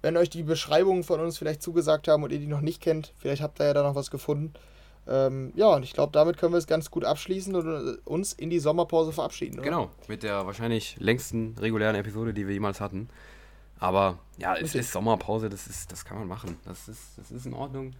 Wenn 0.01 0.17
euch 0.17 0.31
die 0.31 0.43
Beschreibungen 0.43 1.05
von 1.05 1.21
uns 1.21 1.37
vielleicht 1.37 1.63
zugesagt 1.63 2.09
haben 2.09 2.23
und 2.23 2.33
ihr 2.33 2.39
die 2.39 2.47
noch 2.47 2.63
nicht 2.63 2.81
kennt, 2.81 3.13
vielleicht 3.19 3.43
habt 3.43 3.61
ihr 3.61 3.67
ja 3.67 3.75
da 3.75 3.83
noch 3.83 3.95
was 3.95 4.11
gefunden. 4.11 4.55
Ähm, 5.07 5.53
ja, 5.57 5.67
und 5.75 5.83
ich 5.83 5.93
glaube, 5.95 6.13
damit 6.13 6.37
können 6.37 6.53
wir 6.53 6.59
es 6.59 6.67
ganz 6.67 6.91
gut 6.91 7.05
abschließen 7.05 7.55
und 7.57 7.67
äh, 7.67 7.99
uns 8.05 8.33
in 8.33 8.51
die 8.51 8.61
Sommerpause 8.61 9.13
verabschieden. 9.13 9.55
Oder? 9.59 9.65
Genau, 9.65 9.91
mit 10.09 10.23
der 10.23 10.47
wahrscheinlich 10.47 10.97
längsten 11.01 11.57
regulären 11.59 11.97
Episode, 11.97 12.33
die 12.33 12.47
wir 12.47 12.55
jemals 12.55 12.81
hatten. 12.81 13.09
Aber 13.81 14.19
ja, 14.39 14.55
es 14.55 14.77
ist 14.77 14.93
Sommerpause, 14.93 15.49
das, 15.49 15.67
ist, 15.67 15.91
das 15.91 16.05
kann 16.05 16.19
man 16.19 16.29
machen. 16.29 16.57
Das 16.65 16.87
ist, 16.87 17.19
das 17.19 17.33
ist 17.33 17.47
in 17.47 17.53
Ordnung. 17.55 17.95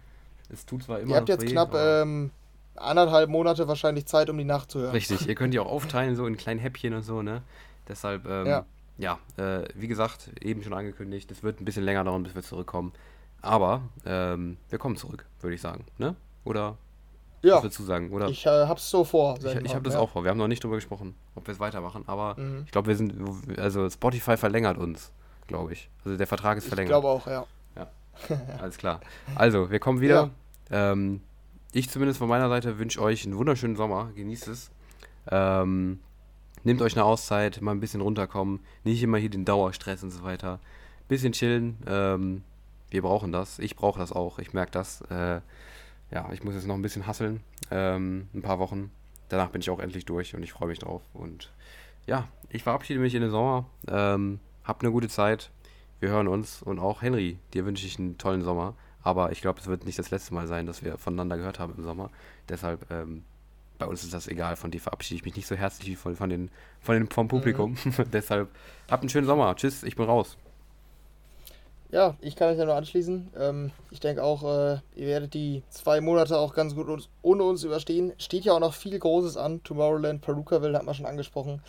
Es 0.49 0.65
tut 0.65 0.83
zwar 0.83 0.99
immer 1.01 1.11
Ihr 1.11 1.17
habt 1.17 1.27
jetzt 1.29 1.41
weh, 1.41 1.47
knapp 1.51 1.73
ähm, 1.75 2.31
anderthalb 2.75 3.29
Monate 3.29 3.67
wahrscheinlich 3.67 4.05
Zeit, 4.05 4.29
um 4.29 4.37
die 4.37 4.45
nachzuhören. 4.45 4.91
Richtig, 4.91 5.27
ihr 5.27 5.35
könnt 5.35 5.53
die 5.53 5.59
auch 5.59 5.67
aufteilen, 5.69 6.15
so 6.15 6.25
in 6.25 6.37
kleinen 6.37 6.59
Häppchen 6.61 6.93
und 6.93 7.01
so, 7.01 7.21
ne? 7.21 7.41
Deshalb, 7.87 8.25
ähm, 8.25 8.45
ja, 8.47 8.65
Ja. 8.97 9.19
äh, 9.35 9.67
wie 9.75 9.87
gesagt, 9.89 10.29
eben 10.41 10.63
schon 10.63 10.73
angekündigt, 10.73 11.29
es 11.31 11.43
wird 11.43 11.59
ein 11.59 11.65
bisschen 11.65 11.83
länger 11.83 12.05
dauern, 12.05 12.23
bis 12.23 12.33
wir 12.33 12.43
zurückkommen. 12.43 12.93
Aber 13.41 13.81
ähm, 14.05 14.55
wir 14.69 14.79
kommen 14.79 14.95
zurück, 14.95 15.25
würde 15.41 15.55
ich 15.55 15.61
sagen, 15.61 15.83
ne? 15.97 16.15
Oder 16.45 16.77
Ja, 17.43 17.55
was 17.57 17.63
würdest 17.63 17.79
du 17.79 17.83
sagen? 17.83 18.11
Oder 18.11 18.29
ich 18.29 18.45
äh, 18.45 18.49
hab's 18.49 18.89
so 18.89 19.03
vor. 19.03 19.37
ich, 19.37 19.45
ich 19.45 19.73
habe 19.75 19.83
das 19.83 19.93
ja. 19.93 19.99
auch 19.99 20.09
vor. 20.09 20.23
Wir 20.23 20.31
haben 20.31 20.37
noch 20.37 20.47
nicht 20.47 20.63
drüber 20.63 20.75
gesprochen, 20.75 21.13
ob 21.35 21.45
wir 21.47 21.51
es 21.53 21.59
weitermachen, 21.59 22.03
aber 22.07 22.35
Mhm. 22.39 22.63
ich 22.65 22.71
glaube, 22.71 22.87
wir 22.87 22.95
sind, 22.95 23.13
also 23.59 23.89
Spotify 23.89 24.37
verlängert 24.37 24.77
uns, 24.77 25.11
glaube 25.47 25.73
ich. 25.73 25.89
Also 26.05 26.17
der 26.17 26.25
Vertrag 26.27 26.57
ist 26.57 26.63
Ich 26.63 26.69
verlängert. 26.69 26.91
glaube 26.91 27.07
auch, 27.09 27.27
ja. 27.27 27.45
Alles 28.59 28.77
klar. 28.77 29.01
Also, 29.35 29.71
wir 29.71 29.79
kommen 29.79 29.99
wieder. 29.99 30.29
Ähm, 30.69 31.21
ich 31.71 31.89
zumindest 31.89 32.19
von 32.19 32.29
meiner 32.29 32.47
Seite 32.47 32.77
wünsche 32.77 33.01
euch 33.01 33.25
einen 33.25 33.35
wunderschönen 33.35 33.75
Sommer. 33.75 34.11
Genießt 34.15 34.47
es. 34.49 34.69
Ähm, 35.31 35.99
nehmt 36.63 36.81
euch 36.83 36.93
eine 36.95 37.05
Auszeit, 37.05 37.59
mal 37.61 37.71
ein 37.71 37.79
bisschen 37.79 38.01
runterkommen. 38.01 38.59
Nicht 38.83 39.01
immer 39.01 39.17
hier 39.17 39.31
den 39.31 39.45
Dauerstress 39.45 40.03
und 40.03 40.11
so 40.11 40.23
weiter. 40.23 40.59
Bisschen 41.07 41.33
chillen. 41.33 41.77
Ähm, 41.87 42.43
wir 42.91 43.01
brauchen 43.01 43.31
das. 43.31 43.57
Ich 43.57 43.75
brauche 43.75 43.97
das 43.97 44.11
auch. 44.11 44.37
Ich 44.37 44.53
merke 44.53 44.71
das. 44.71 45.01
Äh, 45.09 45.41
ja, 46.13 46.29
ich 46.31 46.43
muss 46.43 46.53
jetzt 46.53 46.67
noch 46.67 46.75
ein 46.75 46.81
bisschen 46.81 47.07
hasseln. 47.07 47.41
Ähm, 47.71 48.27
ein 48.33 48.41
paar 48.41 48.59
Wochen. 48.59 48.91
Danach 49.29 49.49
bin 49.49 49.61
ich 49.61 49.69
auch 49.69 49.79
endlich 49.79 50.05
durch 50.05 50.35
und 50.35 50.43
ich 50.43 50.51
freue 50.51 50.67
mich 50.67 50.79
drauf. 50.79 51.01
Und 51.13 51.51
ja, 52.05 52.27
ich 52.49 52.63
verabschiede 52.63 52.99
mich 52.99 53.15
in 53.15 53.21
den 53.21 53.31
Sommer. 53.31 53.65
Ähm, 53.87 54.39
habt 54.63 54.83
eine 54.83 54.91
gute 54.91 55.09
Zeit. 55.09 55.49
Wir 55.99 56.09
hören 56.09 56.27
uns 56.27 56.61
und 56.61 56.79
auch 56.79 57.01
Henry, 57.01 57.39
dir 57.53 57.65
wünsche 57.65 57.87
ich 57.87 57.97
einen 57.97 58.17
tollen 58.17 58.43
Sommer. 58.43 58.75
Aber 59.01 59.31
ich 59.31 59.41
glaube, 59.41 59.59
es 59.59 59.67
wird 59.67 59.85
nicht 59.85 59.97
das 59.97 60.11
letzte 60.11 60.33
Mal 60.33 60.47
sein, 60.47 60.65
dass 60.65 60.83
wir 60.83 60.97
voneinander 60.97 61.37
gehört 61.37 61.59
haben 61.59 61.73
im 61.77 61.83
Sommer. 61.83 62.09
Deshalb, 62.47 62.89
ähm, 62.91 63.23
bei 63.79 63.87
uns 63.87 64.03
ist 64.03 64.13
das 64.13 64.27
egal. 64.27 64.55
Von 64.55 64.69
dir 64.69 64.79
verabschiede 64.79 65.17
ich 65.17 65.25
mich 65.25 65.35
nicht 65.35 65.47
so 65.47 65.55
herzlich 65.55 65.89
wie 65.89 65.95
von, 65.95 66.15
von 66.15 66.29
den, 66.29 66.51
von 66.79 66.95
den, 66.95 67.07
vom 67.07 67.27
Publikum. 67.27 67.75
Mhm. 67.83 68.05
Deshalb, 68.13 68.49
habt 68.89 69.01
einen 69.01 69.09
schönen 69.09 69.25
Sommer. 69.25 69.55
Tschüss, 69.55 69.83
ich 69.83 69.95
bin 69.95 70.05
raus. 70.05 70.37
Ja, 71.93 72.15
ich 72.21 72.35
kann 72.35 72.49
mich 72.49 72.57
ja 72.57 72.65
nur 72.65 72.73
anschließen. 72.73 73.29
Ähm, 73.39 73.71
ich 73.91 73.99
denke 73.99 74.23
auch, 74.23 74.41
äh, 74.41 74.79
ihr 74.95 75.05
werdet 75.05 75.35
die 75.35 75.61
zwei 75.69 76.01
Monate 76.01 76.39
auch 76.39 76.55
ganz 76.55 76.73
gut 76.73 76.87
ohne 77.21 77.43
uns 77.43 77.63
überstehen. 77.63 78.13
Steht 78.17 78.45
ja 78.45 78.53
auch 78.53 78.59
noch 78.59 78.73
viel 78.73 78.97
Großes 78.97 79.37
an. 79.37 79.61
Tomorrowland, 79.63 80.21
Perukaville 80.21 80.75
hat 80.75 80.85
man 80.85 80.95
schon 80.95 81.05
angesprochen. 81.05 81.61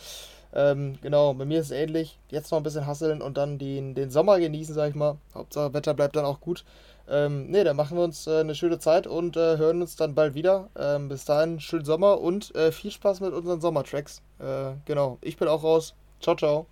Ähm, 0.51 0.97
genau, 1.03 1.35
bei 1.35 1.45
mir 1.45 1.59
ist 1.59 1.67
es 1.67 1.71
ähnlich. 1.73 2.17
Jetzt 2.29 2.49
noch 2.49 2.57
ein 2.57 2.63
bisschen 2.63 2.87
hasseln 2.87 3.21
und 3.21 3.37
dann 3.37 3.59
den, 3.59 3.93
den 3.93 4.09
Sommer 4.09 4.39
genießen, 4.39 4.73
sag 4.73 4.89
ich 4.89 4.95
mal. 4.95 5.17
Hauptsache 5.35 5.75
Wetter 5.75 5.93
bleibt 5.93 6.15
dann 6.15 6.25
auch 6.25 6.41
gut. 6.41 6.65
Ähm, 7.07 7.51
ne, 7.51 7.63
dann 7.63 7.75
machen 7.75 7.95
wir 7.95 8.03
uns 8.03 8.25
äh, 8.25 8.39
eine 8.39 8.55
schöne 8.55 8.79
Zeit 8.79 9.05
und 9.05 9.37
äh, 9.37 9.57
hören 9.57 9.81
uns 9.81 9.95
dann 9.95 10.15
bald 10.15 10.33
wieder. 10.33 10.69
Ähm, 10.75 11.07
bis 11.07 11.25
dahin, 11.25 11.59
schönen 11.59 11.85
Sommer 11.85 12.19
und 12.19 12.55
äh, 12.55 12.71
viel 12.71 12.89
Spaß 12.89 13.19
mit 13.19 13.31
unseren 13.31 13.61
Sommertracks. 13.61 14.23
Äh, 14.39 14.71
genau, 14.85 15.19
ich 15.21 15.37
bin 15.37 15.47
auch 15.47 15.63
raus. 15.63 15.93
Ciao, 16.19 16.35
ciao. 16.35 16.65